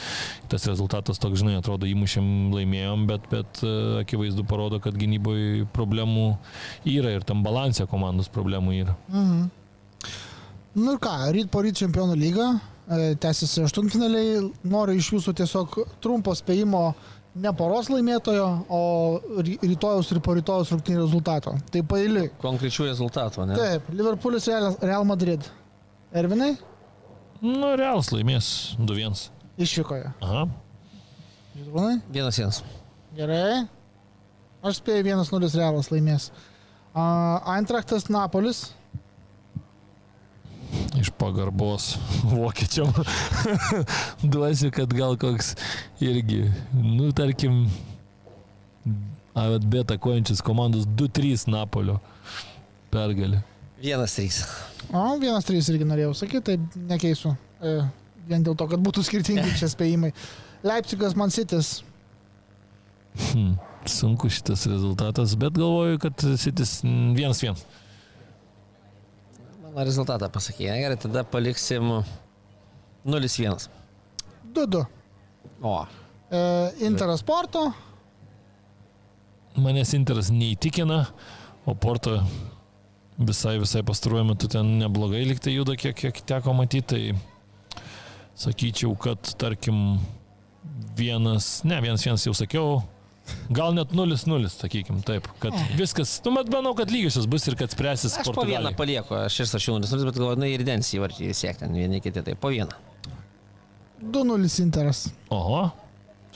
tas 0.52 0.68
rezultatas 0.70 1.22
toks, 1.22 1.40
žinai, 1.42 1.58
atrodo, 1.62 1.88
įmušėm, 1.90 2.28
laimėjom, 2.56 3.08
bet, 3.10 3.30
bet 3.32 3.64
e, 3.64 3.74
akivaizdu 4.04 4.46
parodo, 4.48 4.82
kad 4.84 4.98
gynyboje 5.00 5.68
problemų 5.76 6.34
yra 6.90 7.16
ir 7.16 7.28
tam 7.28 7.44
balansė 7.46 7.88
komandos 7.92 8.32
problemų 8.34 8.80
yra. 8.84 8.98
Mhm. 9.12 9.46
Nu 10.76 10.98
ir 10.98 11.00
ką, 11.00 11.12
ryt 11.32 11.48
po 11.54 11.62
ryt 11.64 11.78
čempionų 11.80 12.18
lyga, 12.20 12.50
tęsiasi 12.88 13.64
aštuntfinaliai, 13.66 14.42
noriu 14.70 14.96
iš 15.00 15.12
jūsų 15.16 15.34
tiesiog 15.42 15.78
trumpo 16.04 16.34
spėjimo 16.38 16.82
ne 17.36 17.52
poros 17.58 17.90
laimėtojo, 17.92 18.46
o 18.72 18.82
ry- 19.44 19.58
rytojaus 19.66 20.12
ir 20.14 20.22
po 20.24 20.36
rytojaus 20.38 20.70
rungtynių 20.72 21.02
rezultato. 21.02 21.56
Tai 21.74 21.82
paili. 21.84 22.28
Konkrečių 22.42 22.86
rezultatų, 22.92 23.48
ne? 23.50 23.58
Taip, 23.60 23.90
Liverpoolis 23.92 24.48
Real, 24.48 24.78
Real 24.82 25.04
Madrid. 25.10 25.44
Ervinai? 26.16 26.54
Nu, 27.42 27.74
Realas 27.76 28.12
laimės 28.16 28.48
2-1. 28.80 29.26
Išvykoje. 29.60 30.14
Aha. 30.24 30.46
Žydrūnai? 31.58 31.98
Vienas 32.12 32.40
vienas. 32.40 32.62
Gerai. 33.18 33.66
Aš 34.66 34.80
spėju 34.80 35.04
1-0 35.12 35.52
Realas 35.60 35.92
laimės. 35.92 36.30
Uh, 36.96 37.42
Eintrachtas 37.58 38.08
Napolis. 38.10 38.70
Pagarbos 41.26 41.96
vokiečiam 42.30 42.92
duosiu, 44.34 44.70
kad 44.76 44.94
gal 44.94 45.18
koks 45.18 45.56
irgi, 46.04 46.44
nu, 46.78 47.10
tarkim, 47.18 47.64
bet 49.34 49.82
atakuojančias 49.82 50.44
komandos 50.46 50.86
2-3 50.86 51.50
Napolio 51.50 51.98
pergalė. 52.94 53.42
Vienas 53.82 54.14
trys. 54.16 54.44
O, 54.94 55.16
vienas 55.22 55.48
trys 55.50 55.68
irgi 55.74 55.88
norėjau 55.90 56.14
sakyti, 56.22 56.54
tai 56.54 56.84
nekeisiu. 56.94 57.34
E, 57.58 57.78
vien 58.30 58.46
dėl 58.46 58.54
to, 58.58 58.70
kad 58.70 58.86
būtų 58.86 59.04
skirtingi 59.10 59.58
čia 59.58 59.70
spėjimai. 59.72 60.14
Leipzigas 60.66 61.18
man 61.18 61.34
sitis. 61.34 61.80
Hmm. 63.32 63.56
Sunku 63.86 64.30
šitas 64.34 64.66
rezultatas, 64.70 65.36
bet 65.38 65.58
galvoju, 65.58 66.00
kad 66.02 66.22
Sitis 66.42 66.80
1-1. 66.84 67.60
Mano 69.76 69.86
rezultatą 69.90 70.32
pasakė. 70.32 70.72
Gerai, 70.80 70.96
tada 70.96 71.26
paliksim 71.28 71.92
0-1. 73.06 73.68
2-2. 74.56 74.86
O, 75.62 75.78
E, 76.32 76.72
Interas 76.86 77.22
Porto. 77.24 77.70
Manęs 79.56 79.94
Interas 79.94 80.32
neįtikina, 80.34 81.06
o 81.66 81.76
Porto 81.78 82.18
visai, 83.16 83.56
visai 83.62 83.84
pastaruoju 83.88 84.26
metu 84.32 84.50
ten 84.52 84.74
neblogai 84.82 85.22
liktai 85.30 85.54
juda, 85.56 85.78
kiek, 85.80 85.96
kiek 85.96 86.20
teko 86.28 86.56
matyti. 86.58 87.14
Tai 87.14 87.84
sakyčiau, 88.36 88.98
kad 89.00 89.32
tarkim 89.40 90.00
vienas, 90.98 91.62
ne, 91.64 91.78
vienas 91.86 92.04
vienas 92.04 92.26
jau 92.26 92.34
sakiau, 92.36 92.82
gal 93.54 93.76
net 93.76 93.94
0-0, 93.96 94.50
sakykim, 94.54 95.00
taip, 95.06 95.28
kad 95.44 95.56
viskas, 95.80 96.18
nu, 96.26 96.34
bet 96.38 96.52
manau, 96.54 96.74
kad 96.78 96.92
lygiosios 96.94 97.28
bus 97.30 97.48
ir 97.50 97.58
kad 97.60 97.74
spręsis 97.74 98.18
aš 98.22 98.30
po 98.30 98.46
vieną 98.46 98.72
Portugalija. 98.72 98.78
palieku, 98.80 99.18
aš 99.26 99.40
ir 99.44 99.50
sačiau 99.52 99.80
0-0, 99.80 100.06
bet 100.10 100.20
galvoju, 100.20 100.42
na 100.42 100.50
ir 100.52 100.66
densį 100.68 101.00
įvartį 101.00 101.32
siekti, 101.38 101.70
vieni 101.74 102.02
kiti, 102.04 102.24
tai 102.26 102.38
po 102.40 102.54
vieną. 102.54 102.78
2-0 104.06 104.50
Interas. 104.62 105.06
Oho, 105.34 105.68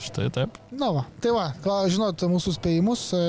štai 0.00 0.30
taip. 0.34 0.56
Na 0.74 0.90
va, 0.96 1.04
tai 1.22 1.34
va, 1.36 1.50
žinot 1.90 2.24
mūsų 2.30 2.56
spėjimus, 2.56 3.10
e, 3.14 3.24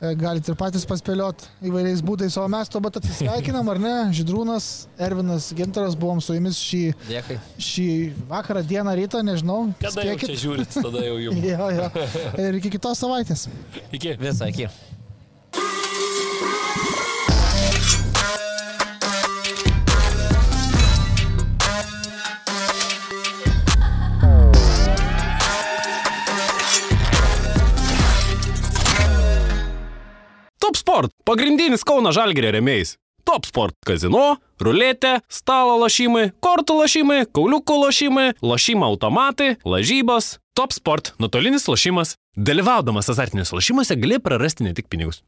galite 0.00 0.52
ir 0.52 0.56
patys 0.60 0.84
paspėliot 0.88 1.46
įvairiais 1.64 2.02
būdais, 2.04 2.36
o 2.40 2.44
mes 2.52 2.68
to 2.68 2.80
bet 2.84 2.98
atsisveikinam, 3.00 3.68
ar 3.72 3.80
ne? 3.80 3.94
Žydrūnas, 4.16 4.66
Ervinas, 5.00 5.48
Gintaras, 5.56 5.96
buvom 5.98 6.20
su 6.20 6.36
jumis 6.36 6.58
šį, 6.60 6.82
Dėkui. 7.08 7.38
šį 7.68 7.86
vakarą, 8.28 8.64
dieną, 8.66 8.96
rytą, 9.00 9.22
nežinau. 9.26 9.70
Kada 9.80 10.04
jau 10.10 10.18
čia 10.20 10.36
žiūrit, 10.44 10.76
tada 10.76 11.06
jau 11.06 11.16
jums. 11.28 11.40
Jo, 11.56 11.70
jo. 11.70 11.86
Ir 12.42 12.58
iki 12.58 12.72
kitos 12.74 12.98
savaitės. 13.00 13.46
Iki. 13.94 14.16
Visą 14.20 14.48
iki. 14.50 14.66
Top 30.66 30.76
Sport- 30.76 31.12
pagrindinis 31.28 31.84
Kauno 31.86 32.10
Žalgirio 32.10 32.50
remėjais. 32.50 32.96
Top 33.22 33.44
Sport- 33.46 33.76
kazino, 33.86 34.38
ruletė, 34.58 35.20
stalo 35.30 35.76
lošimai, 35.78 36.32
kortų 36.42 36.74
lošimai, 36.80 37.18
kauliukų 37.30 37.76
lošimai, 37.84 38.24
lošimo 38.42 38.88
automatai, 38.88 39.52
lažybos. 39.62 40.40
Top 40.58 40.72
Sport- 40.74 41.12
nuotolinis 41.20 41.68
lošimas. 41.70 42.16
Dalyvaudamas 42.36 43.06
azartiniuose 43.14 43.54
lošimuose 43.54 43.94
gali 43.94 44.18
prarasti 44.18 44.64
ne 44.64 44.72
tik 44.72 44.88
pinigus. 44.90 45.22